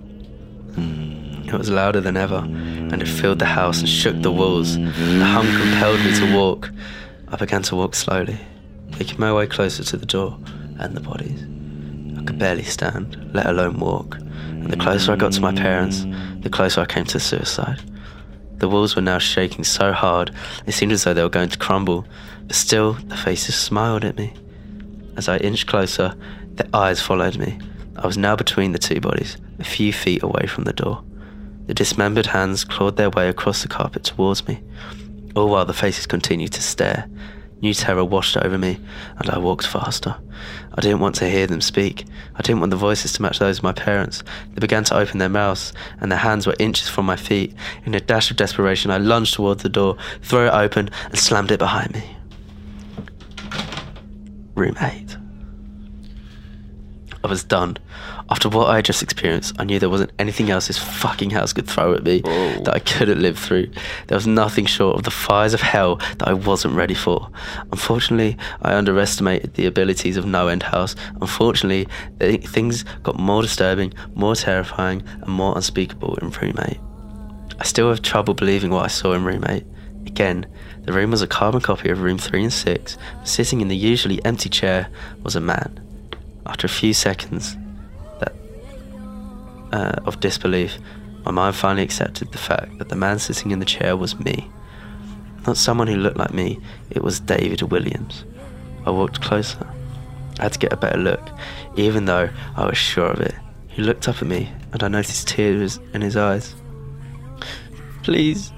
Hmm. 0.73 1.28
It 1.49 1.57
was 1.57 1.71
louder 1.71 1.99
than 1.99 2.15
ever, 2.15 2.37
and 2.37 3.01
it 3.01 3.07
filled 3.07 3.39
the 3.39 3.45
house 3.45 3.79
and 3.79 3.89
shook 3.89 4.21
the 4.21 4.31
walls. 4.31 4.77
The 4.77 5.25
hum 5.25 5.47
compelled 5.47 5.99
me 6.01 6.13
to 6.19 6.35
walk. 6.35 6.69
I 7.27 7.37
began 7.37 7.63
to 7.63 7.75
walk 7.75 7.95
slowly, 7.95 8.37
making 8.99 9.19
my 9.19 9.33
way 9.33 9.47
closer 9.47 9.83
to 9.83 9.97
the 9.97 10.05
door 10.05 10.37
and 10.77 10.95
the 10.95 11.01
bodies. 11.01 11.41
I 12.19 12.23
could 12.23 12.37
barely 12.37 12.63
stand, 12.63 13.33
let 13.33 13.47
alone 13.47 13.79
walk. 13.79 14.17
And 14.19 14.69
the 14.69 14.77
closer 14.77 15.11
I 15.11 15.15
got 15.15 15.31
to 15.33 15.41
my 15.41 15.51
parents, 15.51 16.05
the 16.41 16.51
closer 16.51 16.81
I 16.81 16.85
came 16.85 17.05
to 17.05 17.19
suicide. 17.19 17.81
The 18.57 18.69
walls 18.69 18.95
were 18.95 19.01
now 19.01 19.17
shaking 19.17 19.63
so 19.63 19.91
hard, 19.91 20.31
it 20.67 20.73
seemed 20.73 20.91
as 20.91 21.03
though 21.03 21.15
they 21.15 21.23
were 21.23 21.29
going 21.29 21.49
to 21.49 21.57
crumble, 21.57 22.05
but 22.45 22.55
still 22.55 22.93
the 22.93 23.17
faces 23.17 23.55
smiled 23.55 24.05
at 24.05 24.17
me. 24.17 24.35
As 25.17 25.27
I 25.27 25.37
inched 25.37 25.65
closer, 25.65 26.13
their 26.53 26.69
eyes 26.75 27.01
followed 27.01 27.37
me. 27.37 27.57
I 27.95 28.05
was 28.05 28.17
now 28.19 28.35
between 28.35 28.71
the 28.71 28.77
two 28.77 29.01
bodies, 29.01 29.37
a 29.57 29.63
few 29.63 29.91
feet 29.91 30.21
away 30.21 30.45
from 30.45 30.65
the 30.65 30.73
door. 30.73 31.03
The 31.69 31.75
dismembered 31.75 32.25
hands 32.25 32.63
clawed 32.63 32.97
their 32.97 33.11
way 33.11 33.29
across 33.29 33.61
the 33.61 33.67
carpet 33.67 34.03
towards 34.03 34.47
me, 34.47 34.63
all 35.35 35.49
while 35.49 35.65
the 35.65 35.71
faces 35.71 36.07
continued 36.07 36.51
to 36.53 36.63
stare. 36.63 37.07
New 37.61 37.75
terror 37.75 38.03
washed 38.03 38.35
over 38.37 38.57
me, 38.57 38.79
and 39.17 39.29
I 39.29 39.37
walked 39.37 39.67
faster. 39.67 40.15
I 40.73 40.81
didn't 40.81 40.99
want 40.99 41.13
to 41.17 41.29
hear 41.29 41.45
them 41.45 41.61
speak. 41.61 42.05
I 42.35 42.41
didn't 42.41 42.61
want 42.61 42.71
the 42.71 42.75
voices 42.75 43.13
to 43.13 43.21
match 43.21 43.37
those 43.37 43.59
of 43.59 43.63
my 43.63 43.73
parents. 43.73 44.23
They 44.51 44.59
began 44.59 44.83
to 44.85 44.97
open 44.97 45.19
their 45.19 45.29
mouths, 45.29 45.71
and 46.01 46.11
their 46.11 46.17
hands 46.17 46.47
were 46.47 46.55
inches 46.57 46.89
from 46.89 47.05
my 47.05 47.15
feet. 47.15 47.53
In 47.85 47.93
a 47.93 47.99
dash 47.99 48.31
of 48.31 48.37
desperation, 48.37 48.89
I 48.89 48.97
lunged 48.97 49.35
towards 49.35 49.61
the 49.61 49.69
door, 49.69 49.95
threw 50.23 50.47
it 50.47 50.51
open, 50.51 50.89
and 51.05 51.19
slammed 51.19 51.51
it 51.51 51.59
behind 51.59 51.93
me. 51.93 52.17
Room 54.55 54.75
8. 54.81 55.18
I 57.23 57.27
was 57.27 57.43
done. 57.43 57.77
After 58.29 58.47
what 58.47 58.69
I 58.69 58.77
had 58.77 58.85
just 58.85 59.03
experienced, 59.03 59.55
I 59.59 59.63
knew 59.65 59.79
there 59.79 59.89
wasn't 59.89 60.11
anything 60.19 60.49
else 60.49 60.67
this 60.67 60.77
fucking 60.77 61.31
house 61.31 61.51
could 61.51 61.67
throw 61.67 61.93
at 61.93 62.03
me 62.03 62.21
Whoa. 62.21 62.63
that 62.63 62.75
I 62.75 62.79
couldn't 62.79 63.21
live 63.21 63.37
through. 63.37 63.71
There 64.07 64.15
was 64.15 64.27
nothing 64.27 64.65
short 64.65 64.97
of 64.97 65.03
the 65.03 65.11
fires 65.11 65.53
of 65.53 65.61
hell 65.61 65.97
that 65.97 66.27
I 66.27 66.33
wasn't 66.33 66.75
ready 66.75 66.93
for. 66.93 67.29
Unfortunately, 67.71 68.37
I 68.61 68.73
underestimated 68.73 69.55
the 69.55 69.65
abilities 69.65 70.15
of 70.15 70.25
No 70.25 70.47
End 70.47 70.63
House. 70.63 70.95
Unfortunately, 71.19 71.87
th- 72.19 72.47
things 72.47 72.83
got 73.03 73.19
more 73.19 73.41
disturbing, 73.41 73.93
more 74.15 74.35
terrifying, 74.35 75.03
and 75.21 75.27
more 75.27 75.55
unspeakable 75.55 76.15
in 76.21 76.29
Room 76.29 76.55
8. 76.59 76.77
I 77.59 77.63
still 77.63 77.89
have 77.89 78.01
trouble 78.01 78.33
believing 78.33 78.71
what 78.71 78.85
I 78.85 78.87
saw 78.87 79.11
in 79.13 79.25
Room 79.25 79.43
8. 79.47 79.65
Again, 80.05 80.45
the 80.83 80.93
room 80.93 81.11
was 81.11 81.21
a 81.21 81.27
carbon 81.27 81.59
copy 81.61 81.89
of 81.89 82.01
Room 82.01 82.17
3 82.17 82.43
and 82.43 82.53
6. 82.53 82.97
Sitting 83.25 83.59
in 83.59 83.67
the 83.67 83.75
usually 83.75 84.23
empty 84.23 84.49
chair 84.49 84.87
was 85.23 85.35
a 85.35 85.41
man. 85.41 85.88
After 86.49 86.65
a 86.65 86.69
few 86.69 86.93
seconds 86.93 87.55
that, 88.19 88.33
uh, 89.71 90.01
of 90.05 90.19
disbelief, 90.19 90.79
my 91.23 91.29
mind 91.31 91.55
finally 91.55 91.83
accepted 91.83 92.31
the 92.31 92.39
fact 92.39 92.79
that 92.79 92.89
the 92.89 92.95
man 92.95 93.19
sitting 93.19 93.51
in 93.51 93.59
the 93.59 93.65
chair 93.65 93.95
was 93.95 94.19
me. 94.19 94.49
Not 95.45 95.57
someone 95.57 95.85
who 95.85 95.95
looked 95.95 96.17
like 96.17 96.33
me, 96.33 96.59
it 96.89 97.03
was 97.03 97.19
David 97.19 97.61
Williams. 97.61 98.25
I 98.83 98.89
walked 98.89 99.21
closer. 99.21 99.71
I 100.39 100.43
had 100.43 100.53
to 100.53 100.59
get 100.59 100.73
a 100.73 100.77
better 100.77 100.97
look, 100.97 101.29
even 101.75 102.05
though 102.05 102.29
I 102.57 102.65
was 102.65 102.79
sure 102.79 103.11
of 103.11 103.21
it. 103.21 103.35
He 103.67 103.83
looked 103.83 104.07
up 104.07 104.19
at 104.19 104.27
me, 104.27 104.51
and 104.73 104.81
I 104.81 104.87
noticed 104.87 105.27
tears 105.27 105.79
in 105.93 106.01
his 106.01 106.17
eyes. 106.17 106.55
Please, 108.01 108.51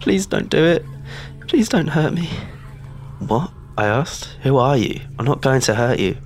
please 0.00 0.26
don't 0.26 0.50
do 0.50 0.64
it. 0.64 0.84
Please 1.46 1.68
don't 1.68 1.86
hurt 1.86 2.12
me. 2.12 2.28
What? 3.20 3.52
I 3.78 3.86
asked. 3.86 4.24
Who 4.42 4.56
are 4.56 4.76
you? 4.76 5.00
I'm 5.20 5.24
not 5.24 5.40
going 5.40 5.60
to 5.60 5.74
hurt 5.76 6.00
you. 6.00 6.16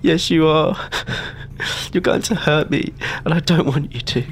Yes, 0.00 0.30
you 0.30 0.46
are. 0.46 0.78
You're 1.92 2.02
going 2.02 2.22
to 2.22 2.36
hurt 2.36 2.70
me, 2.70 2.94
and 3.24 3.34
I 3.34 3.40
don't 3.40 3.66
want 3.66 3.92
you 3.92 4.00
to. 4.00 4.24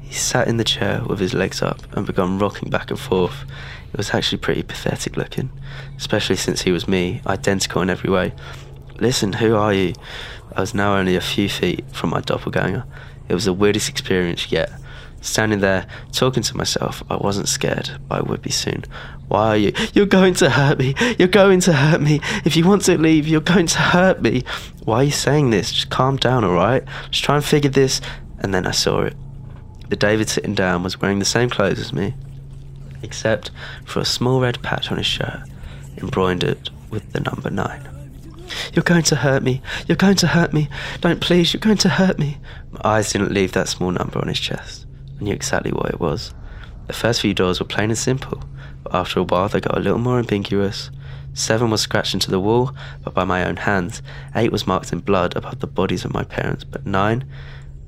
He 0.00 0.14
sat 0.14 0.48
in 0.48 0.56
the 0.56 0.64
chair 0.64 1.02
with 1.04 1.20
his 1.20 1.34
legs 1.34 1.60
up 1.60 1.82
and 1.94 2.06
began 2.06 2.38
rocking 2.38 2.70
back 2.70 2.90
and 2.90 2.98
forth. 2.98 3.44
It 3.92 3.98
was 3.98 4.14
actually 4.14 4.38
pretty 4.38 4.62
pathetic 4.62 5.18
looking, 5.18 5.50
especially 5.98 6.36
since 6.36 6.62
he 6.62 6.72
was 6.72 6.88
me, 6.88 7.20
identical 7.26 7.82
in 7.82 7.90
every 7.90 8.08
way. 8.08 8.32
Listen, 8.98 9.34
who 9.34 9.54
are 9.54 9.74
you? 9.74 9.92
I 10.56 10.62
was 10.62 10.72
now 10.72 10.96
only 10.96 11.14
a 11.14 11.20
few 11.20 11.50
feet 11.50 11.84
from 11.92 12.08
my 12.08 12.22
doppelganger. 12.22 12.86
It 13.28 13.34
was 13.34 13.44
the 13.44 13.52
weirdest 13.52 13.90
experience 13.90 14.50
yet. 14.50 14.72
Standing 15.20 15.60
there, 15.60 15.86
talking 16.12 16.42
to 16.44 16.56
myself, 16.56 17.02
I 17.10 17.16
wasn't 17.16 17.48
scared, 17.48 17.98
but 18.08 18.20
I 18.20 18.22
would 18.22 18.40
be 18.40 18.50
soon. 18.50 18.84
Why 19.28 19.48
are 19.48 19.56
you? 19.56 19.72
You're 19.92 20.06
going 20.06 20.34
to 20.34 20.50
hurt 20.50 20.78
me. 20.78 20.94
You're 21.18 21.28
going 21.28 21.60
to 21.60 21.72
hurt 21.72 22.00
me. 22.00 22.20
If 22.44 22.56
you 22.56 22.66
want 22.66 22.84
to 22.86 22.98
leave, 22.98 23.28
you're 23.28 23.40
going 23.40 23.66
to 23.66 23.78
hurt 23.78 24.22
me. 24.22 24.42
Why 24.84 24.96
are 24.96 25.04
you 25.04 25.10
saying 25.10 25.50
this? 25.50 25.70
Just 25.72 25.90
calm 25.90 26.16
down, 26.16 26.44
alright? 26.44 26.84
Just 27.10 27.24
try 27.24 27.36
and 27.36 27.44
figure 27.44 27.70
this. 27.70 28.00
And 28.40 28.54
then 28.54 28.66
I 28.66 28.70
saw 28.70 29.02
it. 29.02 29.14
The 29.88 29.96
David 29.96 30.28
sitting 30.28 30.54
down 30.54 30.82
was 30.82 31.00
wearing 31.00 31.18
the 31.18 31.24
same 31.24 31.48
clothes 31.48 31.78
as 31.78 31.92
me, 31.92 32.14
except 33.02 33.50
for 33.86 34.00
a 34.00 34.04
small 34.04 34.40
red 34.40 34.62
patch 34.62 34.90
on 34.90 34.98
his 34.98 35.06
shirt, 35.06 35.40
embroidered 35.96 36.70
with 36.90 37.10
the 37.12 37.20
number 37.20 37.50
nine. 37.50 37.88
You're 38.72 38.82
going 38.82 39.02
to 39.04 39.16
hurt 39.16 39.42
me. 39.42 39.62
You're 39.86 39.96
going 39.96 40.16
to 40.16 40.26
hurt 40.26 40.52
me. 40.52 40.68
Don't 41.00 41.20
please, 41.20 41.52
you're 41.52 41.60
going 41.60 41.78
to 41.78 41.88
hurt 41.88 42.18
me. 42.18 42.38
My 42.70 42.80
eyes 42.84 43.12
didn't 43.12 43.32
leave 43.32 43.52
that 43.52 43.68
small 43.68 43.90
number 43.90 44.18
on 44.18 44.28
his 44.28 44.40
chest. 44.40 44.86
I 45.18 45.24
knew 45.24 45.32
exactly 45.34 45.72
what 45.72 45.90
it 45.90 46.00
was. 46.00 46.34
The 46.86 46.92
first 46.92 47.20
few 47.20 47.34
doors 47.34 47.60
were 47.60 47.66
plain 47.66 47.90
and 47.90 47.98
simple, 47.98 48.42
after 48.92 49.20
a 49.20 49.24
while 49.24 49.48
they 49.48 49.60
got 49.60 49.76
a 49.76 49.80
little 49.80 49.98
more 49.98 50.18
ambiguous. 50.18 50.90
Seven 51.34 51.70
was 51.70 51.80
scratched 51.80 52.14
into 52.14 52.30
the 52.30 52.40
wall, 52.40 52.74
but 53.04 53.14
by 53.14 53.24
my 53.24 53.44
own 53.44 53.56
hands. 53.56 54.02
Eight 54.34 54.50
was 54.50 54.66
marked 54.66 54.92
in 54.92 55.00
blood 55.00 55.36
above 55.36 55.60
the 55.60 55.66
bodies 55.66 56.04
of 56.04 56.12
my 56.12 56.24
parents, 56.24 56.64
but 56.64 56.86
nine, 56.86 57.24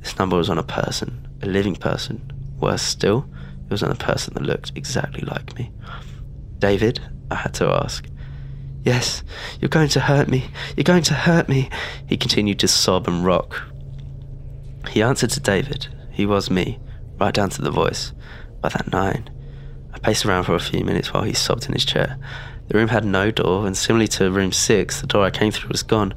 this 0.00 0.18
number 0.18 0.36
was 0.36 0.48
on 0.48 0.58
a 0.58 0.62
person, 0.62 1.26
a 1.42 1.46
living 1.46 1.74
person. 1.74 2.32
Worse 2.60 2.82
still, 2.82 3.26
it 3.64 3.70
was 3.70 3.82
on 3.82 3.90
a 3.90 3.96
person 3.96 4.34
that 4.34 4.42
looked 4.42 4.72
exactly 4.76 5.22
like 5.22 5.58
me. 5.58 5.72
David, 6.58 7.00
I 7.30 7.36
had 7.36 7.54
to 7.54 7.66
ask. 7.66 8.06
Yes, 8.84 9.22
you're 9.60 9.68
going 9.68 9.88
to 9.90 10.00
hurt 10.00 10.28
me. 10.28 10.46
You're 10.76 10.84
going 10.84 11.02
to 11.04 11.14
hurt 11.14 11.48
me. 11.48 11.68
He 12.06 12.16
continued 12.16 12.58
to 12.60 12.68
sob 12.68 13.08
and 13.08 13.24
rock. 13.24 13.60
He 14.88 15.02
answered 15.02 15.30
to 15.30 15.40
David. 15.40 15.88
He 16.10 16.24
was 16.24 16.50
me, 16.50 16.78
right 17.18 17.34
down 17.34 17.50
to 17.50 17.62
the 17.62 17.70
voice. 17.70 18.12
By 18.60 18.70
that 18.70 18.90
nine. 18.92 19.28
I 19.92 19.98
paced 19.98 20.24
around 20.24 20.44
for 20.44 20.54
a 20.54 20.60
few 20.60 20.84
minutes 20.84 21.12
while 21.12 21.24
he 21.24 21.32
sobbed 21.32 21.66
in 21.66 21.72
his 21.72 21.84
chair. 21.84 22.18
The 22.68 22.78
room 22.78 22.88
had 22.88 23.04
no 23.04 23.30
door, 23.30 23.66
and 23.66 23.76
similarly 23.76 24.08
to 24.08 24.30
room 24.30 24.52
six, 24.52 25.00
the 25.00 25.06
door 25.06 25.24
I 25.24 25.30
came 25.30 25.50
through 25.50 25.70
was 25.70 25.82
gone. 25.82 26.14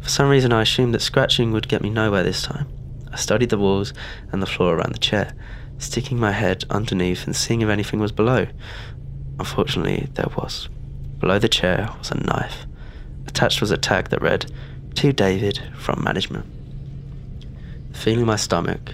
For 0.00 0.08
some 0.08 0.28
reason, 0.28 0.52
I 0.52 0.62
assumed 0.62 0.94
that 0.94 1.02
scratching 1.02 1.52
would 1.52 1.68
get 1.68 1.82
me 1.82 1.90
nowhere 1.90 2.22
this 2.22 2.42
time. 2.42 2.66
I 3.12 3.16
studied 3.16 3.50
the 3.50 3.58
walls 3.58 3.92
and 4.32 4.40
the 4.40 4.46
floor 4.46 4.76
around 4.76 4.94
the 4.94 4.98
chair, 4.98 5.34
sticking 5.78 6.18
my 6.18 6.32
head 6.32 6.64
underneath 6.70 7.26
and 7.26 7.36
seeing 7.36 7.60
if 7.60 7.68
anything 7.68 8.00
was 8.00 8.12
below. 8.12 8.46
Unfortunately, 9.38 10.08
there 10.14 10.28
was. 10.36 10.68
Below 11.18 11.38
the 11.38 11.48
chair 11.48 11.90
was 11.98 12.10
a 12.10 12.16
knife. 12.16 12.66
Attached 13.26 13.60
was 13.60 13.70
a 13.70 13.76
tag 13.76 14.08
that 14.08 14.22
read, 14.22 14.50
To 14.96 15.12
David 15.12 15.60
from 15.76 16.02
management. 16.02 16.46
Feeling 17.92 18.26
my 18.26 18.36
stomach, 18.36 18.92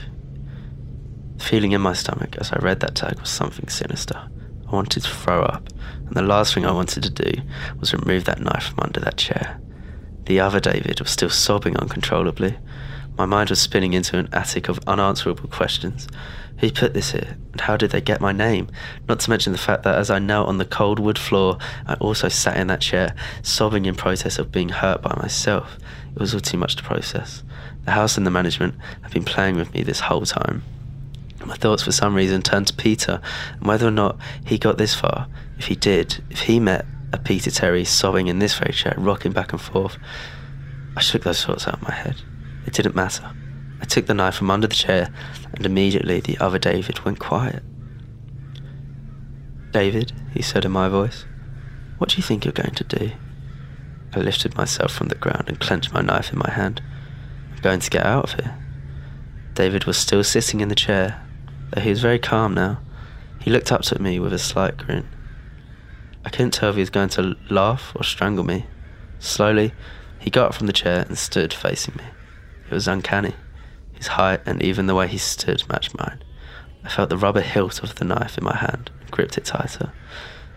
the 1.36 1.44
feeling 1.44 1.72
in 1.72 1.80
my 1.80 1.92
stomach 1.92 2.36
as 2.38 2.52
I 2.52 2.58
read 2.58 2.80
that 2.80 2.94
tag 2.94 3.18
was 3.20 3.28
something 3.28 3.68
sinister. 3.68 4.28
I 4.66 4.70
wanted 4.70 5.02
to 5.02 5.08
throw 5.08 5.42
up, 5.42 5.68
and 6.06 6.14
the 6.14 6.22
last 6.22 6.54
thing 6.54 6.66
I 6.66 6.72
wanted 6.72 7.02
to 7.04 7.10
do 7.10 7.42
was 7.78 7.94
remove 7.94 8.24
that 8.24 8.40
knife 8.40 8.64
from 8.64 8.80
under 8.80 9.00
that 9.00 9.16
chair. 9.16 9.60
The 10.24 10.40
other 10.40 10.58
David 10.58 11.00
was 11.00 11.10
still 11.10 11.30
sobbing 11.30 11.76
uncontrollably. 11.76 12.58
My 13.16 13.26
mind 13.26 13.50
was 13.50 13.60
spinning 13.60 13.92
into 13.92 14.18
an 14.18 14.28
attic 14.32 14.68
of 14.68 14.80
unanswerable 14.86 15.48
questions. 15.48 16.08
Who 16.58 16.70
put 16.72 16.94
this 16.94 17.12
here, 17.12 17.36
and 17.52 17.60
how 17.60 17.76
did 17.76 17.90
they 17.90 18.00
get 18.00 18.20
my 18.20 18.32
name? 18.32 18.68
Not 19.08 19.20
to 19.20 19.30
mention 19.30 19.52
the 19.52 19.58
fact 19.58 19.82
that 19.82 19.94
as 19.94 20.10
I 20.10 20.18
knelt 20.18 20.48
on 20.48 20.58
the 20.58 20.64
cold 20.64 20.98
wood 20.98 21.18
floor, 21.18 21.58
I 21.86 21.94
also 21.94 22.28
sat 22.28 22.56
in 22.56 22.66
that 22.68 22.80
chair, 22.80 23.14
sobbing 23.42 23.84
in 23.84 23.94
protest 23.94 24.38
of 24.38 24.50
being 24.50 24.70
hurt 24.70 25.02
by 25.02 25.14
myself. 25.16 25.78
It 26.14 26.18
was 26.18 26.34
all 26.34 26.40
too 26.40 26.56
much 26.56 26.76
to 26.76 26.82
process. 26.82 27.44
The 27.84 27.92
house 27.92 28.16
and 28.16 28.26
the 28.26 28.30
management 28.30 28.74
had 29.02 29.12
been 29.12 29.24
playing 29.24 29.56
with 29.56 29.72
me 29.74 29.82
this 29.82 30.00
whole 30.00 30.24
time. 30.24 30.62
My 31.44 31.54
thoughts, 31.54 31.82
for 31.82 31.92
some 31.92 32.14
reason, 32.14 32.42
turned 32.42 32.66
to 32.68 32.74
Peter, 32.74 33.20
and 33.52 33.66
whether 33.66 33.86
or 33.86 33.92
not 33.92 34.18
he 34.44 34.58
got 34.58 34.78
this 34.78 34.94
far. 34.94 35.28
If 35.58 35.66
he 35.66 35.76
did, 35.76 36.22
if 36.30 36.40
he 36.40 36.58
met 36.58 36.86
a 37.12 37.18
Peter 37.18 37.50
Terry 37.50 37.84
sobbing 37.84 38.26
in 38.26 38.38
this 38.38 38.58
very 38.58 38.72
chair, 38.72 38.94
rocking 38.96 39.32
back 39.32 39.52
and 39.52 39.60
forth, 39.60 39.96
I 40.96 41.00
shook 41.00 41.22
those 41.22 41.44
thoughts 41.44 41.68
out 41.68 41.74
of 41.74 41.82
my 41.82 41.92
head. 41.92 42.16
It 42.66 42.72
didn't 42.72 42.96
matter. 42.96 43.30
I 43.80 43.84
took 43.84 44.06
the 44.06 44.14
knife 44.14 44.34
from 44.34 44.50
under 44.50 44.66
the 44.66 44.74
chair, 44.74 45.12
and 45.54 45.64
immediately 45.64 46.20
the 46.20 46.38
other 46.38 46.58
David 46.58 47.04
went 47.04 47.20
quiet. 47.20 47.62
David, 49.72 50.12
he 50.32 50.42
said 50.42 50.64
in 50.64 50.72
my 50.72 50.88
voice, 50.88 51.26
what 51.98 52.10
do 52.10 52.16
you 52.16 52.22
think 52.22 52.44
you're 52.44 52.52
going 52.52 52.74
to 52.74 52.84
do? 52.84 53.12
I 54.14 54.20
lifted 54.20 54.56
myself 54.56 54.92
from 54.92 55.08
the 55.08 55.14
ground 55.14 55.48
and 55.48 55.60
clenched 55.60 55.92
my 55.92 56.00
knife 56.00 56.32
in 56.32 56.38
my 56.38 56.50
hand. 56.50 56.80
I'm 57.54 57.60
going 57.60 57.80
to 57.80 57.90
get 57.90 58.04
out 58.04 58.24
of 58.24 58.40
here. 58.40 58.56
David 59.54 59.84
was 59.84 59.96
still 59.96 60.24
sitting 60.24 60.60
in 60.60 60.68
the 60.68 60.74
chair, 60.74 61.22
though 61.76 61.82
he 61.82 61.90
was 61.90 62.00
very 62.00 62.18
calm 62.18 62.54
now. 62.54 62.78
He 63.38 63.50
looked 63.50 63.70
up 63.70 63.82
at 63.92 64.00
me 64.00 64.18
with 64.18 64.32
a 64.32 64.38
slight 64.38 64.78
grin. 64.78 65.06
I 66.24 66.30
couldn't 66.30 66.52
tell 66.52 66.70
if 66.70 66.76
he 66.76 66.80
was 66.80 66.90
going 66.90 67.10
to 67.10 67.36
laugh 67.50 67.92
or 67.94 68.02
strangle 68.02 68.44
me. 68.44 68.64
Slowly, 69.18 69.72
he 70.18 70.30
got 70.30 70.48
up 70.48 70.54
from 70.54 70.68
the 70.68 70.72
chair 70.72 71.04
and 71.06 71.18
stood 71.18 71.52
facing 71.52 71.94
me. 71.96 72.04
It 72.68 72.74
was 72.74 72.88
uncanny. 72.88 73.34
His 73.92 74.06
height 74.06 74.40
and 74.46 74.62
even 74.62 74.86
the 74.86 74.94
way 74.94 75.06
he 75.06 75.18
stood 75.18 75.68
matched 75.68 75.96
mine. 75.98 76.24
I 76.82 76.88
felt 76.88 77.10
the 77.10 77.18
rubber 77.18 77.42
hilt 77.42 77.82
of 77.82 77.96
the 77.96 78.06
knife 78.06 78.38
in 78.38 78.44
my 78.44 78.56
hand 78.56 78.90
and 79.02 79.10
gripped 79.10 79.36
it 79.36 79.44
tighter. 79.44 79.92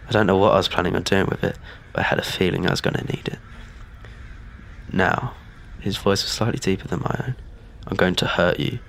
I 0.07 0.11
don't 0.11 0.25
know 0.25 0.37
what 0.37 0.53
I 0.53 0.57
was 0.57 0.69
planning 0.69 0.95
on 0.95 1.03
doing 1.03 1.25
with 1.25 1.43
it, 1.43 1.57
but 1.91 2.05
I 2.05 2.07
had 2.07 2.19
a 2.19 2.23
feeling 2.23 2.65
I 2.65 2.71
was 2.71 2.81
going 2.81 2.95
to 2.95 3.05
need 3.05 3.27
it. 3.27 3.39
Now, 4.93 5.33
His 5.81 5.97
voice 5.97 6.23
was 6.23 6.31
slightly 6.31 6.59
deeper 6.59 6.87
than 6.87 7.01
my 7.01 7.25
own. 7.25 7.35
I'm 7.87 7.97
going 7.97 8.15
to 8.15 8.25
hurt 8.25 8.59
you. 8.59 8.79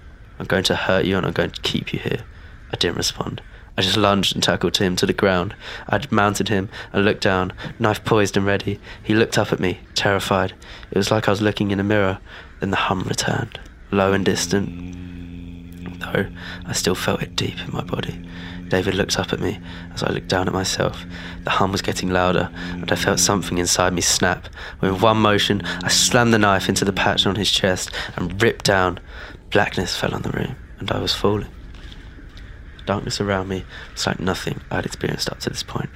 I'm 0.41 0.47
going 0.47 0.65
to 0.65 0.75
hurt 0.75 1.05
you 1.05 1.19
and 1.19 1.27
I'm 1.27 1.35
going 1.35 1.51
to 1.51 1.61
keep 1.61 1.93
you 1.93 1.99
here. 1.99 2.25
I 2.73 2.77
didn't 2.77 2.97
respond. 2.97 3.43
I 3.77 3.83
just 3.83 3.99
lunged 3.99 4.35
and 4.35 4.43
tackled 4.43 4.79
him 4.79 4.97
to 4.97 5.05
the 5.05 5.13
ground. 5.13 5.55
I'd 5.87 6.11
mounted 6.11 6.49
him 6.49 6.71
and 6.95 7.05
looked 7.05 7.21
down, 7.21 7.53
knife 7.79 8.03
poised 8.07 8.39
and 8.39 8.47
ready. 8.47 8.81
He 9.03 9.15
looked 9.15 9.37
up 9.37 9.53
at 9.53 9.61
me, 9.61 9.81
terrified. 9.95 10.55
It 10.91 10.97
was 10.97 11.11
like 11.11 11.29
I 11.29 11.31
was 11.31 11.43
looking 11.43 11.73
in 11.73 11.79
a 11.79 11.85
mirror. 11.85 12.21
Then 12.61 12.71
the 12.71 12.77
hum 12.77 13.03
returned, 13.03 13.61
low 13.91 14.15
and 14.15 14.25
distant, 14.25 16.01
though 16.01 16.27
I 16.67 16.73
still 16.73 16.95
felt 16.95 17.23
it 17.23 17.37
deep 17.37 17.61
in 17.61 17.73
my 17.73 17.83
body. 17.83 18.27
David 18.69 18.95
looked 18.95 19.19
up 19.19 19.33
at 19.33 19.41
me 19.41 19.59
as 19.93 20.03
I 20.03 20.11
looked 20.11 20.29
down 20.29 20.47
at 20.47 20.55
myself. 20.55 21.05
The 21.45 21.51
hum 21.51 21.73
was 21.73 21.83
getting 21.83 22.11
louder, 22.11 22.51
and 22.71 22.91
I 22.91 22.95
felt 22.95 23.19
something 23.19 23.59
inside 23.59 23.93
me 23.93 24.01
snap. 24.01 24.49
With 24.81 25.03
one 25.03 25.19
motion, 25.19 25.63
I 25.83 25.89
slammed 25.89 26.33
the 26.33 26.39
knife 26.39 26.69
into 26.69 26.85
the 26.85 26.93
patch 26.93 27.27
on 27.27 27.35
his 27.35 27.51
chest 27.51 27.91
and 28.17 28.41
ripped 28.41 28.65
down. 28.65 29.01
Blackness 29.51 29.97
fell 29.97 30.15
on 30.15 30.23
the 30.23 30.31
room, 30.31 30.55
and 30.79 30.93
I 30.93 31.01
was 31.01 31.13
falling. 31.13 31.51
Darkness 32.87 33.21
around 33.21 33.49
me 33.49 33.65
was 33.93 34.07
like 34.07 34.21
nothing 34.21 34.61
I 34.71 34.77
had 34.77 34.87
experienced 34.87 35.29
up 35.29 35.41
to 35.41 35.51
this 35.51 35.65
point. 35.65 35.91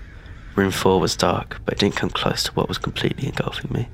Room 0.57 0.73
4 0.73 0.99
was 0.99 1.15
dark, 1.15 1.61
but 1.65 1.75
it 1.75 1.81
didn't 1.81 1.95
come 1.95 2.11
close 2.11 2.43
to 2.45 2.53
what 2.55 2.69
was 2.69 2.79
completely 2.79 3.29
engulfing 3.29 3.71
me. 3.73 3.89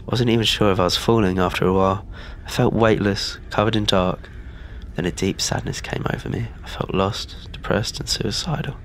I 0.00 0.10
wasn't 0.10 0.30
even 0.30 0.46
sure 0.46 0.72
if 0.72 0.80
I 0.80 0.84
was 0.84 0.96
falling 0.96 1.38
after 1.38 1.66
a 1.66 1.74
while. 1.74 2.06
I 2.46 2.50
felt 2.50 2.72
weightless, 2.72 3.38
covered 3.50 3.76
in 3.76 3.84
dark. 3.84 4.30
Then 4.94 5.04
a 5.04 5.12
deep 5.12 5.42
sadness 5.42 5.82
came 5.82 6.06
over 6.10 6.30
me. 6.30 6.48
I 6.64 6.68
felt 6.68 6.94
lost, 6.94 7.52
depressed, 7.52 8.00
and 8.00 8.08
suicidal. 8.08 8.76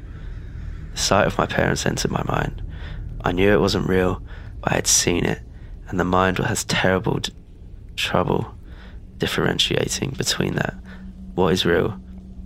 The 0.92 0.98
sight 0.98 1.28
of 1.28 1.38
my 1.38 1.46
parents 1.46 1.86
entered 1.86 2.12
my 2.12 2.24
mind. 2.24 2.62
I 3.24 3.32
knew 3.32 3.54
it 3.54 3.62
wasn't 3.62 3.88
real, 3.88 4.22
but 4.60 4.74
I 4.74 4.76
had 4.76 4.88
seen 4.88 5.24
it, 5.24 5.40
and 5.88 5.98
the 5.98 6.04
mind 6.04 6.38
has 6.40 6.66
terrible 6.66 7.20
d- 7.20 7.32
trouble 7.96 8.57
differentiating 9.18 10.12
between 10.12 10.56
that, 10.56 10.76
what 11.36 11.54
is 11.54 11.66
real 11.66 12.00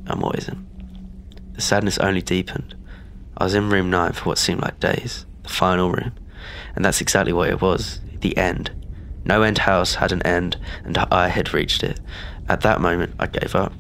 and 0.08 0.22
what 0.22 0.38
isn't. 0.38 0.68
The 1.54 1.62
sadness 1.62 1.98
only 1.98 2.22
deepened. 2.22 2.76
I 3.38 3.44
was 3.44 3.54
in 3.54 3.70
room 3.70 3.90
9 3.90 4.14
for 4.14 4.26
what 4.26 4.38
seemed 4.38 4.62
like 4.62 4.80
days, 4.80 5.26
the 5.44 5.50
final 5.50 5.92
room, 5.92 6.14
and 6.76 6.84
that's 6.84 7.02
exactly 7.02 7.34
what 7.34 7.50
it 7.50 7.62
was 7.62 8.00
the 8.22 8.36
end. 8.38 8.72
No 9.26 9.44
end 9.44 9.60
house 9.60 9.96
had 9.96 10.12
an 10.12 10.22
end, 10.24 10.58
and 10.84 10.98
I 10.98 11.28
had 11.28 11.54
reached 11.54 11.84
it. 11.84 12.00
At 12.50 12.62
that 12.62 12.82
moment, 12.82 13.14
I 13.20 13.28
gave 13.28 13.56
up. 13.56 13.74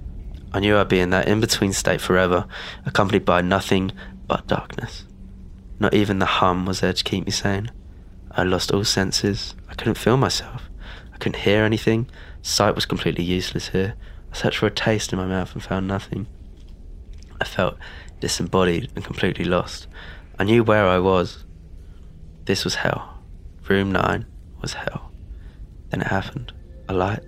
I 0.54 0.60
knew 0.60 0.78
I'd 0.78 0.90
be 0.90 1.00
in 1.00 1.12
that 1.12 1.28
in 1.28 1.40
between 1.40 1.74
state 1.74 2.02
forever, 2.02 2.46
accompanied 2.86 3.26
by 3.26 3.42
nothing 3.42 3.92
but 4.28 4.48
darkness. 4.48 5.06
Not 5.80 5.94
even 5.94 6.20
the 6.20 6.26
hum 6.26 6.66
was 6.66 6.82
there 6.82 6.94
to 6.94 7.04
keep 7.04 7.26
me 7.26 7.32
sane. 7.32 7.72
I 8.32 8.44
lost 8.44 8.72
all 8.72 8.84
senses. 8.84 9.56
I 9.70 9.74
couldn't 9.74 9.98
feel 9.98 10.18
myself. 10.18 10.70
I 11.14 11.18
couldn't 11.18 11.42
hear 11.42 11.64
anything. 11.64 12.10
Sight 12.42 12.76
was 12.76 12.86
completely 12.86 13.24
useless 13.24 13.70
here. 13.70 13.96
I 14.32 14.36
searched 14.36 14.58
for 14.58 14.68
a 14.68 14.72
taste 14.72 15.14
in 15.14 15.20
my 15.20 15.28
mouth 15.28 15.54
and 15.54 15.64
found 15.64 15.88
nothing. 15.88 16.28
I 17.40 17.44
felt 17.44 17.78
disembodied 18.20 18.92
and 18.96 19.04
completely 19.04 19.46
lost. 19.46 19.88
I 20.40 20.44
knew 20.44 20.64
where 20.64 20.88
I 20.88 21.00
was. 21.00 21.44
This 22.46 22.64
was 22.64 22.76
hell. 22.76 23.20
Room 23.68 23.92
9 23.92 24.26
was 24.62 24.74
hell. 24.74 25.12
Then 25.90 26.02
it 26.02 26.08
happened. 26.08 26.54
A 26.90 26.94
light. 26.94 27.24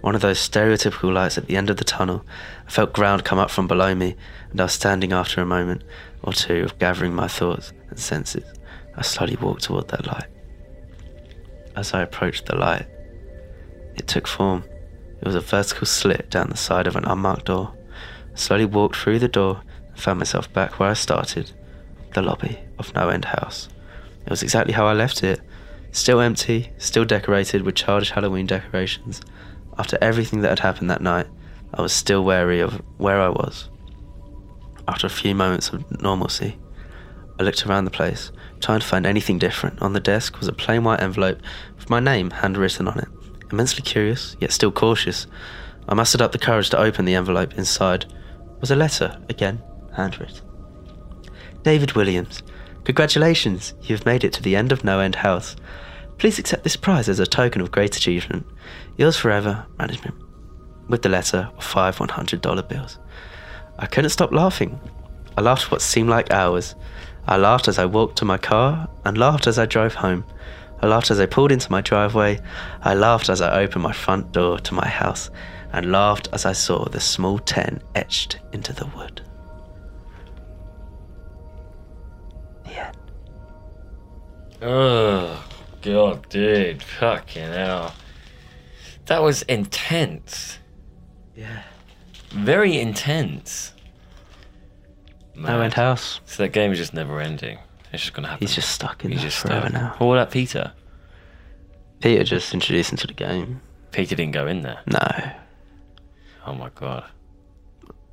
One 0.00 0.14
of 0.14 0.20
those 0.20 0.38
stereotypical 0.38 1.12
lights 1.12 1.36
at 1.36 1.46
the 1.46 1.56
end 1.56 1.70
of 1.70 1.76
the 1.76 1.84
tunnel. 1.84 2.24
I 2.66 2.70
felt 2.70 2.92
ground 2.92 3.24
come 3.24 3.38
up 3.38 3.50
from 3.50 3.66
below 3.66 3.94
me, 3.94 4.16
and 4.50 4.60
I 4.60 4.64
was 4.64 4.72
standing 4.72 5.12
after 5.12 5.40
a 5.40 5.46
moment 5.46 5.84
or 6.22 6.32
two 6.32 6.62
of 6.64 6.78
gathering 6.78 7.14
my 7.14 7.28
thoughts 7.28 7.72
and 7.88 7.98
senses. 7.98 8.44
I 8.96 9.02
slowly 9.02 9.36
walked 9.36 9.64
toward 9.64 9.88
that 9.88 10.06
light. 10.06 10.26
As 11.76 11.94
I 11.94 12.02
approached 12.02 12.46
the 12.46 12.56
light, 12.56 12.86
it 14.00 14.08
took 14.08 14.26
form. 14.26 14.64
It 15.20 15.26
was 15.26 15.34
a 15.34 15.40
vertical 15.40 15.86
slit 15.86 16.30
down 16.30 16.48
the 16.48 16.56
side 16.56 16.86
of 16.86 16.96
an 16.96 17.04
unmarked 17.04 17.44
door. 17.46 17.74
I 18.32 18.36
slowly 18.36 18.64
walked 18.64 18.96
through 18.96 19.18
the 19.18 19.28
door 19.28 19.60
and 19.90 20.00
found 20.00 20.18
myself 20.18 20.50
back 20.52 20.78
where 20.78 20.88
I 20.88 20.94
started, 20.94 21.52
the 22.14 22.22
lobby 22.22 22.58
of 22.78 22.94
No 22.94 23.10
End 23.10 23.26
House. 23.26 23.68
It 24.24 24.30
was 24.30 24.42
exactly 24.42 24.72
how 24.72 24.86
I 24.86 24.94
left 24.94 25.22
it. 25.22 25.40
Still 25.92 26.20
empty, 26.20 26.72
still 26.78 27.04
decorated 27.04 27.62
with 27.62 27.74
childish 27.74 28.12
Halloween 28.12 28.46
decorations. 28.46 29.20
After 29.76 29.98
everything 30.00 30.40
that 30.40 30.48
had 30.48 30.60
happened 30.60 30.88
that 30.88 31.02
night, 31.02 31.26
I 31.74 31.82
was 31.82 31.92
still 31.92 32.24
wary 32.24 32.60
of 32.60 32.80
where 32.96 33.20
I 33.20 33.28
was. 33.28 33.68
After 34.88 35.06
a 35.06 35.10
few 35.10 35.34
moments 35.34 35.68
of 35.68 36.00
normalcy, 36.00 36.56
I 37.38 37.42
looked 37.42 37.66
around 37.66 37.84
the 37.84 37.90
place, 37.90 38.32
trying 38.60 38.80
to 38.80 38.86
find 38.86 39.04
anything 39.04 39.38
different. 39.38 39.82
On 39.82 39.92
the 39.92 40.00
desk 40.00 40.38
was 40.38 40.48
a 40.48 40.54
plain 40.54 40.84
white 40.84 41.02
envelope 41.02 41.40
with 41.76 41.90
my 41.90 42.00
name 42.00 42.30
handwritten 42.30 42.88
on 42.88 42.98
it. 42.98 43.08
Immensely 43.52 43.82
curious, 43.82 44.36
yet 44.40 44.52
still 44.52 44.70
cautious, 44.70 45.26
I 45.88 45.94
mustered 45.94 46.22
up 46.22 46.32
the 46.32 46.38
courage 46.38 46.70
to 46.70 46.78
open 46.78 47.04
the 47.04 47.14
envelope. 47.14 47.54
Inside 47.58 48.06
was 48.60 48.70
a 48.70 48.76
letter, 48.76 49.18
again 49.28 49.62
handwritten. 49.96 50.46
David 51.62 51.92
Williams, 51.92 52.42
congratulations, 52.84 53.74
you 53.82 53.94
have 53.96 54.06
made 54.06 54.24
it 54.24 54.32
to 54.34 54.42
the 54.42 54.56
end 54.56 54.72
of 54.72 54.84
No 54.84 55.00
End 55.00 55.16
House. 55.16 55.56
Please 56.18 56.38
accept 56.38 56.64
this 56.64 56.76
prize 56.76 57.08
as 57.08 57.18
a 57.18 57.26
token 57.26 57.60
of 57.60 57.70
great 57.70 57.96
achievement. 57.96 58.46
Yours 58.96 59.16
forever, 59.16 59.66
management. 59.78 60.14
With 60.88 61.02
the 61.02 61.08
letter 61.08 61.50
were 61.54 61.62
five 61.62 61.96
$100 61.96 62.68
bills. 62.68 62.98
I 63.78 63.86
couldn't 63.86 64.10
stop 64.10 64.32
laughing. 64.32 64.78
I 65.36 65.40
laughed 65.40 65.70
what 65.70 65.82
seemed 65.82 66.10
like 66.10 66.30
hours. 66.30 66.74
I 67.26 67.36
laughed 67.36 67.68
as 67.68 67.78
I 67.78 67.86
walked 67.86 68.18
to 68.18 68.24
my 68.24 68.38
car 68.38 68.88
and 69.04 69.16
laughed 69.16 69.46
as 69.46 69.58
I 69.58 69.66
drove 69.66 69.94
home. 69.94 70.24
I 70.82 70.86
laughed 70.86 71.10
as 71.10 71.20
I 71.20 71.26
pulled 71.26 71.52
into 71.52 71.70
my 71.70 71.80
driveway. 71.80 72.40
I 72.82 72.94
laughed 72.94 73.28
as 73.28 73.40
I 73.40 73.60
opened 73.60 73.82
my 73.82 73.92
front 73.92 74.32
door 74.32 74.58
to 74.58 74.74
my 74.74 74.88
house 74.88 75.30
and 75.72 75.92
laughed 75.92 76.28
as 76.32 76.46
I 76.46 76.52
saw 76.52 76.86
the 76.86 77.00
small 77.00 77.38
10 77.38 77.82
etched 77.94 78.38
into 78.52 78.72
the 78.72 78.86
wood. 78.86 79.22
The 82.64 82.86
end. 82.86 82.96
Oh, 84.62 85.44
God, 85.82 86.28
dude. 86.28 86.82
Fucking 86.82 87.42
hell. 87.52 87.94
That 89.06 89.22
was 89.22 89.42
intense. 89.42 90.58
Yeah. 91.36 91.62
Very 92.30 92.78
intense. 92.78 93.74
No 95.34 95.42
Man. 95.42 95.62
End 95.62 95.74
House. 95.74 96.20
So 96.26 96.42
that 96.42 96.50
game 96.50 96.72
is 96.72 96.78
just 96.78 96.94
never 96.94 97.20
ending. 97.20 97.58
It's 97.92 98.02
just 98.02 98.14
gonna 98.14 98.28
happen. 98.28 98.46
He's 98.46 98.54
just 98.54 98.70
stuck 98.70 99.04
in 99.04 99.10
He's 99.10 99.20
there 99.20 99.30
just 99.30 99.42
forever 99.42 99.68
stuck. 99.68 99.72
now. 99.72 99.96
Well, 99.98 100.08
what 100.10 100.18
about 100.18 100.30
Peter? 100.30 100.72
Peter 102.00 102.24
just 102.24 102.54
introduced 102.54 102.92
him 102.92 102.98
to 102.98 103.06
the 103.06 103.12
game. 103.14 103.60
Peter 103.92 104.14
didn't 104.14 104.32
go 104.32 104.46
in 104.46 104.62
there. 104.62 104.80
No. 104.86 105.32
Oh 106.46 106.54
my 106.54 106.70
god. 106.74 107.04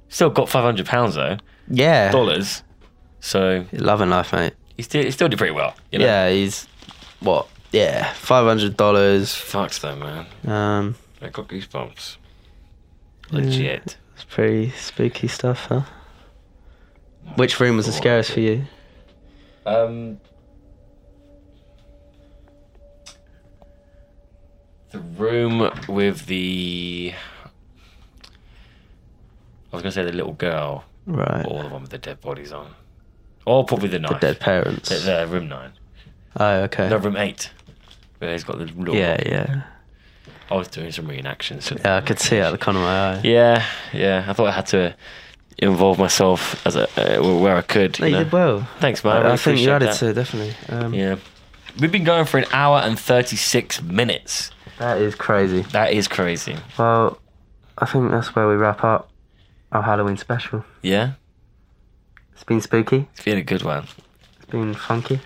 Still 0.10 0.30
got 0.30 0.50
five 0.50 0.64
hundred 0.64 0.86
pounds 0.88 1.16
though, 1.16 1.38
Yeah. 1.70 2.12
dollars. 2.12 2.64
So 3.20 3.66
Loving 3.74 4.10
life, 4.10 4.34
mate. 4.34 4.54
he 4.76 4.84
still 4.84 5.04
he 5.04 5.12
still 5.12 5.28
did 5.30 5.38
pretty 5.38 5.54
well. 5.54 5.76
You 5.92 6.00
know? 6.00 6.06
Yeah, 6.06 6.30
he's 6.30 6.68
what? 7.20 7.48
Yeah, 7.72 8.12
five 8.14 8.46
hundred 8.46 8.78
dollars. 8.78 9.30
Fucks 9.30 9.80
though, 9.82 9.96
man. 9.96 10.26
Um, 10.46 10.96
I 11.22 11.30
got 11.30 11.48
goosebumps. 11.48 12.18
Legit. 13.32 13.98
it's 14.16 14.24
pretty 14.24 14.72
spooky 14.72 15.28
stuff, 15.28 15.66
huh? 15.68 15.82
Which 17.36 17.60
room 17.60 17.76
was 17.76 17.86
the 17.86 17.92
scariest 17.92 18.32
for 18.32 18.40
you? 18.40 18.66
Um. 19.68 20.20
The 24.92 25.00
room 25.00 25.70
with 25.90 26.26
the. 26.28 27.14
I 29.72 29.76
was 29.76 29.82
gonna 29.84 29.92
say 29.92 30.04
the 30.04 30.14
little 30.14 30.34
girl, 30.34 30.86
Right. 31.06 31.46
or 31.46 31.64
the 31.64 31.70
one 31.70 31.82
with 31.82 31.92
the 31.92 31.98
dead 31.98 32.22
bodies 32.22 32.54
on, 32.54 32.74
or 33.46 33.66
probably 33.66 33.90
the 33.90 34.00
The 34.00 34.08
knife. 34.12 34.22
dead 34.22 34.40
parents. 34.40 34.88
The, 34.90 34.96
the 35.26 35.28
room 35.28 35.50
nine. 35.50 35.74
Oh, 36.40 36.62
okay. 36.64 36.88
No, 36.90 36.98
room 36.98 37.18
eight. 37.18 37.52
Where 38.20 38.32
he's 38.32 38.46
got 38.46 38.60
the 38.60 38.66
little. 38.66 38.96
yeah, 38.96 39.22
yeah. 39.26 39.64
I 40.50 40.56
was 40.56 40.70
doing 40.70 40.94
some 40.94 41.08
reenactions. 41.08 41.70
Yeah, 41.84 41.98
I 41.98 42.02
could 42.02 42.20
see 42.20 42.38
it 42.38 42.42
out 42.44 42.52
the 42.52 42.58
corner 42.58 42.80
of 42.80 42.86
my 42.86 43.16
eye. 43.18 43.22
Yeah, 43.26 43.66
yeah. 43.92 44.26
I 44.28 44.32
thought 44.34 44.48
I 44.48 44.52
had 44.54 44.68
to 44.68 44.96
involve 45.60 45.98
myself 46.00 46.66
as 46.66 46.76
a 46.76 46.88
uh, 47.20 47.40
where 47.40 47.56
I 47.56 47.62
could. 47.62 48.00
No, 48.00 48.06
you 48.06 48.12
know? 48.14 48.24
did 48.24 48.32
well. 48.32 48.68
Thanks, 48.80 49.04
man. 49.04 49.14
I, 49.18 49.20
really 49.22 49.32
I 49.34 49.38
think 49.38 49.60
you 49.60 49.72
added 49.72 49.90
that. 49.90 49.96
to 49.98 50.10
it, 50.10 50.14
definitely. 50.14 50.54
Um, 50.70 50.94
Yeah. 50.94 51.16
We've 51.80 51.92
been 51.92 52.04
going 52.04 52.26
for 52.26 52.40
an 52.40 52.46
hour 52.52 52.80
and 52.80 52.98
36 53.00 53.84
minutes. 53.84 54.50
That 54.80 54.98
is 55.00 55.14
crazy. 55.14 55.62
That 55.74 55.94
is 55.94 56.08
crazy. 56.08 56.56
Well, 56.78 57.20
I 57.78 57.86
think 57.86 58.10
that's 58.10 58.36
where 58.36 58.48
we 58.48 58.56
wrap 58.56 58.84
up 58.84 59.10
our 59.72 59.84
Halloween 59.84 60.18
special. 60.18 60.66
Yeah? 60.82 61.12
It's 62.34 62.44
been 62.44 62.62
spooky. 62.62 63.08
It's 63.14 63.24
been 63.24 63.38
a 63.38 63.44
good 63.44 63.62
one. 63.64 63.86
It's 64.38 64.46
been 64.50 64.74
funky. 64.74 65.20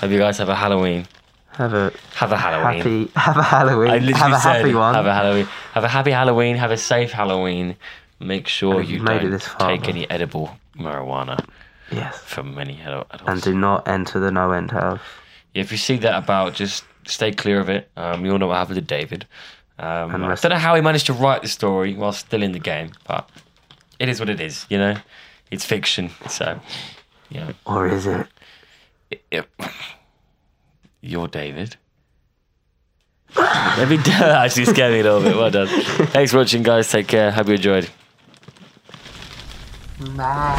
Hope 0.00 0.10
you 0.10 0.18
guys 0.18 0.38
have 0.38 0.48
a 0.48 0.54
Halloween. 0.56 1.06
Have 1.52 1.74
a 1.74 1.92
Have 2.14 2.32
a 2.32 2.36
Halloween. 2.36 2.78
happy, 2.78 3.10
have 3.16 3.36
a 3.36 3.42
Halloween. 3.42 3.90
I 3.90 3.98
literally 3.98 4.12
have 4.14 4.32
a 4.32 4.40
said, 4.40 4.56
happy 4.56 4.74
one. 4.74 4.94
Have 4.94 5.06
a 5.06 5.14
Halloween. 5.14 5.46
Have 5.74 5.84
a 5.84 5.88
happy 5.88 6.10
Halloween. 6.10 6.56
Have 6.56 6.70
a 6.70 6.76
safe 6.76 7.12
Halloween. 7.12 7.76
Make 8.20 8.46
sure 8.46 8.80
And 8.80 8.88
you 8.88 8.96
you've 8.96 9.04
made 9.04 9.16
it 9.16 9.20
don't 9.22 9.30
this 9.32 9.46
far, 9.48 9.70
take 9.70 9.88
any 9.88 10.08
edible 10.10 10.56
marijuana 10.76 11.44
yes. 11.90 12.18
from 12.18 12.54
many 12.54 12.80
adults. 12.82 13.22
And 13.26 13.40
do 13.40 13.54
not 13.54 13.88
enter 13.88 14.20
the 14.20 14.30
no 14.30 14.52
end 14.52 14.70
house. 14.70 15.00
if 15.54 15.72
you 15.72 15.78
see 15.78 15.96
that 15.98 16.22
about, 16.22 16.54
just 16.54 16.84
stay 17.06 17.32
clear 17.32 17.60
of 17.60 17.68
it. 17.68 17.90
Um, 17.96 18.24
you 18.24 18.32
all 18.32 18.38
know 18.38 18.46
what 18.48 18.56
happened 18.56 18.76
to 18.76 18.82
David. 18.82 19.26
Um, 19.78 20.14
I 20.14 20.34
don't 20.34 20.50
know 20.50 20.56
how 20.56 20.74
he 20.74 20.82
managed 20.82 21.06
to 21.06 21.14
write 21.14 21.40
the 21.40 21.48
story 21.48 21.94
while 21.94 22.12
still 22.12 22.42
in 22.42 22.52
the 22.52 22.58
game, 22.58 22.92
but 23.06 23.30
it 23.98 24.10
is 24.10 24.20
what 24.20 24.28
it 24.28 24.38
is. 24.38 24.66
You 24.68 24.76
know, 24.76 24.96
it's 25.50 25.64
fiction. 25.64 26.10
So, 26.28 26.60
yeah. 27.30 27.52
Or 27.64 27.86
is 27.88 28.06
it? 28.06 28.26
Yep. 29.30 29.48
You're 31.00 31.28
David. 31.28 31.76
Let 33.36 33.88
me 33.88 33.96
actually 34.06 34.66
scare 34.66 34.90
me 34.90 35.00
a 35.00 35.02
little 35.02 35.22
bit. 35.22 35.34
Well 35.36 35.50
done. 35.50 35.68
Thanks 36.08 36.32
for 36.32 36.38
watching, 36.38 36.62
guys. 36.62 36.90
Take 36.90 37.06
care. 37.06 37.30
Hope 37.30 37.48
you 37.48 37.54
enjoyed. 37.54 37.88
Bye. 40.00 40.56